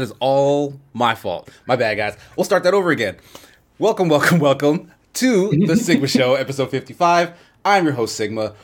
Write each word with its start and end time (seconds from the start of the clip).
That 0.00 0.04
is 0.04 0.14
all 0.18 0.80
my 0.94 1.14
fault. 1.14 1.50
My 1.66 1.76
bad, 1.76 1.98
guys. 1.98 2.16
We'll 2.34 2.44
start 2.44 2.62
that 2.62 2.72
over 2.72 2.90
again. 2.90 3.18
Welcome, 3.78 4.08
welcome, 4.08 4.38
welcome 4.38 4.90
to 5.12 5.50
the 5.66 5.76
Sigma 5.76 6.06
Show, 6.08 6.36
episode 6.36 6.70
55. 6.70 7.38
I'm 7.66 7.84
your 7.84 7.92
host, 7.92 8.16
Sigma. 8.16 8.54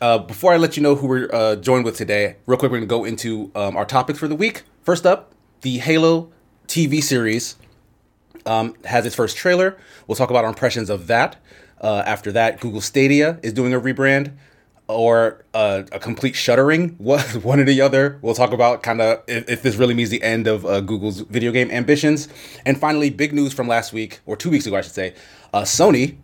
Uh, 0.00 0.18
before 0.18 0.52
I 0.52 0.58
let 0.58 0.76
you 0.76 0.84
know 0.84 0.94
who 0.94 1.08
we're 1.08 1.28
uh, 1.32 1.56
joined 1.56 1.84
with 1.84 1.96
today, 1.96 2.36
real 2.46 2.56
quick, 2.56 2.70
we're 2.70 2.78
going 2.78 2.88
to 2.88 2.94
go 2.94 3.04
into 3.04 3.50
um, 3.56 3.76
our 3.76 3.84
topics 3.84 4.20
for 4.20 4.28
the 4.28 4.36
week. 4.36 4.62
First 4.84 5.04
up, 5.04 5.32
the 5.62 5.78
Halo 5.78 6.30
TV 6.68 7.02
series 7.02 7.56
um, 8.46 8.76
has 8.84 9.04
its 9.06 9.16
first 9.16 9.36
trailer. 9.36 9.76
We'll 10.06 10.14
talk 10.14 10.30
about 10.30 10.44
our 10.44 10.50
impressions 10.50 10.88
of 10.88 11.08
that. 11.08 11.34
Uh, 11.80 12.04
after 12.06 12.30
that, 12.30 12.60
Google 12.60 12.80
Stadia 12.80 13.40
is 13.42 13.52
doing 13.52 13.74
a 13.74 13.80
rebrand 13.80 14.34
or 14.88 15.44
a 15.52 15.84
complete 16.00 16.36
shuttering, 16.36 16.90
one 16.98 17.60
or 17.60 17.64
the 17.64 17.80
other. 17.80 18.18
We'll 18.22 18.34
talk 18.34 18.52
about 18.52 18.82
kind 18.82 19.00
of 19.00 19.22
if, 19.26 19.48
if, 19.48 19.62
this 19.62 19.76
really 19.76 19.94
means 19.94 20.10
the 20.10 20.22
end 20.22 20.46
of 20.46 20.64
uh, 20.64 20.80
Google's 20.80 21.20
video 21.20 21.50
game 21.52 21.70
ambitions. 21.70 22.28
And 22.64 22.78
finally, 22.78 23.10
big 23.10 23.32
news 23.32 23.52
from 23.52 23.66
last 23.66 23.92
week, 23.92 24.20
or 24.26 24.36
two 24.36 24.50
weeks 24.50 24.66
ago, 24.66 24.76
I 24.76 24.82
should 24.82 24.92
say. 24.92 25.14
Uh, 25.52 25.62
Sony 25.62 26.16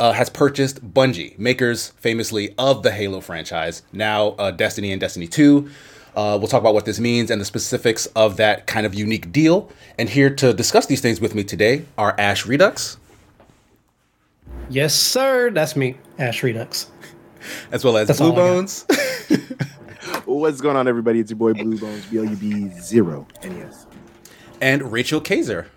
uh, 0.00 0.12
has 0.12 0.28
purchased 0.28 0.92
Bungie, 0.92 1.38
makers 1.38 1.90
famously 1.98 2.54
of 2.58 2.82
the 2.82 2.90
Halo 2.90 3.20
franchise, 3.20 3.82
now 3.92 4.28
uh, 4.30 4.50
Destiny 4.50 4.90
and 4.90 5.00
Destiny 5.00 5.28
2. 5.28 5.70
Uh, 6.14 6.36
we'll 6.38 6.48
talk 6.48 6.60
about 6.60 6.74
what 6.74 6.84
this 6.84 7.00
means 7.00 7.30
and 7.30 7.40
the 7.40 7.44
specifics 7.44 8.04
of 8.06 8.36
that 8.36 8.66
kind 8.66 8.84
of 8.84 8.92
unique 8.92 9.32
deal. 9.32 9.70
And 9.98 10.10
here 10.10 10.28
to 10.36 10.52
discuss 10.52 10.84
these 10.84 11.00
things 11.00 11.20
with 11.22 11.34
me 11.34 11.42
today 11.42 11.86
are 11.96 12.14
Ash 12.18 12.44
Redux. 12.44 12.98
Yes, 14.68 14.94
sir. 14.94 15.50
That's 15.50 15.74
me, 15.74 15.96
Ash 16.18 16.42
Redux 16.42 16.90
as 17.72 17.84
well 17.84 17.96
as 17.96 18.08
That's 18.08 18.20
Blue 18.20 18.32
Bones. 18.32 18.86
What's 20.24 20.60
going 20.60 20.76
on, 20.76 20.88
everybody? 20.88 21.20
It's 21.20 21.30
your 21.30 21.38
boy 21.38 21.54
Blue 21.54 21.78
Bones, 21.78 22.06
BLUB 22.06 22.80
zero 22.80 23.26
NES. 23.42 23.86
And 24.60 24.92
Rachel 24.92 25.20
Kaser. 25.20 25.68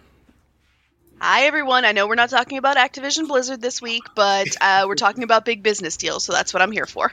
Hi, 1.19 1.43
everyone. 1.43 1.85
I 1.85 1.91
know 1.91 2.07
we're 2.07 2.15
not 2.15 2.29
talking 2.29 2.57
about 2.57 2.77
Activision 2.77 3.27
Blizzard 3.27 3.61
this 3.61 3.81
week, 3.81 4.03
but 4.15 4.47
uh, 4.61 4.85
we're 4.87 4.95
talking 4.95 5.23
about 5.23 5.45
big 5.45 5.63
business 5.63 5.97
deals, 5.97 6.23
so 6.23 6.33
that's 6.33 6.53
what 6.53 6.61
I'm 6.61 6.71
here 6.71 6.85
for. 6.85 7.11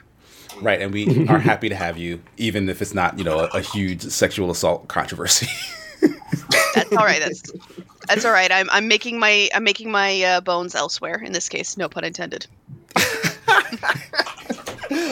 Right, 0.61 0.81
and 0.81 0.93
we 0.93 1.27
are 1.27 1.39
happy 1.39 1.69
to 1.69 1.75
have 1.75 1.97
you, 1.97 2.21
even 2.37 2.69
if 2.69 2.81
it's 2.81 2.93
not, 2.93 3.17
you 3.17 3.23
know, 3.23 3.39
a, 3.39 3.57
a 3.57 3.61
huge 3.61 4.03
sexual 4.03 4.51
assault 4.51 4.87
controversy. 4.87 5.47
that's 6.75 6.91
all 6.91 7.05
right. 7.05 7.19
That's 7.19 7.51
that's 8.07 8.25
all 8.25 8.31
right. 8.31 8.51
I'm 8.51 8.69
I'm 8.69 8.87
making 8.87 9.19
my 9.19 9.49
I'm 9.53 9.63
making 9.63 9.91
my 9.91 10.21
uh, 10.21 10.41
bones 10.41 10.75
elsewhere 10.75 11.21
in 11.23 11.31
this 11.31 11.49
case. 11.49 11.77
No 11.77 11.89
pun 11.89 12.03
intended. 12.03 12.45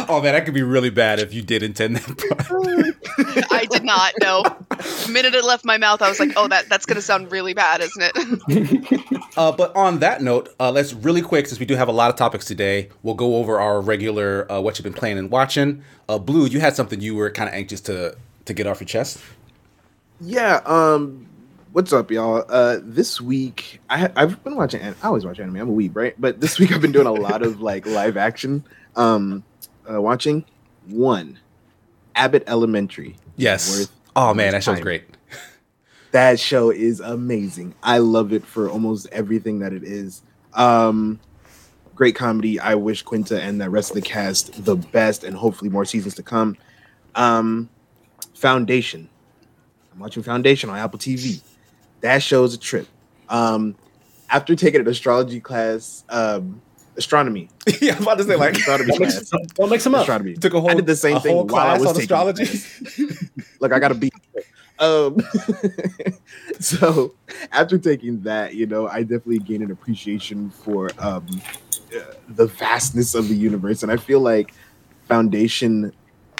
Oh 0.10 0.22
man, 0.22 0.34
that 0.34 0.46
could 0.46 0.54
be 0.54 0.64
really 0.64 0.90
bad 0.90 1.20
if 1.20 1.34
you 1.34 1.42
did 1.42 1.64
intend 1.64 1.98
that. 1.98 3.48
I 3.52 3.66
did 3.66 3.84
not. 3.84 4.14
No. 4.22 4.44
The 4.44 5.10
minute 5.12 5.34
it 5.34 5.44
left 5.44 5.66
my 5.66 5.78
mouth, 5.78 6.02
I 6.02 6.10
was 6.10 6.20
like, 6.20 6.32
"Oh, 6.36 6.48
that 6.48 6.70
that's 6.70 6.86
gonna 6.86 7.02
sound 7.02 7.32
really 7.32 7.54
bad, 7.54 7.82
isn't 7.82 8.12
it?" 8.16 9.22
uh, 9.38 9.52
but 9.52 9.76
on 9.76 10.00
that 10.00 10.22
note, 10.22 10.54
uh, 10.59 10.72
let's 10.72 10.94
really 10.94 11.22
quick, 11.22 11.48
since 11.48 11.59
we 11.59 11.66
do 11.66 11.76
have 11.76 11.88
a 11.88 11.92
lot 11.92 12.09
of 12.09 12.16
topics 12.16 12.46
today, 12.46 12.90
we'll 13.04 13.16
go 13.16 13.38
over 13.38 13.59
our 13.59 13.82
regular 13.82 14.52
uh, 14.52 14.59
what 14.59 14.78
you've 14.78 14.84
been 14.84 14.94
playing 14.94 15.18
and 15.18 15.30
watching. 15.30 15.84
Uh, 16.09 16.18
Blue, 16.18 16.46
you 16.46 16.59
had 16.59 16.76
something 16.76 17.02
you 17.02 17.16
were 17.16 17.30
kind 17.30 17.50
of 17.50 17.56
anxious 17.56 17.82
to 17.82 18.16
to 18.46 18.54
get 18.54 18.68
off 18.68 18.82
your 18.82 18.88
chest. 18.88 19.20
Yeah. 20.20 20.62
Um. 20.66 21.28
What's 21.72 21.94
up, 21.94 22.12
y'all? 22.12 22.44
Uh, 22.50 22.80
this 22.82 23.22
week 23.22 23.80
I 23.90 24.12
I've 24.16 24.44
been 24.44 24.56
watching. 24.56 24.81
I 24.84 24.94
always 25.03 25.25
watch 25.25 25.40
anime. 25.40 25.56
I'm 25.56 25.69
a 25.69 25.74
weeb, 25.74 25.96
right? 25.96 26.19
But 26.19 26.42
this 26.42 26.59
week 26.59 26.74
I've 26.74 26.81
been 26.81 26.92
doing 26.92 27.08
a 27.08 27.13
lot 27.13 27.44
of 27.44 27.62
like 27.62 27.86
live 27.86 28.18
action 28.18 28.66
um 28.96 29.44
uh, 29.91 30.02
watching. 30.02 30.46
One, 30.88 31.40
Abbott 32.16 32.44
Elementary. 32.47 33.18
Yes. 33.35 33.90
oh 34.16 34.34
man, 34.34 34.53
that 34.53 34.63
show's 34.63 34.75
time. 34.75 34.84
great. 34.84 35.03
that 36.12 36.40
show 36.40 36.69
is 36.69 37.00
amazing. 37.00 37.75
I 37.84 38.00
love 38.00 38.34
it 38.34 38.46
for 38.46 38.69
almost 38.69 39.07
everything 39.12 39.59
that 39.59 39.74
it 39.74 39.84
is. 39.84 40.22
Um, 40.53 41.19
great 41.96 42.16
comedy. 42.16 42.59
I 42.59 42.75
wish 42.75 43.03
Quinta 43.03 43.41
and 43.41 43.62
the 43.62 43.69
rest 43.69 43.91
of 43.91 43.96
the 43.96 44.01
cast 44.01 44.66
the 44.66 44.75
best, 44.75 45.24
and 45.24 45.35
hopefully 45.35 45.69
more 45.69 45.85
seasons 45.85 46.16
to 46.16 46.24
come. 46.24 46.57
Um, 47.16 47.69
Foundation. 48.34 49.09
I'm 49.94 50.00
watching 50.00 50.24
Foundation 50.24 50.69
on 50.69 50.78
Apple 50.78 50.97
TV. 51.00 51.41
That 52.01 52.24
show's 52.24 52.53
a 52.53 52.57
trip. 52.57 52.88
Um, 53.30 53.75
after 54.30 54.56
taking 54.56 54.81
an 54.81 54.88
astrology 54.88 55.40
class, 55.40 56.03
um, 56.09 56.62
astronomy. 57.01 57.50
yeah, 57.81 57.95
I'm 57.95 58.03
about 58.03 58.17
to 58.19 58.23
say 58.23 58.35
like 58.35 58.56
astronomy 58.56 58.95
class. 58.97 59.29
Don't 59.56 59.69
mix 59.69 59.84
them 59.84 59.95
up. 59.95 60.01
Astronomy. 60.01 60.35
Took 60.35 60.53
a 60.53 60.62
whole. 60.62 60.72
I 60.72 60.75
did 60.75 60.85
the 60.85 60.95
same 60.95 61.19
thing 61.19 61.35
while 61.47 61.67
I 61.67 61.78
was 61.78 61.88
taking 61.88 62.01
astrology. 62.01 62.45
like 63.59 63.72
I 63.72 63.79
got 63.79 63.89
to 63.89 63.95
be. 63.95 64.12
Um, 64.79 65.17
so 66.59 67.13
after 67.51 67.78
taking 67.78 68.22
that, 68.22 68.56
you 68.56 68.66
know, 68.66 68.88
I 68.88 69.01
definitely 69.01 69.39
gained 69.39 69.63
an 69.63 69.72
appreciation 69.72 70.50
for 70.50 70.89
um, 70.97 71.28
uh, 71.95 72.13
the 72.29 72.47
vastness 72.47 73.13
of 73.13 73.28
the 73.28 73.35
universe, 73.35 73.83
and 73.83 73.91
I 73.91 73.97
feel 73.97 74.19
like 74.22 74.53
Foundation, 75.07 75.91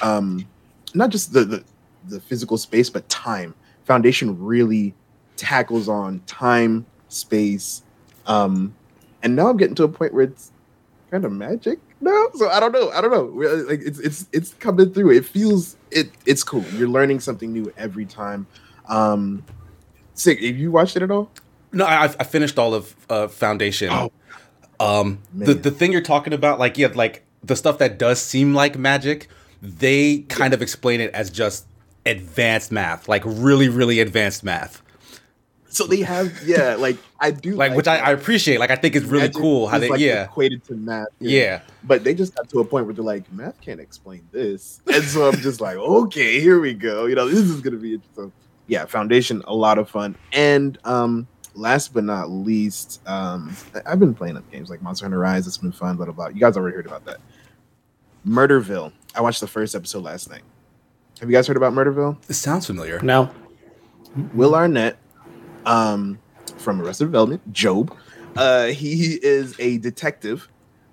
um, 0.02 0.48
not 0.94 1.10
just 1.10 1.34
the, 1.34 1.44
the 1.44 1.64
the 2.08 2.20
physical 2.20 2.58
space, 2.58 2.90
but 2.90 3.08
time. 3.10 3.54
Foundation 3.86 4.42
really 4.44 4.94
tackles 5.36 5.90
on 5.90 6.20
time, 6.22 6.86
space, 7.10 7.84
um, 8.28 8.74
and 9.24 9.36
now 9.36 9.50
I'm 9.50 9.58
getting 9.58 9.76
to 9.76 9.84
a 9.84 9.90
point 9.90 10.14
where 10.14 10.24
it's 10.24 10.52
kind 11.10 11.26
of 11.26 11.32
magic 11.32 11.80
now. 12.00 12.28
So 12.36 12.50
I 12.50 12.60
don't 12.60 12.72
know. 12.72 12.90
I 12.92 13.02
don't 13.02 13.12
know. 13.12 13.26
Like 13.68 13.82
it's 13.82 14.00
it's 14.00 14.28
it's 14.32 14.54
coming 14.56 14.94
through. 14.94 15.12
It 15.12 15.26
feels 15.26 15.76
it. 15.92 16.12
It's 16.26 16.44
cool. 16.44 16.64
You're 16.76 16.90
learning 16.90 17.20
something 17.20 17.52
new 17.52 17.72
every 17.78 18.06
time. 18.06 18.48
Um, 18.88 19.44
sick. 20.14 20.42
Have 20.42 20.58
you 20.58 20.72
watched 20.72 20.96
it 20.96 21.04
at 21.04 21.12
all? 21.12 21.30
No, 21.74 21.86
I, 21.86 22.06
I 22.06 22.24
finished 22.24 22.60
all 22.60 22.74
of 22.74 22.96
uh, 23.10 23.28
Foundation. 23.28 23.90
Oh, 23.92 24.12
um, 24.80 25.20
the 25.34 25.54
the 25.54 25.72
thing 25.72 25.92
you're 25.92 26.02
talking 26.02 26.34
about, 26.34 26.60
like 26.60 26.78
yeah, 26.78 26.90
like 26.94 27.24
the 27.44 27.56
stuff 27.56 27.78
that 27.78 27.98
does 27.98 28.22
seem 28.22 28.54
like 28.54 28.78
magic, 28.78 29.28
they 29.62 30.20
kind 30.30 30.54
of 30.54 30.62
explain 30.62 31.02
it 31.02 31.14
as 31.14 31.30
just 31.30 31.66
advanced 32.06 32.72
math, 32.72 33.08
like 33.08 33.24
really, 33.26 33.70
really 33.70 34.00
advanced 34.00 34.44
math. 34.44 34.82
So 35.72 35.88
they 35.88 36.02
have, 36.02 36.46
yeah, 36.46 36.76
like 36.76 36.98
I 37.20 37.32
do 37.32 37.52
like, 37.52 37.70
like 37.70 37.78
which 37.78 37.88
I, 37.88 37.98
I, 37.98 38.12
appreciate. 38.12 38.60
Like 38.60 38.72
I 38.72 38.76
think 38.76 38.94
it's 38.94 39.06
really 39.06 39.30
cool 39.30 39.70
how 39.70 39.80
they, 39.80 39.88
like 39.88 40.02
yeah, 40.02 40.26
equated 40.26 40.66
to 40.66 40.76
math. 40.76 41.08
Yeah, 41.20 41.62
but 41.84 42.04
they 42.04 42.14
just 42.14 42.36
got 42.36 42.50
to 42.50 42.60
a 42.60 42.66
point 42.66 42.86
where 42.86 42.94
they're 42.94 43.06
like, 43.06 43.32
math 43.32 43.60
can't 43.62 43.80
explain 43.80 44.28
this, 44.32 44.82
and 44.94 45.04
so 45.04 45.30
I'm 45.30 45.38
just 45.38 45.62
like, 45.62 45.78
okay, 45.78 46.42
here 46.42 46.60
we 46.60 46.74
go. 46.74 47.06
You 47.06 47.16
know, 47.16 47.30
this 47.30 47.40
is 47.40 47.62
gonna 47.62 47.78
be 47.78 47.94
interesting. 47.94 48.34
Yeah, 48.68 48.86
Foundation, 48.86 49.42
a 49.48 49.56
lot 49.56 49.78
of 49.78 49.90
fun, 49.90 50.18
and 50.34 50.78
um, 50.84 51.26
last 51.56 51.94
but 51.94 52.04
not 52.04 52.30
least, 52.30 53.02
um, 53.08 53.56
I've 53.86 54.00
been 54.00 54.14
playing 54.14 54.36
up 54.36 54.50
games 54.52 54.70
like 54.70 54.82
Monster 54.82 55.06
Hunter 55.06 55.20
Rise. 55.20 55.48
It's 55.48 55.58
been 55.58 55.72
fun, 55.72 55.96
blah 55.96 56.06
blah 56.06 56.14
blah. 56.14 56.28
You 56.28 56.42
guys 56.42 56.58
already 56.58 56.76
heard 56.76 56.86
about 56.86 57.06
that. 57.06 57.22
Murderville. 58.28 58.92
I 59.16 59.22
watched 59.22 59.40
the 59.40 59.48
first 59.48 59.74
episode 59.74 60.04
last 60.04 60.30
night. 60.30 60.44
Have 61.22 61.30
you 61.30 61.36
guys 61.36 61.48
heard 61.48 61.58
about 61.58 61.72
Murderville? 61.74 62.18
It 62.30 62.34
sounds 62.34 62.66
familiar. 62.66 63.00
No. 63.02 63.30
Will 64.34 64.56
Arnett 64.56 64.98
um, 65.66 66.20
from 66.58 66.82
Arrested 66.82 67.06
Development, 67.06 67.54
Job. 67.54 67.96
Uh, 68.36 68.68
he 68.68 69.20
is 69.22 69.56
a 69.60 69.78
detective 69.80 70.48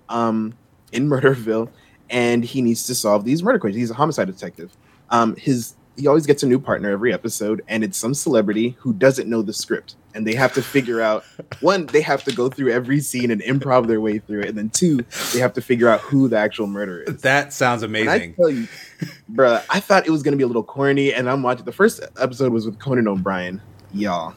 um, 0.09 0.53
in 0.91 1.07
Murderville, 1.07 1.69
and 2.09 2.43
he 2.43 2.61
needs 2.61 2.85
to 2.87 2.95
solve 2.95 3.23
these 3.23 3.43
murder 3.43 3.59
cases. 3.59 3.75
He's 3.75 3.91
a 3.91 3.95
homicide 3.95 4.27
detective. 4.27 4.75
Um, 5.09 5.35
his 5.35 5.75
he 5.99 6.07
always 6.07 6.25
gets 6.25 6.43
a 6.43 6.47
new 6.47 6.59
partner 6.59 6.89
every 6.89 7.13
episode, 7.13 7.61
and 7.67 7.83
it's 7.83 7.97
some 7.97 8.13
celebrity 8.13 8.77
who 8.79 8.93
doesn't 8.93 9.29
know 9.29 9.41
the 9.41 9.53
script, 9.53 9.95
and 10.15 10.25
they 10.25 10.33
have 10.33 10.53
to 10.53 10.61
figure 10.61 11.01
out 11.01 11.25
one, 11.59 11.87
they 11.87 12.01
have 12.01 12.23
to 12.23 12.33
go 12.33 12.49
through 12.49 12.71
every 12.71 13.01
scene 13.01 13.31
and 13.31 13.41
improv 13.41 13.87
their 13.87 13.99
way 13.99 14.19
through 14.19 14.41
it, 14.41 14.49
and 14.49 14.57
then 14.57 14.69
two, 14.69 14.99
they 15.33 15.39
have 15.39 15.53
to 15.53 15.61
figure 15.61 15.89
out 15.89 15.99
who 15.99 16.29
the 16.29 16.37
actual 16.37 16.67
murderer 16.67 17.03
is. 17.03 17.21
That 17.21 17.51
sounds 17.51 17.83
amazing. 17.83 18.35
You, 18.37 18.67
bro, 19.27 19.59
I 19.69 19.81
thought 19.81 20.07
it 20.07 20.11
was 20.11 20.23
gonna 20.23 20.37
be 20.37 20.43
a 20.43 20.47
little 20.47 20.63
corny, 20.63 21.13
and 21.13 21.29
I'm 21.29 21.43
watching. 21.43 21.65
The 21.65 21.71
first 21.73 22.01
episode 22.17 22.53
was 22.53 22.65
with 22.65 22.79
Conan 22.79 23.07
O'Brien, 23.07 23.61
y'all. 23.93 24.33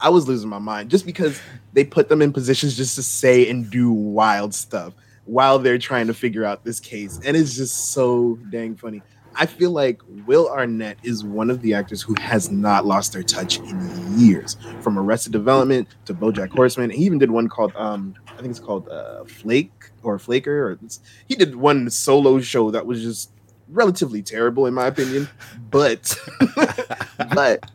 I 0.00 0.08
was 0.10 0.28
losing 0.28 0.48
my 0.48 0.58
mind 0.58 0.90
just 0.90 1.06
because 1.06 1.40
they 1.72 1.84
put 1.84 2.08
them 2.08 2.22
in 2.22 2.32
positions 2.32 2.76
just 2.76 2.94
to 2.96 3.02
say 3.02 3.48
and 3.50 3.68
do 3.70 3.90
wild 3.90 4.54
stuff 4.54 4.94
while 5.24 5.58
they're 5.58 5.78
trying 5.78 6.06
to 6.06 6.14
figure 6.14 6.44
out 6.44 6.64
this 6.64 6.80
case. 6.80 7.20
And 7.24 7.36
it's 7.36 7.56
just 7.56 7.92
so 7.92 8.38
dang 8.50 8.76
funny. 8.76 9.02
I 9.34 9.46
feel 9.46 9.70
like 9.70 10.00
Will 10.26 10.48
Arnett 10.48 10.98
is 11.04 11.22
one 11.22 11.48
of 11.50 11.62
the 11.62 11.74
actors 11.74 12.02
who 12.02 12.14
has 12.20 12.50
not 12.50 12.86
lost 12.86 13.12
their 13.12 13.22
touch 13.22 13.58
in 13.58 14.18
years. 14.18 14.56
From 14.80 14.98
Arrested 14.98 15.32
Development 15.32 15.86
to 16.06 16.14
BoJack 16.14 16.50
Horseman, 16.50 16.90
he 16.90 17.04
even 17.04 17.18
did 17.18 17.30
one 17.30 17.48
called 17.48 17.72
um, 17.76 18.14
I 18.26 18.40
think 18.40 18.50
it's 18.50 18.58
called 18.58 18.88
uh, 18.88 19.24
Flake 19.24 19.90
or 20.02 20.18
Flaker, 20.18 20.70
or 20.70 20.78
he 21.26 21.34
did 21.34 21.54
one 21.54 21.88
solo 21.90 22.40
show 22.40 22.70
that 22.70 22.86
was 22.86 23.02
just 23.02 23.30
relatively 23.68 24.22
terrible 24.22 24.66
in 24.66 24.74
my 24.74 24.86
opinion. 24.86 25.28
But 25.70 26.16
but 27.34 27.70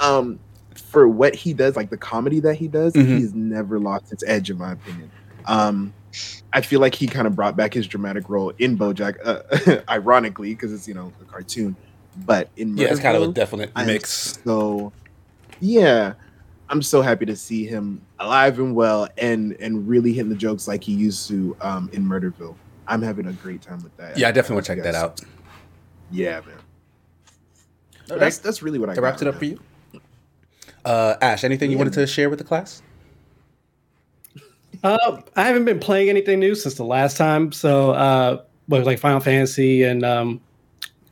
um, 0.00 0.40
for 0.92 1.08
what 1.08 1.34
he 1.34 1.54
does, 1.54 1.74
like 1.74 1.88
the 1.88 1.96
comedy 1.96 2.38
that 2.40 2.56
he 2.56 2.68
does, 2.68 2.92
mm-hmm. 2.92 3.16
he's 3.16 3.32
never 3.32 3.78
lost 3.78 4.12
its 4.12 4.22
edge, 4.26 4.50
in 4.50 4.58
my 4.58 4.72
opinion. 4.72 5.10
Um, 5.46 5.94
I 6.52 6.60
feel 6.60 6.80
like 6.80 6.94
he 6.94 7.06
kind 7.06 7.26
of 7.26 7.34
brought 7.34 7.56
back 7.56 7.72
his 7.72 7.86
dramatic 7.86 8.28
role 8.28 8.52
in 8.58 8.76
BoJack, 8.76 9.16
uh, 9.24 9.80
ironically, 9.88 10.54
because 10.54 10.70
it's 10.70 10.86
you 10.86 10.92
know 10.92 11.10
a 11.22 11.24
cartoon. 11.24 11.74
but 12.26 12.50
in 12.58 12.76
Yeah, 12.76 12.88
it's 12.88 13.00
kind 13.00 13.16
of 13.16 13.22
a 13.22 13.32
definite 13.32 13.72
I'm 13.74 13.86
mix. 13.86 14.38
So, 14.44 14.92
yeah, 15.60 16.12
I'm 16.68 16.82
so 16.82 17.00
happy 17.00 17.24
to 17.24 17.36
see 17.36 17.64
him 17.64 18.02
alive 18.20 18.58
and 18.58 18.76
well, 18.76 19.08
and 19.16 19.56
and 19.58 19.88
really 19.88 20.12
hitting 20.12 20.28
the 20.28 20.36
jokes 20.36 20.68
like 20.68 20.84
he 20.84 20.92
used 20.92 21.26
to 21.28 21.56
um, 21.62 21.88
in 21.94 22.04
Murderville. 22.04 22.54
I'm 22.86 23.00
having 23.00 23.28
a 23.28 23.32
great 23.32 23.62
time 23.62 23.82
with 23.82 23.96
that. 23.96 24.18
Yeah, 24.18 24.28
I 24.28 24.32
definitely 24.32 24.56
want 24.56 24.66
to 24.66 24.74
check 24.74 24.84
that 24.84 24.94
out. 24.94 25.22
Yeah, 26.10 26.40
man. 26.40 26.58
But 28.08 28.20
that's 28.20 28.36
that's 28.36 28.62
really 28.62 28.78
what 28.78 28.90
I 28.90 28.94
That 28.94 29.00
got 29.00 29.06
wraps 29.06 29.22
it 29.22 29.24
right 29.24 29.34
up 29.34 29.38
for 29.38 29.46
you. 29.46 29.58
Uh, 30.84 31.14
Ash, 31.20 31.44
anything 31.44 31.70
you 31.70 31.76
Yeah. 31.76 31.84
wanted 31.84 31.94
to 31.94 32.06
share 32.06 32.28
with 32.28 32.38
the 32.38 32.44
class? 32.44 32.82
Uh, 34.82 35.20
I 35.36 35.44
haven't 35.44 35.64
been 35.64 35.78
playing 35.78 36.08
anything 36.08 36.40
new 36.40 36.54
since 36.54 36.74
the 36.74 36.84
last 36.84 37.16
time. 37.16 37.52
So, 37.52 37.92
uh, 37.92 38.42
like 38.68 38.98
Final 38.98 39.20
Fantasy 39.20 39.82
and 39.82 40.04
um, 40.04 40.40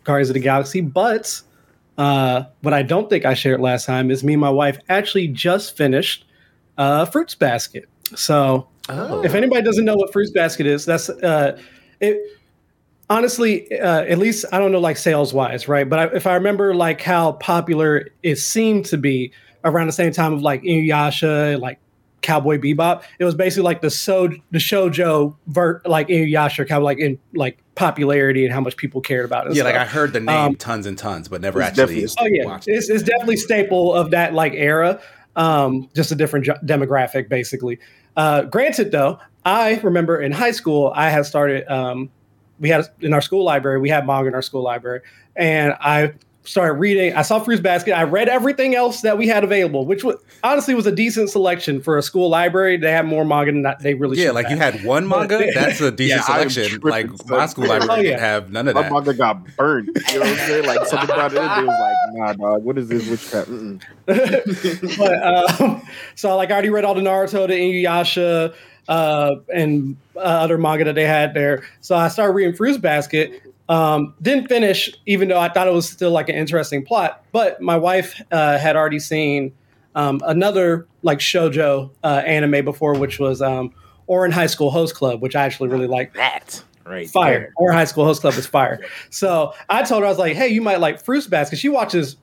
Guardians 0.05 0.31
of 0.31 0.35
the 0.35 0.41
Galaxy. 0.41 0.81
But 0.81 1.41
uh, 1.99 2.45
what 2.63 2.75
I 2.75 2.83
don't 2.83 3.09
think 3.09 3.25
I 3.25 3.35
shared 3.35 3.61
last 3.61 3.85
time 3.87 4.11
is 4.11 4.25
me 4.25 4.33
and 4.33 4.41
my 4.41 4.51
wife 4.51 4.79
actually 4.89 5.29
just 5.29 5.77
finished 5.77 6.25
uh, 6.79 7.05
Fruits 7.05 7.35
Basket. 7.35 7.89
So, 8.17 8.67
Oh. 8.89 9.23
if 9.23 9.35
anybody 9.35 9.63
doesn't 9.63 9.85
know 9.85 9.95
what 9.95 10.13
Fruits 10.13 10.33
Basket 10.33 10.67
is, 10.67 10.85
that's 10.85 11.09
uh, 11.09 11.57
it. 12.01 12.19
Honestly, 13.09 13.71
uh, 13.79 14.03
at 14.03 14.19
least 14.19 14.45
I 14.53 14.59
don't 14.59 14.73
know 14.73 14.81
like 14.81 14.97
sales 14.97 15.33
wise, 15.35 15.69
right? 15.69 15.89
But 15.89 15.99
I, 15.99 16.05
if 16.17 16.27
I 16.27 16.35
remember 16.35 16.75
like 16.75 17.01
how 17.01 17.33
popular 17.33 18.09
it 18.23 18.37
seemed 18.37 18.85
to 18.87 18.97
be 18.97 19.33
around 19.65 19.87
the 19.87 19.93
same 19.93 20.13
time 20.13 20.33
of 20.33 20.43
like 20.43 20.63
Inuyasha, 20.63 21.61
like 21.61 21.79
Cowboy 22.23 22.59
Bebop, 22.59 23.03
it 23.19 23.25
was 23.25 23.35
basically 23.35 23.65
like 23.65 23.81
the 23.81 23.91
so 23.91 24.29
the 24.51 24.59
shojo 24.59 25.37
vert 25.47 25.87
like 25.87 26.09
Inuyasha, 26.09 26.69
kind 26.69 26.79
of 26.79 26.83
like 26.83 26.99
in 26.99 27.19
like 27.35 27.59
popularity 27.75 28.45
and 28.45 28.53
how 28.53 28.61
much 28.61 28.77
people 28.77 29.01
cared 29.01 29.25
about 29.25 29.45
it. 29.47 29.49
and 29.49 29.57
Yeah, 29.57 29.65
like 29.65 29.75
I 29.75 29.87
heard 29.87 30.13
the 30.13 30.21
name 30.21 30.37
Um, 30.49 30.57
tons 30.57 30.87
and 30.87 30.99
tons, 30.99 31.29
but 31.29 31.41
never 31.41 31.61
It's 31.61 31.71
actually. 31.79 32.03
definitely 32.03 32.17
Oh 32.19 32.27
yeah, 32.27 32.45
watched 32.45 32.69
it. 32.69 32.73
it's, 32.73 32.91
it's 32.91 33.03
definitely 33.03 33.37
staple 33.39 33.95
of 33.95 34.11
that 34.11 34.35
like 34.35 34.53
era. 34.55 35.01
Um, 35.37 35.89
just 35.95 36.11
a 36.13 36.15
different 36.15 36.45
jo- 36.45 36.59
demographic, 36.65 37.29
basically. 37.29 37.79
Uh, 38.17 38.43
granted, 38.43 38.91
though, 38.91 39.19
I 39.45 39.77
remember 39.77 40.21
in 40.21 40.33
high 40.33 40.51
school 40.51 40.93
I 40.95 41.09
had 41.09 41.25
started. 41.25 41.67
Um, 41.73 42.11
we 42.59 42.69
had 42.69 42.85
in 43.01 43.15
our 43.15 43.23
school 43.23 43.45
library, 43.45 43.81
we 43.81 43.89
had 43.89 44.07
manga 44.07 44.29
in 44.29 44.35
our 44.35 44.43
school 44.43 44.63
library, 44.63 45.01
and 45.37 45.73
I 45.81 46.13
started 46.45 46.75
reading. 46.75 47.15
I 47.15 47.23
saw 47.23 47.39
Fruits 47.39 47.61
Basket. 47.61 47.93
I 47.93 48.03
read 48.05 48.29
everything 48.29 48.75
else 48.75 49.03
that 49.03 49.19
we 49.19 49.27
had 49.29 49.45
available, 49.45 49.85
which 49.85 50.03
was 50.05 50.17
honestly 50.43 50.75
was 50.75 50.87
a 50.87 50.93
decent 50.93 51.29
selection 51.31 51.81
for 51.83 51.99
a 51.99 52.03
school 52.03 52.29
library. 52.31 52.77
They 52.79 52.91
had 52.91 53.07
more 53.07 53.25
manga 53.25 53.53
than 53.53 53.67
they 53.81 53.95
really. 53.95 54.17
Yeah, 54.19 54.27
should 54.29 54.35
like 54.37 54.49
you 54.49 54.57
had 54.57 54.83
one 54.85 55.07
manga. 55.07 55.39
That's 55.55 55.81
a 55.81 55.91
decent 55.91 56.21
Yeah, 56.21 56.25
selection. 56.25 56.81
Like 56.83 57.09
son. 57.09 57.39
my 57.39 57.47
school 57.47 57.67
library 57.69 57.91
Oh, 57.91 57.97
yeah. 57.97 58.03
didn't 58.03 58.21
have 58.21 58.51
none 58.51 58.69
of 58.69 58.75
that. 58.75 58.81
My 58.91 59.01
that. 59.01 59.07
manga 59.07 59.15
got 59.15 59.57
burned. 59.57 59.89
You 59.89 60.15
know 60.15 60.21
what 60.21 60.29
I'm 60.29 60.37
saying? 60.49 60.67
Like 60.67 60.87
something 60.87 61.07
brought 61.15 61.33
it 61.33 61.37
in. 61.39 61.45
They 61.45 61.65
was 61.65 61.81
like, 62.17 62.39
nah, 62.39 62.51
dog. 62.53 62.65
What 62.65 62.79
is 62.79 62.89
this 62.89 63.09
witchcraft? 63.09 63.51
But 64.99 65.61
um, 65.61 65.83
so 66.15 66.37
like 66.37 66.51
I 66.51 66.53
already 66.55 66.71
read 66.71 66.85
all 66.85 66.95
the 66.95 67.01
Naruto, 67.01 67.47
the 67.47 67.55
Inuyasha, 67.55 68.55
uh, 68.89 69.35
and 69.55 69.97
uh, 70.17 70.21
other 70.21 70.59
manga 70.59 70.85
that 70.85 70.95
they 70.95 71.07
had 71.07 71.35
there. 71.35 71.63
So 71.81 71.95
I 71.97 72.09
started 72.09 72.33
reading 72.33 72.55
Fruits 72.55 72.79
Basket. 72.79 73.43
Um, 73.71 74.15
didn't 74.21 74.49
finish, 74.49 74.93
even 75.07 75.29
though 75.29 75.39
I 75.39 75.49
thought 75.49 75.69
it 75.69 75.73
was 75.73 75.89
still 75.89 76.11
like 76.11 76.29
an 76.29 76.35
interesting 76.35 76.85
plot. 76.85 77.25
But 77.31 77.63
my 77.63 77.77
wife 77.77 78.21
uh, 78.33 78.59
had 78.59 78.75
already 78.75 78.99
seen 78.99 79.53
um, 79.95 80.21
another 80.25 80.89
like 81.03 81.21
shojo 81.21 81.91
uh, 82.03 82.23
anime 82.27 82.65
before, 82.65 82.95
which 82.99 83.21
was 83.21 83.41
um, 83.41 83.73
Ouran 84.09 84.33
High 84.33 84.49
School 84.49 84.73
Host 84.73 84.97
Club, 84.97 85.23
which 85.23 85.37
I 85.37 85.45
actually 85.45 85.69
really 85.69 85.87
liked. 85.87 86.17
That 86.17 86.63
right 86.85 87.09
Fire. 87.09 87.53
Or 87.57 87.71
High 87.73 87.85
School 87.85 88.05
Host 88.05 88.21
Club 88.21 88.35
is 88.35 88.45
fire. 88.45 88.81
So 89.11 89.55
I 89.69 89.85
told 89.85 90.03
her, 90.03 90.07
I 90.07 90.11
was 90.11 90.19
like, 90.19 90.35
hey, 90.35 90.49
you 90.49 90.63
might 90.63 90.81
like 90.81 91.01
Fruits 91.01 91.29
Basket. 91.29 91.57
She 91.57 91.69
watches 91.69 92.17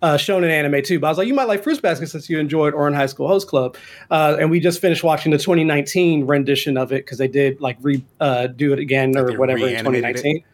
uh, 0.00 0.16
shonen 0.16 0.50
anime 0.50 0.82
too, 0.82 0.98
but 0.98 1.08
I 1.08 1.10
was 1.10 1.18
like, 1.18 1.28
you 1.28 1.34
might 1.34 1.48
like 1.48 1.62
Fruits 1.62 1.80
Basket 1.80 2.08
since 2.08 2.30
you 2.30 2.38
enjoyed 2.38 2.72
Ouran 2.72 2.94
High 2.94 3.06
School 3.06 3.28
Host 3.28 3.46
Club. 3.46 3.76
Uh, 4.10 4.36
and 4.40 4.50
we 4.50 4.58
just 4.58 4.80
finished 4.80 5.04
watching 5.04 5.32
the 5.32 5.38
2019 5.38 6.26
rendition 6.26 6.78
of 6.78 6.92
it 6.92 7.04
because 7.04 7.18
they 7.18 7.28
did 7.28 7.60
like 7.60 7.76
re 7.82 8.02
uh, 8.20 8.46
do 8.46 8.72
it 8.72 8.78
again 8.78 9.16
or 9.18 9.36
whatever 9.36 9.66
in 9.66 9.74
reanimated 9.74 10.16
2019. 10.16 10.44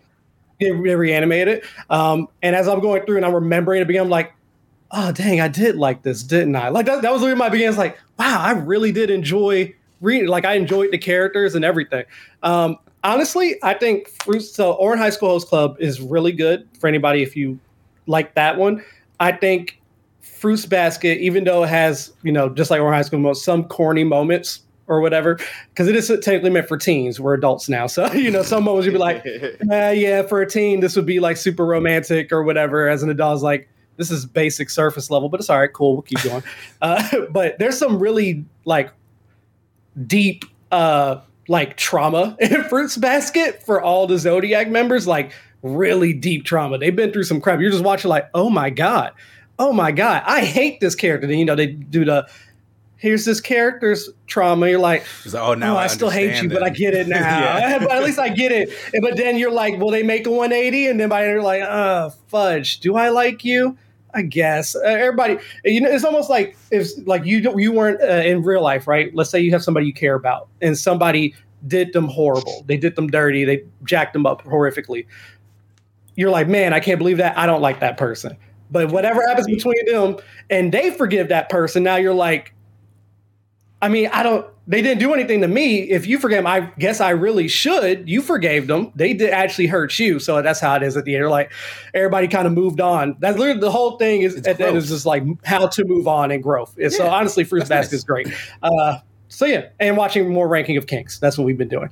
They 0.61 0.71
re- 0.71 0.95
reanimated 0.95 1.59
it. 1.59 1.65
Um, 1.89 2.29
and 2.43 2.55
as 2.55 2.69
I'm 2.69 2.81
going 2.81 3.05
through 3.07 3.17
and 3.17 3.27
I'm 3.27 3.35
remembering 3.35 3.81
it 3.81 3.97
I'm 3.97 4.09
like, 4.09 4.35
oh, 4.91 5.13
dang, 5.13 5.41
I 5.41 5.49
did 5.49 5.77
like 5.77 6.03
this, 6.03 6.23
didn't 6.23 6.57
I? 6.57 6.69
Like 6.69 6.87
that, 6.87 7.03
that 7.03 7.13
was 7.13 7.23
really 7.23 7.35
my 7.35 7.49
beginning. 7.49 7.71
It's 7.71 7.79
like, 7.79 7.99
wow, 8.19 8.41
I 8.41 8.53
really 8.53 8.93
did 8.93 9.11
enjoy 9.11 9.75
reading. 10.01 10.29
Like 10.29 10.45
I 10.45 10.55
enjoyed 10.55 10.91
the 10.91 10.99
characters 10.99 11.55
and 11.55 11.65
everything. 11.65 12.05
Um, 12.43 12.79
honestly, 13.05 13.57
I 13.63 13.75
think 13.75 14.09
Fruits. 14.23 14.53
So, 14.53 14.77
Ouran 14.81 14.99
High 14.99 15.11
School 15.11 15.31
Host 15.31 15.49
Club 15.49 15.77
is 15.79 16.01
really 16.01 16.33
good 16.33 16.69
for 16.79 16.89
anybody 16.89 17.23
if 17.23 17.37
you 17.37 17.59
like 18.07 18.35
that 18.35 18.57
one. 18.59 18.85
I 19.21 19.33
think 19.33 19.81
Fruits 20.21 20.67
Basket, 20.67 21.19
even 21.19 21.45
though 21.45 21.65
it 21.65 21.69
has, 21.69 22.13
you 22.23 22.33
know, 22.33 22.49
just 22.49 22.71
like 22.71 22.81
Ouran 22.81 22.95
High 22.95 23.03
School, 23.03 23.35
some 23.35 23.65
corny 23.65 24.05
moments 24.05 24.61
or 24.91 25.01
whatever, 25.01 25.39
because 25.71 25.89
it 25.89 25.95
is 25.95 26.09
technically 26.09 26.51
meant 26.51 26.69
for 26.69 26.77
teens. 26.77 27.21
We're 27.21 27.35
adults 27.35 27.69
now, 27.69 27.87
so 27.87 28.13
you 28.13 28.31
know, 28.31 28.43
some 28.43 28.65
moments 28.65 28.85
you'd 28.85 28.93
be 28.93 28.99
like, 28.99 29.25
uh, 29.71 29.91
yeah, 29.91 30.23
for 30.23 30.43
a 30.43 30.51
teen, 30.51 30.81
this 30.81 30.97
would 30.97 31.07
be 31.07 31.21
like 31.21 31.39
super 31.39 31.65
romantic 31.65 32.33
or 32.33 32.43
whatever. 32.43 32.89
As 32.89 33.03
an 33.03 33.09
adult, 33.09 33.37
it's 33.37 33.43
like 33.43 33.69
this 33.97 34.11
is 34.11 34.27
basic 34.27 34.69
surface 34.69 35.11
level, 35.11 35.29
but 35.29 35.41
it's 35.41 35.49
all 35.49 35.61
right, 35.61 35.73
cool, 35.73 35.95
we'll 35.95 36.03
keep 36.03 36.23
going. 36.23 36.43
uh, 36.83 37.09
but 37.31 37.59
there's 37.59 37.79
some 37.79 37.99
really 37.99 38.45
like 38.67 38.93
deep 40.07 40.45
uh 40.73 41.21
like 41.49 41.77
trauma 41.77 42.37
in 42.39 42.63
Fruits 42.65 42.97
Basket 42.97 43.63
for 43.65 43.81
all 43.81 44.07
the 44.07 44.19
Zodiac 44.19 44.69
members, 44.69 45.07
like 45.07 45.33
really 45.63 46.13
deep 46.13 46.45
trauma. 46.45 46.79
They've 46.79 46.95
been 46.95 47.13
through 47.13 47.25
some 47.25 47.41
crap. 47.41 47.61
You're 47.61 47.71
just 47.71 47.85
watching 47.85 48.09
like, 48.09 48.29
oh 48.35 48.51
my 48.51 48.71
god, 48.71 49.13
oh 49.59 49.73
my 49.73 49.93
god, 49.93 50.25
I 50.27 50.45
hate 50.45 50.81
this 50.81 50.97
character. 50.97 51.29
Then 51.29 51.39
you 51.39 51.45
know 51.45 51.55
they 51.55 51.69
do 51.69 52.05
the 52.05 52.29
here's 53.01 53.25
this 53.25 53.41
character's 53.41 54.09
trauma. 54.27 54.69
You're 54.69 54.79
like, 54.79 55.05
like, 55.27 55.35
oh, 55.43 55.55
now 55.55 55.75
oh, 55.75 55.79
I, 55.79 55.85
I, 55.85 55.87
still 55.89 56.11
hate 56.11 56.21
you, 56.23 56.29
understand 56.29 56.51
but 56.53 56.63
I 56.63 56.69
get 56.69 56.95
it 56.95 57.09
now. 57.09 57.19
Yeah. 57.41 57.79
but 57.81 57.91
at 57.91 58.05
least 58.05 58.19
I 58.19 58.29
get 58.29 58.53
it. 58.53 58.71
And- 58.95 59.03
But 59.03 59.17
then 59.17 59.37
you're 59.37 59.51
like, 59.51 59.79
will 59.79 59.91
they 59.91 60.03
make 60.03 60.27
a 60.27 60.31
180? 60.31 60.87
And 60.87 61.01
then 61.01 61.09
by 61.09 61.27
you're 61.27 61.43
like, 61.43 61.63
oh, 61.63 62.13
fudge. 62.29 62.79
Do 62.81 62.97
I 62.97 63.09
like 63.09 63.45
you? 63.45 63.77
I 64.13 64.23
guess 64.23 64.75
uh, 64.75 64.81
everybody. 64.81 65.39
You 65.65 65.81
know, 65.81 65.91
it's 65.91 66.05
almost 66.05 66.29
like 66.31 66.57
if 66.71 66.89
like 67.07 67.25
you 67.25 67.41
don't- 67.41 67.59
you 67.59 67.73
weren't 67.73 68.03
uh, 68.03 68.07
in 68.29 68.43
real 68.43 68.63
life, 68.63 68.87
right? 68.87 69.15
Let's 69.15 69.31
say 69.31 69.41
you 69.41 69.51
have 69.53 69.63
somebody 69.63 69.87
you 69.87 69.93
care 69.93 70.15
about, 70.15 70.49
and 70.61 70.77
somebody 70.77 71.35
did 71.67 71.93
them 71.93 72.09
horrible. 72.09 72.65
They 72.67 72.77
did 72.77 72.97
them 72.97 73.07
dirty. 73.09 73.45
They 73.45 73.65
jacked 73.85 74.13
them 74.13 74.27
up 74.27 74.43
horrifically. 74.45 75.07
You're 76.17 76.31
like, 76.31 76.49
man, 76.49 76.73
I 76.75 76.81
can't 76.81 76.99
believe 76.99 77.19
that. 77.19 77.39
I 77.39 77.47
don't 77.47 77.63
like 77.63 77.81
that 77.81 77.97
person. 77.97 78.37
But 78.73 78.91
whatever 78.91 79.27
happens 79.27 79.47
between 79.47 79.87
them, 79.87 80.17
and 80.51 80.73
they 80.73 80.91
forgive 80.91 81.29
that 81.29 81.49
person. 81.49 81.83
Now 81.83 81.97
you're 81.97 82.15
like, 82.15 82.53
I 83.83 83.89
mean, 83.89 84.09
I 84.13 84.23
don't. 84.23 84.47
They 84.67 84.83
didn't 84.83 85.01
do 85.01 85.13
anything 85.15 85.41
to 85.41 85.49
me. 85.49 85.81
If 85.91 86.07
you 86.07 86.19
forgave 86.19 86.39
them, 86.39 86.47
I 86.47 86.61
guess 86.79 87.01
I 87.01 87.11
really 87.11 87.49
should. 87.49 88.09
You 88.09 88.23
forgave 88.23 88.69
them. 88.69 88.93
They 88.95 89.15
did 89.15 89.31
actually 89.31 89.67
hurt 89.67 89.99
you. 89.99 90.21
So 90.21 90.43
that's 90.43 90.61
how 90.61 90.77
it 90.77 90.83
is 90.85 90.97
at 90.97 91.05
the 91.05 91.17
end. 91.17 91.29
Like 91.29 91.51
everybody 91.93 92.29
kind 92.29 92.47
of 92.47 92.53
moved 92.53 92.81
on. 92.81 93.17
That's 93.19 93.37
literally 93.37 93.59
the 93.61 93.71
whole 93.71 93.97
thing. 93.97 94.23
Is 94.23 94.37
It's 94.37 94.47
at 94.47 94.59
the 94.59 94.69
end 94.69 94.77
is 94.77 94.89
just 94.89 95.07
like 95.07 95.25
how 95.45 95.67
to 95.67 95.85
move 95.85 96.07
on 96.07 96.31
and 96.31 96.41
growth. 96.43 96.77
And 96.81 96.93
So 96.93 97.09
honestly, 97.09 97.43
Fruits 97.43 97.69
that's 97.69 97.87
Basket 97.87 97.97
is 97.97 98.05
great. 98.05 98.29
Uh, 98.63 98.99
so 99.29 99.45
yeah, 99.47 99.69
and 99.81 99.97
watching 99.97 100.33
more 100.33 100.47
ranking 100.47 100.77
of 100.77 100.87
kinks. 100.87 101.19
That's 101.19 101.37
what 101.37 101.45
we've 101.45 101.59
been 101.59 101.69
doing. 101.69 101.89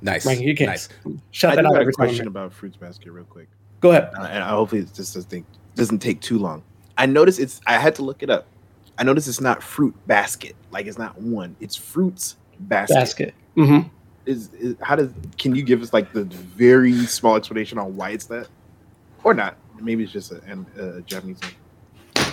Nice. 0.00 0.24
Ranking 0.24 0.48
of 0.50 0.56
kinks. 0.56 0.88
Nice. 1.04 1.16
Shut 1.32 1.52
I 1.52 1.56
that 1.56 1.62
do 1.62 1.66
out 1.68 1.72
have 1.74 1.80
every 1.82 1.92
a 1.92 1.94
question 1.94 2.18
time. 2.20 2.28
about 2.28 2.52
Fruits 2.54 2.76
Basket 2.76 3.10
real 3.10 3.24
quick, 3.24 3.48
Go 3.80 3.90
ahead. 3.90 4.10
uh, 4.18 4.22
and 4.30 4.44
I 4.44 4.50
hopefully 4.50 4.82
this 4.82 5.12
doesn't, 5.12 5.44
doesn't 5.74 5.98
take 5.98 6.20
too 6.20 6.38
long. 6.38 6.62
I 6.96 7.06
noticed 7.06 7.38
it's. 7.38 7.60
I 7.66 7.74
had 7.78 7.94
to 7.96 8.02
look 8.02 8.22
it 8.22 8.30
up. 8.30 8.46
I 8.98 9.04
noticed 9.04 9.28
it's 9.28 9.40
not 9.40 9.62
fruit 9.62 9.94
basket. 10.06 10.54
Like 10.70 10.86
it's 10.86 10.98
not 10.98 11.18
one. 11.20 11.56
It's 11.60 11.76
fruits 11.76 12.36
basket. 12.60 12.94
Basket. 12.94 13.34
hmm 13.54 13.78
Is, 14.26 14.52
is 14.54 14.74
how 14.82 14.96
does? 14.96 15.10
Can 15.38 15.54
you 15.54 15.62
give 15.62 15.80
us 15.82 15.92
like 15.92 16.12
the 16.12 16.24
very 16.24 16.92
small 17.06 17.36
explanation 17.36 17.78
on 17.78 17.96
why 17.96 18.10
it's 18.10 18.26
that, 18.26 18.48
or 19.24 19.34
not? 19.34 19.56
Maybe 19.80 20.02
it's 20.02 20.12
just 20.12 20.32
a, 20.32 20.42
an- 20.46 20.66
a 20.78 21.00
Japanese 21.02 21.38
thing. 21.38 21.54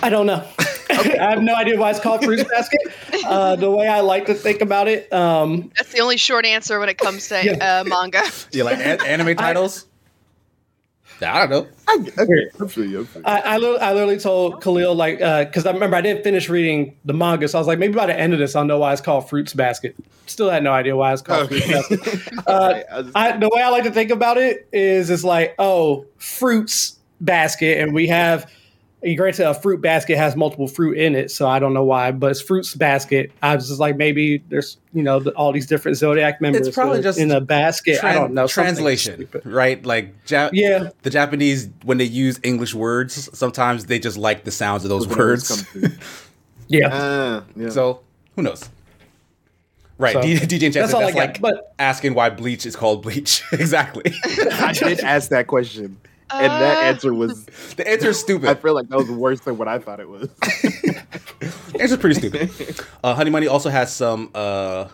I 0.02 0.10
don't 0.10 0.26
know. 0.26 0.46
I 0.90 1.30
have 1.30 1.42
no 1.42 1.54
idea 1.54 1.78
why 1.78 1.90
it's 1.90 2.00
called 2.00 2.24
Fruits 2.24 2.44
Basket. 2.50 2.80
Uh, 3.26 3.56
the 3.56 3.70
way 3.70 3.88
I 3.88 4.00
like 4.00 4.26
to 4.26 4.34
think 4.34 4.60
about 4.60 4.86
it, 4.88 5.12
um, 5.12 5.70
That's 5.76 5.92
the 5.92 6.00
only 6.00 6.16
short 6.16 6.44
answer 6.46 6.78
when 6.78 6.88
it 6.88 6.96
comes 6.98 7.28
to 7.28 7.44
Yeah. 7.44 7.80
uh, 7.80 7.84
manga. 7.84 8.22
Yeah, 8.52 8.62
like 8.64 8.78
an- 8.78 9.04
anime 9.04 9.36
titles. 9.36 9.86
I 9.86 9.95
don't 11.20 11.50
know. 11.50 11.66
I, 11.88 11.94
okay, 12.22 12.50
I 12.60 12.66
feel 12.66 12.84
you. 12.84 13.08
I 13.14 13.18
you. 13.18 13.24
I, 13.24 13.40
I, 13.40 13.56
literally, 13.58 13.80
I 13.80 13.92
literally 13.94 14.18
told 14.18 14.62
Khalil 14.62 14.94
like 14.94 15.20
uh, 15.20 15.44
because 15.44 15.64
I 15.66 15.72
remember 15.72 15.96
I 15.96 16.00
didn't 16.00 16.22
finish 16.24 16.48
reading 16.48 16.96
the 17.04 17.12
manga, 17.14 17.48
so 17.48 17.58
I 17.58 17.60
was 17.60 17.66
like 17.68 17.78
maybe 17.78 17.94
by 17.94 18.06
the 18.06 18.18
end 18.18 18.32
of 18.32 18.38
this 18.38 18.54
I'll 18.56 18.64
know 18.64 18.78
why 18.78 18.92
it's 18.92 19.00
called 19.00 19.28
Fruits 19.28 19.54
Basket. 19.54 19.96
Still 20.26 20.50
had 20.50 20.62
no 20.62 20.72
idea 20.72 20.96
why 20.96 21.12
it's 21.12 21.22
called 21.22 21.48
Fruits 21.48 21.66
Basket. 21.66 22.00
Uh, 22.46 22.50
Alright, 22.50 22.84
I 22.92 23.00
was- 23.00 23.12
I, 23.14 23.36
the 23.36 23.48
way 23.52 23.62
I 23.62 23.70
like 23.70 23.84
to 23.84 23.90
think 23.90 24.10
about 24.10 24.36
it 24.36 24.68
is 24.72 25.10
it's 25.10 25.24
like 25.24 25.54
oh 25.58 26.06
fruits 26.18 26.98
basket, 27.20 27.78
and 27.80 27.94
we 27.94 28.08
have 28.08 28.50
Granted, 29.16 29.46
a 29.48 29.54
fruit 29.54 29.80
basket 29.82 30.16
has 30.16 30.34
multiple 30.34 30.66
fruit 30.66 30.96
in 30.98 31.14
it, 31.14 31.30
so 31.30 31.46
I 31.46 31.58
don't 31.58 31.74
know 31.74 31.84
why, 31.84 32.10
but 32.12 32.30
it's 32.30 32.40
fruits 32.40 32.74
basket. 32.74 33.30
I 33.42 33.54
was 33.54 33.68
just 33.68 33.78
like, 33.78 33.96
maybe 33.96 34.38
there's 34.48 34.78
you 34.94 35.02
know 35.02 35.20
the, 35.20 35.30
all 35.32 35.52
these 35.52 35.66
different 35.66 35.96
zodiac 35.98 36.40
members. 36.40 36.66
It's 36.66 36.74
probably 36.74 37.02
just 37.02 37.18
in 37.18 37.30
a 37.30 37.40
basket. 37.40 38.02
I 38.02 38.14
don't 38.14 38.32
know 38.32 38.48
translation, 38.48 39.28
right? 39.44 39.84
Like 39.84 40.14
ja- 40.28 40.48
Yeah. 40.52 40.88
the 41.02 41.10
Japanese 41.10 41.68
when 41.84 41.98
they 41.98 42.04
use 42.04 42.40
English 42.42 42.74
words, 42.74 43.28
sometimes 43.38 43.86
they 43.86 43.98
just 43.98 44.16
like 44.16 44.44
the 44.44 44.50
sounds 44.50 44.82
of 44.84 44.88
those 44.88 45.06
When 45.06 45.18
it 45.20 45.22
was 45.24 45.64
words. 45.74 45.98
Yeah, 46.68 46.88
Ah, 46.90 47.44
yeah. 47.54 47.68
So 47.68 48.00
who 48.34 48.42
knows? 48.42 48.68
Right, 49.98 50.14
So, 50.14 50.22
D- 50.22 50.34
DJ 50.36 50.66
and 50.66 50.74
Chat 50.74 50.82
that's 50.82 50.90
said 50.90 50.94
all 50.96 51.02
I 51.02 51.04
that's 51.12 51.14
got, 51.14 51.20
like 51.20 51.40
but- 51.40 51.74
asking 51.78 52.14
why 52.14 52.28
bleach 52.30 52.66
is 52.66 52.74
called 52.74 53.02
bleach. 53.02 53.42
exactly. 53.52 54.12
I 54.24 54.72
did 54.72 55.00
ask 55.00 55.30
that 55.30 55.46
question, 55.46 55.96
and 56.30 56.52
that 56.60 56.78
Uh, 56.78 56.80
answer 56.82 57.14
was. 57.14 57.44
the 57.76 57.88
answer 57.88 58.10
is 58.10 58.18
stupid. 58.20 58.48
I 58.48 58.54
feel 58.54 58.74
like 58.74 58.88
that 58.88 58.96
was 58.98 59.10
worse 59.10 59.40
than 59.40 59.58
what 59.58 59.68
I 59.68 59.78
thought 59.78 60.00
it 60.00 60.08
was. 60.08 60.28
The 60.38 61.76
answer's 61.80 61.98
pretty 61.98 62.14
stupid. 62.16 62.50
Uh, 63.04 63.14
Honey 63.14 63.30
Money 63.30 63.46
also 63.46 63.70
has 63.70 63.92
some 63.94 64.30
uh, 64.34 64.88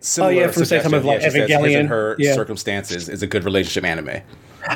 similar 0.00 0.32
Oh, 0.32 0.34
yeah, 0.34 0.50
from 0.50 0.60
the 0.60 0.66
same 0.66 0.82
time 0.82 0.94
of, 0.94 1.04
like, 1.04 1.20
she 1.20 1.30
says 1.30 1.34
his 1.34 1.50
Evangelion. 1.50 1.80
and 1.80 1.88
her 1.88 2.16
Yeah. 2.18 2.34
circumstances 2.34 3.08
is 3.08 3.22
a 3.22 3.26
good 3.26 3.44
relationship 3.44 3.84
anime. 3.84 4.22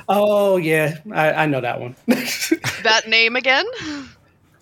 Oh 0.09 0.57
yeah, 0.57 0.99
I, 1.13 1.33
I 1.33 1.47
know 1.47 1.61
that 1.61 1.81
one. 1.81 1.95
that 2.07 3.03
name 3.07 3.37
again. 3.37 3.65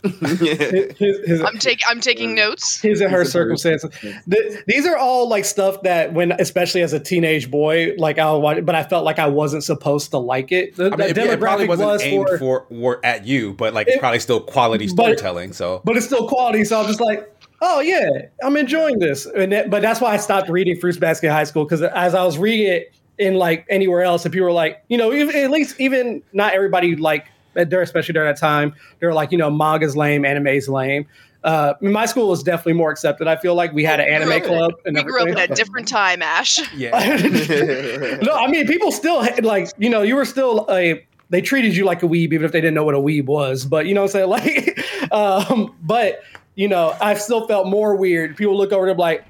His, 0.02 1.18
his, 1.26 1.40
I'm 1.42 1.59
taking 1.59 1.85
I'm 1.88 2.00
taking 2.00 2.35
notes. 2.35 2.80
his 2.80 3.00
and 3.00 3.11
her 3.12 3.21
His 3.21 3.35
and 3.35 3.42
her 3.52 3.56
circumstances. 3.59 3.90
Th- 4.30 4.64
these 4.66 4.87
are 4.87 4.97
all 4.97 5.28
like 5.28 5.44
stuff 5.44 5.82
that 5.82 6.12
when, 6.12 6.32
especially 6.32 6.82
as 6.82 6.92
a 6.92 7.00
teenage 7.00 7.50
boy, 7.50 7.94
like 7.99 8.18
I 8.18 8.32
watch, 8.32 8.64
but 8.64 8.75
I 8.75 8.82
felt 8.82 9.04
like 9.04 9.18
I 9.18 9.26
wasn't 9.26 9.64
supposed 9.64 10.11
to 10.11 10.18
like 10.18 10.52
it. 10.52 10.76
The, 10.76 10.87
I 10.87 10.88
mean, 10.90 10.99
the 10.99 11.04
it, 11.11 11.16
it 11.18 11.40
probably 11.40 11.66
demographic 11.66 11.68
wasn't 11.68 11.88
was 11.90 12.02
aimed 12.02 12.28
for, 12.30 12.38
for, 12.38 12.66
were 12.71 13.00
at 13.04 13.26
you, 13.26 13.52
but 13.54 13.75
like 13.75 13.87
it's 13.87 13.97
It- 13.97 14.00
probably 14.00 14.18
still 14.21 14.40
quality 14.40 14.87
but- 14.87 14.92
storytelling. 14.92 15.52
So 15.52 15.80
but 15.85 15.97
it's 15.97 16.06
still 16.06 16.28
quality. 16.28 16.64
So 16.64 16.80
I'm 16.80 16.87
just 16.87 17.00
like, 17.00 17.28
oh 17.61 17.80
yeah, 17.80 18.09
I'm 18.42 18.56
enjoying 18.56 18.99
this. 18.99 19.26
And 19.26 19.52
that, 19.52 19.71
but 19.71 19.82
that's 19.82 20.00
why 20.00 20.12
I 20.12 20.16
stopped 20.16 20.49
reading 20.49 20.78
Fruits 20.78 20.99
Basket 20.99 21.28
in 21.28 21.32
high 21.32 21.44
school 21.44 21.64
because 21.64 21.82
as 21.82 22.14
I 22.14 22.25
was 22.25 22.38
reading 22.38 22.66
it 22.66 22.94
in 23.18 23.35
like 23.35 23.66
anywhere 23.68 24.02
else, 24.02 24.26
if 24.26 24.32
people 24.32 24.47
were 24.47 24.52
like, 24.52 24.82
you 24.88 24.99
know, 24.99 25.12
even, 25.12 25.37
at 25.37 25.50
least 25.50 25.78
even 25.78 26.23
not 26.32 26.54
everybody 26.54 26.97
like 26.97 27.26
there, 27.54 27.82
especially 27.82 28.12
during 28.14 28.28
that 28.28 28.38
time, 28.38 28.75
they 28.99 29.06
were 29.06 29.14
like, 29.14 29.32
you 29.32 29.38
know, 29.38 29.50
manga's 29.50 29.97
lame, 29.97 30.25
anime's 30.25 30.68
lame. 30.68 31.06
Uh, 31.44 31.75
I 31.80 31.85
mean, 31.85 31.92
my 31.92 32.06
school 32.06 32.28
was 32.28 32.42
definitely 32.42 32.75
more 32.75 32.90
accepted. 32.92 33.26
I 33.26 33.35
feel 33.37 33.56
like 33.56 33.73
we 33.73 33.82
had 33.82 33.99
an 33.99 34.09
anime 34.09 34.30
up- 34.32 34.42
club. 34.44 34.73
And 34.85 34.97
We 34.97 35.02
grew 35.02 35.23
up 35.23 35.28
in 35.28 35.38
a 35.38 35.49
different 35.49 35.88
time, 35.88 36.23
Ash. 36.23 36.61
yeah, 36.76 36.90
no, 38.23 38.35
I 38.35 38.47
mean, 38.49 38.66
people 38.66 38.92
still 38.92 39.23
had- 39.23 39.44
like 39.44 39.68
you 39.78 39.90
know, 39.90 40.02
you 40.02 40.16
were 40.16 40.25
still 40.25 40.66
a. 40.71 41.04
They 41.30 41.40
treated 41.40 41.75
you 41.75 41.87
like 41.87 42.02
a 42.02 42.06
weeb, 42.06 42.32
even 42.35 42.44
if 42.44 42.52
they 42.52 42.61
didn't 42.61 42.75
know 42.75 42.85
what 42.85 42.94
a 42.94 42.99
weeb 42.99 43.25
was. 43.25 43.64
But 43.64 43.87
you 43.87 43.94
know 43.94 44.02
what 44.02 44.14
I'm 44.14 44.28
saying? 44.30 44.76
Like, 45.09 45.12
um, 45.12 45.75
but 45.82 46.21
you 46.54 46.68
know, 46.68 46.94
I 47.00 47.14
still 47.14 47.47
felt 47.49 47.66
more 47.66 47.97
weird. 47.97 48.37
People 48.37 48.56
look 48.56 48.71
over, 48.71 48.87
they're 48.87 48.94
like, 48.94 49.25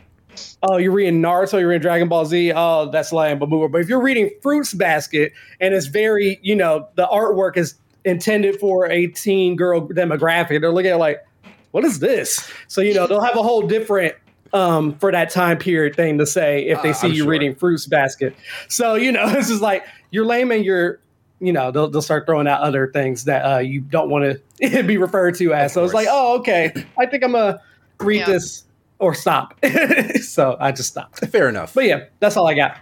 "Oh, 0.65 0.77
you're 0.77 0.93
reading 0.93 1.23
Naruto, 1.23 1.61
you're 1.61 1.69
reading 1.69 1.81
Dragon 1.83 2.09
Ball 2.09 2.27
Z. 2.27 2.53
Oh, 2.55 2.91
that's 2.91 3.13
lame, 3.13 3.39
but 3.39 3.49
move. 3.49 3.71
But 3.73 3.81
if 3.83 3.89
you're 3.89 4.03
reading 4.03 4.31
Fruits 4.43 4.75
Basket, 4.75 5.33
and 5.61 5.73
it's 5.73 5.87
very, 5.87 6.41
you 6.43 6.57
know, 6.57 6.89
the 6.97 7.07
artwork 7.07 7.57
is 7.57 7.75
intended 8.05 8.59
for 8.61 8.91
a 8.91 9.07
teen 9.09 9.57
girl 9.57 9.87
demographic, 9.89 10.61
they're 10.61 10.73
looking 10.73 10.91
at 10.93 10.99
like, 10.99 11.25
"What 11.71 11.85
is 11.85 11.99
this?" 12.01 12.51
So 12.69 12.81
you 12.81 12.95
know, 12.95 13.07
they'll 13.07 13.21
have 13.23 13.37
a 13.37 13.43
whole 13.43 13.63
different 13.63 14.15
um, 14.53 14.95
for 14.99 15.11
that 15.13 15.31
time 15.31 15.57
period 15.59 15.97
thing 15.97 16.19
to 16.19 16.27
say 16.27 16.67
if 16.67 16.83
they 16.83 16.91
Uh, 16.91 16.95
see 16.95 17.07
I'm 17.09 17.13
you 17.15 17.23
sure. 17.23 17.29
reading 17.31 17.55
Fruits 17.55 17.87
Basket. 17.87 18.35
So 18.69 18.95
you 18.95 19.11
know, 19.13 19.29
this 19.33 19.49
is 19.51 19.61
like 19.61 19.85
you're 20.11 20.27
lame 20.27 20.51
and 20.53 20.65
you're, 20.65 21.01
you 21.41 21.53
know, 21.53 21.71
they'll 21.71 21.89
they'll 21.89 22.03
start 22.03 22.27
throwing 22.27 22.47
out 22.47 22.61
other 22.61 22.89
things 22.93 23.25
that 23.25 23.41
uh, 23.43 23.59
you 23.59 23.81
don't 23.81 24.11
want 24.11 24.41
to 24.61 24.83
be 24.83 24.99
referred 24.99 25.35
to 25.37 25.55
as. 25.55 25.71
Of 25.71 25.75
so 25.75 25.85
it's 25.85 25.95
like, 25.95 26.09
oh, 26.11 26.39
okay, 26.41 26.73
I 26.99 27.07
think 27.07 27.25
I'm 27.25 27.33
gonna 27.33 27.61
read 28.01 28.19
Yeah. 28.21 28.27
this 28.27 28.65
or 28.99 29.15
stop. 29.15 29.55
so 30.23 30.57
I 30.61 30.71
just 30.71 30.91
stopped. 30.91 31.27
fair 31.27 31.49
enough. 31.49 31.75
But 31.75 31.87
yeah, 31.87 32.05
that's 32.21 32.37
all 32.37 32.47
I 32.47 32.55
got. 32.55 32.77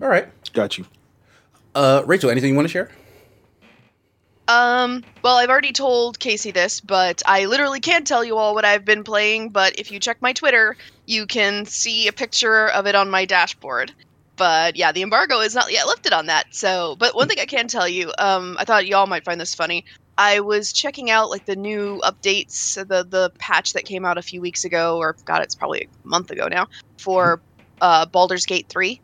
All 0.00 0.08
right, 0.08 0.28
Got 0.52 0.78
you. 0.78 0.84
uh, 1.74 2.02
Rachel, 2.06 2.28
anything 2.30 2.50
you 2.50 2.56
want 2.56 2.66
to 2.68 2.72
share? 2.72 2.90
Um, 4.52 5.02
well, 5.24 5.36
I've 5.36 5.48
already 5.48 5.72
told 5.72 6.18
Casey 6.18 6.50
this, 6.50 6.80
but 6.80 7.22
I 7.26 7.46
literally 7.46 7.80
can't 7.80 8.06
tell 8.06 8.22
you 8.22 8.36
all 8.36 8.54
what 8.54 8.66
I've 8.66 8.84
been 8.84 9.02
playing, 9.02 9.48
but 9.50 9.78
if 9.78 9.90
you 9.90 9.98
check 9.98 10.18
my 10.20 10.34
Twitter, 10.34 10.76
you 11.06 11.26
can 11.26 11.64
see 11.64 12.06
a 12.06 12.12
picture 12.12 12.68
of 12.68 12.86
it 12.86 12.94
on 12.94 13.10
my 13.10 13.24
dashboard. 13.24 13.92
But 14.36 14.76
yeah, 14.76 14.92
the 14.92 15.02
embargo 15.02 15.40
is 15.40 15.54
not 15.54 15.72
yet 15.72 15.86
lifted 15.86 16.12
on 16.12 16.26
that. 16.26 16.46
So, 16.50 16.96
but 16.98 17.14
one 17.14 17.28
thing 17.28 17.38
I 17.40 17.46
can 17.46 17.66
tell 17.66 17.88
you, 17.88 18.12
um, 18.18 18.56
I 18.58 18.64
thought 18.64 18.86
y'all 18.86 19.06
might 19.06 19.24
find 19.24 19.40
this 19.40 19.54
funny. 19.54 19.84
I 20.18 20.40
was 20.40 20.72
checking 20.72 21.10
out 21.10 21.30
like 21.30 21.46
the 21.46 21.56
new 21.56 22.02
updates, 22.04 22.74
the 22.74 23.04
the 23.08 23.30
patch 23.38 23.72
that 23.72 23.86
came 23.86 24.04
out 24.04 24.18
a 24.18 24.22
few 24.22 24.42
weeks 24.42 24.64
ago, 24.64 24.98
or 24.98 25.16
God, 25.24 25.42
it's 25.42 25.54
probably 25.54 25.82
a 25.82 26.08
month 26.08 26.30
ago 26.30 26.48
now, 26.48 26.66
for 26.98 27.42
uh, 27.80 28.04
Baldur's 28.06 28.44
Gate 28.44 28.66
3 28.68 29.00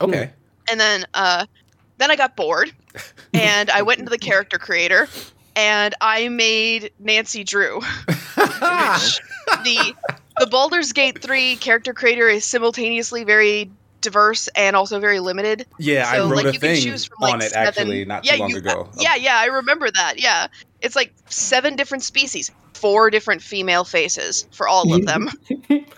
Okay. 0.00 0.30
and 0.70 0.80
then 0.80 1.04
uh 1.14 1.44
then 1.98 2.10
I 2.10 2.16
got 2.16 2.36
bored 2.36 2.70
and 3.34 3.70
I 3.70 3.82
went 3.82 3.98
into 4.00 4.10
the 4.10 4.18
character 4.30 4.58
creator 4.58 5.08
and 5.56 5.94
I 6.00 6.28
made 6.28 6.92
Nancy 6.98 7.44
Drew. 7.44 7.80
the 8.36 9.94
the 10.38 10.46
Baldur's 10.46 10.92
Gate 10.92 11.20
3 11.20 11.56
character 11.56 11.92
creator 11.92 12.28
is 12.28 12.44
simultaneously 12.44 13.24
very 13.24 13.70
diverse 14.00 14.46
and 14.54 14.76
also 14.76 15.00
very 15.00 15.18
limited. 15.18 15.66
yeah, 15.80 16.08
I 16.08 16.20
wrote 16.20 16.36
like, 16.36 16.44
a 16.46 16.52
you 16.52 16.60
can 16.60 16.60
thing 16.60 16.82
choose 16.82 17.04
from, 17.04 17.16
like, 17.20 17.34
on 17.34 17.42
it 17.42 17.50
seven- 17.50 17.66
actually 17.68 18.04
not 18.04 18.24
yeah, 18.24 18.32
too 18.34 18.38
long 18.38 18.50
you- 18.50 18.56
ago. 18.58 18.88
Yeah, 18.98 19.16
yeah, 19.16 19.36
I 19.38 19.46
remember 19.46 19.90
that. 19.90 20.20
Yeah. 20.20 20.46
It's 20.80 20.94
like 20.94 21.12
seven 21.28 21.74
different 21.74 22.04
species, 22.04 22.52
four 22.80 23.10
different 23.10 23.42
female 23.42 23.84
faces 23.84 24.46
for 24.52 24.68
all 24.68 24.94
of 24.94 25.04
them. 25.06 25.28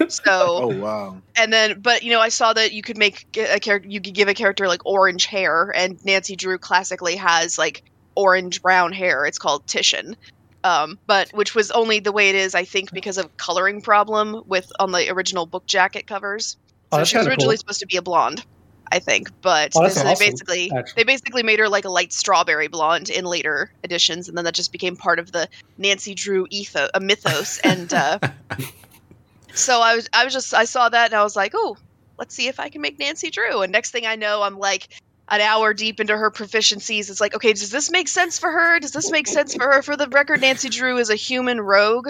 So 0.09 0.31
Oh 0.65 0.69
wow. 0.81 1.17
and 1.37 1.53
then 1.53 1.81
but 1.81 2.03
you 2.03 2.11
know 2.11 2.19
i 2.21 2.31
saw 2.31 2.53
that 2.53 2.73
you 2.73 2.83
could 2.83 2.99
make 2.99 3.25
a 3.39 3.61
character 3.61 3.89
you 3.89 4.01
could 4.01 4.15
give 4.15 4.27
a 4.27 4.35
character 4.35 4.67
like 4.67 4.85
orange 4.85 5.27
hair 5.27 5.73
and 5.75 5.99
nancy 6.05 6.35
drew 6.35 6.59
classically 6.59 7.15
has 7.15 7.57
like 7.57 7.83
orange 8.17 8.61
brown 8.61 8.93
hair 8.93 9.25
it's 9.25 9.39
called 9.39 9.65
titian 9.69 10.17
um, 10.65 10.99
but 11.07 11.31
which 11.33 11.55
was 11.55 11.71
only 11.71 12.01
the 12.01 12.11
way 12.13 12.29
it 12.29 12.35
is 12.35 12.57
i 12.57 12.65
think 12.65 12.91
because 12.93 13.19
of 13.19 13.35
coloring 13.37 13.81
problem 13.83 14.43
with 14.47 14.67
on 14.81 14.91
the 14.91 15.09
original 15.11 15.47
book 15.47 15.65
jacket 15.67 16.07
covers 16.09 16.57
Oh, 16.93 16.97
so 16.97 16.99
that's 16.99 17.11
she 17.11 17.19
was 17.19 17.27
originally 17.29 17.55
cool. 17.55 17.59
supposed 17.61 17.81
to 17.81 17.87
be 17.87 17.97
a 17.99 18.03
blonde 18.03 18.45
i 18.93 18.99
think 18.99 19.31
but 19.43 19.73
Oh, 19.75 19.83
that's 19.83 19.95
this, 20.03 20.19
they 20.19 20.27
basically 20.31 20.71
actually. 20.73 20.95
they 20.97 21.05
basically 21.05 21.43
made 21.43 21.59
her 21.59 21.69
like 21.69 21.85
a 21.85 21.91
light 21.91 22.13
strawberry 22.13 22.69
blonde 22.69 23.11
in 23.11 23.25
later 23.25 23.71
editions 23.85 24.29
and 24.29 24.37
then 24.37 24.45
that 24.45 24.55
just 24.55 24.73
became 24.73 24.97
part 24.97 25.19
of 25.19 25.33
the 25.33 25.49
nancy 25.79 26.15
drew 26.15 26.47
ethos 26.51 26.91
a 26.95 27.01
mythos 27.01 27.59
and 27.61 27.93
uh, 27.95 28.19
so 29.55 29.81
I 29.81 29.95
was 29.97 30.09
I 30.13 30.25
was 30.25 30.33
just 30.33 30.55
I 30.55 30.65
saw 30.65 30.89
that 30.89 31.07
and 31.07 31.15
I 31.15 31.23
was 31.23 31.37
like, 31.37 31.53
oh, 31.55 31.77
let's 32.19 32.35
see 32.35 32.49
if 32.49 32.61
I 32.61 32.69
can 32.69 32.81
make 32.81 32.99
Nancy 32.99 33.31
Drew. 33.31 33.63
And 33.63 33.73
next 33.73 33.91
thing 33.91 34.07
I 34.07 34.17
know, 34.17 34.43
I'm 34.43 34.59
like 34.59 34.89
an 35.29 35.41
hour 35.41 35.75
deep 35.75 36.01
into 36.01 36.17
her 36.17 36.31
proficiencies. 36.31 37.11
It's 37.11 37.21
like, 37.21 37.35
okay, 37.35 37.53
does 37.53 37.71
this 37.71 37.91
make 37.91 38.09
sense 38.09 38.39
for 38.39 38.51
her? 38.51 38.79
Does 38.81 38.93
this 38.93 39.11
make 39.11 39.27
sense 39.27 39.55
for 39.55 39.65
her? 39.73 39.83
For 39.83 39.97
the 39.97 40.09
record, 40.09 40.41
Nancy 40.41 40.69
Drew 40.69 40.99
is 40.99 41.11
a 41.11 41.15
human 41.17 41.61
rogue 41.61 42.09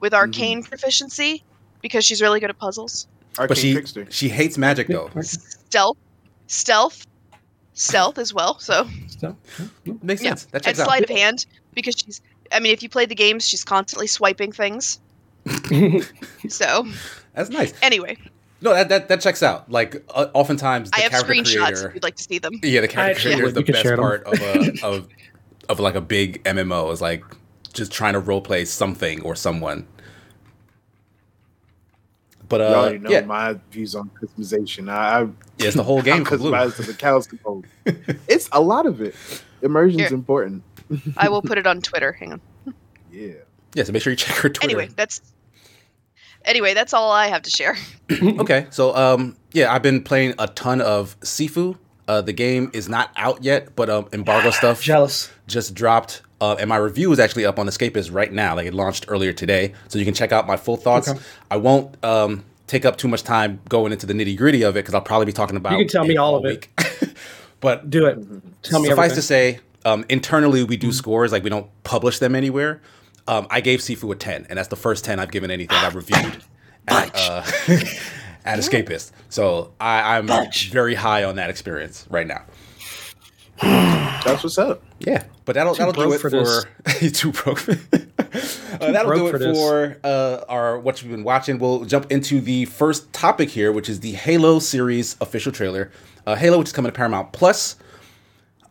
with 0.00 0.12
arcane 0.14 0.62
proficiency 0.62 1.42
because 1.80 2.04
she's 2.04 2.20
really 2.20 2.40
good 2.40 2.50
at 2.50 2.58
puzzles. 2.58 3.06
Arcane 3.38 3.48
but 3.48 3.56
she 3.58 3.72
trickster. 3.72 4.06
she 4.10 4.28
hates 4.28 4.58
magic 4.58 4.88
though. 4.88 5.10
Stealth, 5.22 5.96
stealth, 6.46 7.06
stealth 7.74 8.18
as 8.18 8.32
well. 8.34 8.58
So 8.58 8.86
So, 9.18 9.36
Makes 10.02 10.22
Yeah. 10.22 10.30
sense. 10.30 10.44
That 10.46 10.56
and 10.58 10.64
checks 10.64 10.80
out. 10.80 10.86
sleight 10.86 11.04
of 11.04 11.10
hand 11.10 11.46
because 11.74 11.94
she's. 11.96 12.20
I 12.50 12.60
mean, 12.60 12.72
if 12.72 12.82
you 12.82 12.88
play 12.88 13.06
the 13.06 13.14
games, 13.14 13.48
she's 13.48 13.64
constantly 13.64 14.06
swiping 14.06 14.52
things. 14.52 15.00
So 16.48 16.86
That's 17.34 17.50
nice. 17.50 17.72
anyway, 17.82 18.16
No, 18.60 18.72
that 18.74 18.88
that, 18.88 19.08
that 19.08 19.20
checks 19.20 19.42
out. 19.42 19.70
Like 19.70 20.02
uh, 20.14 20.26
oftentimes 20.34 20.90
the 20.90 20.98
I 20.98 21.00
have 21.00 21.12
character 21.12 21.32
screenshots 21.32 21.64
creator. 21.66 21.88
if 21.88 21.94
you'd 21.94 22.02
like 22.02 22.16
to 22.16 22.22
see 22.22 22.38
them. 22.38 22.52
Yeah, 22.62 22.80
the 22.80 22.88
character 22.88 23.10
actually 23.16 23.34
creator 23.34 23.46
is 23.48 23.54
the 23.54 23.62
best 23.72 23.96
part 23.96 24.24
of 24.24 24.40
a 24.40 24.84
of 24.84 25.08
of 25.68 25.80
like 25.80 25.94
a 25.94 26.00
big 26.00 26.42
MMO. 26.44 26.92
Is 26.92 27.00
like 27.00 27.24
just 27.72 27.90
trying 27.92 28.12
to 28.14 28.20
roleplay 28.20 28.66
something 28.66 29.22
or 29.22 29.34
someone. 29.34 29.86
But 32.52 32.60
you 32.60 32.66
uh, 32.66 32.80
already 32.80 32.98
know 32.98 33.08
yeah, 33.08 33.22
my 33.22 33.58
views 33.70 33.94
on 33.94 34.10
customization. 34.10 34.90
I, 34.90 35.20
I 35.20 35.22
yeah, 35.22 35.28
it's 35.58 35.74
the 35.74 35.82
whole 35.82 36.02
game 36.10 36.22
for 36.22 36.36
blue. 36.36 36.52
customize 36.52 36.76
to 36.76 36.82
the 36.82 36.92
cows 36.92 37.26
come. 37.26 37.64
It's 38.28 38.50
a 38.52 38.60
lot 38.60 38.84
of 38.84 39.00
it. 39.00 39.14
Immersion's 39.62 40.08
Here. 40.08 40.12
important. 40.12 40.62
I 41.16 41.30
will 41.30 41.40
put 41.50 41.56
it 41.56 41.66
on 41.66 41.80
Twitter. 41.80 42.12
Hang 42.12 42.34
on. 42.34 42.40
Yeah. 43.10 43.32
Yeah, 43.74 43.84
so 43.84 43.92
make 43.92 44.02
sure 44.02 44.10
you 44.10 44.18
check 44.18 44.36
her 44.36 44.50
Twitter. 44.50 44.64
Anyway, 44.64 44.90
that's 44.94 45.22
anyway. 46.44 46.74
That's 46.74 46.92
all 46.92 47.10
I 47.10 47.28
have 47.28 47.40
to 47.40 47.50
share. 47.50 47.74
okay, 48.12 48.66
so 48.68 48.94
um, 48.94 49.34
yeah, 49.52 49.72
I've 49.72 49.82
been 49.82 50.04
playing 50.04 50.34
a 50.38 50.46
ton 50.46 50.82
of 50.82 51.18
Sifu. 51.20 51.78
Uh, 52.06 52.20
the 52.20 52.34
game 52.34 52.70
is 52.74 52.86
not 52.86 53.12
out 53.16 53.42
yet, 53.42 53.74
but 53.74 53.88
um, 53.88 54.08
embargo 54.12 54.50
stuff 54.60 54.82
jealous. 54.82 55.30
just 55.46 55.72
dropped. 55.72 56.20
Uh, 56.42 56.56
and 56.58 56.68
my 56.68 56.76
review 56.76 57.12
is 57.12 57.20
actually 57.20 57.46
up 57.46 57.56
on 57.60 57.68
Escapist 57.68 58.12
right 58.12 58.32
now. 58.32 58.56
Like 58.56 58.66
it 58.66 58.74
launched 58.74 59.04
earlier 59.06 59.32
today, 59.32 59.74
so 59.86 59.96
you 60.00 60.04
can 60.04 60.12
check 60.12 60.32
out 60.32 60.44
my 60.44 60.56
full 60.56 60.76
thoughts. 60.76 61.08
Okay. 61.08 61.20
I 61.52 61.56
won't 61.56 62.04
um, 62.04 62.44
take 62.66 62.84
up 62.84 62.96
too 62.96 63.06
much 63.06 63.22
time 63.22 63.60
going 63.68 63.92
into 63.92 64.06
the 64.06 64.12
nitty 64.12 64.36
gritty 64.36 64.64
of 64.64 64.74
it 64.74 64.80
because 64.80 64.92
I'll 64.92 65.02
probably 65.02 65.26
be 65.26 65.32
talking 65.32 65.56
about. 65.56 65.74
You 65.78 65.84
can 65.84 65.86
tell 65.86 66.04
me 66.04 66.16
all 66.16 66.34
of 66.34 66.44
it. 66.44 66.66
week. 66.76 67.14
but 67.60 67.88
Do 67.88 68.06
it. 68.06 68.18
Tell 68.64 68.80
me 68.80 68.88
suffice 68.88 69.12
everything. 69.12 69.14
to 69.14 69.22
say, 69.22 69.60
Um, 69.84 70.04
internally, 70.08 70.64
we 70.64 70.76
do 70.76 70.90
scores 70.90 71.30
like 71.30 71.44
we 71.44 71.50
don't 71.50 71.70
publish 71.84 72.18
them 72.18 72.34
anywhere. 72.34 72.82
Um, 73.28 73.46
I 73.48 73.60
gave 73.60 73.78
Sifu 73.78 74.10
a 74.10 74.16
ten, 74.16 74.44
and 74.48 74.58
that's 74.58 74.66
the 74.66 74.74
first 74.74 75.04
ten 75.04 75.20
I've 75.20 75.30
given 75.30 75.48
anything 75.52 75.76
I've 75.76 75.94
reviewed 75.94 76.42
at, 76.88 77.14
uh, 77.14 77.44
at 78.44 78.58
Escapist. 78.58 79.12
So 79.28 79.74
I, 79.80 80.18
I'm 80.18 80.28
very 80.72 80.96
high 80.96 81.22
on 81.22 81.36
that 81.36 81.50
experience 81.50 82.04
right 82.10 82.26
now. 82.26 82.42
That's 83.60 84.42
what's 84.42 84.58
up. 84.58 84.82
Yeah, 85.06 85.24
but 85.44 85.54
that'll 85.54 85.74
that'll 85.74 85.92
do 85.92 86.12
it 86.12 86.20
for 86.20 86.30
for, 86.30 87.08
too 87.10 87.32
broke. 87.32 87.64
Uh, 88.80 88.90
that'll 88.90 89.14
do 89.14 89.28
it 89.28 89.30
for 89.32 89.38
this. 89.38 89.56
for 89.56 89.98
uh, 90.02 90.42
our 90.48 90.78
what 90.78 91.02
you've 91.02 91.10
been 91.12 91.22
watching. 91.22 91.58
We'll 91.58 91.84
jump 91.84 92.10
into 92.10 92.40
the 92.40 92.64
first 92.64 93.12
topic 93.12 93.50
here, 93.50 93.70
which 93.70 93.88
is 93.88 94.00
the 94.00 94.12
Halo 94.12 94.58
series 94.58 95.16
official 95.20 95.52
trailer. 95.52 95.90
Uh, 96.26 96.34
Halo, 96.34 96.58
which 96.58 96.68
is 96.68 96.72
coming 96.72 96.90
to 96.90 96.96
Paramount 96.96 97.32
Plus. 97.32 97.76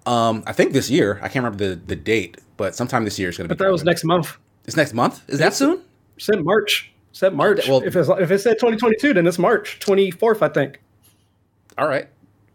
Um, 0.07 0.43
I 0.47 0.53
think 0.53 0.73
this 0.73 0.89
year. 0.89 1.17
I 1.21 1.27
can't 1.27 1.45
remember 1.45 1.69
the, 1.69 1.75
the 1.75 1.95
date, 1.95 2.39
but 2.57 2.75
sometime 2.75 3.05
this 3.05 3.19
year 3.19 3.29
is 3.29 3.37
going 3.37 3.47
to 3.47 3.53
be. 3.53 3.57
But 3.57 3.63
that 3.63 3.71
was 3.71 3.83
next 3.83 4.03
month. 4.03 4.35
It's 4.65 4.75
next 4.75 4.93
month. 4.93 5.21
Is 5.29 5.39
that 5.39 5.53
soon? 5.53 5.81
Said 6.17 6.43
March. 6.43 6.91
Said 7.11 7.33
March. 7.35 7.67
Well- 7.67 7.83
if 7.83 7.95
it's 7.95 8.09
if 8.09 8.31
it 8.31 8.39
said 8.39 8.53
2022, 8.53 9.13
then 9.13 9.27
it's 9.27 9.37
March 9.39 9.79
24th, 9.79 10.41
I 10.41 10.49
think. 10.49 10.81
All 11.77 11.87
right. 11.87 12.07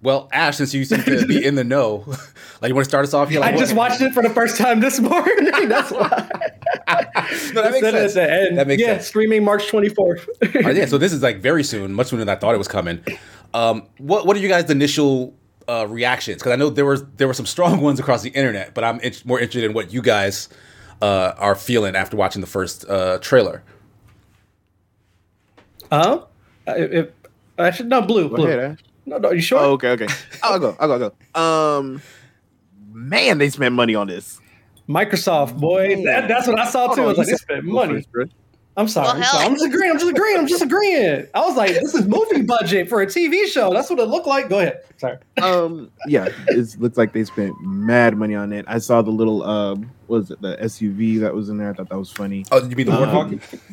Well, 0.07 0.29
Ash, 0.33 0.57
since 0.57 0.73
you 0.73 0.85
seem 0.85 1.03
to 1.03 1.27
be 1.27 1.45
in 1.45 1.57
the 1.57 1.65
know, 1.65 2.05
like 2.63 2.69
you 2.69 2.77
want 2.77 2.85
to 2.85 2.89
start 2.89 3.05
us 3.05 3.13
off 3.13 3.29
here. 3.29 3.41
Like, 3.41 3.57
I 3.57 3.59
just 3.59 3.75
watched 3.75 4.01
it 4.01 4.15
for 4.15 4.23
the 4.23 4.31
first 4.31 4.57
time 4.57 4.79
this 4.79 5.01
morning. 5.11 5.69
That's 5.69 5.91
why. 5.91 6.29
No, 7.53 7.63
that 7.63 7.73
makes 7.73 7.81
said 7.81 7.95
sense. 7.95 8.17
at 8.17 8.29
the 8.29 8.33
end. 8.33 8.59
That 8.59 8.69
makes 8.69 8.81
yeah, 8.81 8.95
sense. 8.95 9.09
streaming 9.09 9.43
March 9.43 9.65
24th. 9.67 10.29
Oh, 10.65 10.71
yeah, 10.71 10.87
so 10.87 10.97
this 10.99 11.13
is 11.13 11.23
like 11.23 11.39
very 11.39 11.65
soon, 11.65 11.93
much 11.93 12.07
sooner 12.09 12.21
than 12.25 12.29
I 12.29 12.39
thought 12.39 12.55
it 12.55 12.59
was 12.59 12.69
coming. 12.69 13.03
Um, 13.53 13.89
what 13.99 14.27
what 14.27 14.37
are 14.37 14.41
you 14.41 14.47
guys' 14.49 14.71
initial 14.71 15.35
uh, 15.69 15.87
reactions? 15.89 16.37
Because 16.39 16.53
I 16.53 16.57
know 16.57 16.71
there 16.71 16.85
was 16.85 17.05
there 17.17 17.27
were 17.27 17.35
some 17.35 17.47
strong 17.47 17.81
ones 17.81 17.99
across 17.99 18.23
the 18.23 18.31
internet, 18.31 18.75
but 18.75 18.85
I'm 18.85 19.01
in- 19.01 19.15
more 19.25 19.41
interested 19.41 19.65
in 19.65 19.73
what 19.73 19.93
you 19.93 20.03
guys 20.03 20.49
uh, 21.03 21.33
are 21.37 21.57
feeling 21.57 21.97
after 21.97 22.17
watching 22.17 22.41
the 22.43 22.47
first 22.47 22.89
uh, 22.89 23.19
trailer. 23.19 23.65
Huh? 25.91 26.23
Uh, 26.69 26.75
If, 26.77 27.09
I 27.59 27.73
should 27.73 27.89
no 27.89 28.03
blue. 28.03 28.29
Blue. 28.29 28.47
ahead, 28.47 28.61
Ash. 28.61 28.86
No, 29.07 29.19
no, 29.19 29.31
you 29.31 29.41
sure? 29.41 29.61
Oh, 29.61 29.73
okay, 29.73 29.91
okay. 29.91 30.09
I'll 30.43 30.59
go. 30.59 30.77
I'll 30.81 30.89
go. 30.89 30.95
I'll 30.95 31.11
go. 31.35 31.79
Um, 31.79 32.03
man, 32.93 33.39
they 33.39 33.49
spent 33.51 33.75
money 33.75 33.95
on 33.95 34.09
this. 34.09 34.41
Microsoft, 34.89 35.59
boy. 35.59 36.05
That, 36.05 36.29
that's 36.29 36.47
what 36.47 36.59
I 36.59 36.67
saw 36.69 36.93
too. 36.95 37.03
I 37.03 37.07
was 37.07 37.19
like, 37.19 37.27
they 37.29 37.35
spent 37.35 37.65
money. 37.65 38.05
I'm 38.79 38.89
sorry. 38.89 39.07
Well, 39.07 39.15
I'm, 39.17 39.23
hell. 39.23 39.33
sorry. 39.33 39.47
I'm 39.47 39.53
just 39.55 39.65
agreeing. 39.65 39.91
I'm 39.93 39.99
just 39.99 40.11
agreeing. 40.11 40.39
I'm 40.39 40.47
just 40.47 40.63
agreeing. 40.63 41.27
I 41.35 41.41
was 41.41 41.57
like, 41.57 41.71
this 41.71 41.95
is 41.95 42.07
movie 42.07 42.43
budget 42.43 42.89
for 42.91 43.01
a 43.01 43.07
TV 43.07 43.47
show. 43.47 43.73
That's 43.73 43.89
what 43.89 43.99
it 43.99 44.05
looked 44.05 44.27
like. 44.27 44.49
Go 44.51 44.59
ahead. 44.59 44.83
Sorry. 44.99 45.17
Um, 45.41 45.91
yeah, 46.07 46.29
it 46.49 46.79
looks 46.79 46.99
like 46.99 47.13
they 47.15 47.25
spent 47.25 47.55
mad 47.63 48.17
money 48.19 48.35
on 48.35 48.53
it. 48.53 48.67
I 48.69 48.79
saw 48.79 49.01
the 49.03 49.11
little 49.11 49.43
um, 49.45 49.91
what 50.09 50.19
was 50.19 50.31
it 50.31 50.43
the 50.43 50.57
SUV 50.59 51.21
that 51.21 51.35
was 51.35 51.49
in 51.49 51.57
there? 51.57 51.71
I 51.71 51.73
thought 51.73 51.89
that 51.89 51.99
was 51.99 52.13
funny. 52.13 52.45
Oh, 52.53 52.61
did 52.61 52.71
you 52.71 52.77
mean 52.77 52.87
the 52.87 52.93
Um, 52.93 53.31
Warthog? 53.39 53.61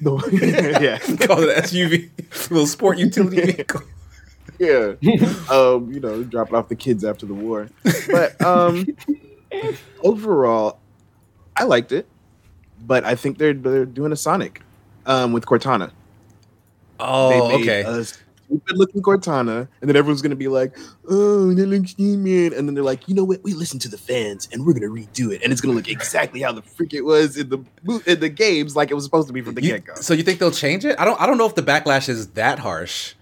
The- 0.00 0.78
yeah, 0.80 0.98
Call 1.26 1.42
it 1.42 1.56
an 1.56 1.64
SUV, 1.64 2.10
little 2.50 2.66
sport 2.68 2.98
utility 2.98 3.40
vehicle. 3.40 3.82
Yeah. 4.58 4.94
Um, 5.50 5.90
you 5.92 6.00
know, 6.00 6.22
dropping 6.24 6.54
off 6.56 6.68
the 6.68 6.76
kids 6.76 7.04
after 7.04 7.24
the 7.24 7.34
war. 7.34 7.68
But 8.10 8.40
um, 8.44 8.86
overall, 10.02 10.78
I 11.56 11.64
liked 11.64 11.92
it. 11.92 12.06
But 12.86 13.04
I 13.04 13.14
think 13.14 13.38
they're 13.38 13.54
they're 13.54 13.86
doing 13.86 14.12
a 14.12 14.16
Sonic, 14.16 14.62
um, 15.06 15.32
with 15.32 15.46
Cortana. 15.46 15.90
Oh, 17.00 17.52
okay. 17.60 17.80
a 17.80 18.04
stupid 18.04 18.76
looking 18.76 19.02
Cortana, 19.02 19.68
and 19.80 19.88
then 19.88 19.96
everyone's 19.96 20.22
gonna 20.22 20.36
be 20.36 20.48
like, 20.48 20.76
"Oh, 21.08 21.52
that 21.54 21.66
looks 21.66 21.94
human," 21.94 22.52
and 22.52 22.68
then 22.68 22.74
they're 22.74 22.84
like, 22.84 23.08
"You 23.08 23.14
know 23.14 23.24
what? 23.24 23.42
We 23.42 23.52
listen 23.52 23.78
to 23.80 23.88
the 23.88 23.98
fans, 23.98 24.48
and 24.52 24.64
we're 24.64 24.72
gonna 24.72 24.86
redo 24.86 25.32
it, 25.32 25.42
and 25.42 25.52
it's 25.52 25.60
gonna 25.60 25.74
look 25.74 25.88
exactly 25.88 26.40
how 26.40 26.52
the 26.52 26.62
freak 26.62 26.94
it 26.94 27.02
was 27.02 27.36
in 27.36 27.48
the 27.48 27.58
in 28.06 28.20
the 28.20 28.28
games, 28.28 28.74
like 28.76 28.90
it 28.90 28.94
was 28.94 29.04
supposed 29.04 29.28
to 29.28 29.34
be 29.34 29.40
from 29.42 29.54
the 29.54 29.60
get 29.60 29.84
go." 29.84 29.94
so 29.96 30.14
you 30.14 30.22
think 30.22 30.38
they'll 30.38 30.50
change 30.50 30.84
it? 30.84 30.98
I 30.98 31.04
don't. 31.04 31.20
I 31.20 31.26
don't 31.26 31.38
know 31.38 31.46
if 31.46 31.54
the 31.54 31.62
backlash 31.62 32.08
is 32.08 32.28
that 32.28 32.58
harsh. 32.58 33.14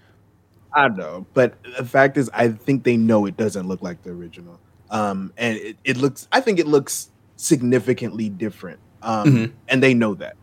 I 0.77 0.87
know, 0.89 1.25
but 1.33 1.55
the 1.77 1.83
fact 1.83 2.17
is, 2.17 2.29
I 2.33 2.49
think 2.49 2.83
they 2.83 2.97
know 2.97 3.25
it 3.25 3.35
doesn't 3.35 3.67
look 3.67 3.81
like 3.81 4.03
the 4.03 4.11
original, 4.11 4.59
um, 4.91 5.33
and 5.37 5.57
it, 5.57 5.77
it 5.83 5.97
looks. 5.97 6.27
I 6.31 6.39
think 6.39 6.59
it 6.59 6.67
looks 6.67 7.09
significantly 7.35 8.29
different, 8.29 8.79
um, 9.01 9.27
Mhm. 9.27 9.51
and 9.69 9.81
they 9.81 9.93
know 9.95 10.13
that. 10.15 10.35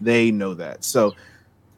They 0.00 0.30
know 0.30 0.54
that. 0.54 0.82
So, 0.84 1.14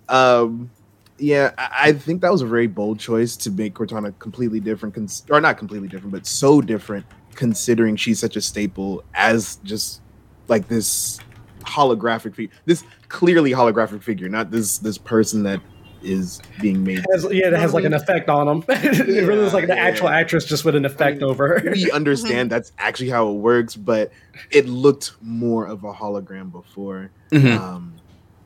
um, 0.09 0.70
yeah, 1.18 1.53
I, 1.59 1.88
I 1.88 1.92
think 1.92 2.20
that 2.22 2.31
was 2.31 2.42
a 2.42 2.46
very 2.46 2.68
bold 2.68 3.00
choice 3.00 3.37
to 3.38 3.50
make 3.50 3.74
Cortana 3.74 4.16
completely 4.20 4.61
different, 4.61 4.94
cons- 4.94 5.24
or 5.31 5.40
not 5.40 5.59
completely 5.59 5.88
different, 5.88 6.12
but 6.12 6.24
so 6.27 6.61
different, 6.61 7.05
considering 7.35 7.96
she's 7.96 8.20
such 8.20 8.37
a 8.37 8.40
staple 8.40 9.03
as 9.14 9.57
just 9.64 10.00
like 10.46 10.68
this 10.68 11.18
holographic 11.62 12.35
figure, 12.37 12.55
this 12.64 12.85
clearly 13.09 13.50
holographic 13.50 14.03
figure, 14.03 14.29
not 14.29 14.50
this 14.53 14.79
this 14.79 14.98
person 14.98 15.42
that 15.44 15.61
is 16.04 16.40
being 16.60 16.84
made. 16.84 17.04
Has, 17.12 17.24
yeah, 17.30 17.48
it 17.48 17.52
has 17.54 17.72
like 17.74 17.84
an 17.84 17.94
effect 17.94 18.28
on 18.28 18.46
them. 18.46 18.64
it 18.68 19.26
really 19.26 19.40
looks 19.42 19.54
like 19.54 19.66
the 19.66 19.74
Yeah, 19.74 19.82
actual 19.84 20.08
actress 20.08 20.44
just 20.44 20.64
with 20.64 20.74
an 20.74 20.84
effect 20.84 21.22
over 21.22 21.58
her. 21.60 21.70
we 21.72 21.90
understand 21.92 22.50
that's 22.50 22.72
actually 22.78 23.10
how 23.10 23.28
it 23.30 23.34
works, 23.34 23.76
but 23.76 24.12
it 24.50 24.66
looked 24.68 25.14
more 25.20 25.66
of 25.66 25.84
a 25.84 25.92
hologram 25.92 26.52
before. 26.52 27.10
Mhm. 27.30 27.58
Um, 27.58 27.94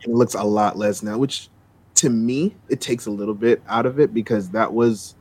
it 0.02 0.10
looks 0.10 0.34
a 0.34 0.42
lot 0.44 0.78
less 0.78 1.02
now, 1.02 1.18
which 1.18 1.48
to 1.96 2.08
me 2.10 2.54
it 2.68 2.80
takes 2.80 3.06
a 3.06 3.10
little 3.10 3.34
bit 3.34 3.60
out 3.68 3.84
of 3.86 3.98
it 3.98 4.14
because 4.14 4.50
that 4.50 4.72
was 4.72 5.16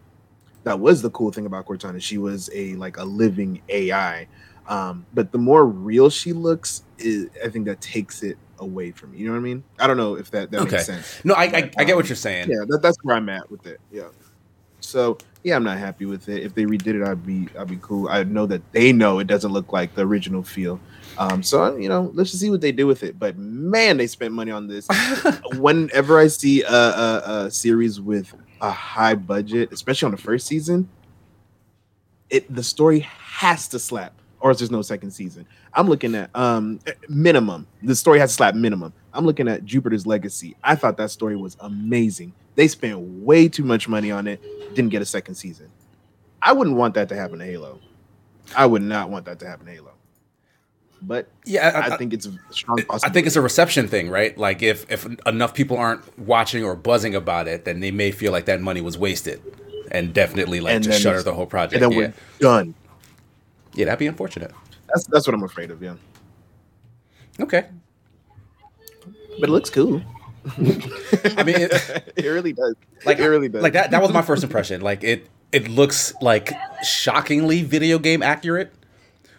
that 0.64 0.80
was 0.80 1.02
the 1.02 1.10
cool 1.12 1.32
thing 1.32 1.46
about 1.46 1.66
Cortana. 1.66 2.02
She 2.02 2.18
was 2.18 2.50
a 2.54 2.76
like 2.76 2.98
a 2.98 3.04
living 3.04 3.62
AI. 3.70 4.28
Um, 4.68 5.06
but 5.14 5.32
the 5.32 5.38
more 5.38 5.66
real 5.66 6.10
she 6.10 6.34
looks, 6.34 6.84
is, 6.98 7.28
I 7.42 7.48
think 7.48 7.66
that 7.68 7.80
takes 7.80 8.22
it 8.22 8.38
away 8.60 8.92
from 8.92 9.12
me. 9.12 9.20
You 9.20 9.28
know 9.28 9.34
what 9.34 9.40
I 9.40 9.42
mean? 9.42 9.64
I 9.80 9.88
don't 9.88 9.98
know 9.98 10.16
if 10.16 10.32
that, 10.32 10.52
that 10.52 10.62
Okay. 10.62 10.72
makes 10.78 10.86
sense. 10.86 11.22
No, 11.24 11.34
I, 11.34 11.44
I, 11.44 11.72
I 11.78 11.84
get 11.84 11.96
what 11.96 12.06
Um, 12.06 12.10
you're 12.10 12.16
saying. 12.16 12.50
Yeah, 12.50 12.66
that, 12.68 12.80
that's 12.82 12.98
where 13.04 13.16
I'm 13.16 13.30
at 13.30 13.50
with 13.52 13.66
it. 13.68 13.80
Yeah. 13.92 14.08
So 14.80 15.18
yeah, 15.44 15.56
I'm 15.56 15.64
not 15.64 15.78
happy 15.78 16.06
with 16.06 16.30
it. 16.30 16.44
If 16.44 16.54
they 16.54 16.64
redid 16.66 17.02
it, 17.02 17.04
I'd 17.08 17.26
be 17.26 17.48
I'd 17.58 17.68
be 17.68 17.80
cool. 17.82 18.08
I 18.10 18.24
know 18.24 18.46
that 18.46 18.62
they 18.74 18.94
know 18.94 19.20
it 19.20 19.28
doesn't 19.28 19.52
look 19.52 19.74
like 19.74 19.96
the 19.96 20.04
original 20.06 20.44
feel. 20.44 20.80
Um, 21.18 21.42
so 21.42 21.76
you 21.78 21.90
know, 21.90 22.12
let's 22.14 22.30
just 22.32 22.42
see 22.42 22.50
what 22.50 22.62
they 22.62 22.72
do 22.72 22.86
with 22.88 23.04
it. 23.04 23.18
But 23.20 23.38
man, 23.38 23.98
they 23.98 24.08
spent 24.08 24.34
money 24.34 24.52
on 24.52 24.68
this. 24.68 24.88
Whenever 25.56 26.20
I 26.20 26.28
see 26.28 26.62
a, 26.62 26.72
a, 26.72 27.24
a 27.46 27.52
series 27.52 28.00
with 28.00 28.34
a 28.62 28.70
high 28.72 29.16
budget, 29.16 29.72
especially 29.72 30.06
on 30.08 30.12
the 30.12 30.18
first 30.22 30.46
season, 30.48 30.88
it 32.30 32.54
the 32.54 32.64
story 32.64 33.00
has 33.00 33.68
to 33.70 33.80
slap, 33.80 34.14
or 34.40 34.50
else 34.50 34.60
there's 34.60 34.72
no 34.72 34.82
second 34.82 35.12
season. 35.12 35.46
I'm 35.74 35.88
looking 35.88 36.16
at 36.16 36.30
um 36.36 36.80
minimum. 37.10 37.68
The 37.84 37.96
story 37.96 38.20
has 38.20 38.32
to 38.32 38.36
slap 38.36 38.56
minimum. 38.56 38.94
I'm 39.14 39.26
looking 39.26 39.48
at 39.48 39.66
Jupiter's 39.66 40.06
Legacy. 40.06 40.56
I 40.64 40.76
thought 40.76 40.98
that 40.98 41.12
story 41.12 41.36
was 41.36 41.58
amazing. 41.60 42.34
They 42.56 42.68
spent 42.68 43.00
way 43.00 43.48
too 43.48 43.64
much 43.64 43.88
money 43.88 44.12
on 44.12 44.28
it. 44.28 44.42
Didn't 44.76 44.90
get 44.90 45.02
a 45.02 45.06
second 45.06 45.36
season. 45.36 45.70
I 46.42 46.54
wouldn't 46.54 46.76
want 46.76 46.94
that 46.96 47.10
to 47.10 47.16
happen 47.16 47.40
to 47.40 47.46
Halo. 47.46 47.80
I 48.56 48.66
would 48.66 48.82
not 48.82 49.10
want 49.10 49.26
that 49.26 49.40
to 49.40 49.48
happen 49.48 49.66
to 49.66 49.72
Halo. 49.72 49.92
But 51.02 51.30
yeah, 51.46 51.90
I, 51.92 51.96
think 51.98 52.14
it's 52.14 52.26
a 52.26 52.34
strong 52.50 52.80
I 52.90 53.10
think 53.10 53.28
it's 53.28 53.36
a 53.36 53.42
reception 53.42 53.88
thing, 53.88 54.10
right? 54.10 54.36
Like 54.36 54.64
if 54.64 54.92
if 54.92 55.06
enough 55.28 55.54
people 55.54 55.78
aren't 55.78 56.18
watching 56.18 56.64
or 56.64 56.76
buzzing 56.76 57.14
about 57.14 57.48
it, 57.48 57.66
then 57.66 57.82
they 57.82 57.92
may 57.92 58.12
feel 58.12 58.32
like 58.32 58.46
that 58.46 58.62
money 58.62 58.82
was 58.82 58.98
wasted, 58.98 59.42
and 59.92 60.14
definitely 60.14 60.60
like 60.60 60.74
And 60.74 60.84
just 60.84 61.02
shutter 61.02 61.22
the 61.22 61.34
whole 61.34 61.46
project. 61.46 61.82
and 61.82 61.92
then 61.92 62.00
yeah. 62.00 62.08
we're 62.08 62.14
done. 62.40 62.76
Yeah, 63.78 63.86
that'd 63.86 64.00
be 64.00 64.08
unfortunate. 64.08 64.52
That's 64.88 65.06
that's 65.08 65.28
what 65.28 65.34
I'm 65.34 65.44
afraid 65.44 65.72
of. 65.72 65.82
Yeah, 65.82 65.96
Okay, 67.40 67.66
but 69.40 69.50
it 69.50 69.52
looks 69.52 69.70
cool. 69.70 70.02
I 70.58 71.44
mean, 71.44 71.56
it, 71.62 72.14
it 72.16 72.26
really 72.28 72.54
does. 72.54 72.76
like 73.06 73.20
it 73.20 73.28
really 73.28 73.50
does. 73.50 73.62
Like 73.64 73.74
that. 73.74 73.92
That 73.92 74.02
was 74.02 74.12
my 74.12 74.22
first 74.22 74.44
impression. 74.44 74.82
Like 74.82 75.04
it. 75.04 75.28
It 75.54 75.70
looks 75.70 76.14
like 76.22 76.52
shockingly 76.84 77.64
video 77.64 78.00
game 78.00 78.22
accurate, 78.22 78.74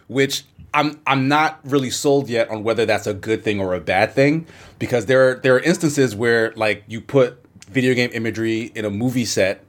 which 0.07 0.43
I'm 0.73 0.99
I'm 1.05 1.27
not 1.27 1.59
really 1.63 1.91
sold 1.91 2.29
yet 2.29 2.49
on 2.49 2.63
whether 2.63 2.85
that's 2.85 3.05
a 3.05 3.13
good 3.13 3.43
thing 3.43 3.59
or 3.59 3.75
a 3.75 3.79
bad 3.79 4.13
thing 4.13 4.47
because 4.79 5.05
there 5.05 5.29
are, 5.29 5.35
there 5.35 5.55
are 5.55 5.59
instances 5.59 6.15
where 6.15 6.51
like 6.55 6.83
you 6.87 6.99
put 7.01 7.43
video 7.69 7.93
game 7.93 8.09
imagery 8.13 8.71
in 8.73 8.85
a 8.85 8.89
movie 8.89 9.25
set 9.25 9.63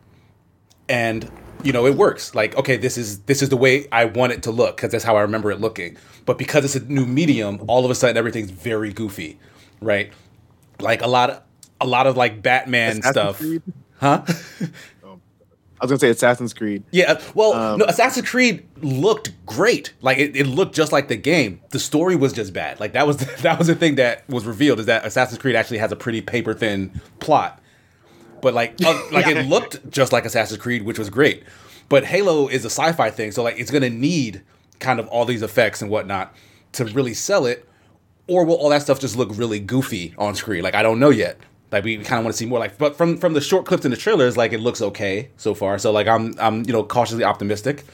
and 0.88 1.30
you 1.64 1.73
know 1.73 1.87
it 1.87 1.94
works. 1.96 2.35
Like 2.35 2.57
okay 2.57 2.77
this 2.77 2.96
is 2.99 3.20
this 3.23 3.42
is 3.42 3.49
the 3.49 3.57
way 3.57 3.87
i 3.92 4.05
want 4.05 4.33
it 4.33 4.42
to 4.44 4.51
look 4.51 4.77
because 4.77 4.90
that's 4.92 5.05
how 5.05 5.16
i 5.16 5.23
remember 5.23 5.51
it 5.51 5.61
looking. 5.61 5.96
But 6.27 6.38
because 6.38 6.64
it's 6.64 6.77
a 6.77 6.81
new 6.92 7.07
medium 7.07 7.62
all 7.68 7.85
of 7.85 7.90
a 7.90 7.94
sudden 7.94 8.16
everything's 8.16 8.51
very 8.51 8.92
goofy 8.92 9.38
right? 9.81 10.12
Like 10.81 11.01
a 11.03 11.07
lot 11.09 11.31
of 11.31 11.42
a 11.81 11.87
lot 11.87 12.07
of 12.07 12.16
like 12.16 12.42
batman 12.42 12.99
Assassin's 12.99 13.12
stuff. 13.14 13.38
Creed? 13.38 13.62
huh? 13.99 14.23
I 15.83 15.85
was 15.85 15.90
gonna 15.92 15.99
say 15.99 16.11
Assassin's 16.11 16.53
Creed. 16.53 16.83
yeah 16.90 17.18
well 17.35 17.55
Um, 17.55 17.79
no 17.79 17.87
assassin's 17.87 18.29
creed 18.29 18.68
looked 18.83 19.33
great. 19.46 19.94
Like 20.03 20.18
it, 20.18 20.37
it 20.37 20.46
looked 20.46 20.75
just 20.75 20.92
like 20.92 21.09
the 21.09 21.16
game. 21.16 21.61
The 21.70 21.79
story 21.79 22.16
was 22.16 22.35
just 22.35 22.53
bad. 22.53 22.81
Like 22.81 22.92
that 22.92 23.07
was 23.07 23.16
that 23.42 23.59
was 23.59 23.68
the 23.68 23.75
thing 23.75 23.94
that 23.94 24.29
was 24.29 24.44
revealed 24.44 24.79
is 24.81 24.87
that 24.87 25.07
assassin's 25.07 25.38
creed 25.40 25.57
actually 25.57 25.79
has 25.79 25.90
a 25.90 25.96
pretty 25.96 26.20
paper 26.20 26.53
thin 26.53 27.01
plot 27.18 27.60
but 28.40 28.55
like 28.55 28.83
uh, 28.85 29.00
like 29.12 29.26
it 29.26 29.46
looked 29.46 29.90
just 29.90 30.12
like 30.12 30.24
Assassin's 30.24 30.61
Creed, 30.61 30.83
which 30.83 30.98
was 30.98 31.11
great. 31.11 31.44
But 31.88 32.05
Halo 32.05 32.48
is 32.48 32.64
a 32.64 32.70
sci-fi 32.70 33.11
thing, 33.11 33.33
so 33.33 33.42
like 33.42 33.59
it's 33.59 33.70
gonna 33.70 33.90
need 33.90 34.42
kind 34.79 35.00
of 35.00 35.09
all 35.09 35.24
these 35.24 35.42
effects 35.42 35.83
and 35.83 35.90
whatnot 35.90 36.35
to 36.72 36.85
really 36.85 37.14
sell 37.14 37.46
it, 37.46 37.68
or 38.26 38.44
will 38.44 38.55
all 38.57 38.70
that 38.70 38.83
stuff 38.83 39.00
just 39.00 39.16
look 39.16 39.31
really 39.37 39.61
goofy 39.61 40.14
on 40.16 40.35
screen? 40.35 40.62
Like 40.62 40.74
I 40.74 40.83
don't 40.83 41.00
know 41.00 41.11
yet. 41.11 41.38
Like 41.72 41.85
we 41.85 41.96
kind 41.98 42.18
of 42.18 42.24
want 42.24 42.35
to 42.35 42.38
see 42.38 42.46
more. 42.46 42.59
Like, 42.59 42.79
but 42.79 42.96
from 42.96 43.16
from 43.16 43.33
the 43.35 43.40
short 43.40 43.66
clips 43.66 43.85
in 43.85 43.90
the 43.90 43.96
trailers, 43.96 44.37
like 44.37 44.53
it 44.53 44.61
looks 44.61 44.83
okay 44.83 45.31
so 45.37 45.55
far. 45.55 45.79
So 45.79 45.92
like 45.92 46.07
I'm 46.07 46.35
I'm 46.38 46.64
you 46.64 46.72
know 46.72 46.83
cautiously 46.83 47.24
optimistic. 47.24 47.85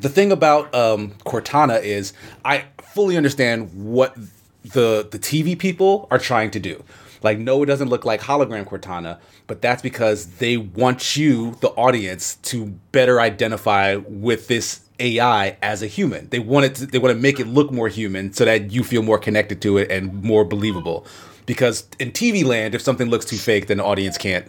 The 0.00 0.08
thing 0.08 0.32
about 0.32 0.74
um, 0.74 1.10
Cortana 1.26 1.82
is 1.82 2.14
I 2.44 2.64
fully 2.94 3.16
understand 3.16 3.70
what 3.74 4.16
the 4.62 5.06
the 5.10 5.18
TV 5.18 5.58
people 5.58 6.08
are 6.10 6.18
trying 6.18 6.50
to 6.52 6.60
do. 6.60 6.82
Like, 7.22 7.38
no, 7.38 7.62
it 7.62 7.66
doesn't 7.66 7.88
look 7.88 8.04
like 8.04 8.20
hologram 8.20 8.64
Cortana, 8.64 9.18
but 9.46 9.60
that's 9.60 9.82
because 9.82 10.26
they 10.38 10.56
want 10.56 11.16
you, 11.16 11.56
the 11.60 11.68
audience, 11.70 12.36
to 12.36 12.66
better 12.92 13.20
identify 13.20 13.96
with 13.96 14.48
this 14.48 14.80
AI 14.98 15.56
as 15.62 15.82
a 15.82 15.86
human. 15.86 16.28
They 16.28 16.38
want 16.38 16.66
it 16.66 16.74
to, 16.76 16.86
they 16.86 16.98
want 16.98 17.14
to 17.14 17.20
make 17.20 17.40
it 17.40 17.46
look 17.46 17.70
more 17.70 17.88
human 17.88 18.32
so 18.32 18.44
that 18.44 18.70
you 18.70 18.84
feel 18.84 19.02
more 19.02 19.18
connected 19.18 19.60
to 19.62 19.78
it 19.78 19.90
and 19.90 20.22
more 20.22 20.44
believable. 20.44 21.06
Because 21.46 21.88
in 21.98 22.12
TV 22.12 22.44
land, 22.44 22.74
if 22.74 22.82
something 22.82 23.08
looks 23.08 23.24
too 23.24 23.38
fake, 23.38 23.66
then 23.66 23.78
the 23.78 23.84
audience 23.84 24.16
can't 24.16 24.46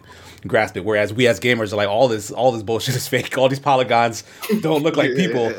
grasp 0.48 0.78
it. 0.78 0.86
Whereas 0.86 1.14
we 1.14 1.28
as 1.28 1.40
gamers 1.40 1.74
are 1.74 1.78
like, 1.78 1.90
all 1.90 2.08
this 2.08 2.32
all 2.32 2.52
this 2.52 2.64
bullshit 2.64 2.96
is 3.02 3.08
fake. 3.08 3.38
All 3.38 3.50
these 3.50 3.60
polygons 3.60 4.24
don't 4.62 4.84
look 4.84 4.98
like 4.98 5.16
people. 5.16 5.52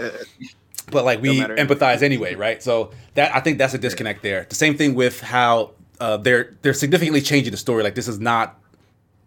But 0.90 1.04
like 1.04 1.22
we 1.22 1.40
empathize 1.40 2.02
anyway, 2.02 2.34
right? 2.34 2.62
So 2.62 2.92
that 3.14 3.34
I 3.34 3.40
think 3.40 3.58
that's 3.58 3.74
a 3.74 3.78
disconnect 3.78 4.22
there. 4.22 4.46
The 4.48 4.54
same 4.54 4.76
thing 4.76 4.94
with 4.94 5.20
how 5.20 5.72
uh, 6.02 6.16
they're 6.16 6.54
they're 6.62 6.74
significantly 6.74 7.20
changing 7.20 7.52
the 7.52 7.56
story. 7.56 7.82
Like 7.84 7.94
this 7.94 8.08
is 8.08 8.18
not 8.18 8.58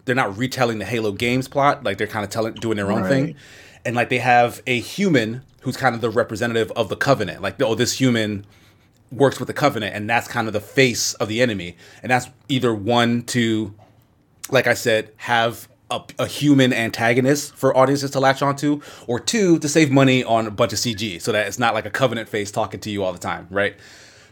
they're 0.04 0.14
not 0.24 0.38
retelling 0.38 0.78
the 0.80 0.86
Halo 0.86 1.12
games 1.14 1.48
plot. 1.48 1.84
Like 1.84 1.98
they're 1.98 2.06
kind 2.16 2.24
of 2.26 2.30
telling 2.30 2.54
doing 2.56 2.76
their 2.78 2.92
own 2.92 3.02
Right. 3.04 3.10
thing, 3.10 3.36
and 3.86 3.96
like 3.96 4.10
they 4.10 4.20
have 4.20 4.62
a 4.68 4.80
human 4.80 5.42
who's 5.62 5.78
kind 5.78 5.96
of 5.96 6.02
the 6.02 6.10
representative 6.10 6.72
of 6.76 6.90
the 6.90 6.96
Covenant. 6.96 7.42
Like 7.42 7.62
oh, 7.62 7.76
this 7.76 7.94
human 8.00 8.46
works 9.12 9.40
with 9.40 9.48
the 9.48 9.54
Covenant, 9.54 9.96
and 9.96 10.10
that's 10.10 10.28
kind 10.28 10.48
of 10.48 10.54
the 10.54 10.60
face 10.60 11.14
of 11.16 11.28
the 11.30 11.42
enemy. 11.42 11.78
And 12.04 12.12
that's 12.12 12.28
either 12.50 12.74
one 12.76 13.22
to, 13.28 13.74
like 14.52 14.68
I 14.68 14.74
said, 14.74 15.12
have 15.18 15.70
a, 15.90 16.02
a 16.20 16.28
human 16.28 16.74
antagonist 16.74 17.56
for 17.56 17.76
audiences 17.78 18.12
to 18.12 18.20
latch 18.20 18.42
onto, 18.42 18.82
or 19.08 19.20
two 19.20 19.60
to 19.60 19.70
save 19.70 19.92
money 19.92 20.24
on 20.24 20.46
a 20.48 20.52
bunch 20.52 20.74
of 20.74 20.80
CG, 20.80 21.22
so 21.22 21.32
that 21.32 21.48
it's 21.48 21.60
not 21.60 21.74
like 21.74 21.86
a 21.86 21.92
Covenant 21.92 22.28
face 22.28 22.52
talking 22.52 22.80
to 22.82 22.90
you 22.90 23.04
all 23.04 23.14
the 23.14 23.20
time, 23.20 23.48
right? 23.50 23.76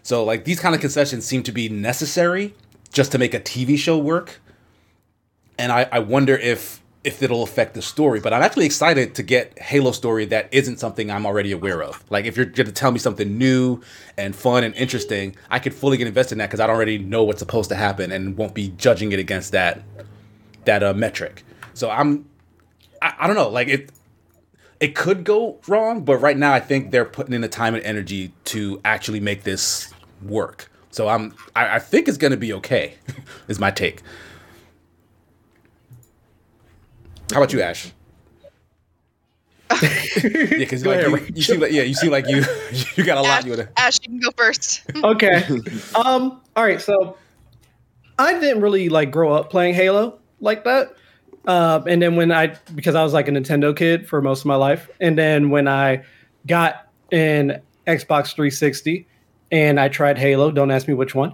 So 0.03 0.23
like 0.23 0.43
these 0.43 0.59
kind 0.59 0.75
of 0.75 0.81
concessions 0.81 1.25
seem 1.25 1.43
to 1.43 1.51
be 1.51 1.69
necessary 1.69 2.53
just 2.91 3.11
to 3.13 3.17
make 3.17 3.33
a 3.33 3.39
TV 3.39 3.77
show 3.77 3.97
work. 3.97 4.39
And 5.57 5.71
I, 5.71 5.87
I 5.91 5.99
wonder 5.99 6.35
if 6.35 6.81
if 7.03 7.21
it'll 7.21 7.43
affect 7.43 7.73
the 7.73 7.81
story. 7.81 8.19
But 8.19 8.33
I'm 8.33 8.41
actually 8.41 8.65
excited 8.65 9.15
to 9.15 9.23
get 9.23 9.57
Halo 9.59 9.91
story 9.91 10.25
that 10.25 10.47
isn't 10.53 10.79
something 10.79 11.11
I'm 11.11 11.25
already 11.25 11.51
aware 11.51 11.83
of. 11.83 12.03
Like 12.09 12.25
if 12.25 12.37
you're 12.37 12.45
gonna 12.45 12.71
tell 12.71 12.91
me 12.91 12.99
something 12.99 13.37
new 13.37 13.81
and 14.17 14.35
fun 14.35 14.63
and 14.63 14.75
interesting, 14.75 15.35
I 15.49 15.59
could 15.59 15.73
fully 15.73 15.97
get 15.97 16.07
invested 16.07 16.35
in 16.35 16.39
that 16.39 16.47
because 16.47 16.59
I 16.59 16.67
don't 16.67 16.75
already 16.75 16.97
know 16.97 17.23
what's 17.23 17.39
supposed 17.39 17.69
to 17.69 17.75
happen 17.75 18.11
and 18.11 18.37
won't 18.37 18.53
be 18.53 18.69
judging 18.69 19.11
it 19.11 19.19
against 19.19 19.51
that 19.53 19.83
that 20.65 20.83
uh, 20.83 20.93
metric. 20.93 21.43
So 21.73 21.89
I'm 21.89 22.25
I, 23.01 23.13
I 23.19 23.27
don't 23.27 23.35
know, 23.35 23.49
like 23.49 23.69
it 23.69 23.89
it 24.79 24.95
could 24.95 25.23
go 25.23 25.59
wrong, 25.67 26.03
but 26.03 26.17
right 26.17 26.37
now 26.37 26.51
I 26.51 26.59
think 26.59 26.91
they're 26.91 27.05
putting 27.05 27.33
in 27.33 27.39
the 27.39 27.47
time 27.47 27.73
and 27.73 27.83
energy 27.85 28.33
to 28.45 28.81
actually 28.83 29.21
make 29.21 29.43
this 29.43 29.92
work. 30.27 30.69
So 30.91 31.07
I'm 31.07 31.33
I, 31.55 31.75
I 31.75 31.79
think 31.79 32.07
it's 32.07 32.17
gonna 32.17 32.37
be 32.37 32.53
okay, 32.53 32.95
is 33.47 33.59
my 33.59 33.71
take. 33.71 34.01
How 37.31 37.37
about 37.39 37.53
you, 37.53 37.61
Ash? 37.61 37.91
yeah, 39.81 40.45
because 40.49 40.85
like 40.85 41.01
you, 41.05 41.15
Rachel. 41.15 41.35
you 41.35 41.41
seem 41.41 41.59
like 41.59 41.71
yeah, 41.71 41.81
you 41.81 41.95
seem 41.95 42.11
like 42.11 42.27
you 42.27 42.43
you 42.95 43.03
got 43.03 43.17
a 43.17 43.21
lot 43.21 43.39
Ash, 43.39 43.45
you 43.45 43.51
wanna. 43.51 43.69
Ash, 43.75 43.99
you 44.03 44.09
can 44.09 44.19
go 44.19 44.29
first. 44.37 44.83
okay. 45.03 45.43
Um. 45.95 46.41
All 46.55 46.63
right. 46.63 46.79
So 46.79 47.17
I 48.19 48.39
didn't 48.39 48.61
really 48.61 48.89
like 48.89 49.09
grow 49.11 49.33
up 49.33 49.49
playing 49.49 49.73
Halo 49.73 50.19
like 50.41 50.63
that. 50.65 50.93
Uh, 51.45 51.81
And 51.87 52.01
then 52.01 52.15
when 52.15 52.31
I 52.31 52.55
because 52.75 52.95
I 52.95 53.03
was 53.03 53.13
like 53.13 53.27
a 53.27 53.31
Nintendo 53.31 53.75
kid 53.75 54.07
for 54.07 54.21
most 54.21 54.41
of 54.41 54.45
my 54.45 54.55
life, 54.55 54.89
and 55.01 55.17
then 55.17 55.49
when 55.49 55.67
I 55.67 56.03
got 56.45 56.87
in 57.11 57.59
Xbox 57.87 58.33
360 58.33 59.07
and 59.53 59.79
I 59.79 59.87
tried 59.87 60.17
Halo, 60.17 60.49
don't 60.51 60.71
ask 60.71 60.87
me 60.87 60.95
which 60.95 61.13
one. 61.13 61.31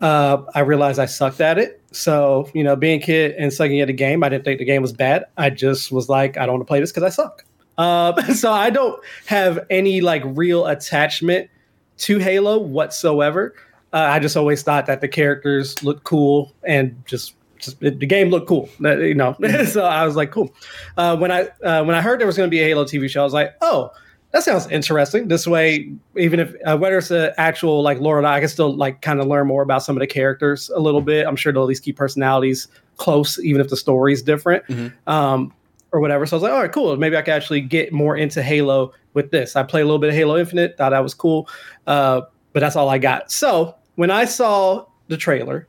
Uh, 0.00 0.38
I 0.54 0.60
realized 0.60 0.98
I 0.98 1.04
sucked 1.04 1.40
at 1.42 1.58
it. 1.58 1.82
So, 1.92 2.50
you 2.54 2.64
know, 2.64 2.74
being 2.76 3.00
a 3.00 3.04
kid 3.04 3.32
and 3.32 3.52
sucking 3.52 3.80
at 3.80 3.90
a 3.90 3.92
game, 3.92 4.24
I 4.24 4.30
didn't 4.30 4.44
think 4.44 4.58
the 4.58 4.64
game 4.64 4.80
was 4.80 4.92
bad. 4.94 5.26
I 5.36 5.50
just 5.50 5.92
was 5.92 6.08
like, 6.08 6.38
I 6.38 6.46
don't 6.46 6.54
want 6.54 6.62
to 6.62 6.70
play 6.70 6.80
this 6.80 6.90
because 6.90 7.02
I 7.02 7.10
suck. 7.10 7.44
Um, 7.76 8.16
so 8.34 8.50
I 8.50 8.70
don't 8.70 8.98
have 9.26 9.66
any 9.68 10.00
like 10.00 10.22
real 10.24 10.66
attachment 10.66 11.50
to 11.98 12.18
Halo 12.18 12.58
whatsoever. 12.58 13.54
Uh, 13.92 13.96
I 13.98 14.18
just 14.18 14.36
always 14.36 14.62
thought 14.62 14.86
that 14.86 15.02
the 15.02 15.08
characters 15.08 15.82
looked 15.82 16.04
cool 16.04 16.54
and 16.64 17.02
just, 17.06 17.34
just 17.58 17.82
it- 17.82 18.00
the 18.00 18.06
game 18.06 18.30
looked 18.30 18.48
cool. 18.48 18.70
You 18.80 19.14
know, 19.14 19.36
so 19.66 19.84
I 19.84 20.06
was 20.06 20.16
like, 20.16 20.30
cool. 20.30 20.54
Uh, 20.96 21.18
when 21.18 21.30
I 21.30 21.48
uh, 21.62 21.84
when 21.84 21.94
I 21.94 22.00
heard 22.00 22.18
there 22.18 22.26
was 22.26 22.36
going 22.36 22.48
to 22.48 22.50
be 22.50 22.60
a 22.60 22.64
Halo 22.64 22.84
TV 22.84 23.10
show, 23.10 23.20
I 23.20 23.24
was 23.24 23.34
like, 23.34 23.54
oh, 23.60 23.90
that 24.32 24.42
sounds 24.42 24.70
interesting. 24.70 25.28
This 25.28 25.46
way, 25.46 25.90
even 26.16 26.40
if 26.40 26.54
uh, 26.66 26.76
whether 26.76 26.98
it's 26.98 27.10
an 27.10 27.32
actual 27.38 27.82
like 27.82 27.98
lore, 28.00 28.24
I 28.24 28.40
can 28.40 28.48
still 28.48 28.74
like 28.76 29.00
kind 29.00 29.20
of 29.20 29.26
learn 29.26 29.46
more 29.46 29.62
about 29.62 29.82
some 29.82 29.96
of 29.96 30.00
the 30.00 30.06
characters 30.06 30.70
a 30.74 30.80
little 30.80 31.00
bit. 31.00 31.26
I'm 31.26 31.36
sure 31.36 31.52
they'll 31.52 31.62
at 31.62 31.68
least 31.68 31.82
keep 31.82 31.96
personalities 31.96 32.68
close, 32.98 33.38
even 33.38 33.60
if 33.60 33.68
the 33.68 33.76
story's 33.76 34.22
different. 34.22 34.64
Mhm. 34.66 34.92
Um, 35.06 35.54
or 35.92 36.00
whatever. 36.00 36.26
So 36.26 36.36
I 36.36 36.36
was 36.36 36.42
like, 36.42 36.52
all 36.52 36.60
right, 36.60 36.72
cool. 36.72 36.94
Maybe 36.98 37.16
I 37.16 37.22
can 37.22 37.32
actually 37.32 37.62
get 37.62 37.92
more 37.94 38.16
into 38.16 38.42
Halo 38.42 38.92
with 39.14 39.30
this. 39.30 39.56
I 39.56 39.62
played 39.62 39.82
a 39.82 39.84
little 39.84 39.98
bit 39.98 40.10
of 40.10 40.14
Halo 40.14 40.36
Infinite, 40.36 40.76
thought 40.76 40.90
that 40.90 41.02
was 41.02 41.14
cool. 41.14 41.48
Uh, 41.86 42.22
but 42.52 42.60
that's 42.60 42.76
all 42.76 42.90
I 42.90 42.98
got. 42.98 43.32
So 43.32 43.74
when 43.94 44.10
I 44.10 44.26
saw 44.26 44.84
the 45.06 45.16
trailer, 45.16 45.66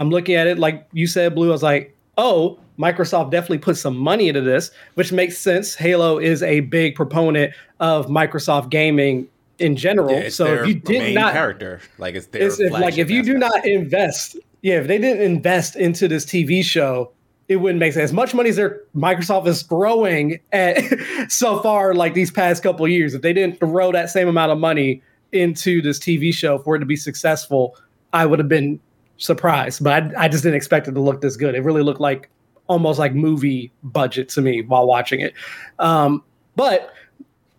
I'm 0.00 0.10
looking 0.10 0.34
at 0.34 0.48
it 0.48 0.58
like 0.58 0.88
you 0.92 1.06
said, 1.06 1.36
Blue. 1.36 1.50
I 1.50 1.52
was 1.52 1.62
like, 1.62 1.96
oh, 2.18 2.58
Microsoft 2.80 3.30
definitely 3.30 3.58
put 3.58 3.76
some 3.76 3.96
money 3.96 4.28
into 4.28 4.40
this, 4.40 4.70
which 4.94 5.12
makes 5.12 5.36
sense. 5.36 5.74
Halo 5.74 6.18
is 6.18 6.42
a 6.42 6.60
big 6.60 6.94
proponent 6.94 7.52
of 7.78 8.06
Microsoft 8.06 8.70
gaming 8.70 9.28
in 9.58 9.76
general. 9.76 10.10
Yeah, 10.10 10.30
so 10.30 10.46
if 10.46 10.66
you 10.66 10.74
did 10.74 11.14
not 11.14 11.32
character, 11.34 11.80
like 11.98 12.14
it's 12.14 12.26
their 12.28 12.46
it's 12.46 12.58
if, 12.58 12.72
like 12.72 12.96
if 12.96 13.10
you 13.10 13.22
do 13.22 13.36
not 13.36 13.66
invest, 13.66 14.36
yeah, 14.62 14.76
if 14.76 14.86
they 14.86 14.98
didn't 14.98 15.22
invest 15.22 15.76
into 15.76 16.08
this 16.08 16.24
TV 16.24 16.64
show, 16.64 17.12
it 17.48 17.56
wouldn't 17.56 17.80
make 17.80 17.92
sense. 17.92 18.04
As 18.04 18.12
much 18.14 18.32
money 18.32 18.48
as 18.48 18.56
their 18.56 18.80
Microsoft 18.96 19.46
is 19.46 19.62
throwing 19.62 20.40
at 20.52 20.78
so 21.28 21.60
far, 21.60 21.94
like 21.94 22.14
these 22.14 22.30
past 22.30 22.62
couple 22.62 22.86
of 22.86 22.90
years, 22.90 23.12
if 23.12 23.20
they 23.20 23.34
didn't 23.34 23.60
throw 23.60 23.92
that 23.92 24.08
same 24.08 24.28
amount 24.28 24.52
of 24.52 24.58
money 24.58 25.02
into 25.32 25.82
this 25.82 25.98
TV 25.98 26.32
show 26.32 26.58
for 26.58 26.76
it 26.76 26.78
to 26.78 26.86
be 26.86 26.96
successful, 26.96 27.76
I 28.14 28.24
would 28.24 28.38
have 28.38 28.48
been 28.48 28.80
surprised. 29.18 29.84
But 29.84 30.16
I, 30.16 30.24
I 30.24 30.28
just 30.28 30.42
didn't 30.42 30.56
expect 30.56 30.88
it 30.88 30.92
to 30.92 31.00
look 31.00 31.20
this 31.20 31.36
good. 31.36 31.54
It 31.54 31.60
really 31.60 31.82
looked 31.82 32.00
like 32.00 32.30
almost 32.70 33.00
like 33.00 33.12
movie 33.12 33.72
budget 33.82 34.28
to 34.28 34.40
me 34.40 34.62
while 34.62 34.86
watching 34.86 35.18
it. 35.18 35.34
Um, 35.80 36.22
but 36.54 36.94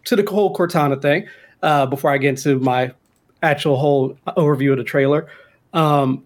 to 0.06 0.15
the 0.15 0.26
whole 0.28 0.56
Cortana 0.56 1.00
thing, 1.02 1.28
uh, 1.62 1.86
before 1.86 2.12
I 2.12 2.17
get 2.17 2.30
into 2.30 2.60
my 2.60 2.93
actual 3.43 3.78
whole 3.78 4.17
overview 4.26 4.71
of 4.71 4.78
the 4.78 4.86
trailer, 4.86 5.28
um, 5.74 6.26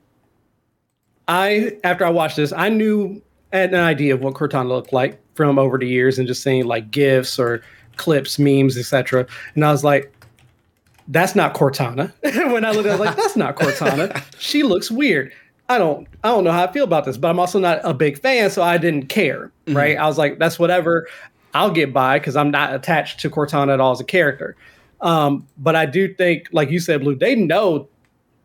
I 1.27 1.77
after 1.83 2.05
I 2.05 2.09
watched 2.09 2.35
this, 2.37 2.53
I 2.53 2.69
knew 2.69 3.21
I 3.51 3.57
had 3.57 3.73
an 3.73 3.79
idea 3.79 4.13
of 4.13 4.21
what 4.21 4.35
Cortana 4.35 4.67
looked 4.67 4.93
like 4.93 5.19
from 5.33 5.57
over 5.57 5.79
the 5.79 5.87
years 5.87 6.19
and 6.19 6.27
just 6.27 6.43
seeing 6.43 6.65
like 6.65 6.91
gifs 6.91 7.39
or 7.39 7.63
clips, 7.95 8.37
memes, 8.37 8.77
etc. 8.77 9.25
And 9.55 9.65
I 9.65 9.71
was 9.71 9.83
like, 9.83 10.13
that's 11.07 11.35
not 11.35 11.55
Cortana. 11.55 12.13
when 12.51 12.63
I 12.63 12.71
looked, 12.71 12.87
at 12.87 12.93
it, 12.93 12.97
I 12.97 12.99
was 12.99 12.99
like, 12.99 13.15
that's 13.17 13.35
not 13.35 13.55
Cortana. 13.55 14.23
she 14.37 14.61
looks 14.61 14.91
weird. 14.91 15.33
I 15.67 15.77
don't 15.77 16.07
I 16.23 16.29
don't 16.29 16.43
know 16.43 16.51
how 16.51 16.63
I 16.63 16.71
feel 16.71 16.83
about 16.83 17.05
this, 17.05 17.17
but 17.17 17.29
I'm 17.29 17.39
also 17.39 17.59
not 17.59 17.79
a 17.83 17.93
big 17.93 18.19
fan, 18.19 18.49
so 18.49 18.61
I 18.61 18.77
didn't 18.77 19.07
care. 19.07 19.51
Right. 19.67 19.97
I 19.97 20.05
was 20.05 20.17
like, 20.17 20.37
that's 20.37 20.59
whatever. 20.59 21.07
I'll 21.53 21.71
get 21.71 21.93
by 21.93 22.19
because 22.19 22.35
I'm 22.35 22.51
not 22.51 22.75
attached 22.75 23.21
to 23.21 23.29
Cortana 23.29 23.73
at 23.73 23.79
all 23.79 23.93
as 23.93 23.99
a 23.99 24.05
character. 24.05 24.55
Um, 25.01 25.47
but 25.57 25.75
I 25.75 25.85
do 25.85 26.13
think, 26.13 26.49
like 26.51 26.69
you 26.69 26.79
said, 26.79 27.01
Blue, 27.01 27.15
they 27.15 27.35
know 27.35 27.87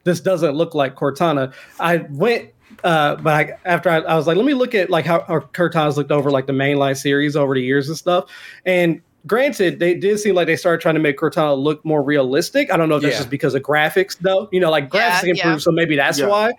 this 0.04 0.20
doesn't 0.20 0.54
look 0.54 0.74
like 0.74 0.94
Cortana. 0.94 1.52
I 1.78 1.98
went, 2.08 2.50
uh, 2.84 3.16
but 3.16 3.34
I, 3.34 3.58
after 3.64 3.90
I, 3.90 3.98
I 3.98 4.14
was 4.14 4.26
like, 4.26 4.36
let 4.36 4.46
me 4.46 4.54
look 4.54 4.74
at 4.74 4.90
like 4.90 5.04
how, 5.04 5.22
how 5.22 5.40
Cortana's 5.40 5.96
looked 5.96 6.12
over 6.12 6.30
like 6.30 6.46
the 6.46 6.52
mainline 6.52 6.96
series 6.96 7.36
over 7.36 7.54
the 7.54 7.62
years 7.62 7.88
and 7.88 7.98
stuff. 7.98 8.30
And 8.64 9.02
granted, 9.26 9.78
they 9.78 9.94
did 9.94 10.18
seem 10.18 10.34
like 10.34 10.46
they 10.46 10.56
started 10.56 10.80
trying 10.80 10.94
to 10.94 11.00
make 11.00 11.18
Cortana 11.18 11.56
look 11.58 11.84
more 11.84 12.02
realistic. 12.02 12.72
I 12.72 12.76
don't 12.76 12.88
know 12.88 12.96
if 12.96 13.02
that's 13.02 13.14
Yeah. 13.14 13.18
just 13.18 13.30
because 13.30 13.54
of 13.54 13.62
graphics, 13.62 14.18
though. 14.18 14.48
You 14.52 14.60
know, 14.60 14.70
like 14.70 14.92
Yeah, 14.94 15.10
graphics 15.20 15.22
improved, 15.28 15.38
yeah. 15.44 15.56
so 15.58 15.70
maybe 15.72 15.96
that's 15.96 16.18
Yeah. 16.18 16.26
why. 16.28 16.52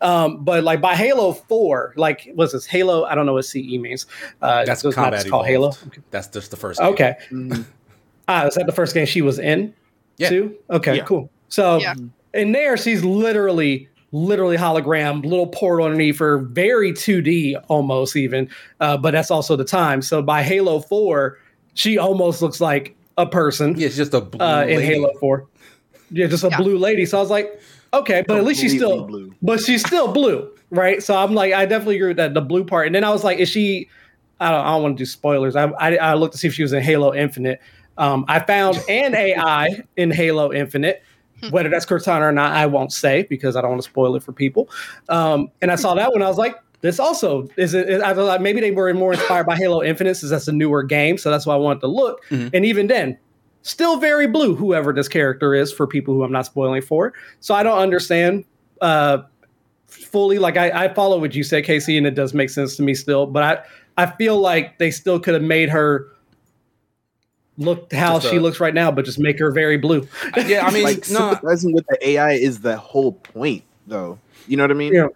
Um, 0.00 0.44
but 0.44 0.62
like 0.64 0.80
by 0.80 0.94
Halo 0.94 1.32
Four, 1.32 1.92
like 1.96 2.30
was 2.34 2.52
this 2.52 2.66
Halo? 2.66 3.04
I 3.04 3.14
don't 3.14 3.26
know 3.26 3.32
what 3.34 3.44
CE 3.44 3.78
means. 3.78 4.06
Uh, 4.40 4.64
That's 4.64 4.82
so 4.82 4.88
it's 4.88 4.94
combat 4.94 5.20
just 5.20 5.30
called 5.30 5.46
Halo. 5.46 5.68
evolved. 5.68 5.98
That's 6.10 6.28
just 6.28 6.50
the 6.50 6.56
first. 6.56 6.78
game. 6.80 6.88
Okay. 6.90 7.16
Mhm. 7.30 7.64
Ah, 8.30 8.46
is 8.46 8.54
that 8.56 8.66
the 8.66 8.72
first 8.72 8.92
game 8.92 9.06
she 9.06 9.22
was 9.22 9.38
in? 9.38 9.72
Yeah. 10.18 10.28
Too? 10.28 10.54
Okay, 10.70 10.96
Yeah. 10.96 11.04
cool. 11.04 11.30
So 11.48 11.78
Yeah. 11.80 11.94
in 12.34 12.52
there, 12.52 12.76
she's 12.76 13.02
literally, 13.02 13.88
literally 14.12 14.58
hologram, 14.58 15.24
little 15.24 15.46
portal 15.46 15.86
underneath 15.86 16.18
her, 16.18 16.36
very 16.38 16.92
2D 16.92 17.56
almost 17.68 18.16
even. 18.16 18.46
Uh, 18.80 18.98
but 18.98 19.12
that's 19.12 19.30
also 19.30 19.56
the 19.56 19.64
time. 19.64 20.02
So 20.02 20.20
by 20.20 20.42
Halo 20.42 20.80
4, 20.80 21.38
she 21.78 21.96
almost 21.96 22.42
looks 22.42 22.60
like 22.60 22.96
a 23.16 23.24
person 23.26 23.78
Yeah, 23.78 23.86
it's 23.86 23.96
just 23.96 24.12
a 24.14 24.20
blue 24.20 24.44
uh, 24.44 24.62
in 24.62 24.76
lady. 24.78 24.82
Halo 24.94 25.10
Four. 25.20 25.46
Yeah, 26.10 26.26
just 26.26 26.42
a 26.42 26.48
Yeah. 26.48 26.56
blue 26.60 26.76
lady. 26.76 27.06
So 27.06 27.18
I 27.18 27.20
was 27.20 27.30
like, 27.30 27.60
okay, 27.94 28.24
but 28.26 28.36
at 28.36 28.44
least 28.44 28.60
she's 28.60 28.74
still 28.74 29.04
blue. 29.06 29.32
but 29.42 29.60
she's 29.60 29.86
still 29.86 30.12
blue, 30.12 30.50
right? 30.70 31.00
So 31.02 31.16
I'm 31.16 31.34
like, 31.34 31.52
I 31.52 31.66
definitely 31.66 31.96
agree 31.96 32.08
with 32.08 32.16
that 32.16 32.34
the 32.34 32.40
blue 32.40 32.64
part. 32.64 32.86
And 32.86 32.94
then 32.94 33.04
I 33.04 33.10
was 33.10 33.22
like, 33.22 33.38
is 33.38 33.48
she? 33.48 33.88
I 34.40 34.50
don't, 34.50 34.60
I 34.66 34.70
don't 34.70 34.82
want 34.82 34.96
to 34.98 35.02
do 35.02 35.06
spoilers. 35.06 35.54
I, 35.56 35.64
I 35.66 35.96
I 35.96 36.14
looked 36.14 36.32
to 36.32 36.38
see 36.38 36.48
if 36.48 36.54
she 36.54 36.62
was 36.62 36.72
in 36.72 36.82
Halo 36.82 37.14
Infinite. 37.14 37.60
Um, 37.96 38.24
I 38.28 38.40
found 38.40 38.80
an 38.88 39.14
AI 39.14 39.82
in 39.96 40.10
Halo 40.10 40.52
Infinite. 40.52 41.02
Whether 41.50 41.68
that's 41.68 41.86
Cortana 41.86 42.22
or 42.22 42.32
not, 42.32 42.52
I 42.52 42.66
won't 42.66 42.92
say 42.92 43.24
because 43.30 43.54
I 43.54 43.60
don't 43.60 43.70
want 43.70 43.82
to 43.82 43.88
spoil 43.88 44.16
it 44.16 44.24
for 44.24 44.32
people. 44.32 44.68
Um, 45.08 45.50
and 45.62 45.70
I 45.70 45.76
saw 45.76 45.94
that 45.94 46.10
one. 46.10 46.20
I 46.20 46.26
was 46.26 46.36
like, 46.38 46.56
this 46.80 47.00
also 47.00 47.48
is 47.56 47.74
it. 47.74 48.00
I 48.02 48.12
was 48.12 48.26
like, 48.26 48.40
maybe 48.40 48.60
they 48.60 48.70
were 48.70 48.92
more 48.94 49.12
inspired 49.12 49.46
by 49.46 49.56
Halo 49.56 49.82
Infinite, 49.82 50.16
since 50.16 50.30
that's 50.30 50.48
a 50.48 50.52
newer 50.52 50.82
game. 50.82 51.18
So 51.18 51.30
that's 51.30 51.46
why 51.46 51.54
I 51.54 51.58
wanted 51.58 51.80
to 51.80 51.88
look. 51.88 52.24
Mhm. 52.30 52.50
And 52.52 52.64
even 52.64 52.86
then, 52.86 53.18
still 53.62 53.98
very 53.98 54.26
blue. 54.26 54.54
Whoever 54.54 54.92
this 54.92 55.08
character 55.08 55.54
is, 55.54 55.72
for 55.72 55.86
people 55.86 56.14
who 56.14 56.22
I'm 56.22 56.32
not 56.32 56.46
spoiling 56.46 56.82
for. 56.82 57.12
So 57.40 57.54
I 57.54 57.62
don't 57.62 57.78
understand 57.78 58.44
uh, 58.80 59.18
fully. 59.86 60.38
Like 60.38 60.56
I, 60.56 60.84
I 60.84 60.94
follow 60.94 61.18
what 61.18 61.34
you 61.34 61.42
said, 61.42 61.64
Casey, 61.64 61.98
and 61.98 62.06
it 62.06 62.14
does 62.14 62.34
make 62.34 62.50
sense 62.50 62.76
to 62.76 62.82
me 62.82 62.94
still. 62.94 63.26
But 63.26 63.42
I, 63.42 64.04
I 64.04 64.06
feel 64.16 64.38
like 64.38 64.78
they 64.78 64.90
still 64.90 65.18
could 65.18 65.34
have 65.34 65.42
made 65.42 65.68
her 65.70 66.06
look 67.58 67.92
how 67.92 68.20
Just 68.20 68.32
she 68.32 68.38
looks 68.38 68.60
right 68.60 68.74
now, 68.74 68.90
but 68.90 69.04
just 69.04 69.18
make 69.18 69.38
her 69.40 69.50
very 69.50 69.76
blue. 69.76 70.06
Yeah, 70.46 70.64
I 70.64 70.70
mean, 70.72 70.84
like 70.84 70.98
no, 71.10 71.30
sympathizing 71.32 71.72
with 71.72 71.86
the 71.88 72.10
AI 72.10 72.32
is 72.34 72.60
the 72.60 72.76
whole 72.76 73.12
point, 73.12 73.64
though. 73.86 74.18
You 74.46 74.56
know 74.56 74.62
what 74.62 74.70
I 74.70 74.74
mean? 74.74 74.94
Yeah. 74.94 75.08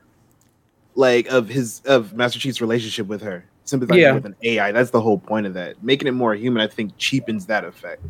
Like 0.95 1.27
of 1.29 1.49
his 1.49 1.81
of 1.87 2.13
Master 2.15 2.39
Chief's 2.39 2.61
relationship 2.61 3.07
with 3.07 3.23
her, 3.23 3.45
sympathizing 3.65 4.03
Yeah. 4.03 4.13
with 4.13 4.27
an 4.27 4.37
AI. 4.43 4.73
That's 4.73 4.91
the 4.91 5.01
whole 5.01 5.19
point 5.19 5.47
of 5.47 5.55
that. 5.55 5.83
Making 5.83 6.09
it 6.09 6.13
more 6.13 6.35
human, 6.35 6.63
I 6.63 6.67
think, 6.67 6.93
cheapens 6.99 7.47
that 7.47 7.65
effect. 7.65 8.03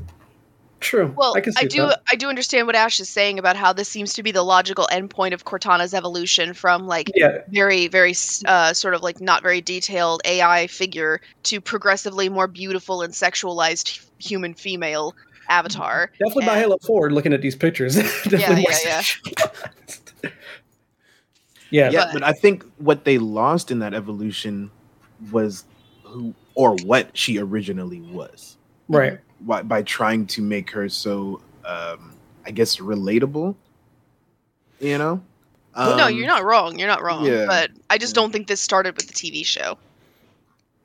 True. 0.80 1.14
Well, 1.16 1.34
I, 1.36 1.40
can 1.40 1.52
see 1.52 1.68
do. 1.68 1.82
that. 1.86 2.02
I 2.10 2.16
do 2.16 2.28
understand 2.28 2.66
what 2.66 2.74
Ash 2.74 2.98
is 2.98 3.08
saying 3.08 3.38
about 3.38 3.54
how 3.54 3.72
this 3.72 3.88
seems 3.88 4.14
to 4.14 4.22
be 4.24 4.32
the 4.32 4.42
logical 4.42 4.88
endpoint 4.90 5.32
of 5.32 5.44
Cortana's 5.44 5.94
evolution 5.94 6.54
from 6.54 6.88
like 6.88 7.08
Yeah, 7.14 7.42
very, 7.50 7.86
very 7.86 8.14
uh, 8.46 8.72
sort 8.72 8.94
of 8.94 9.00
like 9.00 9.20
not 9.20 9.44
very 9.44 9.60
detailed 9.60 10.22
AI 10.24 10.66
figure 10.66 11.20
to 11.44 11.60
progressively 11.60 12.28
more 12.28 12.48
beautiful 12.48 13.00
and 13.02 13.14
sexualized 13.14 14.04
human 14.18 14.54
female 14.54 15.14
avatar. 15.48 16.10
definitely 16.18 16.46
by 16.46 16.52
and- 16.54 16.60
Halo 16.62 16.78
Forward. 16.78 17.12
Looking 17.12 17.32
at 17.32 17.42
these 17.42 17.54
pictures, 17.54 17.94
definitely 18.24 18.66
Yeah, 18.68 18.76
yeah, 18.84 19.00
sexual. 19.02 19.32
yeah, 21.72 21.90
Yeah, 21.90 22.04
But- 22.04 22.12
but 22.14 22.22
I 22.22 22.32
think 22.32 22.64
what 22.78 23.04
they 23.04 23.18
lost 23.18 23.70
in 23.72 23.80
that 23.80 23.94
evolution 23.94 24.70
was 25.32 25.64
who 26.04 26.34
or 26.54 26.76
what 26.84 27.16
she 27.16 27.38
originally 27.38 28.00
was. 28.00 28.56
right. 28.88 29.18
By, 29.40 29.62
by 29.62 29.82
trying 29.82 30.26
to 30.28 30.42
make 30.42 30.70
her 30.70 30.88
so, 30.88 31.40
um, 31.64 32.12
I 32.46 32.52
guess, 32.52 32.76
relatable. 32.76 33.56
You 34.78 34.98
know. 34.98 35.20
Well, 35.76 35.96
no, 35.96 36.06
Um, 36.06 36.14
you're 36.14 36.26
not 36.28 36.44
wrong. 36.44 36.78
You're 36.78 36.86
not 36.88 37.02
wrong. 37.02 37.24
yeah, 37.24 37.46
But 37.46 37.70
I 37.90 37.98
just 37.98 38.14
yeah. 38.14 38.22
don't 38.22 38.30
think 38.32 38.46
this 38.46 38.60
started 38.60 38.94
with 38.96 39.08
the 39.08 39.14
TV 39.14 39.44
show. 39.44 39.78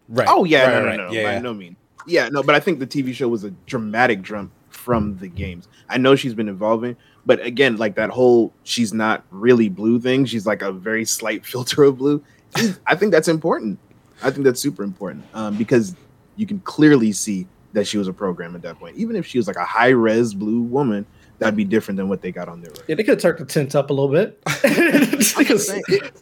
right. 0.09 0.27
Oh 0.29 0.43
yeah, 0.45 0.63
right, 0.63 0.73
no, 0.73 0.79
no, 0.79 0.85
right, 0.85 0.97
no, 0.97 1.11
yeah, 1.11 1.23
by 1.23 1.33
yeah. 1.33 1.39
no 1.39 1.53
mean. 1.53 1.75
Yeah, 2.07 2.29
no, 2.29 2.41
but 2.41 2.55
I 2.55 2.59
think 2.61 2.79
the 2.79 2.87
TV 2.87 3.13
show 3.13 3.27
was 3.27 3.43
a 3.43 3.51
dramatic 3.67 4.21
jump 4.21 4.51
from 4.69 5.17
the 5.17 5.27
games. 5.27 5.67
I 5.89 5.97
know 5.97 6.15
she's 6.15 6.33
been 6.33 6.47
evolving, 6.47 6.95
but 7.27 7.45
again, 7.45 7.75
like 7.75 7.95
that 7.95 8.09
whole 8.09 8.53
she's 8.63 8.93
not 8.93 9.23
really 9.29 9.67
blue 9.67 9.99
thing. 9.99 10.25
She's 10.25 10.47
like 10.47 10.61
a 10.61 10.71
very 10.71 11.03
slight 11.05 11.45
filter 11.51 11.83
of 11.83 11.97
blue. 11.97 12.23
I 12.87 12.95
think 12.95 13.11
that's 13.11 13.27
important. 13.27 13.77
I 14.23 14.31
think 14.31 14.45
that's 14.45 14.59
super 14.59 14.81
important 14.81 15.25
um, 15.33 15.57
because 15.57 15.95
you 16.37 16.47
can 16.47 16.59
clearly 16.61 17.11
see 17.11 17.45
that 17.73 17.85
she 17.85 17.97
was 17.97 18.07
a 18.07 18.13
program 18.13 18.55
at 18.55 18.61
that 18.63 18.79
point. 18.79 18.95
Even 18.95 19.15
if 19.15 19.27
she 19.27 19.37
was 19.37 19.45
like 19.45 19.57
a 19.57 19.65
high 19.65 19.89
res 19.89 20.33
blue 20.33 20.61
woman, 20.61 21.05
that'd 21.39 21.55
be 21.55 21.63
different 21.63 21.97
than 21.97 22.09
what 22.09 22.21
they 22.21 22.31
got 22.31 22.49
on 22.49 22.61
their. 22.61 22.71
Yeah, 22.87 22.95
they 22.95 23.03
could 23.03 23.21
have 23.21 23.37
turned 23.37 23.39
the 23.39 23.45
tint 23.45 23.75
up 23.75 23.89
a 23.89 23.93
little 23.93 24.11
bit. 24.11 24.41
They 25.37 25.45
could 25.45 25.57
s- 25.57 25.69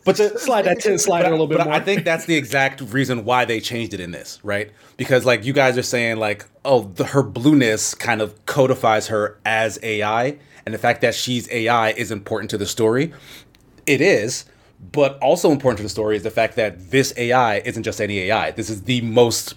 But 0.04 0.18
the, 0.18 0.38
slide 0.40 0.64
that 0.64 0.80
tint 0.82 1.00
slider 1.00 1.28
a 1.28 1.32
little 1.32 1.48
bit 1.48 1.58
but 1.60 1.66
more. 1.66 1.74
I 1.74 1.80
think 1.80 2.04
that's 2.06 2.26
the 2.26 2.36
exact 2.36 2.82
reason 2.82 3.24
why 3.26 3.46
they 3.46 3.60
changed 3.60 3.94
it 3.94 4.00
in 4.00 4.12
this, 4.12 4.40
right? 4.44 4.72
Because 4.98 5.26
like 5.26 5.46
you 5.46 5.54
guys 5.54 5.78
are 5.78 5.84
saying, 5.84 6.18
like, 6.18 6.46
oh, 6.64 6.84
the, 6.96 7.06
her 7.06 7.24
blueness 7.24 7.96
kind 7.96 8.22
of 8.22 8.46
codifies 8.46 9.08
her 9.08 9.38
as 9.46 9.80
AI, 9.84 10.38
and 10.66 10.74
the 10.74 10.78
fact 10.80 11.02
that 11.02 11.14
she's 11.16 11.50
AI 11.52 11.92
is 11.92 12.12
important 12.12 12.50
to 12.52 12.58
the 12.58 12.66
story. 12.66 13.14
It 13.86 14.02
is, 14.02 14.46
but 14.92 15.18
also 15.20 15.52
important 15.52 15.78
to 15.78 15.84
the 15.84 15.90
story 15.90 16.16
is 16.18 16.24
the 16.24 16.32
fact 16.32 16.56
that 16.56 16.92
this 16.92 17.14
AI 17.18 17.58
isn't 17.60 17.84
just 17.84 18.02
any 18.02 18.20
AI. 18.20 18.52
This 18.52 18.70
is 18.70 18.84
the 18.84 19.02
most 19.02 19.54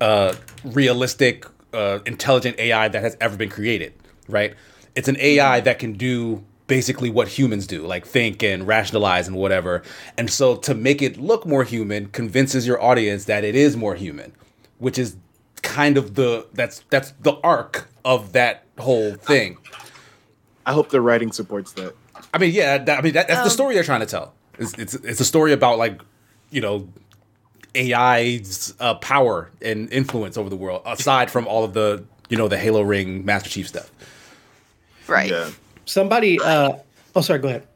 uh, 0.00 0.34
realistic, 0.64 1.46
uh, 1.72 1.98
intelligent 2.06 2.58
AI 2.58 2.88
that 2.88 3.02
has 3.02 3.16
ever 3.20 3.36
been 3.36 3.50
created, 3.50 3.92
right? 4.28 4.54
It's 4.94 5.08
an 5.08 5.16
AI 5.18 5.60
that 5.60 5.78
can 5.78 5.92
do 5.92 6.44
basically 6.66 7.10
what 7.10 7.26
humans 7.28 7.66
do, 7.66 7.84
like 7.86 8.06
think 8.06 8.42
and 8.42 8.66
rationalize 8.66 9.26
and 9.26 9.36
whatever. 9.36 9.82
And 10.16 10.30
so 10.30 10.56
to 10.58 10.74
make 10.74 11.02
it 11.02 11.16
look 11.18 11.44
more 11.46 11.64
human 11.64 12.06
convinces 12.06 12.66
your 12.66 12.80
audience 12.82 13.24
that 13.24 13.42
it 13.44 13.54
is 13.56 13.76
more 13.76 13.94
human, 13.96 14.32
which 14.78 14.98
is 14.98 15.16
kind 15.62 15.98
of 15.98 16.14
the 16.14 16.46
that's 16.54 16.82
that's 16.90 17.12
the 17.20 17.34
arc 17.42 17.88
of 18.04 18.32
that 18.32 18.64
whole 18.78 19.14
thing. 19.14 19.58
I 20.64 20.72
hope 20.72 20.90
the 20.90 21.00
writing 21.00 21.32
supports 21.32 21.72
that. 21.72 21.94
I 22.32 22.38
mean, 22.38 22.52
yeah, 22.52 22.78
that, 22.78 22.98
I 22.98 23.02
mean 23.02 23.14
that, 23.14 23.28
that's 23.28 23.40
the 23.40 23.44
Um, 23.46 23.50
story 23.50 23.74
they're 23.74 23.82
trying 23.84 24.00
to 24.00 24.06
tell. 24.06 24.34
It's, 24.58 24.72
it's 24.74 24.94
it's 24.94 25.20
a 25.20 25.24
story 25.24 25.52
about 25.52 25.78
like, 25.78 26.00
you 26.50 26.60
know, 26.60 26.88
AI's 27.76 28.74
uh, 28.80 28.94
power 28.94 29.50
and 29.62 29.92
influence 29.92 30.36
over 30.36 30.48
the 30.48 30.56
world, 30.56 30.82
aside 30.84 31.30
from 31.30 31.46
all 31.46 31.64
of 31.64 31.72
the 31.72 32.04
you 32.28 32.36
know 32.36 32.48
the 32.48 32.58
Halo 32.58 32.82
Ring 32.82 33.24
Master 33.24 33.48
Chief 33.50 33.68
stuff. 33.68 33.90
Right. 35.10 35.30
Yeah. 35.30 35.50
somebody. 35.84 36.40
Uh, 36.40 36.72
oh, 37.14 37.20
sorry. 37.20 37.40
Go 37.40 37.48
ahead. 37.48 37.66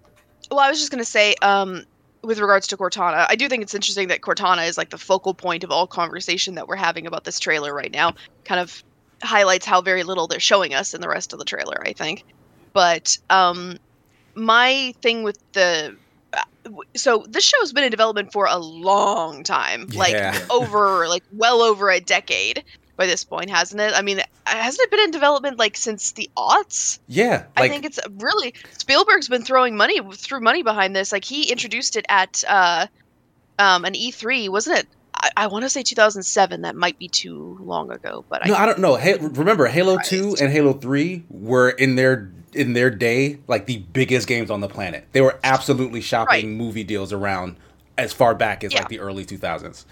Well, 0.51 0.61
I 0.61 0.71
was 0.71 0.79
just 0.79 0.91
gonna 0.91 1.05
say, 1.05 1.35
um, 1.43 1.85
with 2.23 2.39
regards 2.39 2.67
to 2.69 2.77
Cortana, 2.77 3.27
I 3.29 3.35
do 3.37 3.49
think 3.49 3.63
it's 3.63 3.75
interesting 3.75 4.09
that 4.09 4.21
Cortana 4.21 4.67
is 4.69 4.79
like 4.79 4.91
the 4.91 4.99
focal 4.99 5.35
point 5.35 5.65
of 5.65 5.71
all 5.71 5.87
conversation 5.87 6.55
that 6.55 6.69
we're 6.69 6.77
having 6.77 7.07
about 7.07 7.25
this 7.25 7.39
trailer 7.41 7.75
right 7.75 7.93
now. 7.93 8.15
Kind 8.45 8.61
of 8.61 8.83
highlights 9.23 9.67
how 9.67 9.81
very 9.81 10.03
little 10.05 10.27
they're 10.27 10.41
showing 10.41 10.75
us 10.75 10.95
in 10.95 11.01
the 11.01 11.09
rest 11.09 11.33
of 11.33 11.39
the 11.39 11.45
trailer, 11.45 11.83
I 11.87 11.93
think. 11.93 12.25
But 12.73 13.19
um, 13.31 13.79
my 14.35 14.95
thing 15.03 15.23
with 15.23 15.39
the 15.53 15.97
uh, 16.33 16.43
so 16.95 17.25
this 17.29 17.45
show's 17.45 17.73
been 17.73 17.85
in 17.85 17.91
development 17.91 18.33
for 18.33 18.47
a 18.47 18.59
long 18.59 19.45
time, 19.45 19.87
like 19.89 20.13
Yeah. 20.13 20.39
over 20.51 21.09
like 21.09 21.23
well 21.33 21.63
over 21.63 21.91
a 21.91 22.01
decade 22.01 22.65
by 22.97 23.07
this 23.07 23.25
point, 23.25 23.51
hasn't 23.51 23.81
it? 23.81 23.93
I 23.95 24.03
mean, 24.03 24.21
hasn't 24.47 24.85
it 24.85 24.91
been 24.91 25.01
in 25.01 25.11
development 25.11 25.59
like 25.59 25.77
since 25.77 26.13
the 26.13 26.31
aughts? 26.37 26.99
Yeah, 27.09 27.45
I 27.57 27.69
think 27.69 27.85
it's 27.85 27.99
really 28.19 28.55
Spielberg's 28.79 29.29
been 29.29 29.43
throwing 29.43 29.77
money 29.77 30.01
through 30.15 30.41
money 30.41 30.63
behind 30.63 30.95
this. 30.95 31.13
Like 31.13 31.25
he 31.25 31.51
introduced 31.51 31.97
it 31.97 32.07
at 32.09 32.43
uh, 32.49 32.87
um, 33.59 33.85
an 33.85 33.95
E3, 33.95 34.49
wasn't 34.49 34.79
it? 34.79 34.87
I, 35.17 35.31
I 35.37 35.47
want 35.49 35.65
to 35.65 35.69
say 35.69 35.83
2007. 35.83 36.63
That 36.63 36.77
might 36.77 36.99
be 36.99 37.09
too 37.09 37.57
long 37.61 37.91
ago, 37.91 38.25
but 38.29 38.47
no, 38.47 38.55
I, 38.55 38.63
I 38.63 38.67
don't 38.67 38.79
know. 38.81 38.97
Hey, 38.97 39.17
remember 39.19 39.67
Halo 39.67 39.97
Christ. 39.97 40.11
Two 40.11 40.37
and 40.41 40.53
Halo 40.53 40.73
Three 40.73 41.25
were 41.31 41.71
in 41.71 41.95
their 41.97 42.31
in 42.53 42.73
their 42.73 42.91
day 42.91 43.39
like 43.49 43.67
the 43.67 43.79
biggest 43.79 44.29
games 44.29 44.51
on 44.51 44.61
the 44.61 44.69
planet. 44.69 45.07
They 45.13 45.21
were 45.21 45.39
absolutely 45.43 46.01
shopping 46.01 46.47
Right. 46.47 46.57
movie 46.57 46.85
deals 46.85 47.13
around 47.13 47.57
as 47.99 48.13
far 48.13 48.35
back 48.35 48.63
as 48.65 48.73
Yeah. 48.73 48.81
like 48.81 48.89
the 48.89 49.01
early 49.01 49.25
2000s. 49.25 49.85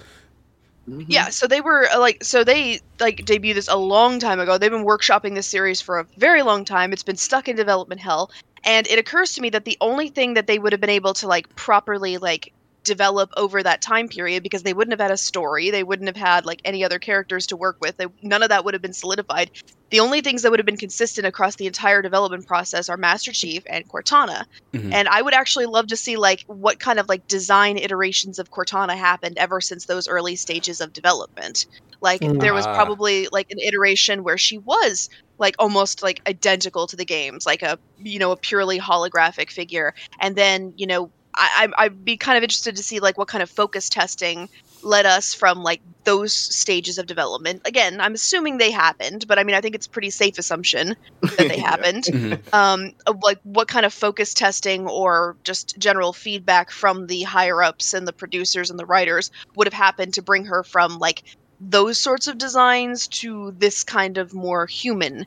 Mhm. 0.88 1.04
yeah. 1.08 1.28
So 1.30 1.46
they 1.46 1.60
were 1.60 1.88
uh, 1.90 1.98
like, 1.98 2.22
so 2.22 2.44
they 2.44 2.80
like 3.00 3.18
debuted 3.24 3.54
this 3.54 3.68
a 3.68 3.76
long 3.76 4.18
time 4.18 4.40
ago. 4.40 4.58
They've 4.58 4.70
been 4.70 4.84
workshopping 4.86 5.34
this 5.34 5.48
series 5.50 5.80
for 5.80 5.98
a 5.98 6.06
very 6.16 6.42
long 6.42 6.64
time. 6.64 6.92
It's 6.92 7.02
been 7.02 7.16
stuck 7.16 7.48
in 7.48 7.56
development 7.56 8.00
hell, 8.00 8.30
and 8.64 8.86
it 8.86 8.98
occurs 8.98 9.32
to 9.34 9.40
me 9.42 9.50
that 9.50 9.64
the 9.64 9.76
only 9.80 10.08
thing 10.08 10.34
that 10.34 10.46
they 10.46 10.58
would 10.58 10.72
have 10.72 10.80
been 10.80 10.90
able 10.90 11.14
to 11.14 11.26
like 11.28 11.46
properly 11.56 12.18
like 12.18 12.52
develop 12.84 13.30
over 13.36 13.62
that 13.62 13.80
time 13.82 14.08
period 14.08 14.42
because 14.42 14.62
they 14.62 14.74
wouldn't 14.74 14.92
have 14.92 15.00
had 15.00 15.10
a 15.10 15.16
story 15.16 15.70
they 15.70 15.84
wouldn't 15.84 16.08
have 16.08 16.16
had 16.16 16.44
like 16.44 16.60
any 16.64 16.84
other 16.84 16.98
characters 16.98 17.46
to 17.46 17.56
work 17.56 17.76
with 17.80 17.96
they, 17.96 18.06
none 18.22 18.42
of 18.42 18.48
that 18.48 18.64
would 18.64 18.74
have 18.74 18.82
been 18.82 18.92
solidified 18.92 19.50
the 19.90 20.00
only 20.00 20.20
things 20.22 20.40
that 20.42 20.50
would 20.50 20.58
have 20.58 20.66
been 20.66 20.76
consistent 20.76 21.26
across 21.26 21.56
the 21.56 21.66
entire 21.66 22.00
development 22.02 22.46
process 22.46 22.88
are 22.88 22.96
master 22.96 23.32
chief 23.32 23.62
and 23.68 23.84
cortana 23.88 24.44
Mhm. 24.74 24.92
and 24.92 25.08
i 25.08 25.22
would 25.22 25.34
actually 25.34 25.66
love 25.66 25.86
to 25.86 25.96
see 25.96 26.16
like 26.16 26.40
what 26.46 26.78
kind 26.80 26.98
of 26.98 27.08
like 27.08 27.22
design 27.28 27.76
iterations 27.78 28.38
of 28.38 28.50
cortana 28.50 28.96
happened 28.96 29.36
ever 29.38 29.60
since 29.60 29.86
those 29.86 30.08
early 30.08 30.34
stages 30.36 30.80
of 30.80 30.92
development 30.92 31.66
like 32.00 32.20
Mm. 32.20 32.40
there 32.40 32.54
was 32.54 32.66
Ah. 32.66 32.74
probably 32.74 33.28
like 33.30 33.46
an 33.50 33.58
iteration 33.60 34.24
where 34.24 34.38
she 34.38 34.58
was 34.58 35.08
like 35.38 35.54
almost 35.58 36.02
like 36.02 36.20
identical 36.26 36.86
to 36.86 36.96
the 36.96 37.04
games 37.04 37.44
like 37.46 37.62
a 37.62 37.78
you 37.96 38.18
know 38.18 38.32
a 38.32 38.36
purely 38.36 38.78
holographic 38.78 39.50
figure 39.50 39.92
and 40.20 40.36
then 40.36 40.72
you 40.76 40.86
know 40.86 41.10
I, 41.34 41.68
I 41.76 41.84
I'd 41.84 42.04
be 42.04 42.16
kind 42.16 42.36
of 42.36 42.42
interested 42.42 42.76
to 42.76 42.82
see 42.82 43.00
like 43.00 43.18
what 43.18 43.28
kind 43.28 43.42
of 43.42 43.50
focus 43.50 43.88
testing 43.88 44.48
led 44.82 45.06
us 45.06 45.32
from 45.32 45.62
like 45.62 45.80
those 46.04 46.34
stages 46.34 46.98
of 46.98 47.06
development. 47.06 47.62
Again, 47.64 48.00
I'm 48.00 48.14
assuming 48.14 48.58
they 48.58 48.70
happened, 48.70 49.26
but 49.28 49.38
I 49.38 49.44
mean 49.44 49.54
I 49.54 49.60
think 49.60 49.74
it's 49.74 49.86
a 49.86 49.90
pretty 49.90 50.10
safe 50.10 50.38
assumption 50.38 50.96
that 51.22 51.36
they 51.48 51.56
Yeah. 51.56 51.70
happened. 51.70 52.04
Mhm. 52.04 52.54
Um, 52.54 52.90
like 53.22 53.38
what 53.44 53.68
kind 53.68 53.86
of 53.86 53.94
focus 53.94 54.34
testing 54.34 54.88
or 54.88 55.36
just 55.44 55.78
general 55.78 56.12
feedback 56.12 56.70
from 56.70 57.06
the 57.06 57.22
higher 57.22 57.62
ups 57.62 57.94
and 57.94 58.06
the 58.06 58.12
producers 58.12 58.70
and 58.70 58.78
the 58.78 58.86
writers 58.86 59.30
would 59.56 59.66
have 59.66 59.74
happened 59.74 60.14
to 60.14 60.22
bring 60.22 60.44
her 60.46 60.64
from 60.64 60.98
like 60.98 61.22
those 61.60 61.98
sorts 61.98 62.26
of 62.26 62.38
designs 62.38 63.06
to 63.06 63.52
this 63.56 63.84
kind 63.84 64.18
of 64.18 64.34
more 64.34 64.66
human 64.66 65.24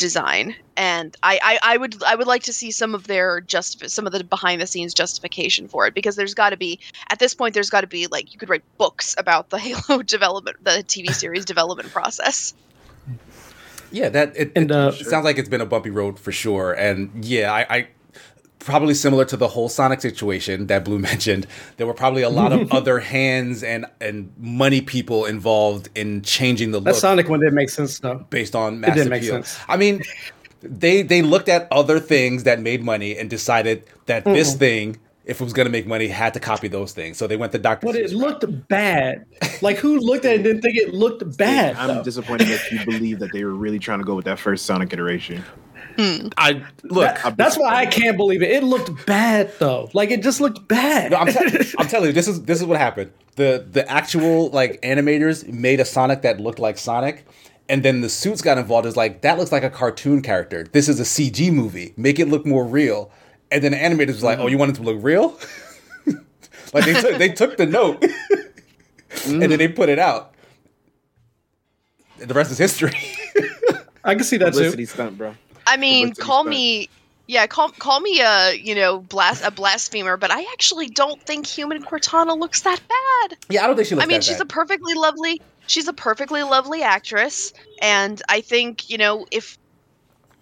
design 0.00 0.56
and 0.78 1.14
I, 1.22 1.38
I 1.42 1.74
i 1.74 1.76
would 1.76 2.02
i 2.02 2.14
would 2.14 2.26
like 2.26 2.44
to 2.44 2.54
see 2.54 2.70
some 2.70 2.94
of 2.94 3.06
their 3.06 3.42
just 3.42 3.88
some 3.90 4.06
of 4.06 4.12
the 4.12 4.24
behind 4.24 4.62
the 4.62 4.66
scenes 4.66 4.94
justification 4.94 5.68
for 5.68 5.86
it 5.86 5.92
because 5.92 6.16
there's 6.16 6.32
got 6.32 6.50
to 6.50 6.56
be 6.56 6.80
at 7.10 7.18
this 7.18 7.34
point 7.34 7.52
there's 7.52 7.68
got 7.68 7.82
to 7.82 7.86
be 7.86 8.06
like 8.06 8.32
you 8.32 8.38
could 8.38 8.48
write 8.48 8.64
books 8.78 9.14
about 9.18 9.50
the 9.50 9.58
halo 9.66 10.02
development 10.02 10.56
the 10.64 10.82
tv 10.88 11.12
series 11.12 11.44
development 11.44 11.90
process 11.90 12.54
Yeah, 13.92 14.08
that 14.08 14.36
it, 14.36 14.52
And, 14.54 14.70
uh, 14.70 14.92
it 14.94 15.06
sounds 15.06 15.24
like 15.24 15.36
it's 15.36 15.48
been 15.48 15.60
a 15.60 15.66
bumpy 15.66 15.90
road 15.90 16.16
for 16.18 16.30
sure. 16.30 16.72
And 16.72 17.24
yeah, 17.24 17.52
I, 17.52 17.66
I 17.68 17.88
probably 18.60 18.94
similar 18.94 19.24
to 19.24 19.36
the 19.36 19.48
whole 19.48 19.68
Sonic 19.68 20.00
situation 20.00 20.68
that 20.68 20.84
Blue 20.84 20.98
mentioned. 21.10 21.46
There 21.76 21.86
were 21.86 21.94
probably 21.94 22.22
a 22.22 22.30
lot 22.30 22.52
of 22.52 22.72
other 22.72 23.00
hands 23.00 23.62
and 23.62 23.86
and 24.00 24.32
money 24.38 24.80
people 24.80 25.24
involved 25.24 25.88
in 25.94 26.22
changing 26.22 26.70
the 26.70 26.78
look. 26.78 26.86
That 26.86 26.96
Sonic 26.96 27.28
one 27.28 27.40
didn't 27.40 27.54
make 27.54 27.70
sense 27.70 27.98
though. 27.98 28.26
based 28.30 28.54
on 28.54 28.80
mass 28.80 28.94
didn't 28.94 29.10
make 29.10 29.24
sense. 29.24 29.58
I 29.68 29.76
mean, 29.76 30.02
they 30.62 31.02
they 31.02 31.22
looked 31.22 31.48
at 31.48 31.66
other 31.72 31.98
things 31.98 32.44
that 32.44 32.60
made 32.60 32.84
money 32.84 33.18
and 33.18 33.28
decided 33.28 33.84
that 34.06 34.24
this 34.24 34.54
thing, 34.54 34.98
if 35.24 35.40
it 35.40 35.44
was 35.44 35.52
going 35.52 35.66
to 35.66 35.72
make 35.72 35.86
money, 35.86 36.08
had 36.08 36.34
to 36.34 36.40
copy 36.40 36.68
those 36.68 36.92
things. 36.92 37.16
So 37.16 37.26
they 37.26 37.36
went 37.36 37.52
to 37.52 37.58
Doctor. 37.58 37.86
But 37.86 37.96
it 37.96 38.12
looked 38.12 38.44
bad. 38.68 39.26
Like 39.62 39.76
who 39.76 39.98
looked 39.98 40.24
at 40.24 40.32
it 40.32 40.34
and 40.36 40.44
didn't 40.44 40.62
think 40.62 40.78
it 40.78 40.94
looked 40.94 41.36
bad? 41.36 41.76
I'm 41.76 41.96
though? 41.96 42.02
disappointed 42.02 42.48
that 42.48 42.72
you 42.72 42.82
believe 42.86 43.18
that 43.18 43.30
they 43.30 43.44
were 43.44 43.52
really 43.52 43.78
trying 43.78 43.98
to 43.98 44.06
go 44.06 44.14
with 44.14 44.24
that 44.24 44.38
first 44.38 44.64
Sonic 44.64 44.90
iteration. 44.94 45.44
Hmm. 46.00 46.28
I 46.38 46.62
look. 46.82 47.04
That- 47.04 47.36
that's 47.36 47.58
why 47.58 47.74
I 47.74 47.84
can't 47.84 48.16
believe 48.16 48.42
it. 48.42 48.50
It 48.50 48.64
looked 48.64 49.06
bad 49.06 49.52
though. 49.58 49.90
Like 49.92 50.10
it 50.10 50.22
just 50.22 50.40
looked 50.40 50.66
bad. 50.66 51.10
No, 51.10 51.18
I'm, 51.18 51.26
te- 51.26 51.74
I'm 51.78 51.88
telling 51.88 52.06
you, 52.06 52.12
this 52.12 52.26
is 52.26 52.42
this 52.44 52.58
is 52.58 52.66
what 52.66 52.78
happened. 52.78 53.12
The 53.36 53.66
the 53.70 53.88
actual 53.90 54.48
like 54.48 54.80
animators 54.80 55.46
made 55.46 55.78
a 55.78 55.84
Sonic 55.84 56.22
that 56.22 56.40
looked 56.40 56.58
like 56.58 56.78
Sonic, 56.78 57.26
and 57.68 57.82
then 57.82 58.00
the 58.00 58.08
suits 58.08 58.40
got 58.40 58.56
involved. 58.56 58.86
Is 58.86 58.96
like 58.96 59.20
that 59.22 59.38
looks 59.38 59.52
like 59.52 59.62
a 59.62 59.68
cartoon 59.68 60.22
character. 60.22 60.64
This 60.64 60.88
is 60.88 61.00
a 61.00 61.02
CG 61.02 61.52
movie. 61.52 61.92
Make 61.98 62.18
it 62.18 62.28
look 62.28 62.46
more 62.46 62.64
real. 62.64 63.10
And 63.52 63.62
then 63.62 63.72
the 63.72 63.78
animators 63.78 64.14
was 64.14 64.22
like, 64.22 64.38
mm. 64.38 64.44
"Oh, 64.44 64.46
you 64.46 64.56
want 64.56 64.70
it 64.70 64.76
to 64.76 64.82
look 64.82 64.98
real?" 65.00 65.38
like 66.72 66.86
they 66.86 66.94
took 66.94 67.18
they 67.18 67.28
took 67.28 67.56
the 67.58 67.66
note, 67.66 68.02
and 69.26 69.42
then 69.42 69.50
mm. 69.50 69.58
they 69.58 69.68
put 69.68 69.90
it 69.90 69.98
out. 69.98 70.34
The 72.18 72.32
rest 72.32 72.52
is 72.52 72.58
history. 72.58 72.92
I 74.02 74.14
can 74.14 74.24
see 74.24 74.38
that 74.38 74.52
too. 74.52 74.60
Publicity 74.60 74.86
stunt, 74.86 75.18
bro. 75.18 75.34
I 75.70 75.76
mean, 75.76 76.12
call 76.14 76.42
me, 76.42 76.88
yeah, 77.28 77.46
call 77.46 77.68
call 77.70 78.00
me 78.00 78.20
a 78.20 78.54
you 78.54 78.74
know 78.74 78.98
blas- 78.98 79.42
a 79.44 79.52
blasphemer, 79.52 80.16
but 80.16 80.32
I 80.32 80.40
actually 80.52 80.88
don't 80.88 81.22
think 81.22 81.46
Human 81.46 81.82
Cortana 81.84 82.36
looks 82.36 82.62
that 82.62 82.80
bad. 82.88 83.38
yeah, 83.48 83.62
I 83.62 83.66
don't 83.68 83.76
think 83.76 83.86
she 83.86 83.94
looks. 83.94 84.04
I 84.04 84.08
mean, 84.08 84.18
that 84.18 84.24
she's 84.24 84.40
a 84.40 84.44
perfectly 84.44 84.94
lovely, 84.94 85.40
she's 85.68 85.86
a 85.86 85.92
perfectly 85.92 86.42
lovely 86.42 86.82
actress, 86.82 87.52
and 87.80 88.20
I 88.28 88.40
think 88.40 88.90
you 88.90 88.98
know 88.98 89.26
if 89.30 89.56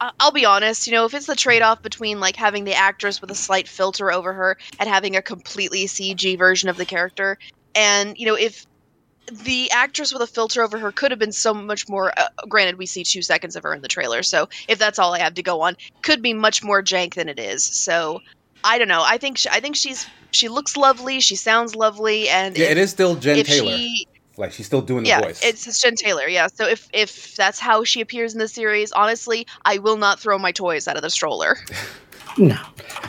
I'll 0.00 0.32
be 0.32 0.46
honest, 0.46 0.86
you 0.86 0.92
know, 0.92 1.04
if 1.04 1.12
it's 1.12 1.26
the 1.26 1.34
trade-off 1.34 1.82
between 1.82 2.20
like 2.20 2.36
having 2.36 2.64
the 2.64 2.74
actress 2.74 3.20
with 3.20 3.30
a 3.30 3.34
slight 3.34 3.68
filter 3.68 4.10
over 4.10 4.32
her 4.32 4.56
and 4.78 4.88
having 4.88 5.14
a 5.14 5.22
completely 5.22 5.86
CG 5.86 6.38
version 6.38 6.70
of 6.70 6.76
the 6.78 6.86
character, 6.86 7.36
and 7.74 8.16
you 8.16 8.24
know 8.24 8.34
if 8.34 8.64
the 9.30 9.70
actress 9.70 10.12
with 10.12 10.22
a 10.22 10.26
filter 10.26 10.62
over 10.62 10.78
her 10.78 10.92
could 10.92 11.10
have 11.10 11.18
been 11.18 11.32
so 11.32 11.52
much 11.52 11.88
more 11.88 12.12
uh, 12.18 12.28
granted 12.48 12.78
we 12.78 12.86
see 12.86 13.04
two 13.04 13.22
seconds 13.22 13.56
of 13.56 13.62
her 13.62 13.74
in 13.74 13.82
the 13.82 13.88
trailer 13.88 14.22
so 14.22 14.48
if 14.68 14.78
that's 14.78 14.98
all 14.98 15.14
i 15.14 15.18
have 15.18 15.34
to 15.34 15.42
go 15.42 15.60
on 15.60 15.76
could 16.02 16.22
be 16.22 16.32
much 16.32 16.62
more 16.62 16.82
jank 16.82 17.14
than 17.14 17.28
it 17.28 17.38
is 17.38 17.62
so 17.62 18.20
i 18.64 18.78
don't 18.78 18.88
know 18.88 19.02
i 19.04 19.18
think 19.18 19.38
she, 19.38 19.48
i 19.50 19.60
think 19.60 19.76
she's 19.76 20.06
she 20.30 20.48
looks 20.48 20.76
lovely 20.76 21.20
she 21.20 21.36
sounds 21.36 21.74
lovely 21.74 22.28
and 22.28 22.56
yeah, 22.56 22.66
if, 22.66 22.70
it 22.72 22.78
is 22.78 22.90
still 22.90 23.14
Jen 23.14 23.44
Taylor. 23.44 23.76
she 23.76 24.06
like 24.36 24.52
she's 24.52 24.66
still 24.66 24.82
doing 24.82 25.02
the 25.02 25.08
yeah 25.08 25.20
voice. 25.20 25.42
it's 25.42 25.66
it's 25.66 25.80
jen 25.80 25.94
taylor 25.94 26.28
yeah 26.28 26.46
so 26.46 26.66
if 26.66 26.88
if 26.92 27.34
that's 27.34 27.58
how 27.58 27.82
she 27.82 28.00
appears 28.00 28.32
in 28.32 28.38
the 28.38 28.48
series 28.48 28.92
honestly 28.92 29.46
i 29.64 29.78
will 29.78 29.96
not 29.96 30.20
throw 30.20 30.38
my 30.38 30.52
toys 30.52 30.86
out 30.86 30.96
of 30.96 31.02
the 31.02 31.10
stroller 31.10 31.58
No. 32.38 32.58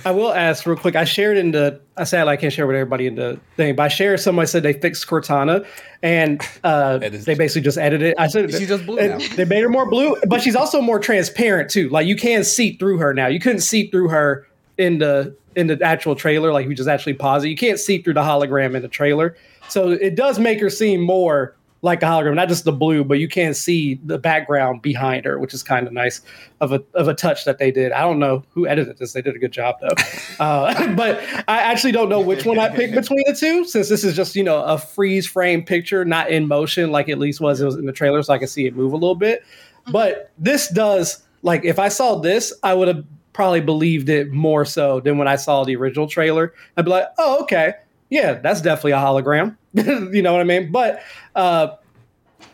I 0.05 0.11
will 0.11 0.33
ask 0.33 0.65
real 0.65 0.77
quick. 0.77 0.95
I 0.95 1.03
shared 1.03 1.37
in 1.37 1.51
the 1.51 1.79
I 1.97 2.03
said 2.03 2.27
I 2.27 2.35
can't 2.35 2.53
share 2.53 2.65
with 2.65 2.75
everybody 2.75 3.07
in 3.07 3.15
the 3.15 3.39
thing, 3.57 3.75
but 3.75 3.83
I 3.83 3.87
shared 3.87 4.19
somebody 4.19 4.47
said 4.47 4.63
they 4.63 4.73
fixed 4.73 5.05
Cortana 5.07 5.65
and 6.01 6.41
uh, 6.63 6.97
they 6.99 7.35
basically 7.35 7.61
just 7.61 7.77
edited 7.77 8.09
it. 8.09 8.15
I 8.17 8.27
said 8.27 8.51
She's 8.51 8.67
just 8.67 8.85
blue 8.85 8.95
now. 8.95 9.17
They 9.35 9.45
made 9.45 9.61
her 9.61 9.69
more 9.69 9.89
blue, 9.89 10.15
but 10.27 10.41
she's 10.41 10.55
also 10.55 10.81
more 10.81 10.99
transparent 10.99 11.69
too. 11.69 11.89
Like 11.89 12.07
you 12.07 12.15
can 12.15 12.43
see 12.43 12.77
through 12.77 12.97
her 12.97 13.13
now. 13.13 13.27
You 13.27 13.39
couldn't 13.39 13.61
see 13.61 13.89
through 13.89 14.09
her 14.09 14.47
in 14.77 14.99
the 14.99 15.35
in 15.55 15.67
the 15.67 15.79
actual 15.83 16.15
trailer. 16.15 16.53
Like 16.53 16.67
you 16.67 16.75
just 16.75 16.89
actually 16.89 17.13
pause 17.13 17.43
it. 17.43 17.49
You 17.49 17.57
can't 17.57 17.79
see 17.79 18.01
through 18.01 18.13
the 18.13 18.21
hologram 18.23 18.75
in 18.75 18.81
the 18.81 18.87
trailer. 18.87 19.35
So 19.67 19.91
it 19.91 20.15
does 20.15 20.39
make 20.39 20.59
her 20.61 20.69
seem 20.69 21.01
more 21.01 21.55
like 21.81 22.03
a 22.03 22.05
hologram, 22.05 22.35
not 22.35 22.49
just 22.49 22.65
the 22.65 22.71
blue, 22.71 23.03
but 23.03 23.19
you 23.19 23.27
can't 23.27 23.55
see 23.55 23.99
the 24.03 24.17
background 24.17 24.81
behind 24.81 25.25
her, 25.25 25.39
which 25.39 25.53
is 25.53 25.63
kind 25.63 25.87
of 25.87 25.93
nice 25.93 26.21
of 26.59 26.73
a 26.73 26.83
of 26.93 27.07
a 27.07 27.13
touch 27.13 27.45
that 27.45 27.57
they 27.57 27.71
did. 27.71 27.91
I 27.91 28.01
don't 28.01 28.19
know 28.19 28.43
who 28.53 28.67
edited 28.67 28.97
this; 28.97 29.13
they 29.13 29.21
did 29.21 29.35
a 29.35 29.39
good 29.39 29.51
job 29.51 29.75
though. 29.81 29.95
uh, 30.43 30.93
but 30.95 31.21
I 31.47 31.59
actually 31.61 31.93
don't 31.93 32.09
know 32.09 32.19
which 32.19 32.45
one 32.45 32.59
I 32.59 32.69
picked 32.69 32.95
between 32.95 33.23
the 33.25 33.33
two, 33.33 33.65
since 33.65 33.87
this 33.87 34.03
is 34.03 34.15
just 34.15 34.35
you 34.35 34.43
know 34.43 34.61
a 34.63 34.77
freeze 34.77 35.25
frame 35.25 35.63
picture, 35.63 36.03
not 36.03 36.29
in 36.29 36.47
motion 36.47 36.91
like 36.91 37.07
at 37.09 37.17
least 37.17 37.39
was 37.39 37.61
it 37.61 37.65
was 37.65 37.75
in 37.75 37.85
the 37.85 37.93
trailer, 37.93 38.21
so 38.23 38.33
I 38.33 38.37
can 38.37 38.47
see 38.47 38.65
it 38.65 38.75
move 38.75 38.91
a 38.91 38.97
little 38.97 39.15
bit. 39.15 39.43
But 39.91 40.31
this 40.37 40.69
does 40.69 41.23
like 41.43 41.63
if 41.63 41.79
I 41.79 41.87
saw 41.87 42.15
this, 42.15 42.53
I 42.63 42.73
would 42.73 42.89
have 42.89 43.05
probably 43.31 43.61
believed 43.61 44.09
it 44.09 44.31
more 44.31 44.65
so 44.65 44.99
than 44.99 45.17
when 45.17 45.27
I 45.27 45.37
saw 45.37 45.63
the 45.63 45.77
original 45.77 46.07
trailer. 46.07 46.53
I'd 46.75 46.83
be 46.83 46.91
like, 46.91 47.07
oh 47.17 47.43
okay, 47.43 47.75
yeah, 48.09 48.33
that's 48.33 48.61
definitely 48.61 48.91
a 48.91 48.97
hologram. 48.97 49.55
you 49.73 50.21
know 50.21 50.31
what 50.31 50.41
I 50.41 50.45
mean? 50.45 50.71
But 50.71 51.01
uh, 51.35 51.75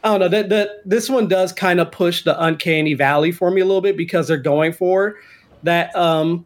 I 0.04 0.10
don't 0.10 0.20
know 0.20 0.28
that 0.30 0.50
that 0.50 0.70
this 0.86 1.10
one 1.10 1.28
does 1.28 1.54
kind 1.54 1.80
of 1.80 1.92
push 1.92 2.24
the 2.24 2.42
uncanny 2.44 2.94
valley 2.94 3.32
for 3.32 3.50
me 3.52 3.62
a 3.62 3.66
little 3.66 3.82
bit 3.82 3.98
because 3.98 4.28
they're 4.28 4.38
going 4.38 4.74
for 4.74 5.16
that 5.64 5.96
um 5.96 6.46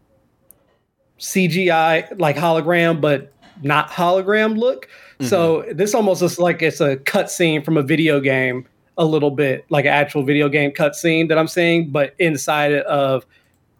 CGI 1.18 2.18
like 2.18 2.36
hologram, 2.36 3.00
but 3.00 3.32
not 3.62 3.90
hologram 3.90 4.56
look. 4.56 4.88
So 5.20 5.66
this 5.72 5.94
almost 5.94 6.22
looks 6.22 6.38
like 6.38 6.62
it's 6.62 6.80
a 6.80 6.96
cutscene 6.96 7.62
from 7.62 7.76
a 7.76 7.82
video 7.82 8.20
game, 8.20 8.66
a 8.96 9.04
little 9.04 9.30
bit 9.30 9.66
like 9.68 9.84
an 9.84 9.92
actual 9.92 10.22
video 10.22 10.48
game 10.48 10.70
cutscene 10.70 11.28
that 11.28 11.36
I'm 11.36 11.46
seeing, 11.46 11.90
but 11.90 12.14
inside 12.18 12.72
of 12.72 13.26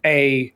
a 0.04 0.52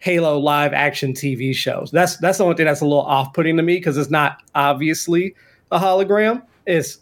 Halo 0.00 0.38
live 0.38 0.72
action 0.72 1.12
TV 1.12 1.54
show. 1.54 1.84
So 1.84 1.96
that's 1.96 2.16
that's 2.16 2.38
the 2.38 2.44
only 2.44 2.56
thing 2.56 2.66
that's 2.66 2.80
a 2.80 2.84
little 2.84 3.00
off 3.00 3.32
putting 3.32 3.56
to 3.56 3.62
me 3.62 3.76
because 3.76 3.96
it's 3.96 4.10
not 4.10 4.42
obviously 4.54 5.34
a 5.74 5.78
hologram. 5.78 6.42
is 6.66 6.98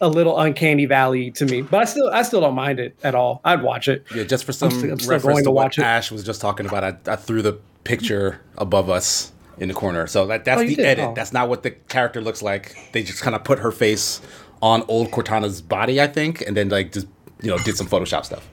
a 0.00 0.08
little 0.08 0.38
uncanny 0.38 0.84
valley 0.84 1.30
to 1.30 1.46
me, 1.46 1.62
but 1.62 1.80
I 1.80 1.84
still 1.86 2.10
I 2.10 2.20
still 2.22 2.42
don't 2.42 2.54
mind 2.54 2.78
it 2.80 2.94
at 3.02 3.14
all. 3.14 3.40
I'd 3.44 3.62
watch 3.62 3.88
it. 3.88 4.04
Yeah, 4.14 4.24
just 4.24 4.44
for 4.44 4.52
some 4.52 4.70
still- 4.70 4.90
I'm 4.92 4.98
still 4.98 5.12
reference 5.12 5.24
going 5.34 5.36
to 5.38 5.42
to 5.44 5.50
what 5.52 5.64
watch 5.64 5.78
it. 5.78 5.82
Ash 5.84 6.10
was 6.12 6.22
just 6.22 6.40
talking 6.42 6.66
about, 6.66 6.84
I, 6.84 6.96
I 7.10 7.16
threw 7.16 7.40
the 7.40 7.54
picture 7.84 8.42
above 8.58 8.90
us 8.90 9.32
in 9.58 9.68
the 9.68 9.74
corner. 9.74 10.06
So 10.06 10.26
that 10.26 10.44
that's 10.44 10.60
Oh, 10.60 10.66
the 10.66 10.74
did? 10.74 10.84
edit. 10.84 11.04
Oh. 11.06 11.14
That's 11.14 11.32
not 11.32 11.48
what 11.48 11.62
the 11.62 11.70
character 11.70 12.20
looks 12.20 12.42
like. 12.42 12.74
They 12.92 13.02
just 13.02 13.22
kind 13.22 13.34
of 13.34 13.42
put 13.44 13.60
her 13.60 13.72
face 13.72 14.20
on 14.60 14.82
old 14.88 15.10
Cortana's 15.12 15.62
body, 15.62 15.98
I 16.00 16.08
think, 16.08 16.42
and 16.42 16.54
then 16.54 16.68
like 16.68 16.92
just 16.92 17.06
you 17.40 17.48
know 17.50 17.56
did 17.58 17.76
some 17.78 17.86
Photoshop 17.86 18.26
stuff. 18.26 18.46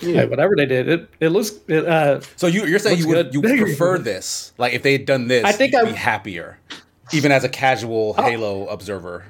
Hey, 0.00 0.24
whatever 0.26 0.54
they 0.56 0.64
did, 0.64 0.88
it 0.88 1.10
it 1.20 1.28
looks. 1.28 1.50
It, 1.68 1.84
uh, 1.86 2.20
So 2.36 2.46
you 2.46 2.64
you're 2.64 2.78
saying 2.78 2.98
you 2.98 3.08
would 3.08 3.32
good. 3.32 3.34
you 3.34 3.42
prefer 3.64 3.98
this? 3.98 4.54
Like 4.56 4.72
if 4.72 4.82
they 4.82 4.92
had 4.92 5.04
done 5.04 5.28
this, 5.28 5.44
I 5.44 5.52
think 5.52 5.74
I'd 5.74 5.84
be 5.88 5.92
happier, 5.92 6.58
even 7.12 7.32
as 7.32 7.44
a 7.44 7.48
casual 7.48 8.14
Halo 8.14 8.66
observer. 8.68 9.24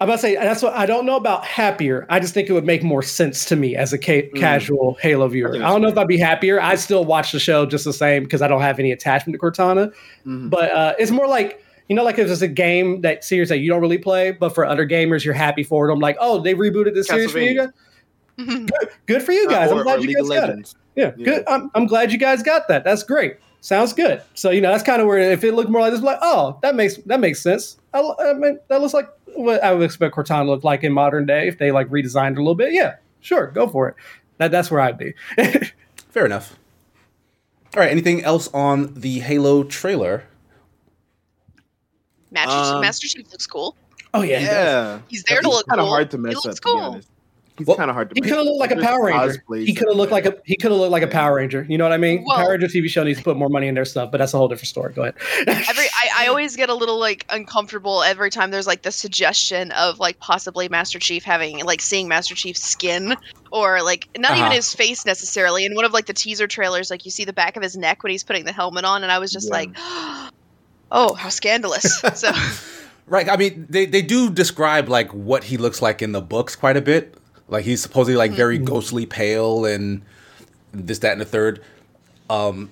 I'm 0.00 0.08
about 0.08 0.16
to 0.16 0.22
say 0.22 0.34
that's 0.34 0.62
what 0.62 0.74
I 0.74 0.84
don't 0.84 1.06
know 1.06 1.14
about 1.14 1.44
happier. 1.44 2.06
I 2.10 2.18
just 2.18 2.34
think 2.34 2.48
it 2.50 2.52
would 2.52 2.64
make 2.64 2.82
more 2.82 3.02
sense 3.02 3.44
to 3.46 3.54
me 3.56 3.76
as 3.76 3.92
a 3.92 3.98
ca- 3.98 4.28
casual 4.30 4.94
Halo 5.00 5.28
viewer. 5.28 5.50
I, 5.50 5.52
think 5.52 5.62
don't 5.62 5.80
know 5.80 5.88
if 5.88 5.96
I'd 5.96 6.08
be 6.08 6.18
happier. 6.18 6.60
I'd 6.60 6.80
still 6.80 7.04
watch 7.04 7.30
the 7.30 7.38
show 7.38 7.66
just 7.66 7.84
the 7.84 7.92
same 7.92 8.24
because 8.24 8.42
I 8.42 8.48
don't 8.48 8.62
have 8.62 8.80
any 8.80 8.90
attachment 8.90 9.34
to 9.34 9.38
Cortana. 9.38 9.92
But 10.24 10.72
uh, 10.72 10.94
it's 10.98 11.12
more 11.12 11.28
like 11.28 11.64
you 11.88 11.94
know, 11.94 12.02
like 12.02 12.18
if 12.18 12.28
it's 12.28 12.42
a 12.42 12.48
game 12.48 13.02
that 13.02 13.22
series 13.22 13.48
that 13.50 13.58
you 13.58 13.68
don't 13.70 13.80
really 13.80 13.98
play, 13.98 14.32
but 14.32 14.54
for 14.54 14.64
other 14.64 14.86
gamers 14.86 15.24
you're 15.24 15.34
happy 15.34 15.62
for 15.62 15.88
it. 15.88 15.92
I'm 15.92 16.00
like, 16.00 16.16
oh, 16.20 16.40
they 16.40 16.54
rebooted 16.54 16.94
this 16.94 17.06
series 17.06 17.30
for 17.30 17.38
you 17.38 17.54
guys. 17.60 17.68
Good, 18.38 18.70
good 19.06 19.22
for 19.22 19.32
you 19.32 19.48
guys. 19.48 19.70
Uh, 19.70 19.74
or, 19.74 19.78
I'm 19.78 19.84
glad 19.84 20.02
you 20.02 20.14
guys 20.16 20.28
of 20.28 20.34
got 20.34 20.50
it. 20.50 20.74
Yeah, 20.96 21.12
Yeah. 21.16 21.24
good. 21.24 21.44
I'm, 21.46 21.70
I'm 21.74 21.86
glad 21.86 22.10
you 22.12 22.18
guys 22.18 22.42
got 22.42 22.66
that. 22.68 22.82
That's 22.82 23.02
great. 23.02 23.36
Sounds 23.62 23.92
good. 23.94 24.20
So 24.34 24.50
you 24.50 24.60
know 24.60 24.70
that's 24.70 24.82
kind 24.82 25.00
of 25.00 25.06
where 25.08 25.18
if 25.18 25.42
it 25.44 25.54
looked 25.54 25.70
more 25.70 25.80
like 25.80 25.92
this, 25.92 26.02
like 26.02 26.18
oh 26.20 26.58
that 26.62 26.74
makes 26.74 26.96
that 27.06 27.20
makes 27.20 27.40
sense. 27.40 27.78
I, 27.94 28.00
I 28.20 28.32
mean 28.34 28.58
that 28.68 28.80
looks 28.82 28.92
like 28.92 29.08
what 29.34 29.62
I 29.64 29.72
would 29.72 29.84
expect 29.84 30.14
Cortana 30.14 30.42
to 30.44 30.50
look 30.50 30.64
like 30.64 30.82
in 30.84 30.92
modern 30.92 31.24
day 31.26 31.48
if 31.48 31.58
they 31.58 31.70
like 31.72 31.88
redesigned 31.88 32.32
it 32.32 32.38
a 32.38 32.40
little 32.42 32.54
bit. 32.56 32.72
Yeah, 32.74 32.96
sure, 33.20 33.46
go 33.46 33.68
for 33.68 33.88
it. 33.88 33.94
That 34.38 34.50
that's 34.50 34.70
where 34.70 34.80
I'd 34.80 34.98
be. 34.98 35.14
Fair 36.10 36.26
enough. 36.26 36.58
All 37.74 37.80
right. 37.80 37.90
Anything 37.90 38.22
else 38.24 38.48
on 38.52 38.92
the 38.94 39.20
Halo 39.20 39.62
trailer? 39.64 40.24
Master, 42.30 42.74
Um, 42.74 42.80
Master 42.80 43.06
Chief 43.08 43.30
looks 43.30 43.46
cool. 43.46 43.76
oh 44.12 44.22
yeah, 44.22 44.38
he. 44.40 44.44
Yeah. 44.46 45.00
He's 45.08 45.22
there 45.24 45.40
to 45.40 45.48
look 45.48 45.66
kind 45.66 45.80
of 45.80 45.84
cool. 45.84 45.90
hard 45.94 46.10
to 46.10 46.16
He 46.16 46.22
mess 46.22 46.34
looks 46.34 46.46
up, 46.46 46.54
to 46.56 46.60
cool. 46.62 46.74
be 46.76 46.80
honest. 46.80 47.08
He's 47.62 47.66
Well, 47.68 47.76
kind 47.76 47.90
of 47.90 47.94
hard 47.94 48.10
to. 48.10 48.14
He 48.14 48.20
could 48.20 48.36
have 48.36 48.44
looked 48.44 48.60
like 48.60 48.70
a 48.72 48.76
Power 48.76 49.04
Ranger. 49.06 49.38
cosplays 49.48 49.66
He 49.66 49.74
could 49.74 49.88
have 49.88 49.96
looked 49.96 50.12
like 50.12 50.26
a 50.26 50.36
he 50.44 50.56
could 50.56 50.70
have 50.70 50.80
looked 50.80 50.92
like 50.92 51.02
a 51.02 51.06
Power 51.08 51.36
Ranger. 51.36 51.66
You 51.68 51.78
know 51.78 51.84
what 51.84 51.92
I 51.92 51.96
mean? 51.98 52.24
Well- 52.26 52.36
Power 52.36 52.50
Ranger 52.52 52.66
TV 52.68 52.88
show 52.88 53.02
needs 53.04 53.18
to 53.18 53.24
put 53.24 53.36
more 53.36 53.48
money 53.48 53.68
in 53.68 53.74
their 53.74 53.84
stuff, 53.84 54.10
but 54.10 54.18
that's 54.18 54.34
a 54.34 54.38
whole 54.38 54.48
different 54.48 54.68
story. 54.68 54.92
Go 54.92 55.02
ahead. 55.02 55.14
every 55.46 55.84
I, 55.86 56.24
I 56.24 56.26
always 56.28 56.56
get 56.56 56.68
a 56.68 56.74
little 56.74 56.98
like 56.98 57.24
uncomfortable 57.30 58.02
every 58.02 58.30
time 58.30 58.50
there's 58.50 58.66
like 58.66 58.82
the 58.82 58.92
suggestion 58.92 59.70
of 59.72 59.98
like 60.00 60.18
possibly 60.20 60.68
Master 60.68 60.98
Chief 60.98 61.22
having 61.24 61.64
like 61.64 61.80
seeing 61.80 62.08
Master 62.08 62.34
Chief's 62.34 62.62
skin 62.62 63.14
or 63.50 63.82
like 63.82 64.08
not 64.18 64.32
even 64.32 64.44
Uh-huh. 64.44 64.52
his 64.54 64.74
face 64.74 65.04
necessarily. 65.06 65.64
In 65.64 65.74
one 65.74 65.84
of 65.84 65.92
like 65.92 66.06
the 66.06 66.14
teaser 66.14 66.46
trailers, 66.46 66.90
like 66.90 67.04
you 67.04 67.10
see 67.10 67.24
the 67.24 67.32
back 67.32 67.56
of 67.56 67.62
his 67.62 67.76
neck 67.76 68.02
when 68.02 68.10
he's 68.10 68.24
putting 68.24 68.44
the 68.44 68.52
helmet 68.52 68.84
on, 68.84 69.02
and 69.02 69.12
I 69.12 69.18
was 69.18 69.30
just 69.32 69.48
Yeah. 69.48 69.56
like, 69.56 69.70
oh, 70.90 71.14
how 71.14 71.28
scandalous. 71.28 72.00
so 72.14 72.30
Right. 73.06 73.28
I 73.28 73.36
mean, 73.36 73.66
they, 73.68 73.84
they 73.86 74.00
do 74.00 74.30
describe 74.30 74.88
like 74.88 75.10
what 75.12 75.44
he 75.44 75.56
looks 75.56 75.82
like 75.82 76.02
in 76.02 76.12
the 76.12 76.20
books 76.22 76.54
quite 76.56 76.76
a 76.76 76.80
bit. 76.80 77.14
Like 77.48 77.64
he's 77.64 77.82
supposedly 77.82 78.16
like 78.16 78.32
very 78.32 78.58
ghostly 78.58 79.06
pale 79.06 79.64
and 79.64 80.02
this, 80.72 80.98
that, 81.00 81.12
and 81.12 81.20
the 81.20 81.26
third. 81.26 81.62
Um, 82.30 82.70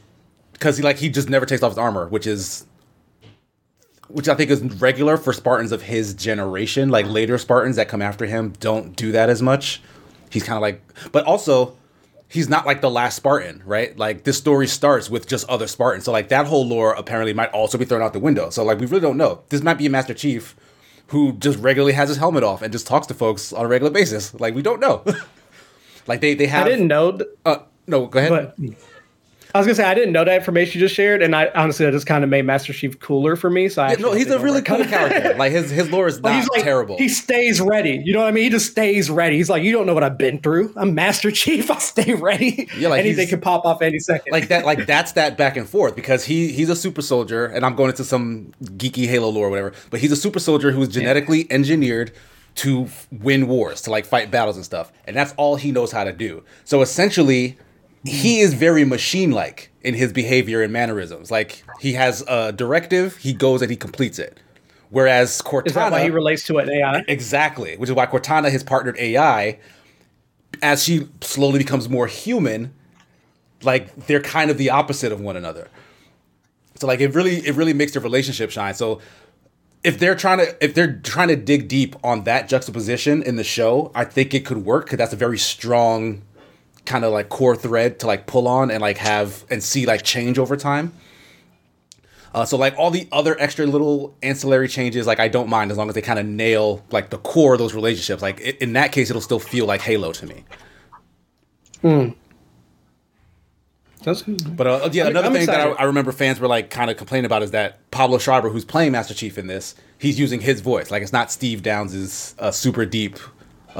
because 0.53 0.77
he 0.77 0.83
like 0.83 0.99
he 0.99 1.09
just 1.09 1.29
never 1.29 1.47
takes 1.47 1.63
off 1.63 1.73
his 1.73 1.79
armor, 1.79 2.09
which 2.09 2.27
is, 2.27 2.67
which 4.09 4.29
I 4.29 4.35
think 4.35 4.51
is 4.51 4.63
regular 4.63 5.17
for 5.17 5.33
Spartans 5.33 5.73
of 5.73 5.83
his 5.83 6.15
generation. 6.15 6.91
Like 6.91 7.07
later 7.07 7.39
Spartans 7.39 7.77
that 7.77 7.89
come 7.89 8.03
after 8.03 8.27
him 8.27 8.53
don't 8.61 8.95
do 8.97 9.13
that 9.13 9.31
as 9.31 9.41
much. 9.41 9.81
He's 10.31 10.43
kind 10.43 10.57
of 10.57 10.63
like, 10.63 10.83
but 11.13 11.25
also 11.25 11.77
he's 12.29 12.49
not 12.49 12.65
like 12.65 12.81
the 12.81 12.91
last 12.91 13.17
Spartan, 13.17 13.63
right? 13.67 13.97
Like 13.99 14.25
this 14.25 14.39
story 14.39 14.67
starts 14.67 15.11
with 15.11 15.27
just 15.27 15.49
other 15.49 15.67
Spartans. 15.67 16.05
So 16.05 16.13
like 16.13 16.29
that 16.29 16.47
whole 16.47 16.67
lore 16.67 16.93
apparently 16.93 17.35
might 17.35 17.51
also 17.51 17.77
be 17.77 17.85
thrown 17.85 18.03
out 18.03 18.13
the 18.13 18.21
window. 18.21 18.51
So 18.51 18.65
like 18.65 18.79
we 18.79 18.87
really 18.87 19.01
don't 19.01 19.17
know. 19.17 19.43
This 19.49 19.63
might 19.63 19.79
be 19.79 19.87
a 19.87 19.91
Master 19.91 20.15
Chief 20.15 20.55
who 21.11 21.33
just 21.35 21.59
regularly 21.59 21.93
has 21.93 22.09
his 22.09 22.19
helmet 22.19 22.43
off 22.43 22.63
and 22.63 22.73
just 22.73 22.87
talks 22.87 23.07
to 23.09 23.15
folks 23.15 23.53
on 23.53 23.65
a 23.65 23.69
regular 23.69 23.91
basis. 23.93 24.33
Like 24.35 24.55
we 24.55 24.63
don't 24.63 24.81
know. 24.81 25.05
like 26.07 26.21
they 26.21 26.35
they 26.35 26.47
have 26.47 26.67
I 26.67 26.71
didn't 26.71 26.89
know. 26.89 27.13
th- 27.13 27.31
uh 27.45 27.59
no, 27.87 28.07
go 28.07 28.19
ahead. 28.21 28.31
But 28.57 28.57
I 29.55 29.59
was 29.59 29.67
gonna 29.67 29.75
say 29.75 29.85
I 29.85 29.95
didn't 29.95 30.13
know 30.13 30.25
that 30.25 30.35
information 30.37 30.81
you 30.81 30.85
just 30.87 30.95
shared, 30.95 31.23
and 31.23 31.35
I 31.35 31.51
honestly 31.55 31.85
that 31.87 31.93
just 31.93 32.07
kind 32.07 32.23
of 32.23 32.31
made 32.31 32.45
Master 32.45 32.73
Chief 32.73 32.99
cooler 33.01 33.35
for 33.37 33.51
me. 33.51 33.69
So 33.69 33.83
I 33.83 33.91
Yeah, 33.93 33.97
no, 33.99 34.13
he's 34.13 34.31
a 34.31 34.39
really 34.39 34.63
cool 34.63 34.85
character. 34.85 35.35
Like 35.37 35.53
his 35.53 35.71
his 35.71 35.91
lore 35.91 36.07
is 36.07 36.21
not 36.21 36.47
like 36.53 36.63
terrible. 36.63 36.97
He 36.99 37.09
stays 37.09 37.61
ready. 37.61 38.01
You 38.05 38.13
know 38.13 38.21
what 38.21 38.29
I 38.29 38.31
mean? 38.31 38.45
He 38.45 38.51
just 38.51 38.71
stays 38.71 39.11
ready. 39.11 39.37
He's 39.37 39.51
like, 39.51 39.63
you 39.63 39.73
don't 39.73 39.87
know 39.87 39.95
what 39.95 40.05
I've 40.05 40.19
been 40.19 40.39
through. 40.41 40.73
I'm 40.77 40.95
Master 40.95 41.31
Chief. 41.41 41.71
I 41.71 41.79
stay 41.79 42.15
ready. 42.15 42.69
Yeah, 42.79 42.89
like 42.89 43.01
anything 43.01 43.29
could 43.29 43.43
pop 43.43 43.65
off 43.65 43.83
any 43.83 43.99
second. 43.99 44.33
like 44.33 44.49
that 44.49 44.65
like 44.65 44.87
that's 44.87 45.13
that 45.13 45.37
back 45.37 45.57
and 45.57 45.69
forth 45.69 45.97
because 45.97 46.25
he 46.25 46.53
he's 46.53 46.69
a 46.69 46.77
super 46.77 47.03
soldier 47.03 47.47
and 47.47 47.65
i'm 47.65 47.75
going 47.75 47.91
into 47.91 48.05
some 48.05 48.53
geeky 48.63 49.07
halo 49.07 49.29
lore 49.29 49.47
or 49.47 49.51
whatever 49.51 49.73
but 49.91 50.01
he's 50.01 50.13
a 50.13 50.17
super 50.17 50.39
soldier 50.39 50.71
who's 50.73 50.89
genetically 50.89 51.47
engineered 51.51 52.13
to 52.55 52.89
win 53.11 53.47
wars 53.49 53.81
to 53.83 53.91
like 53.91 54.05
fight 54.05 54.31
battles 54.31 54.57
and 54.57 54.65
stuff 54.65 54.93
and 55.07 55.17
that's 55.17 55.33
all 55.37 55.57
he 55.57 55.73
knows 55.73 55.93
how 55.93 56.05
to 56.05 56.13
do 56.13 56.43
so 56.65 56.83
essentially 56.83 57.57
he 58.05 58.39
mm. 58.39 58.43
is 58.43 58.55
very 58.55 58.85
machine 58.85 59.31
like 59.31 59.71
in 59.83 59.95
his 59.95 60.13
behavior 60.13 60.63
and 60.63 60.73
mannerisms 60.73 61.31
like 61.31 61.63
he 61.81 61.93
has 61.95 62.23
a 62.29 62.53
directive 62.53 63.17
he 63.19 63.33
goes 63.33 63.63
and 63.63 63.71
he 63.71 63.77
completes 63.77 64.19
it 64.19 64.39
whereas 64.91 65.41
cortana 65.43 65.67
Is 65.67 65.75
that 65.75 65.93
why 65.93 66.03
he 66.03 66.11
relates 66.11 66.45
to 66.45 66.59
an 66.59 66.71
AI? 66.71 67.05
Exactly, 67.09 67.77
which 67.77 67.89
is 67.89 67.97
why 67.97 68.07
Cortana 68.07 68.51
has 68.51 68.63
partnered 68.63 68.99
AI. 68.99 69.59
As 70.63 70.83
she 70.83 71.09
slowly 71.21 71.59
becomes 71.59 71.89
more 71.89 72.07
human, 72.07 72.75
like 73.63 73.95
they're 74.07 74.21
kind 74.21 74.51
of 74.51 74.59
the 74.59 74.71
opposite 74.71 75.13
of 75.13 75.21
one 75.21 75.37
another. 75.37 75.69
So 76.77 76.87
like 76.87 77.01
it 77.01 77.15
really 77.15 77.37
it 77.47 77.55
really 77.55 77.73
makes 77.73 77.93
their 77.93 78.03
relationship 78.03 78.51
shine. 78.51 78.75
So 78.75 79.01
if 79.83 79.99
they're 79.99 80.15
trying 80.15 80.39
to 80.39 80.65
if 80.65 80.75
they're 80.75 80.97
trying 80.99 81.29
to 81.29 81.37
dig 81.37 81.69
deep 81.69 81.97
on 82.05 82.25
that 82.25 82.49
juxtaposition 82.49 83.23
in 83.23 83.37
the 83.37 83.45
show, 83.45 83.91
I 83.95 84.05
think 84.05 84.35
it 84.35 84.45
could 84.45 84.65
work 84.65 84.87
because 84.87 84.99
that's 84.99 85.13
a 85.13 85.17
very 85.17 85.39
strong 85.39 86.23
kind 86.87 87.05
of 87.05 87.13
like 87.13 87.29
core 87.29 87.57
thread 87.57 88.01
to 88.01 88.07
like 88.07 88.27
pull 88.27 88.49
on 88.49 88.71
and 88.71 88.81
like 88.81 88.99
have 88.99 89.45
and 89.51 89.63
see 89.63 89.87
like 89.87 90.03
change 90.03 90.39
over 90.39 90.57
time. 90.57 90.93
Uh, 92.33 92.45
so 92.45 92.57
like 92.57 92.75
all 92.79 92.91
the 92.91 93.09
other 93.11 93.37
extra 93.41 93.67
little 93.67 94.17
ancillary 94.23 94.69
changes, 94.69 95.07
like 95.07 95.19
I 95.19 95.29
don't 95.29 95.49
mind 95.49 95.71
as 95.71 95.77
long 95.77 95.89
as 95.89 95.95
they 95.95 96.03
kind 96.03 96.19
of 96.19 96.27
nail 96.27 96.85
like 96.91 97.11
the 97.11 97.19
core 97.19 97.55
of 97.55 97.59
those 97.59 97.75
relationships. 97.75 98.23
Like 98.23 98.41
i 98.41 98.57
in 98.61 98.75
that 98.75 98.93
case, 98.93 99.11
it'll 99.11 99.23
still 99.23 99.41
feel 99.41 99.67
like 99.67 99.81
Halo 99.81 100.13
to 100.13 100.27
me. 100.27 100.45
Hmm. 101.83 102.11
That's, 104.03 104.23
good. 104.23 104.57
But 104.57 104.67
uh, 104.67 104.89
yeah, 104.93 105.09
another 105.09 105.27
I'm 105.27 105.33
thing 105.35 105.47
that 105.47 105.61
I. 105.61 105.71
I 105.73 105.85
remember 105.85 106.13
fans 106.13 106.41
were 106.41 106.49
like 106.49 106.71
kind 106.71 106.91
of 106.91 106.97
complaining 106.97 107.27
about 107.27 107.43
is 107.43 107.51
that 107.51 107.91
Pablo 107.91 108.19
Schreiber, 108.19 108.49
who's 108.49 108.65
playing 108.65 108.93
Master 108.93 109.13
Chief 109.13 109.37
in 109.37 109.47
this, 109.47 109.75
he's 109.99 110.19
using 110.19 110.41
his 110.41 110.61
voice. 110.61 110.91
Like 110.91 111.03
it's 111.03 111.13
not 111.13 111.31
Steve 111.31 111.63
Downes' 111.63 112.35
uh, 112.39 112.51
super 112.51 112.87
deep, 112.87 113.19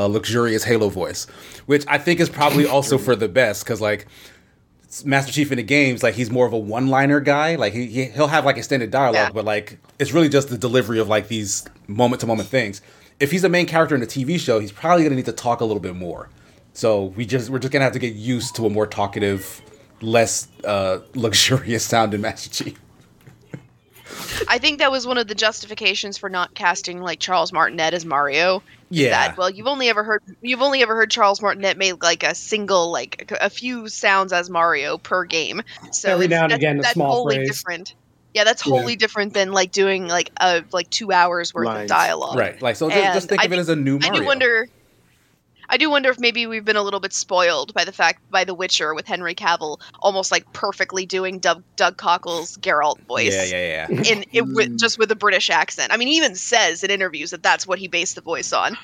uh, 0.01 0.07
luxurious 0.07 0.65
Halo 0.65 0.89
voice, 0.89 1.27
which 1.67 1.85
I 1.89 1.99
think 1.99 2.21
is 2.21 2.29
probably 2.31 2.67
also 2.67 2.97
for 2.99 3.15
the 3.17 3.29
best 3.29 3.65
because 3.65 3.81
like 3.81 4.07
Master 5.05 5.33
Chief 5.33 5.53
in 5.53 5.57
the 5.59 5.63
games, 5.63 6.03
like 6.03 6.15
he's 6.15 6.31
more 6.31 6.47
of 6.47 6.53
a 6.53 6.59
one-liner 6.59 7.21
guy. 7.21 7.55
Like 7.57 7.73
he 7.73 7.87
he- 7.87 8.05
he'll 8.07 8.27
have 8.29 8.45
like 8.45 8.57
extended 8.57 8.91
dialogue, 8.91 9.15
Yeah. 9.15 9.31
but 9.33 9.45
like 9.45 9.79
it's 9.99 10.13
really 10.13 10.29
just 10.29 10.49
the 10.49 10.59
delivery 10.59 10.99
of 10.99 11.09
like 11.09 11.29
these 11.29 11.65
moment-to-moment 11.87 12.49
things. 12.49 12.81
If 13.21 13.31
he's 13.31 13.45
a 13.45 13.49
main 13.49 13.67
character 13.67 13.95
in 13.95 14.03
a 14.03 14.07
TV 14.07 14.39
show, 14.41 14.59
he's 14.59 14.73
probably 14.73 15.05
gonna 15.05 15.17
need 15.17 15.27
to 15.27 15.33
talk 15.33 15.61
a 15.61 15.65
little 15.65 15.81
bit 15.83 15.95
more. 15.95 16.29
So 16.73 17.05
we 17.17 17.27
just 17.27 17.51
we're 17.51 17.59
just 17.61 17.73
gonna 17.73 17.85
have 17.85 17.93
to 17.93 17.99
get 17.99 18.15
used 18.15 18.57
to 18.57 18.67
a 18.67 18.71
more 18.71 18.87
talkative, 18.87 19.61
less 20.01 20.49
uh, 20.65 20.99
luxurious 21.15 21.85
sounding 21.85 22.21
Master 22.23 22.51
Chief. 22.65 22.81
I 24.49 24.59
think 24.59 24.79
that 24.79 24.91
was 24.91 25.07
one 25.07 25.19
of 25.19 25.27
the 25.29 25.35
justifications 25.35 26.17
for 26.19 26.29
not 26.29 26.55
casting 26.55 27.01
like 27.01 27.21
Charles 27.21 27.53
Martinet 27.53 27.95
as 27.95 28.05
Mario. 28.05 28.63
Yeah. 28.89 29.11
That 29.29 29.37
well, 29.37 29.51
you've 29.51 29.67
only 29.67 29.89
ever 29.89 30.03
heard 30.03 30.23
you've 30.43 30.63
only 30.63 30.83
ever 30.83 30.95
heard 30.97 31.11
Charles 31.11 31.41
Martinet 31.43 31.77
make 31.77 32.03
like 32.03 32.23
a 32.23 32.35
single 32.35 32.91
like 32.91 33.31
a 33.41 33.51
few 33.51 33.89
sounds 33.89 34.33
as 34.33 34.51
Mario 34.51 34.99
per 34.99 35.25
game. 35.25 35.63
So 35.93 36.11
Every 36.15 36.29
now 36.29 36.43
and 36.45 36.53
that's- 36.53 36.59
again, 36.59 36.79
a 36.79 36.83
that's 36.83 36.95
small 36.95 37.13
wholly 37.13 37.37
phrase. 37.37 37.49
different. 37.49 37.95
Yeah, 38.35 38.45
that's 38.45 38.65
Yeah. 38.67 38.71
wholly 38.79 38.97
different 38.97 39.35
than 39.35 39.53
like 39.53 39.73
doing 39.73 40.07
like 40.09 40.31
a 40.41 40.63
like 40.73 40.89
two 40.91 41.13
hours 41.13 41.53
worth 41.55 41.67
Lines. 41.67 41.83
of 41.83 41.89
dialogue. 41.97 42.39
Right. 42.39 42.61
Like 42.63 42.77
so, 42.77 42.89
just, 42.89 43.03
just 43.15 43.29
think 43.29 43.41
I 43.41 43.45
of 43.45 43.53
it 43.53 43.57
think- 43.57 43.61
as 43.61 43.69
a 43.69 43.77
new 43.77 43.97
I 43.97 44.07
Mario. 44.09 44.21
do 44.21 44.27
wonder. 44.27 44.69
I 45.71 45.77
do 45.77 45.89
wonder 45.89 46.11
if 46.11 46.19
maybe 46.19 46.47
we've 46.47 46.65
been 46.65 46.77
a 46.77 46.83
little 46.83 46.99
bit 46.99 47.13
spoiled 47.13 47.73
by 47.73 47.85
the 47.85 47.93
fact 47.93 48.29
by 48.31 48.43
The 48.43 48.55
Witcher 48.55 48.93
with 48.93 49.07
Henry 49.07 49.37
Cavill 49.37 49.81
almost 50.01 50.33
like 50.33 50.53
perfectly 50.53 51.07
doing 51.07 51.39
Doug, 51.39 51.63
Doug 51.77 51.97
Cockle's 51.97 52.59
Geralt 52.59 53.01
voice. 53.07 53.33
Yeah, 53.33 53.45
yeah, 53.45 53.89
yeah. 53.89 54.03
in 54.03 54.25
it 54.33 54.45
mm. 54.45 54.55
with, 54.55 54.79
just 54.79 54.99
with 54.99 55.11
a 55.13 55.17
British 55.17 55.49
accent. 55.49 55.93
I 55.93 55.97
mean, 55.97 56.09
he 56.09 56.17
even 56.17 56.35
says 56.35 56.83
in 56.83 56.91
interviews 56.91 57.31
that 57.31 57.43
that's 57.43 57.69
what 57.69 57.79
he 57.79 57.87
based 57.87 58.17
the 58.17 58.21
voice 58.21 58.53
on. 58.53 58.77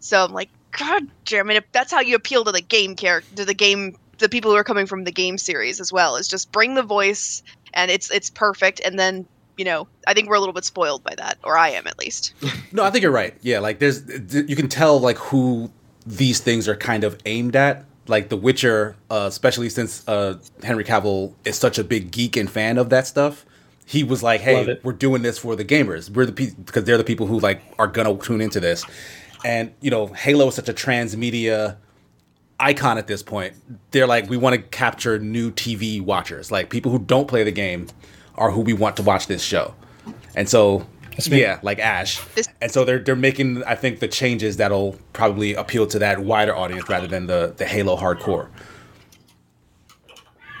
So 0.00 0.24
I'm 0.24 0.32
like, 0.32 0.50
God 0.72 1.06
damn 1.26 1.48
it! 1.50 1.58
If 1.58 1.64
that's 1.70 1.92
how 1.92 2.00
you 2.00 2.16
appeal 2.16 2.44
to 2.44 2.52
the 2.52 2.60
game 2.60 2.96
character, 2.96 3.36
to 3.36 3.44
the 3.44 3.54
game, 3.54 3.96
the 4.18 4.28
people 4.28 4.50
who 4.50 4.56
are 4.56 4.64
coming 4.64 4.86
from 4.86 5.04
the 5.04 5.12
game 5.12 5.38
series 5.38 5.80
as 5.80 5.92
well, 5.92 6.16
is 6.16 6.26
just 6.26 6.50
bring 6.50 6.74
the 6.74 6.82
voice, 6.82 7.42
and 7.72 7.90
it's 7.90 8.10
it's 8.10 8.30
perfect. 8.30 8.80
And 8.84 8.98
then 8.98 9.26
you 9.56 9.64
know, 9.64 9.86
I 10.06 10.14
think 10.14 10.28
we're 10.28 10.36
a 10.36 10.40
little 10.40 10.54
bit 10.54 10.64
spoiled 10.64 11.04
by 11.04 11.14
that, 11.16 11.38
or 11.44 11.56
I 11.56 11.70
am 11.70 11.86
at 11.86 11.98
least. 11.98 12.34
No, 12.74 12.82
I 12.84 12.90
think 12.90 13.02
you're 13.02 13.12
right. 13.12 13.34
Yeah, 13.42 13.58
like 13.58 13.80
there's 13.80 14.02
you 14.32 14.56
can 14.56 14.66
tell 14.66 14.98
like 14.98 15.18
who 15.18 15.70
these 16.06 16.40
things 16.40 16.68
are 16.68 16.76
kind 16.76 17.04
of 17.04 17.18
aimed 17.26 17.56
at. 17.56 17.84
Like 18.08 18.28
The 18.30 18.36
Witcher, 18.36 18.96
uh, 19.10 19.26
especially 19.28 19.68
since 19.68 20.06
uh, 20.08 20.38
Henry 20.62 20.84
Cavill 20.84 21.34
is 21.44 21.56
such 21.56 21.78
a 21.78 21.84
big 21.84 22.10
geek 22.10 22.36
and 22.36 22.50
fan 22.50 22.76
of 22.76 22.90
that 22.90 23.06
stuff. 23.06 23.46
He 23.86 24.02
was 24.02 24.22
like, 24.22 24.40
"Hey, 24.40 24.78
we're 24.82 24.92
doing 24.92 25.22
this 25.22 25.38
for 25.38 25.54
the 25.54 25.64
gamers. 25.64 26.10
We're 26.10 26.26
the 26.26 26.32
people 26.32 26.64
because 26.64 26.84
they're 26.84 26.98
the 26.98 27.04
people 27.04 27.26
who 27.26 27.38
like 27.38 27.62
are 27.78 27.86
gonna 27.86 28.16
tune 28.16 28.40
into 28.40 28.58
this." 28.58 28.84
And 29.44 29.72
you 29.80 29.90
know, 29.90 30.06
Halo 30.08 30.48
is 30.48 30.54
such 30.54 30.68
a 30.68 30.72
transmedia 30.72 31.76
icon 32.58 32.96
at 32.98 33.06
this 33.06 33.22
point. 33.22 33.54
They're 33.90 34.06
like, 34.06 34.28
we 34.30 34.36
want 34.36 34.56
to 34.56 34.62
capture 34.62 35.18
new 35.18 35.50
TV 35.50 36.00
watchers, 36.00 36.50
like 36.50 36.70
people 36.70 36.92
who 36.92 36.98
don't 36.98 37.26
play 37.28 37.42
the 37.44 37.52
game, 37.52 37.88
are 38.36 38.50
who 38.50 38.60
we 38.60 38.72
want 38.72 38.96
to 38.96 39.02
watch 39.02 39.26
this 39.26 39.42
show. 39.42 39.74
And 40.34 40.48
so. 40.48 40.86
Yeah, 41.26 41.58
like 41.62 41.78
Ash. 41.78 42.20
This- 42.34 42.48
and 42.60 42.70
so 42.70 42.84
they're 42.84 42.98
they're 42.98 43.16
making, 43.16 43.62
I 43.64 43.74
think, 43.74 44.00
the 44.00 44.08
changes 44.08 44.56
that'll 44.56 44.98
probably 45.12 45.54
appeal 45.54 45.86
to 45.88 45.98
that 46.00 46.20
wider 46.20 46.54
audience 46.54 46.88
rather 46.88 47.06
than 47.06 47.26
the 47.26 47.54
the 47.56 47.66
Halo 47.66 47.96
hardcore. 47.96 48.48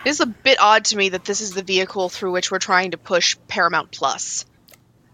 It's 0.04 0.20
a 0.20 0.26
bit 0.26 0.58
odd 0.60 0.84
to 0.86 0.96
me 0.96 1.10
that 1.10 1.24
this 1.24 1.40
is 1.40 1.52
the 1.52 1.62
vehicle 1.62 2.08
through 2.08 2.32
which 2.32 2.50
we're 2.50 2.58
trying 2.58 2.90
to 2.90 2.98
push 2.98 3.36
Paramount 3.48 3.92
Plus. 3.92 4.44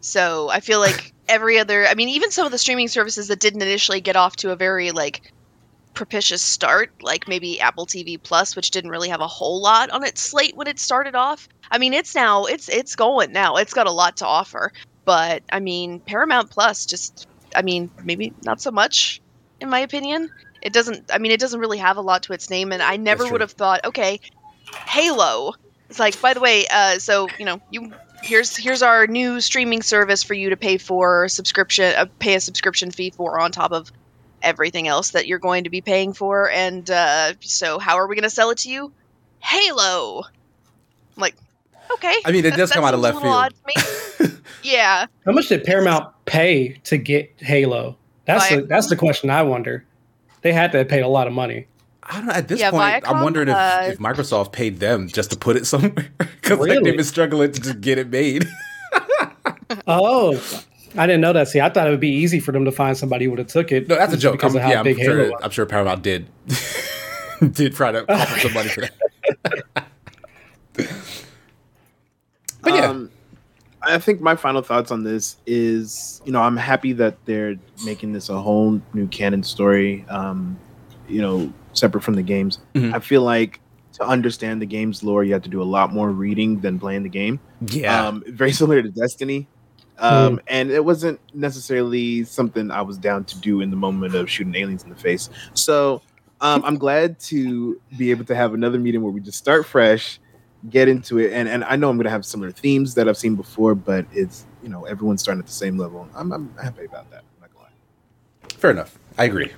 So 0.00 0.48
I 0.48 0.60
feel 0.60 0.80
like 0.80 1.12
every 1.28 1.58
other, 1.58 1.86
I 1.86 1.94
mean, 1.94 2.08
even 2.08 2.30
some 2.30 2.46
of 2.46 2.52
the 2.52 2.58
streaming 2.58 2.88
services 2.88 3.28
that 3.28 3.40
didn't 3.40 3.60
initially 3.60 4.00
get 4.00 4.16
off 4.16 4.36
to 4.36 4.50
a 4.50 4.56
very 4.56 4.90
like 4.92 5.30
propitious 5.92 6.40
start, 6.40 6.90
like 7.02 7.28
maybe 7.28 7.60
Apple 7.60 7.84
TV 7.84 8.22
Plus, 8.22 8.56
which 8.56 8.70
didn't 8.70 8.90
really 8.90 9.08
have 9.10 9.20
a 9.20 9.26
whole 9.26 9.60
lot 9.60 9.90
on 9.90 10.04
its 10.04 10.22
slate 10.22 10.56
when 10.56 10.68
it 10.68 10.78
started 10.78 11.14
off. 11.14 11.48
I 11.70 11.78
mean, 11.78 11.92
it's 11.92 12.14
now 12.14 12.44
it's 12.44 12.68
it's 12.68 12.96
going 12.96 13.32
now. 13.32 13.56
It's 13.56 13.74
got 13.74 13.86
a 13.86 13.92
lot 13.92 14.16
to 14.18 14.26
offer, 14.26 14.72
but 15.08 15.42
I 15.50 15.60
mean, 15.60 16.00
Paramount 16.00 16.50
Plus 16.50 16.84
just, 16.84 17.26
I 17.56 17.62
mean, 17.62 17.90
maybe 18.04 18.34
not 18.44 18.60
so 18.60 18.70
much, 18.70 19.22
in 19.58 19.70
my 19.70 19.80
opinion. 19.80 20.28
It 20.60 20.74
doesn't. 20.74 21.10
I 21.10 21.16
mean, 21.16 21.32
it 21.32 21.40
doesn't 21.40 21.60
really 21.60 21.78
have 21.78 21.96
a 21.96 22.02
lot 22.02 22.24
to 22.24 22.34
its 22.34 22.50
name, 22.50 22.72
and 22.72 22.82
I 22.82 22.98
never 22.98 23.26
would 23.26 23.40
have 23.40 23.52
thought, 23.52 23.86
okay, 23.86 24.20
Halo. 24.86 25.54
It's 25.88 25.98
like, 25.98 26.20
by 26.20 26.34
the 26.34 26.40
way, 26.40 26.66
uh, 26.70 26.98
so 26.98 27.26
you 27.38 27.46
know, 27.46 27.58
you 27.70 27.94
here's 28.22 28.54
here's 28.54 28.82
our 28.82 29.06
new 29.06 29.40
streaming 29.40 29.80
service 29.80 30.22
for 30.22 30.34
you 30.34 30.50
to 30.50 30.58
pay 30.58 30.76
for 30.76 31.26
subscription, 31.30 31.94
uh, 31.96 32.04
pay 32.18 32.34
a 32.34 32.40
subscription 32.40 32.90
fee 32.90 33.08
for 33.08 33.40
on 33.40 33.50
top 33.50 33.72
of 33.72 33.90
everything 34.42 34.88
else 34.88 35.12
that 35.12 35.26
you're 35.26 35.38
going 35.38 35.64
to 35.64 35.70
be 35.70 35.80
paying 35.80 36.12
for. 36.12 36.50
And 36.50 36.90
uh, 36.90 37.32
so, 37.40 37.78
how 37.78 37.96
are 37.96 38.06
we 38.06 38.14
going 38.14 38.24
to 38.24 38.30
sell 38.30 38.50
it 38.50 38.58
to 38.58 38.70
you? 38.70 38.92
Halo. 39.38 40.24
I'm 41.16 41.20
like, 41.22 41.36
okay. 41.94 42.14
I 42.24 42.32
mean, 42.32 42.44
it 42.44 42.50
that- 42.50 42.56
does 42.56 42.68
that 42.70 42.74
come 42.76 42.84
out 42.84 42.94
of 42.94 43.02
seems 43.02 43.16
a 43.16 43.18
left 43.18 43.22
field. 43.22 43.34
odd 43.34 43.54
to 44.18 44.28
me. 44.28 44.40
yeah. 44.62 45.06
How 45.24 45.32
much 45.32 45.48
did 45.48 45.64
Paramount 45.64 46.12
pay 46.26 46.80
to 46.84 46.96
get 46.98 47.32
Halo? 47.38 47.96
That's 48.24 48.48
the, 48.50 48.62
that's 48.62 48.88
the 48.88 48.96
question 48.96 49.30
I 49.30 49.42
wonder. 49.42 49.84
They 50.42 50.52
had 50.52 50.72
to 50.72 50.78
have 50.78 50.88
paid 50.88 51.00
a 51.00 51.08
lot 51.08 51.26
of 51.26 51.32
money. 51.32 51.66
I 52.02 52.16
don't 52.18 52.26
know. 52.26 52.32
At 52.32 52.48
this 52.48 52.60
Yeah, 52.60 52.70
point, 52.70 53.08
I'm 53.10 53.22
wondering 53.22 53.48
if, 53.48 53.54
uh, 53.56 53.80
if 53.84 53.98
Microsoft 53.98 54.52
paid 54.52 54.80
them 54.80 55.08
just 55.08 55.30
to 55.30 55.36
put 55.36 55.56
it 55.56 55.66
somewhere 55.66 55.92
because 56.18 56.58
like, 56.58 56.82
they've 56.82 56.96
been 56.96 57.04
struggling 57.04 57.52
to 57.52 57.60
just 57.60 57.80
get 57.80 57.98
it 57.98 58.08
made. 58.10 58.46
Oh, 59.86 60.40
I 60.96 61.06
didn't 61.06 61.20
know 61.20 61.34
that. 61.34 61.48
See, 61.48 61.60
I 61.60 61.68
thought 61.68 61.86
it 61.86 61.90
would 61.90 62.00
be 62.00 62.08
easy 62.10 62.40
for 62.40 62.52
them 62.52 62.64
to 62.64 62.72
find 62.72 62.96
somebody 62.96 63.26
who 63.26 63.32
would 63.32 63.38
have 63.38 63.48
took 63.48 63.70
it. 63.70 63.86
No, 63.86 63.96
that's 63.96 64.14
a 64.14 64.16
joke. 64.16 64.32
because 64.32 64.54
I'm, 64.54 64.56
of 64.56 64.62
how 64.62 64.70
yeah, 64.70 64.78
I'm 64.78 64.84
big 64.84 64.96
Halo 64.96 65.12
sure. 65.14 65.30
was. 65.32 65.40
I'm 65.42 65.50
sure 65.50 65.66
Paramount 65.66 66.02
did 66.02 66.26
did 67.52 67.74
try 67.74 67.92
to 67.92 68.10
offer 68.10 68.40
some 68.40 68.54
money 68.54 68.68
for 68.70 68.80
that. 68.82 68.92
But 72.70 72.74
yeah, 72.78 72.88
Um, 72.90 73.10
I 73.82 73.98
think 73.98 74.20
my 74.20 74.34
final 74.34 74.60
thoughts 74.62 74.90
on 74.90 75.04
this 75.04 75.36
is, 75.46 76.20
you 76.24 76.32
know, 76.32 76.40
I'm 76.42 76.56
happy 76.56 76.92
that 76.94 77.16
they're 77.26 77.54
making 77.84 78.12
this 78.12 78.28
a 78.28 78.40
whole 78.40 78.80
new 78.92 79.06
canon 79.06 79.42
story, 79.44 80.04
um, 80.08 80.58
you 81.08 81.22
know, 81.22 81.52
separate 81.74 82.02
from 82.02 82.14
the 82.14 82.22
games. 82.22 82.58
Mhm. 82.74 82.92
I 82.92 82.98
feel 82.98 83.22
like 83.22 83.60
to 83.92 84.04
understand 84.04 84.60
the 84.60 84.66
game's 84.66 85.02
lore, 85.04 85.22
you 85.24 85.32
have 85.32 85.42
to 85.42 85.48
do 85.48 85.62
a 85.62 85.64
lot 85.64 85.92
more 85.92 86.10
reading 86.10 86.60
than 86.60 86.78
playing 86.78 87.04
the 87.04 87.08
game. 87.08 87.38
yeah. 87.70 88.06
Um, 88.06 88.22
very 88.28 88.52
similar 88.52 88.82
to 88.82 88.88
Destiny. 88.90 89.46
Um, 90.00 90.40
And 90.46 90.70
it 90.70 90.84
wasn't 90.84 91.18
necessarily 91.34 92.22
something 92.24 92.70
I 92.70 92.82
was 92.82 92.98
down 92.98 93.24
to 93.24 93.38
do 93.40 93.60
in 93.60 93.70
the 93.70 93.76
moment 93.76 94.14
of 94.14 94.30
shooting 94.30 94.54
aliens 94.54 94.84
in 94.84 94.90
the 94.90 94.96
face. 94.96 95.28
So 95.54 96.02
um, 96.40 96.62
I'm 96.64 96.78
glad 96.78 97.18
to 97.20 97.80
be 97.96 98.10
able 98.12 98.24
to 98.26 98.34
have 98.36 98.54
another 98.54 98.78
meeting 98.78 99.02
where 99.02 99.12
we 99.12 99.20
just 99.20 99.38
start 99.38 99.66
fresh, 99.66 100.20
get 100.70 100.88
into 100.88 101.18
it. 101.18 101.32
And, 101.32 101.48
and 101.48 101.64
I 101.64 101.76
know 101.76 101.88
I'm 101.88 101.96
going 101.96 102.04
to 102.04 102.10
have 102.10 102.24
similar 102.24 102.50
themes 102.50 102.94
that 102.94 103.08
I've 103.08 103.16
seen 103.16 103.34
before, 103.36 103.74
but 103.74 104.06
it's, 104.12 104.46
you 104.62 104.68
know, 104.68 104.84
everyone's 104.84 105.22
starting 105.22 105.40
at 105.40 105.46
the 105.46 105.52
same 105.52 105.78
level. 105.78 106.08
I'm, 106.14 106.32
I'm 106.32 106.54
happy 106.56 106.84
about 106.84 107.10
that. 107.10 107.24
I'm 107.36 107.40
not 107.42 107.52
gonna 107.52 107.64
lie. 107.64 108.48
Fair 108.56 108.70
enough. 108.70 108.98
I 109.16 109.24
agree. 109.24 109.52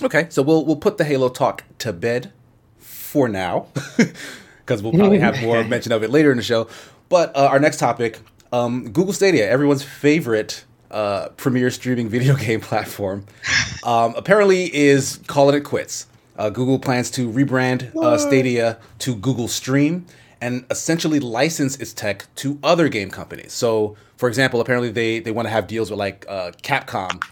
Okay, 0.00 0.26
so 0.30 0.42
we'll 0.42 0.64
we'll 0.64 0.76
put 0.76 0.96
the 0.96 1.04
Halo 1.04 1.28
talk 1.28 1.64
to 1.78 1.92
bed 1.92 2.32
for 2.76 3.28
now, 3.28 3.66
because 4.58 4.80
we'll 4.80 4.92
probably 4.92 5.18
have 5.18 5.40
more 5.42 5.64
mention 5.68 5.90
of 5.90 6.04
it 6.04 6.10
later 6.10 6.30
in 6.30 6.36
the 6.36 6.42
show. 6.42 6.68
But 7.08 7.34
uh, 7.34 7.48
our 7.50 7.58
next 7.58 7.78
topic, 7.78 8.20
um, 8.52 8.90
Google 8.92 9.12
Stadia, 9.12 9.48
everyone's 9.50 9.82
favorite 9.82 10.64
uh, 10.92 11.30
premier 11.30 11.70
streaming 11.70 12.08
video 12.08 12.36
game 12.36 12.60
platform, 12.60 13.26
um, 13.84 14.14
apparently 14.16 14.72
is 14.74 15.18
calling 15.26 15.56
it 15.56 15.64
quits. 15.64 16.06
Uh, 16.38 16.48
Google 16.50 16.78
plans 16.78 17.10
to 17.10 17.28
rebrand 17.28 17.94
uh, 17.96 18.16
Stadia 18.16 18.78
to 19.00 19.14
Google 19.16 19.48
Stream 19.48 20.06
and 20.40 20.64
essentially 20.70 21.18
license 21.18 21.76
its 21.76 21.92
tech 21.92 22.26
to 22.36 22.58
other 22.62 22.88
game 22.88 23.10
companies. 23.10 23.52
So, 23.52 23.96
for 24.16 24.28
example, 24.28 24.60
apparently 24.60 24.90
they 24.90 25.18
they 25.18 25.32
want 25.32 25.46
to 25.46 25.50
have 25.50 25.66
deals 25.66 25.90
with 25.90 25.98
like 25.98 26.24
uh, 26.28 26.52
Capcom, 26.62 27.22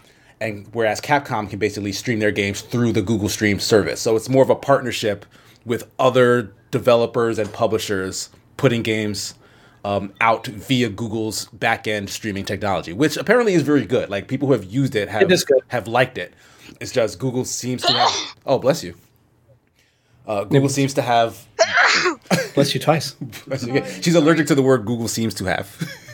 and 0.41 0.67
whereas 0.73 0.99
Capcom 0.99 1.49
can 1.49 1.57
basically 1.57 1.93
stream 1.93 2.19
their 2.19 2.31
games 2.31 2.61
through 2.61 2.91
the 2.91 3.01
Google 3.01 3.29
Stream 3.29 3.59
service. 3.59 4.01
So 4.01 4.15
it's 4.17 4.27
more 4.27 4.43
of 4.43 4.49
a 4.49 4.55
partnership 4.55 5.25
with 5.65 5.89
other 5.97 6.53
developers 6.71 7.39
and 7.39 7.51
publishers 7.53 8.29
putting 8.57 8.83
games 8.83 9.35
um, 9.85 10.13
out 10.19 10.47
via 10.47 10.89
Google's 10.89 11.45
back-end 11.53 12.09
streaming 12.09 12.43
technology, 12.43 12.91
which 12.91 13.15
apparently 13.15 13.53
is 13.53 13.61
very 13.61 13.85
good. 13.85 14.09
Like 14.09 14.27
people 14.27 14.47
who 14.47 14.53
have 14.53 14.65
used 14.65 14.95
it 14.95 15.07
have 15.07 15.21
It 15.21 15.63
have 15.69 15.87
liked 15.87 16.17
it. 16.17 16.33
It's 16.79 16.91
just 16.91 17.19
Google 17.19 17.45
seems 17.45 17.83
to 17.83 17.91
have. 17.93 18.11
Oh, 18.49 18.59
bless 18.59 18.81
you. 18.81 18.95
Uh, 20.25 20.45
Google 20.45 20.69
seems 20.69 20.93
to 20.93 21.01
have. 21.01 21.45
Bless 22.55 22.73
you 22.73 22.79
twice. 22.79 23.15
She's 24.01 24.15
allergic 24.15 24.47
to 24.47 24.55
the 24.55 24.61
word 24.61 24.85
Google 24.85 25.09
seems 25.09 25.33
to 25.35 25.45
have. 25.45 25.67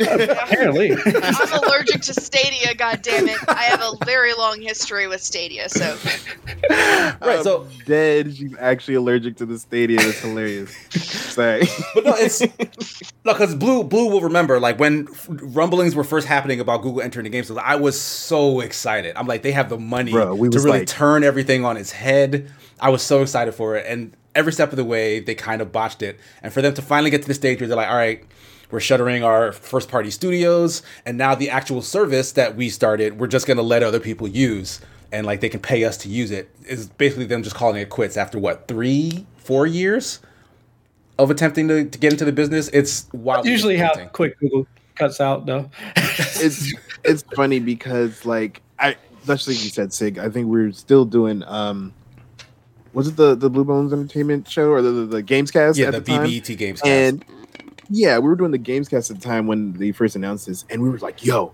Apparently. 0.00 0.92
I'm 0.92 1.62
allergic 1.62 2.02
to 2.02 2.14
Stadia, 2.14 2.74
God 2.74 3.02
damn 3.02 3.28
it! 3.28 3.38
I 3.48 3.64
have 3.64 3.80
a 3.80 4.04
very 4.04 4.34
long 4.34 4.60
history 4.60 5.06
with 5.06 5.22
Stadia, 5.22 5.68
so 5.68 5.96
right. 6.70 7.40
So, 7.42 7.62
I'm 7.62 7.84
dead. 7.86 8.36
She's 8.36 8.56
actually 8.58 8.94
allergic 8.94 9.36
to 9.36 9.46
the 9.46 9.58
stadium. 9.58 10.02
It's 10.04 10.20
hilarious. 10.20 10.74
Sorry. 10.90 11.62
but 11.94 12.04
no, 12.04 12.14
it's 12.16 12.40
no 13.24 13.32
because 13.32 13.54
Blue 13.54 13.84
Blue 13.84 14.10
will 14.10 14.22
remember 14.22 14.58
like 14.60 14.78
when 14.78 15.08
rumblings 15.28 15.94
were 15.94 16.04
first 16.04 16.26
happening 16.26 16.60
about 16.60 16.82
Google 16.82 17.02
entering 17.02 17.24
the 17.24 17.30
game. 17.30 17.44
So 17.44 17.58
I 17.58 17.76
was 17.76 18.00
so 18.00 18.60
excited. 18.60 19.16
I'm 19.16 19.26
like, 19.26 19.42
they 19.42 19.52
have 19.52 19.68
the 19.68 19.78
money 19.78 20.12
Bro, 20.12 20.36
to 20.36 20.42
really 20.42 20.80
like- 20.80 20.88
turn 20.88 21.24
everything 21.24 21.64
on 21.64 21.76
its 21.76 21.92
head. 21.92 22.50
I 22.80 22.88
was 22.88 23.02
so 23.02 23.20
excited 23.20 23.52
for 23.52 23.76
it, 23.76 23.84
and 23.86 24.16
every 24.34 24.52
step 24.52 24.70
of 24.70 24.76
the 24.76 24.84
way, 24.84 25.20
they 25.20 25.34
kind 25.34 25.60
of 25.60 25.70
botched 25.70 26.02
it. 26.02 26.18
And 26.42 26.52
for 26.52 26.62
them 26.62 26.72
to 26.74 26.82
finally 26.82 27.10
get 27.10 27.20
to 27.22 27.28
the 27.28 27.34
stage 27.34 27.60
where 27.60 27.68
they're 27.68 27.76
like, 27.76 27.88
all 27.90 27.96
right. 27.96 28.24
We're 28.70 28.80
shuttering 28.80 29.24
our 29.24 29.52
first 29.52 29.88
party 29.88 30.10
studios, 30.10 30.82
and 31.04 31.18
now 31.18 31.34
the 31.34 31.50
actual 31.50 31.82
service 31.82 32.32
that 32.32 32.56
we 32.56 32.68
started, 32.68 33.18
we're 33.18 33.26
just 33.26 33.46
gonna 33.46 33.62
let 33.62 33.82
other 33.82 34.00
people 34.00 34.28
use, 34.28 34.80
and 35.12 35.26
like 35.26 35.40
they 35.40 35.48
can 35.48 35.60
pay 35.60 35.84
us 35.84 35.96
to 35.98 36.08
use 36.08 36.30
it. 36.30 36.50
Is 36.66 36.88
basically 36.88 37.26
them 37.26 37.42
just 37.42 37.56
calling 37.56 37.80
it 37.80 37.90
quits 37.90 38.16
after 38.16 38.38
what 38.38 38.68
three, 38.68 39.26
four 39.38 39.66
years 39.66 40.20
of 41.18 41.30
attempting 41.30 41.68
to, 41.68 41.84
to 41.84 41.98
get 41.98 42.12
into 42.12 42.24
the 42.24 42.32
business. 42.32 42.68
It's 42.72 43.08
wild. 43.12 43.46
Usually 43.46 43.76
how 43.76 43.94
quick 44.06 44.38
Google 44.38 44.66
cuts 44.94 45.20
out, 45.20 45.46
though. 45.46 45.70
it's 45.96 46.72
it's 47.04 47.22
funny 47.34 47.58
because 47.58 48.24
like 48.24 48.62
I 48.78 48.96
just 49.26 49.48
like 49.48 49.62
you 49.62 49.70
said, 49.70 49.92
Sig. 49.92 50.18
I 50.18 50.28
think 50.30 50.46
we're 50.46 50.72
still 50.72 51.04
doing 51.04 51.42
um 51.44 51.92
was 52.92 53.08
it 53.08 53.16
the 53.16 53.34
the 53.34 53.50
Blue 53.50 53.64
Bones 53.64 53.92
Entertainment 53.92 54.48
show 54.48 54.70
or 54.70 54.82
the 54.82 54.90
the, 54.90 55.06
the 55.06 55.22
Gamescast 55.22 55.76
yeah, 55.76 55.86
at 55.86 55.92
the, 55.92 56.00
the, 56.00 56.12
time? 56.12 56.26
BBT 56.26 56.56
games. 56.56 56.80
And 56.84 57.24
yeah, 57.90 58.18
we 58.18 58.28
were 58.28 58.36
doing 58.36 58.52
the 58.52 58.58
Gamescast 58.58 59.10
at 59.10 59.20
the 59.20 59.22
time 59.22 59.46
when 59.48 59.72
they 59.72 59.90
first 59.90 60.14
announced 60.14 60.46
this, 60.46 60.64
and 60.70 60.80
we 60.80 60.88
were 60.88 60.98
like, 60.98 61.24
"Yo, 61.24 61.52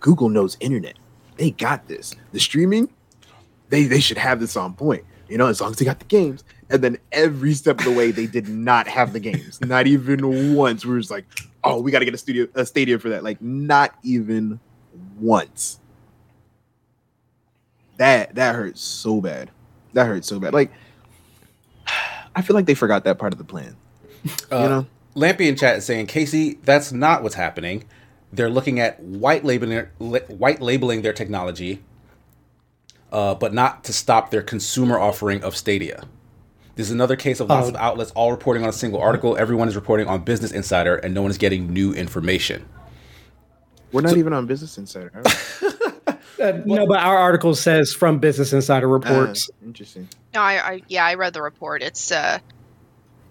Google 0.00 0.28
knows 0.28 0.56
internet. 0.60 0.98
They 1.38 1.50
got 1.50 1.88
this. 1.88 2.14
The 2.32 2.40
streaming, 2.40 2.90
they 3.70 3.84
they 3.84 4.00
should 4.00 4.18
have 4.18 4.38
this 4.38 4.56
on 4.56 4.74
point. 4.74 5.04
You 5.28 5.38
know, 5.38 5.46
as 5.46 5.60
long 5.62 5.70
as 5.70 5.78
they 5.78 5.86
got 5.86 5.98
the 5.98 6.04
games." 6.04 6.44
And 6.68 6.82
then 6.82 6.98
every 7.10 7.54
step 7.54 7.78
of 7.80 7.84
the 7.84 7.92
way, 7.92 8.10
they 8.10 8.26
did 8.26 8.48
not 8.48 8.86
have 8.86 9.12
the 9.12 9.20
games. 9.20 9.60
Not 9.66 9.86
even 9.86 10.54
once. 10.54 10.84
We 10.84 10.92
were 10.92 11.00
just 11.00 11.10
like, 11.10 11.24
"Oh, 11.64 11.80
we 11.80 11.90
got 11.90 12.00
to 12.00 12.04
get 12.04 12.14
a 12.14 12.18
studio, 12.18 12.46
a 12.54 12.66
stadium 12.66 13.00
for 13.00 13.08
that." 13.08 13.24
Like, 13.24 13.40
not 13.40 13.94
even 14.02 14.60
once. 15.18 15.80
That 17.96 18.34
that 18.34 18.54
hurts 18.54 18.82
so 18.82 19.20
bad. 19.22 19.50
That 19.94 20.06
hurts 20.06 20.28
so 20.28 20.38
bad. 20.38 20.52
Like, 20.52 20.70
I 22.36 22.42
feel 22.42 22.54
like 22.54 22.66
they 22.66 22.74
forgot 22.74 23.04
that 23.04 23.18
part 23.18 23.32
of 23.32 23.38
the 23.38 23.44
plan. 23.44 23.76
uh, 24.50 24.58
you 24.62 24.68
know. 24.68 24.86
Lampy 25.14 25.46
in 25.48 25.56
chat 25.56 25.76
is 25.78 25.84
saying, 25.84 26.06
Casey, 26.06 26.58
that's 26.64 26.92
not 26.92 27.22
what's 27.22 27.34
happening. 27.34 27.84
They're 28.32 28.48
looking 28.50 28.80
at 28.80 28.98
white 29.00 29.44
labeling, 29.44 29.86
white 29.98 30.60
labeling 30.62 31.02
their 31.02 31.12
technology, 31.12 31.82
uh, 33.12 33.34
but 33.34 33.52
not 33.52 33.84
to 33.84 33.92
stop 33.92 34.30
their 34.30 34.42
consumer 34.42 34.98
offering 34.98 35.42
of 35.42 35.54
Stadia. 35.56 36.04
This 36.76 36.86
is 36.86 36.92
another 36.92 37.16
case 37.16 37.40
of 37.40 37.50
lots 37.50 37.66
Oh. 37.66 37.70
of 37.70 37.76
outlets 37.76 38.10
all 38.12 38.30
reporting 38.30 38.62
on 38.62 38.70
a 38.70 38.72
single 38.72 39.00
article. 39.00 39.36
Everyone 39.36 39.68
is 39.68 39.76
reporting 39.76 40.06
on 40.08 40.22
Business 40.24 40.50
Insider, 40.52 40.96
and 40.96 41.12
no 41.12 41.20
one 41.20 41.30
is 41.30 41.36
getting 41.36 41.70
new 41.70 41.92
information. 41.92 42.64
We're 43.92 44.00
not 44.00 44.16
even 44.16 44.32
on 44.32 44.46
Business 44.46 44.78
Insider. 44.78 45.10
are 45.14 45.22
we? 46.38 46.44
Uh, 46.44 46.52
no, 46.64 46.86
but 46.86 46.98
our 47.00 47.18
article 47.18 47.54
says 47.54 47.92
from 47.92 48.18
Business 48.18 48.54
Insider 48.54 48.88
reports. 48.88 49.50
Ah, 49.52 49.66
interesting. 49.66 50.08
no, 50.34 50.40
I, 50.40 50.52
I 50.72 50.82
yeah, 50.88 51.04
I 51.04 51.14
read 51.14 51.34
the 51.34 51.42
report. 51.42 51.82
It's 51.82 52.10
uh, 52.10 52.38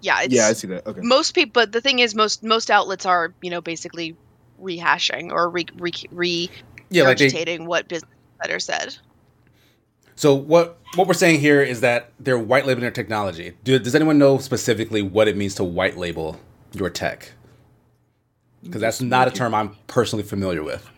yeah, 0.02 0.22
it's 0.22 0.34
Yeah, 0.34 0.48
I 0.48 0.52
see 0.52 0.66
that. 0.68 0.86
Okay. 0.86 1.00
most 1.02 1.34
people. 1.34 1.52
But 1.52 1.72
the 1.72 1.80
thing 1.80 2.00
is, 2.00 2.14
most 2.14 2.42
most 2.42 2.70
outlets 2.70 3.06
are 3.06 3.32
you 3.40 3.50
know 3.50 3.60
basically 3.60 4.14
rehashing 4.60 5.30
or 5.32 5.48
re, 5.48 5.66
re, 5.76 5.92
re 6.10 6.50
Yeah, 6.90 7.04
like 7.04 7.18
they, 7.18 7.58
what 7.58 7.88
Business 7.88 8.10
Insider 8.40 8.58
said. 8.60 8.96
So 10.16 10.34
what 10.34 10.78
what 10.94 11.06
we're 11.06 11.14
saying 11.14 11.40
here 11.40 11.62
is 11.62 11.80
that 11.80 12.12
they're 12.20 12.38
white 12.38 12.66
labeling 12.66 12.82
their 12.82 12.90
technology. 12.90 13.54
Do, 13.64 13.78
does 13.78 13.94
anyone 13.94 14.18
know 14.18 14.38
specifically 14.38 15.02
what 15.02 15.28
it 15.28 15.36
means 15.36 15.54
to 15.56 15.64
white 15.64 15.96
label 15.96 16.38
your 16.72 16.90
tech? 16.90 17.32
Because 18.62 18.80
that's 18.80 19.00
not 19.00 19.26
a 19.26 19.30
term 19.30 19.54
I'm 19.54 19.76
personally 19.86 20.22
familiar 20.22 20.62
with. 20.62 20.88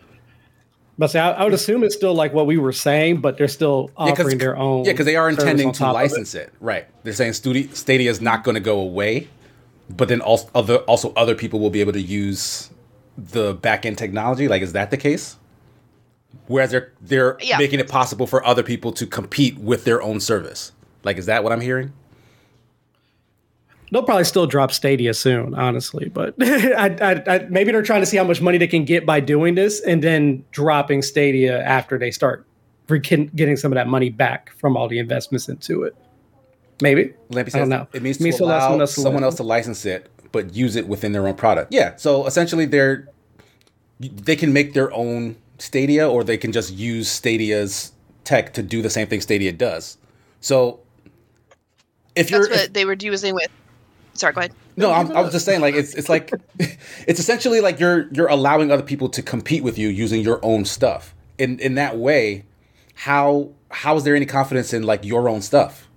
But 0.97 1.11
see, 1.11 1.19
I, 1.19 1.31
I 1.31 1.43
would 1.43 1.53
assume 1.53 1.83
it's 1.83 1.95
still 1.95 2.13
like 2.13 2.33
what 2.33 2.47
we 2.47 2.57
were 2.57 2.71
saying, 2.71 3.19
but 3.21 3.37
they're 3.37 3.47
still 3.49 3.91
Yeah, 3.99 4.05
'cause- 4.11 4.19
offering 4.21 4.37
their 4.37 4.55
own. 4.57 4.85
Yeah, 4.85 4.93
because 4.93 5.05
they 5.05 5.15
are 5.17 5.27
intending 5.29 5.71
to 5.73 5.79
top 5.79 5.89
of 5.89 5.99
it. 6.01 6.03
license 6.03 6.33
it. 6.35 6.53
Right. 6.61 6.85
They're 7.03 7.13
saying 7.13 7.33
Studi- 7.33 7.75
Stadia 7.75 8.09
is 8.09 8.21
not 8.21 8.43
going 8.45 8.55
to 8.55 8.61
go 8.61 8.79
away, 8.79 9.27
but 9.89 10.07
then 10.07 10.21
also 10.21 10.49
other 10.55 10.77
also 10.79 11.11
other 11.15 11.35
people 11.35 11.59
will 11.59 11.69
be 11.69 11.81
able 11.81 11.93
to 11.93 12.01
use 12.01 12.69
the 13.17 13.53
back 13.53 13.85
end 13.85 13.97
technology. 13.97 14.47
Like, 14.47 14.61
is 14.61 14.71
that 14.73 14.89
the 14.89 14.97
case? 14.97 15.35
Whereas 16.47 16.71
they're 16.71 16.91
they're 17.01 17.37
Yeah. 17.41 17.57
making 17.57 17.79
it 17.79 17.89
possible 17.89 18.25
for 18.27 18.45
other 18.45 18.63
people 18.63 18.91
to 18.93 19.05
compete 19.05 19.57
with 19.57 19.83
their 19.83 20.01
own 20.01 20.19
service. 20.19 20.71
Like, 21.03 21.17
is 21.17 21.25
that 21.25 21.43
what 21.43 21.51
I'm 21.51 21.61
hearing? 21.61 21.91
They'll 23.91 24.03
probably 24.03 24.23
still 24.23 24.47
drop 24.47 24.71
Stadia 24.71 25.13
soon, 25.13 25.53
honestly. 25.53 26.09
But 26.09 26.35
I, 26.41 26.97
I, 27.01 27.35
I, 27.35 27.39
maybe 27.49 27.71
they're 27.71 27.81
trying 27.83 28.01
to 28.01 28.05
see 28.05 28.17
how 28.17 28.23
much 28.23 28.41
money 28.41 28.57
they 28.57 28.67
can 28.67 28.83
get 28.85 29.05
by 29.05 29.19
doing 29.19 29.55
this, 29.55 29.79
and 29.81 30.03
then 30.03 30.43
dropping 30.51 31.01
Stadia 31.01 31.61
after 31.63 31.97
they 31.97 32.11
start 32.11 32.45
getting 32.87 33.57
some 33.57 33.71
of 33.71 33.75
that 33.75 33.87
money 33.87 34.09
back 34.09 34.51
from 34.57 34.77
all 34.77 34.87
the 34.87 34.99
investments 34.99 35.49
into 35.49 35.83
it. 35.83 35.95
Maybe. 36.81 37.13
Lampy 37.31 37.55
I 37.55 37.59
don't 37.59 37.69
know. 37.69 37.87
it 37.93 38.01
means 38.01 38.17
It 38.17 38.19
to 38.19 38.23
means 38.25 38.37
to 38.37 38.43
allow 38.43 38.57
allow 38.57 38.65
someone 38.67 38.81
else 38.81 38.95
to 38.95 39.01
someone 39.01 39.21
license 39.23 39.25
else 39.25 39.37
to 39.37 39.43
license 39.43 39.85
it, 39.85 40.11
but 40.31 40.53
use 40.53 40.75
it 40.75 40.87
within 40.87 41.11
their 41.13 41.27
own 41.27 41.35
product. 41.35 41.71
Yeah. 41.73 41.95
So 41.95 42.25
essentially, 42.25 42.65
they're 42.65 43.07
they 43.99 44.35
can 44.35 44.51
make 44.51 44.73
their 44.73 44.91
own 44.93 45.37
Stadia, 45.57 46.09
or 46.09 46.23
they 46.23 46.37
can 46.37 46.51
just 46.51 46.73
use 46.73 47.09
Stadia's 47.09 47.93
tech 48.25 48.53
to 48.53 48.63
do 48.63 48.81
the 48.81 48.89
same 48.89 49.07
thing 49.07 49.21
Stadia 49.21 49.53
does. 49.53 49.97
So 50.41 50.81
if 52.15 52.29
you're 52.29 52.47
That's 52.47 52.63
if- 52.65 52.73
they 52.73 52.85
were 52.85 52.97
using 52.99 53.35
with. 53.35 53.49
Sorry, 54.15 54.33
go 54.33 54.39
ahead. 54.39 54.53
no, 54.77 54.91
I'm, 54.91 55.11
I 55.11 55.21
was 55.21 55.31
just 55.31 55.45
saying, 55.45 55.61
like 55.61 55.75
it's 55.75 55.93
it's 55.93 56.09
like 56.09 56.31
it's 57.07 57.19
essentially 57.19 57.61
like 57.61 57.79
you're 57.79 58.07
you're 58.11 58.27
allowing 58.27 58.71
other 58.71 58.83
people 58.83 59.09
to 59.09 59.21
compete 59.21 59.63
with 59.63 59.77
you 59.77 59.89
using 59.89 60.21
your 60.21 60.39
own 60.43 60.65
stuff. 60.65 61.13
In 61.37 61.59
in 61.59 61.75
that 61.75 61.97
way, 61.97 62.45
how 62.95 63.49
how 63.69 63.95
is 63.97 64.03
there 64.03 64.15
any 64.15 64.25
confidence 64.25 64.73
in 64.73 64.83
like 64.83 65.03
your 65.05 65.29
own 65.29 65.41
stuff? 65.41 65.87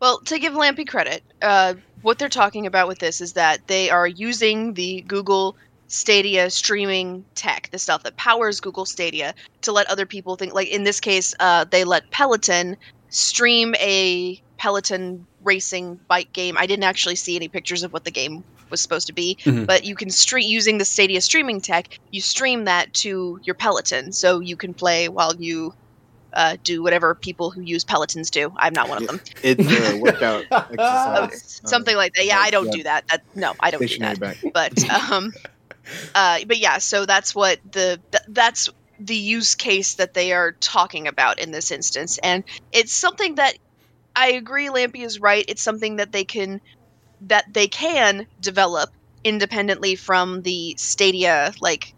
Well, 0.00 0.18
to 0.20 0.38
give 0.38 0.52
Lampy 0.52 0.86
credit, 0.86 1.22
uh, 1.40 1.74
what 2.02 2.18
they're 2.18 2.28
talking 2.28 2.66
about 2.66 2.88
with 2.88 2.98
this 2.98 3.20
is 3.20 3.32
that 3.34 3.66
they 3.68 3.88
are 3.88 4.06
using 4.06 4.74
the 4.74 5.00
Google 5.02 5.56
Stadia 5.88 6.50
streaming 6.50 7.24
tech, 7.34 7.70
the 7.70 7.78
stuff 7.78 8.02
that 8.02 8.16
powers 8.16 8.60
Google 8.60 8.84
Stadia, 8.84 9.34
to 9.62 9.72
let 9.72 9.88
other 9.88 10.04
people 10.04 10.36
think. 10.36 10.52
Like 10.52 10.68
in 10.68 10.84
this 10.84 11.00
case, 11.00 11.34
uh, 11.40 11.64
they 11.64 11.84
let 11.84 12.10
Peloton 12.10 12.76
stream 13.08 13.74
a 13.76 14.40
Peloton 14.58 15.26
racing 15.44 16.00
bike 16.08 16.32
game. 16.32 16.56
I 16.58 16.66
didn't 16.66 16.84
actually 16.84 17.16
see 17.16 17.36
any 17.36 17.48
pictures 17.48 17.82
of 17.82 17.92
what 17.92 18.04
the 18.04 18.10
game 18.10 18.44
was 18.70 18.80
supposed 18.80 19.06
to 19.08 19.12
be, 19.12 19.36
Mhm. 19.44 19.66
but 19.66 19.84
you 19.84 19.94
can 19.94 20.10
stream 20.10 20.48
using 20.48 20.78
the 20.78 20.84
Stadia 20.84 21.20
streaming 21.20 21.60
tech. 21.60 21.98
You 22.10 22.20
stream 22.20 22.64
that 22.64 22.92
to 22.94 23.38
your 23.44 23.54
Peloton, 23.54 24.12
so 24.12 24.40
you 24.40 24.56
can 24.56 24.74
play 24.74 25.08
while 25.08 25.34
you 25.36 25.74
uh, 26.32 26.56
do 26.64 26.82
whatever 26.82 27.14
people 27.14 27.50
who 27.52 27.60
use 27.60 27.84
Pelotons 27.84 28.28
do. 28.28 28.52
I'm 28.56 28.72
not 28.74 28.88
one 28.88 28.98
of 29.02 29.06
them. 29.06 29.20
It's 29.42 29.64
a 29.70 30.00
workout 30.00 30.44
exercise. 30.50 31.60
something 31.64 31.96
like 31.96 32.12
that. 32.14 32.26
Yeah, 32.26 32.38
I 32.40 32.50
don't 32.50 32.66
yeah. 32.66 32.72
do 32.72 32.82
that. 32.84 33.04
that. 33.08 33.22
No, 33.36 33.54
I 33.60 33.70
don't 33.70 33.86
do 33.86 33.98
that. 34.00 34.18
But 34.52 34.90
um, 35.12 35.32
uh, 36.14 36.40
but 36.46 36.58
yeah. 36.58 36.78
So 36.78 37.06
that's 37.06 37.34
what 37.34 37.60
the 37.70 38.00
th- 38.10 38.24
that's 38.28 38.68
the 38.98 39.14
use 39.16 39.54
case 39.54 39.94
that 39.94 40.14
they 40.14 40.32
are 40.32 40.52
talking 40.52 41.06
about 41.08 41.38
in 41.38 41.50
this 41.52 41.70
instance, 41.70 42.18
and 42.18 42.44
it's 42.72 42.92
something 42.92 43.36
that 43.36 43.56
I 44.16 44.32
agree. 44.32 44.68
Lampy 44.68 45.04
is 45.04 45.20
right. 45.20 45.44
It's 45.48 45.62
something 45.62 45.96
that 45.96 46.12
they 46.12 46.24
can 46.24 46.60
that 47.20 47.44
they 47.52 47.68
can 47.68 48.26
develop 48.40 48.90
independently 49.24 49.96
from 49.96 50.42
the 50.42 50.76
Stadia 50.78 51.52
like 51.60 51.94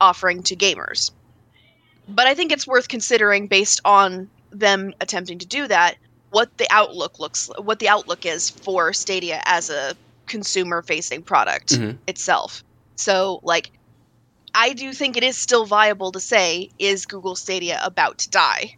offering 0.00 0.42
to 0.44 0.56
gamers. 0.56 1.10
But 2.08 2.26
I 2.26 2.34
think 2.34 2.52
it's 2.52 2.66
worth 2.66 2.88
considering 2.88 3.48
based 3.48 3.80
on 3.84 4.30
them 4.52 4.92
attempting 5.00 5.38
to 5.40 5.46
do 5.46 5.68
that 5.68 5.96
what 6.30 6.50
the 6.58 6.66
outlook 6.70 7.18
looks 7.18 7.48
what 7.58 7.78
the 7.78 7.88
outlook 7.88 8.26
is 8.26 8.50
for 8.64 8.92
Stadia 8.92 9.42
as 9.46 9.68
a 9.70 9.96
consumer 10.26 10.82
facing 10.82 11.24
product 11.24 11.70
Mhm. 11.70 12.00
itself. 12.06 12.62
So 12.96 13.40
like 13.42 13.70
I 14.54 14.72
do 14.74 14.92
think 14.94 15.16
it 15.16 15.24
is 15.24 15.38
still 15.38 15.66
viable 15.66 16.12
to 16.12 16.20
say 16.20 16.70
is 16.78 17.06
Google 17.06 17.36
Stadia 17.36 17.80
about 17.82 18.18
to 18.20 18.30
die? 18.30 18.72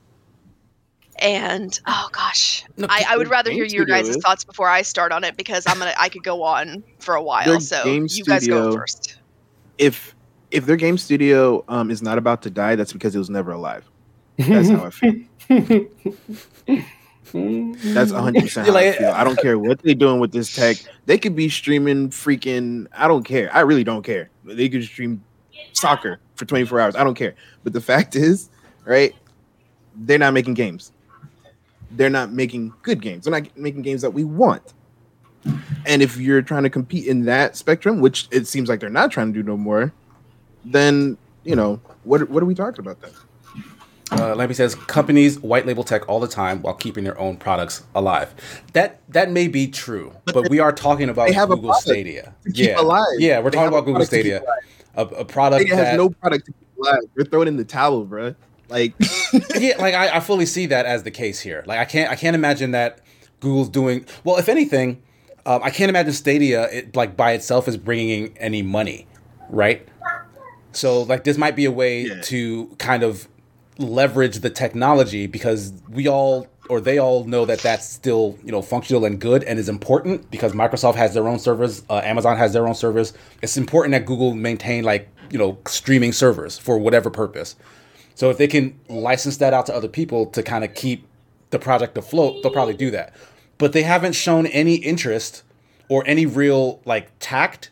And 1.21 1.79
oh 1.87 2.09
gosh, 2.13 2.65
No, 2.77 2.87
I, 2.89 3.05
I 3.11 3.17
would 3.17 3.29
rather 3.29 3.51
hear 3.51 3.65
your 3.65 3.85
guys' 3.85 4.09
is. 4.09 4.17
thoughts 4.19 4.43
before 4.43 4.69
I 4.69 4.83
start 4.83 5.13
on 5.13 5.23
it 5.23 5.37
because 5.37 5.65
I'm 5.67 5.79
gonna 5.79 5.93
I 5.99 6.09
could 6.09 6.23
go 6.25 6.43
on 6.43 6.83
for 6.99 7.15
a 7.15 7.23
while. 7.23 7.45
Their 7.45 7.61
so 7.61 7.85
game 7.85 8.07
you 8.09 8.25
guys 8.25 8.47
go 8.47 8.73
first. 8.73 9.19
If 9.77 10.15
if 10.51 10.67
their 10.67 10.77
game 10.77 10.97
studio 10.99 11.65
um, 11.69 11.91
is 11.91 12.03
not 12.03 12.19
about 12.19 12.43
to 12.43 12.51
die, 12.51 12.75
that's 12.75 12.93
because 12.93 13.15
it 13.15 13.19
was 13.19 13.31
never 13.31 13.53
alive. 13.53 13.89
That's 14.39 14.71
how 14.71 14.85
I 14.87 14.91
feel. 14.91 15.87
That's 17.33 18.11
100 18.11 18.43
percent 18.43 18.67
how 18.67 18.73
You're 18.79 18.93
I 18.93 18.97
feel. 18.97 19.11
I 19.11 19.23
don't 19.23 19.39
care 19.39 19.59
what 19.59 19.81
they're 19.83 19.95
doing 19.95 20.19
with 20.19 20.33
this 20.33 20.55
tech. 20.55 20.79
They 21.07 21.19
could 21.19 21.37
be 21.37 21.49
streaming 21.49 22.11
freaking. 22.11 22.87
I 22.93 23.07
don't 23.07 23.23
care. 23.23 23.55
I 23.55 23.61
really 23.61 23.85
don't 23.85 24.03
care. 24.03 24.31
They 24.45 24.69
could 24.69 24.83
stream 24.83 25.23
soccer 25.73 26.19
for 26.35 26.45
24 26.45 26.81
hours. 26.81 26.97
I 26.97 27.05
don't 27.05 27.15
care. 27.15 27.35
But 27.63 27.73
the 27.73 27.81
fact 27.81 28.17
is, 28.17 28.51
right? 28.85 29.15
They're 29.95 30.19
not 30.19 30.35
making 30.35 30.55
games. 30.55 30.93
They're 31.93 32.11
not 32.11 32.33
making 32.33 32.73
good 32.83 33.03
games. 33.03 33.25
They're 33.25 33.33
not 33.33 33.57
making 33.57 33.83
games 33.83 34.03
that 34.03 34.11
we 34.11 34.25
want. 34.25 34.75
And 35.87 36.03
if 36.03 36.17
you're 36.17 36.43
trying 36.43 36.65
to 36.65 36.71
compete 36.71 37.07
in 37.07 37.25
that 37.25 37.57
spectrum, 37.57 38.01
which 38.01 38.29
it 38.31 38.47
seems 38.47 38.69
like 38.69 38.81
they're 38.81 38.91
not 38.91 39.11
trying 39.11 39.33
to 39.33 39.43
do 39.43 39.43
no 39.43 39.57
more, 39.57 39.93
then 40.65 41.17
you 41.45 41.57
know 41.57 41.81
what? 42.05 42.29
What 42.29 42.43
are 42.43 42.47
we 42.47 42.55
talking 42.55 42.81
about 42.81 43.01
then? 43.01 43.13
Uh, 44.13 44.35
Lampy 44.35 44.57
says 44.57 44.75
companies 44.75 45.39
white 45.39 45.67
label 45.67 45.85
tech 45.85 46.09
all 46.09 46.19
the 46.19 46.29
time 46.29 46.61
while 46.63 46.75
keeping 46.75 47.05
their 47.05 47.19
own 47.19 47.37
products 47.37 47.85
alive. 47.95 48.35
That 48.73 49.01
that 49.09 49.31
may 49.31 49.47
be 49.47 49.69
true, 49.69 50.13
but, 50.27 50.51
we 50.51 50.59
are 50.59 50.73
talking 50.73 51.09
about 51.09 51.29
Google 51.29 51.75
Stadia. 51.75 52.35
yeah, 52.47 52.81
alive. 52.81 53.05
yeah, 53.19 53.39
we're 53.39 53.51
They 53.51 53.57
talking 53.57 53.69
about 53.69 53.85
Google 53.85 54.05
product 54.05 54.11
to 54.11 54.17
keep 54.23 54.27
Stadia, 54.27 54.43
a, 54.97 55.03
a 55.03 55.25
product 55.25 55.69
that 55.71 55.77
has 55.77 55.97
no 55.97 56.11
product 56.11 56.47
to 56.47 56.53
keep 56.53 56.79
alive. 56.79 57.03
They're 57.15 57.25
throwing 57.25 57.49
in 57.49 57.57
the 57.57 57.65
towel, 57.65 58.05
bro. 58.05 58.35
Like 58.71 58.95
yeah, 59.59 59.77
like 59.79 59.95
I, 59.95 60.17
I 60.17 60.21
fully 60.21 60.47
see 60.47 60.67
that 60.67 60.87
as 60.87 61.03
the 61.03 61.11
case 61.11 61.41
here. 61.41 61.65
Like 61.67 61.79
I 61.79 61.85
can't 61.85 62.11
I 62.11 62.15
can't 62.17 62.35
imagine 62.35 62.71
that 62.73 63.01
Google's 63.41 63.69
doing 63.69 64.07
well. 64.25 64.37
If 64.37 64.49
anything, 64.49 65.03
um, 65.47 65.61
I 65.63 65.71
can't 65.71 65.89
imagine 65.89 66.13
Stadia 66.13 66.65
it, 66.71 66.95
like 66.97 67.17
by 67.17 67.33
itself 67.33 67.67
is 67.69 67.77
bringing 67.77 68.37
any 68.39 68.63
money, 68.63 69.07
right? 69.49 69.87
So 70.73 71.03
like 71.03 71.25
this 71.25 71.37
might 71.37 71.57
be 71.57 71.65
a 71.65 71.71
way 71.73 72.03
Yeah. 72.03 72.21
to 72.23 72.67
kind 72.79 73.03
of 73.03 73.27
leverage 73.79 74.39
the 74.41 74.51
technology 74.51 75.27
because 75.27 75.73
we 75.89 76.07
all 76.07 76.47
or 76.69 76.81
they 76.81 76.99
all 76.99 77.25
know 77.25 77.45
that 77.47 77.59
that's 77.61 77.89
still 77.89 78.39
you 78.45 78.53
know 78.53 78.63
functional 78.63 79.05
and 79.05 79.21
good 79.21 79.43
and 79.45 79.59
is 79.59 79.69
important 79.69 80.31
because 80.31 80.53
Microsoft 80.53 80.95
has 80.95 81.15
their 81.15 81.27
own 81.27 81.39
servers, 81.41 81.83
uh, 81.91 82.01
Amazon 82.05 82.37
has 82.37 82.53
their 82.53 82.69
own 82.69 82.75
servers. 82.75 83.13
It's 83.43 83.57
important 83.57 83.93
that 83.93 84.07
Google 84.07 84.35
maintain 84.35 84.85
like 84.85 85.09
you 85.31 85.39
know 85.39 85.59
streaming 85.67 86.13
servers 86.13 86.57
for 86.59 86.79
whatever 86.79 87.11
purpose. 87.11 87.57
So 88.21 88.29
if 88.29 88.37
they 88.37 88.49
can 88.49 88.79
license 88.91 89.39
that 89.39 89.55
out 89.55 89.65
to 89.65 89.75
other 89.75 89.89
people 89.89 90.27
to 90.27 90.43
kind 90.43 90.63
of 90.63 90.75
keep 90.75 91.07
the 91.49 91.59
project 91.59 91.97
afloat, 91.97 92.43
they'll 92.43 92.53
probably 92.53 92.75
do 92.75 92.91
that. 92.91 93.15
But 93.57 93.73
they 93.73 93.83
haven't 93.83 94.13
shown 94.13 94.47
any 94.49 94.75
interest 94.75 95.43
or 95.89 96.05
any 96.07 96.27
real 96.27 96.83
like 96.85 97.11
tact 97.19 97.71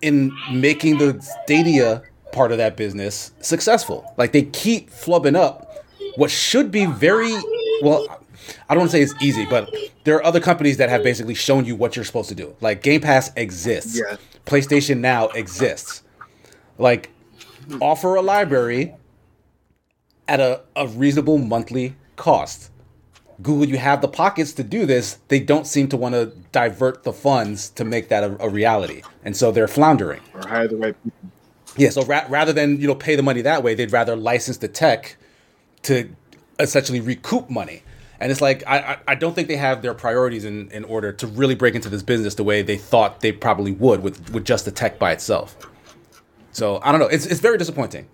in 0.00 0.30
making 0.52 0.98
the 0.98 1.20
Stadia 1.42 2.00
part 2.30 2.52
of 2.52 2.58
that 2.58 2.76
business 2.76 3.32
successful. 3.40 4.14
Like 4.16 4.30
they 4.30 4.42
keep 4.42 4.88
flubbing 4.88 5.34
up 5.34 5.84
what 6.14 6.30
should 6.30 6.70
be 6.70 6.86
very 6.86 7.32
well. 7.82 8.06
I 8.68 8.74
don't 8.74 8.82
want 8.82 8.92
to 8.92 8.96
say 8.96 9.02
it's 9.02 9.20
easy, 9.20 9.46
but 9.46 9.68
there 10.04 10.14
are 10.14 10.24
other 10.24 10.38
companies 10.38 10.76
that 10.76 10.90
have 10.90 11.02
basically 11.02 11.34
shown 11.34 11.64
you 11.64 11.74
what 11.74 11.96
you're 11.96 12.04
supposed 12.04 12.28
to 12.28 12.36
do. 12.36 12.54
Like 12.60 12.84
Game 12.84 13.00
Pass 13.00 13.32
exists. 13.34 13.98
Yeah. 13.98 14.16
PlayStation 14.46 14.98
Now 14.98 15.26
exists. 15.30 16.04
Like 16.78 17.10
offer 17.80 18.14
a 18.14 18.22
library 18.22 18.94
at 20.32 20.40
a, 20.40 20.62
a 20.74 20.88
reasonable 20.88 21.36
monthly 21.36 21.94
cost. 22.16 22.70
Google, 23.42 23.68
you 23.68 23.76
have 23.76 24.00
the 24.00 24.08
pockets 24.08 24.52
to 24.54 24.62
do 24.64 24.86
this. 24.86 25.18
They 25.28 25.40
don't 25.40 25.66
seem 25.66 25.88
to 25.88 25.96
want 25.96 26.14
to 26.14 26.32
divert 26.52 27.02
the 27.04 27.12
funds 27.12 27.68
to 27.70 27.84
make 27.84 28.08
that 28.08 28.24
a, 28.24 28.42
a 28.42 28.48
reality, 28.48 29.02
and 29.24 29.36
so 29.36 29.52
they're 29.52 29.68
floundering. 29.68 30.20
or 30.32 30.40
hire 30.48 30.68
the 30.68 30.76
right 30.76 30.96
people. 31.04 31.30
Yeah, 31.76 31.90
so 31.90 32.02
ra- 32.04 32.24
rather 32.30 32.52
than 32.54 32.80
you 32.80 32.86
know 32.86 32.94
pay 32.94 33.14
the 33.14 33.22
money 33.22 33.42
that 33.42 33.62
way, 33.62 33.74
they'd 33.74 33.92
rather 33.92 34.16
license 34.16 34.56
the 34.56 34.68
tech 34.68 35.16
to 35.82 36.08
essentially 36.58 37.00
recoup 37.00 37.50
money. 37.50 37.82
And 38.18 38.32
it's 38.32 38.40
like 38.40 38.62
I, 38.66 38.78
I, 38.78 38.98
I 39.08 39.14
don't 39.16 39.34
think 39.34 39.48
they 39.48 39.56
have 39.56 39.82
their 39.82 39.94
priorities 39.94 40.44
in, 40.46 40.70
in 40.70 40.84
order 40.84 41.12
to 41.12 41.26
really 41.26 41.56
break 41.56 41.74
into 41.74 41.90
this 41.90 42.02
business 42.02 42.36
the 42.36 42.44
way 42.44 42.62
they 42.62 42.78
thought 42.78 43.20
they 43.20 43.32
probably 43.32 43.72
would 43.72 44.02
with, 44.02 44.30
with 44.32 44.46
just 44.46 44.64
the 44.64 44.70
tech 44.70 44.98
by 44.98 45.12
itself. 45.12 45.56
So 46.52 46.80
I 46.82 46.90
don't 46.92 47.00
know. 47.00 47.08
It's 47.08 47.26
it's 47.26 47.40
very 47.40 47.58
disappointing. 47.58 48.08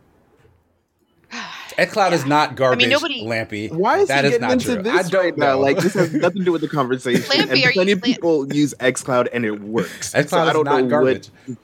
xCloud 1.78 2.12
is 2.12 2.26
not 2.26 2.56
garbage. 2.56 2.78
I 2.78 2.88
mean, 2.88 2.90
nobody- 2.90 3.22
Lampy. 3.24 3.70
Why 3.70 3.98
is 4.00 4.08
that 4.08 4.24
he 4.24 4.30
is 4.32 4.38
getting 4.38 4.40
not 4.48 4.52
into 4.54 4.74
true. 4.74 4.82
this 4.82 5.06
I 5.06 5.08
don't 5.08 5.24
right 5.24 5.38
now? 5.38 5.52
know. 5.52 5.60
Like 5.60 5.78
this 5.78 5.94
has 5.94 6.12
nothing 6.12 6.38
to 6.40 6.44
do 6.44 6.52
with 6.52 6.60
the 6.60 6.68
conversation. 6.68 7.22
Lampy, 7.22 7.52
and 7.52 7.64
are 7.64 7.72
plenty 7.72 7.90
you- 7.90 7.96
of 7.96 8.02
people 8.02 8.52
use 8.52 8.74
XCloud 8.80 9.28
and 9.32 9.44
it 9.44 9.60
works. 9.60 10.12
xCloud 10.12 10.28
so 10.28 10.38
I 10.38 10.46
is 10.48 10.52
don't 10.54 10.64
not 10.64 10.82
know 10.82 10.88
garbage. 10.88 11.28
what. 11.46 11.56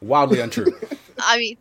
Wildly 0.00 0.40
untrue. 0.40 0.66
I 1.18 1.38
mean, 1.38 1.56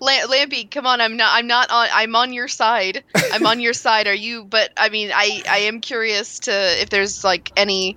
La- 0.00 0.26
Lampy, 0.26 0.70
come 0.70 0.86
on! 0.86 1.00
I'm 1.00 1.16
not. 1.16 1.30
I'm 1.36 1.46
not 1.46 1.70
on. 1.70 1.88
I'm 1.92 2.14
on 2.16 2.32
your 2.32 2.48
side. 2.48 3.02
I'm 3.32 3.46
on 3.46 3.60
your 3.60 3.72
side. 3.72 4.06
Are 4.06 4.14
you? 4.14 4.44
But 4.44 4.70
I 4.76 4.88
mean, 4.90 5.10
I 5.14 5.42
I 5.48 5.58
am 5.60 5.80
curious 5.80 6.38
to 6.40 6.52
if 6.80 6.90
there's 6.90 7.24
like 7.24 7.52
any 7.56 7.96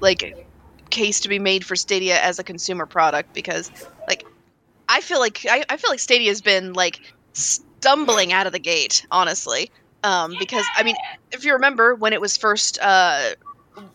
like 0.00 0.46
case 0.90 1.20
to 1.20 1.28
be 1.28 1.38
made 1.38 1.64
for 1.64 1.76
Stadia 1.76 2.20
as 2.20 2.38
a 2.38 2.44
consumer 2.44 2.86
product 2.86 3.32
because 3.34 3.70
like 4.08 4.24
I 4.88 5.00
feel 5.00 5.18
like 5.20 5.44
I, 5.48 5.64
I 5.68 5.76
feel 5.76 5.90
like 5.90 6.00
Stadia 6.00 6.28
has 6.28 6.40
been 6.40 6.72
like 6.72 7.00
stumbling 7.80 8.32
out 8.32 8.46
of 8.46 8.52
the 8.52 8.58
gate, 8.60 9.04
honestly. 9.10 9.70
Um, 10.02 10.36
because 10.36 10.70
I 10.76 10.82
mean, 10.82 10.96
if 11.32 11.44
you 11.44 11.52
remember 11.54 11.94
when 11.94 12.12
it 12.12 12.20
was 12.20 12.36
first 12.36 12.78
uh 12.80 13.30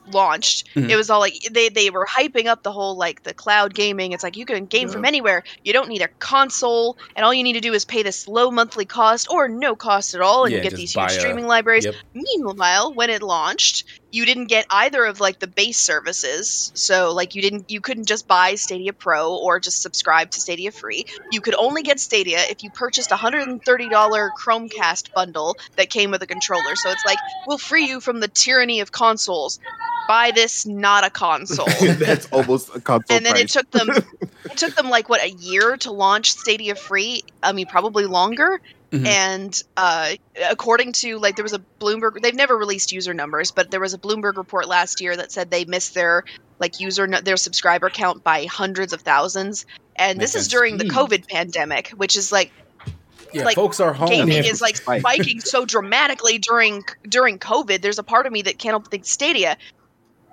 launched, 0.05 0.67
Mhm. 0.75 0.89
it 0.89 0.95
was 0.95 1.09
all 1.09 1.19
like 1.19 1.33
they 1.51 1.69
they 1.69 1.89
were 1.89 2.05
hyping 2.07 2.45
up 2.47 2.63
the 2.63 2.71
whole 2.71 2.97
like 2.97 3.23
the 3.23 3.33
cloud 3.33 3.73
gaming. 3.75 4.11
It's 4.13 4.23
like 4.23 4.38
you 4.38 4.45
can 4.45 4.65
game 4.65 4.88
from 4.89 5.05
anywhere. 5.05 5.43
You 5.63 5.73
don't 5.73 5.89
need 5.89 6.01
a 6.01 6.09
console, 6.19 6.97
and 7.15 7.25
all 7.25 7.33
you 7.33 7.43
need 7.43 7.53
to 7.53 7.61
do 7.61 7.73
is 7.73 7.86
pay 7.86 8.01
this 8.03 8.27
low 8.27 8.51
monthly 8.51 8.86
cost 8.86 9.27
or 9.29 9.47
no 9.47 9.75
cost 9.75 10.13
at 10.15 10.21
all, 10.21 10.45
and 10.45 10.53
Yeah, 10.53 10.57
you 10.57 10.61
get 10.63 10.75
these 10.75 10.93
buy 10.93 11.03
huge 11.03 11.17
a- 11.17 11.19
streaming 11.19 11.47
libraries. 11.47 11.86
yep. 11.86 11.95
Meanwhile, 12.13 12.93
when 12.95 13.09
it 13.09 13.21
launched, 13.21 13.83
you 14.16 14.26
didn't 14.26 14.45
get 14.45 14.66
either 14.70 15.03
of 15.03 15.20
like 15.20 15.39
the 15.39 15.47
base 15.47 15.78
services. 15.78 16.72
So 16.74 17.13
like 17.13 17.36
you 17.36 17.41
didn't 17.41 17.70
you 17.70 17.82
couldn't 17.82 18.05
just 18.05 18.30
buy 18.30 18.55
Stadia 18.55 18.93
Pro 18.93 19.36
or 19.36 19.59
just 19.59 19.82
subscribe 19.82 20.32
to 20.32 20.39
Stadia 20.39 20.72
Free. 20.72 21.05
You 21.34 21.41
could 21.41 21.53
only 21.55 21.84
get 21.84 21.99
Stadia 21.99 22.39
if 22.49 22.63
you 22.63 22.70
purchased 22.70 23.11
a 23.11 23.16
$130 23.16 23.59
Chromecast 23.61 25.13
bundle 25.13 25.57
that 25.76 25.89
came 25.89 26.11
with 26.11 26.22
a 26.24 26.28
controller. 26.28 26.76
So 26.76 26.91
it's 26.91 27.05
like 27.05 27.18
we'll 27.45 27.57
free 27.57 27.88
you 27.88 27.99
from 27.99 28.22
the 28.22 28.30
tyranny 28.30 28.80
of 28.80 28.93
consoles. 28.93 29.59
Buy 30.07 30.32
this 30.34 30.66
not 30.66 31.05
a 31.05 31.09
console. 31.09 31.66
That's 31.82 32.28
almost 32.32 32.74
a 32.74 32.80
console 32.80 33.18
and 33.18 33.26
then 33.26 33.36
it 33.36 33.49
took 33.49 33.70
them 33.72 33.89
it 34.45 34.55
took 34.55 34.76
them 34.76 34.89
like 34.89 35.09
what 35.09 35.22
a 35.22 35.30
year 35.30 35.76
to 35.78 35.91
launch 35.91 36.32
Stadia 36.32 36.76
Free. 36.76 37.26
I 37.43 37.51
mean 37.51 37.66
probably 37.66 38.05
longer. 38.05 38.61
Mhm. 39.03 39.05
And 39.07 39.63
uh, 39.77 40.11
according 40.49 40.93
to 40.93 41.17
like 41.19 41.35
there 41.35 41.43
was 41.43 41.53
a 41.53 41.61
Bloomberg, 41.79 42.21
they've 42.21 42.35
never 42.35 42.55
released 42.57 42.91
user 42.91 43.13
numbers, 43.13 43.51
but 43.51 43.71
there 43.71 43.79
was 43.79 43.93
a 43.93 43.97
Bloomberg 43.97 44.37
report 44.37 44.67
last 44.67 45.01
year 45.01 45.15
that 45.15 45.31
said 45.31 45.49
they 45.51 45.65
missed 45.65 45.93
their 45.93 46.23
like 46.59 46.79
user 46.79 47.05
their 47.07 47.37
subscriber 47.37 47.89
count 47.89 48.23
by 48.23 48.45
hundreds 48.45 48.93
of 48.93 49.01
thousands. 49.01 49.65
And 49.95 50.17
Makes 50.17 50.31
this 50.33 50.41
is 50.41 50.45
sense. 50.45 50.51
during 50.53 50.77
the 50.77 50.85
Hmm. 50.85 50.91
COVID 50.97 51.27
pandemic, 51.27 51.89
which 51.89 52.15
is 52.15 52.31
like 52.31 52.51
Yeah, 53.33 53.43
like, 53.43 53.55
folks 53.55 53.79
are 53.79 53.91
home. 53.93 54.07
gaming 54.09 54.45
is 54.45 54.61
like 54.61 54.77
spiking 54.77 55.41
so 55.41 55.65
dramatically 55.65 56.37
during 56.37 56.83
during 57.07 57.37
COVID. 57.39 57.81
There's 57.81 57.99
a 57.99 58.03
part 58.03 58.25
of 58.25 58.31
me 58.31 58.43
that 58.43 58.57
can't 58.59 58.73
help 58.73 58.87
think 58.89 59.05
Stadia. 59.05 59.57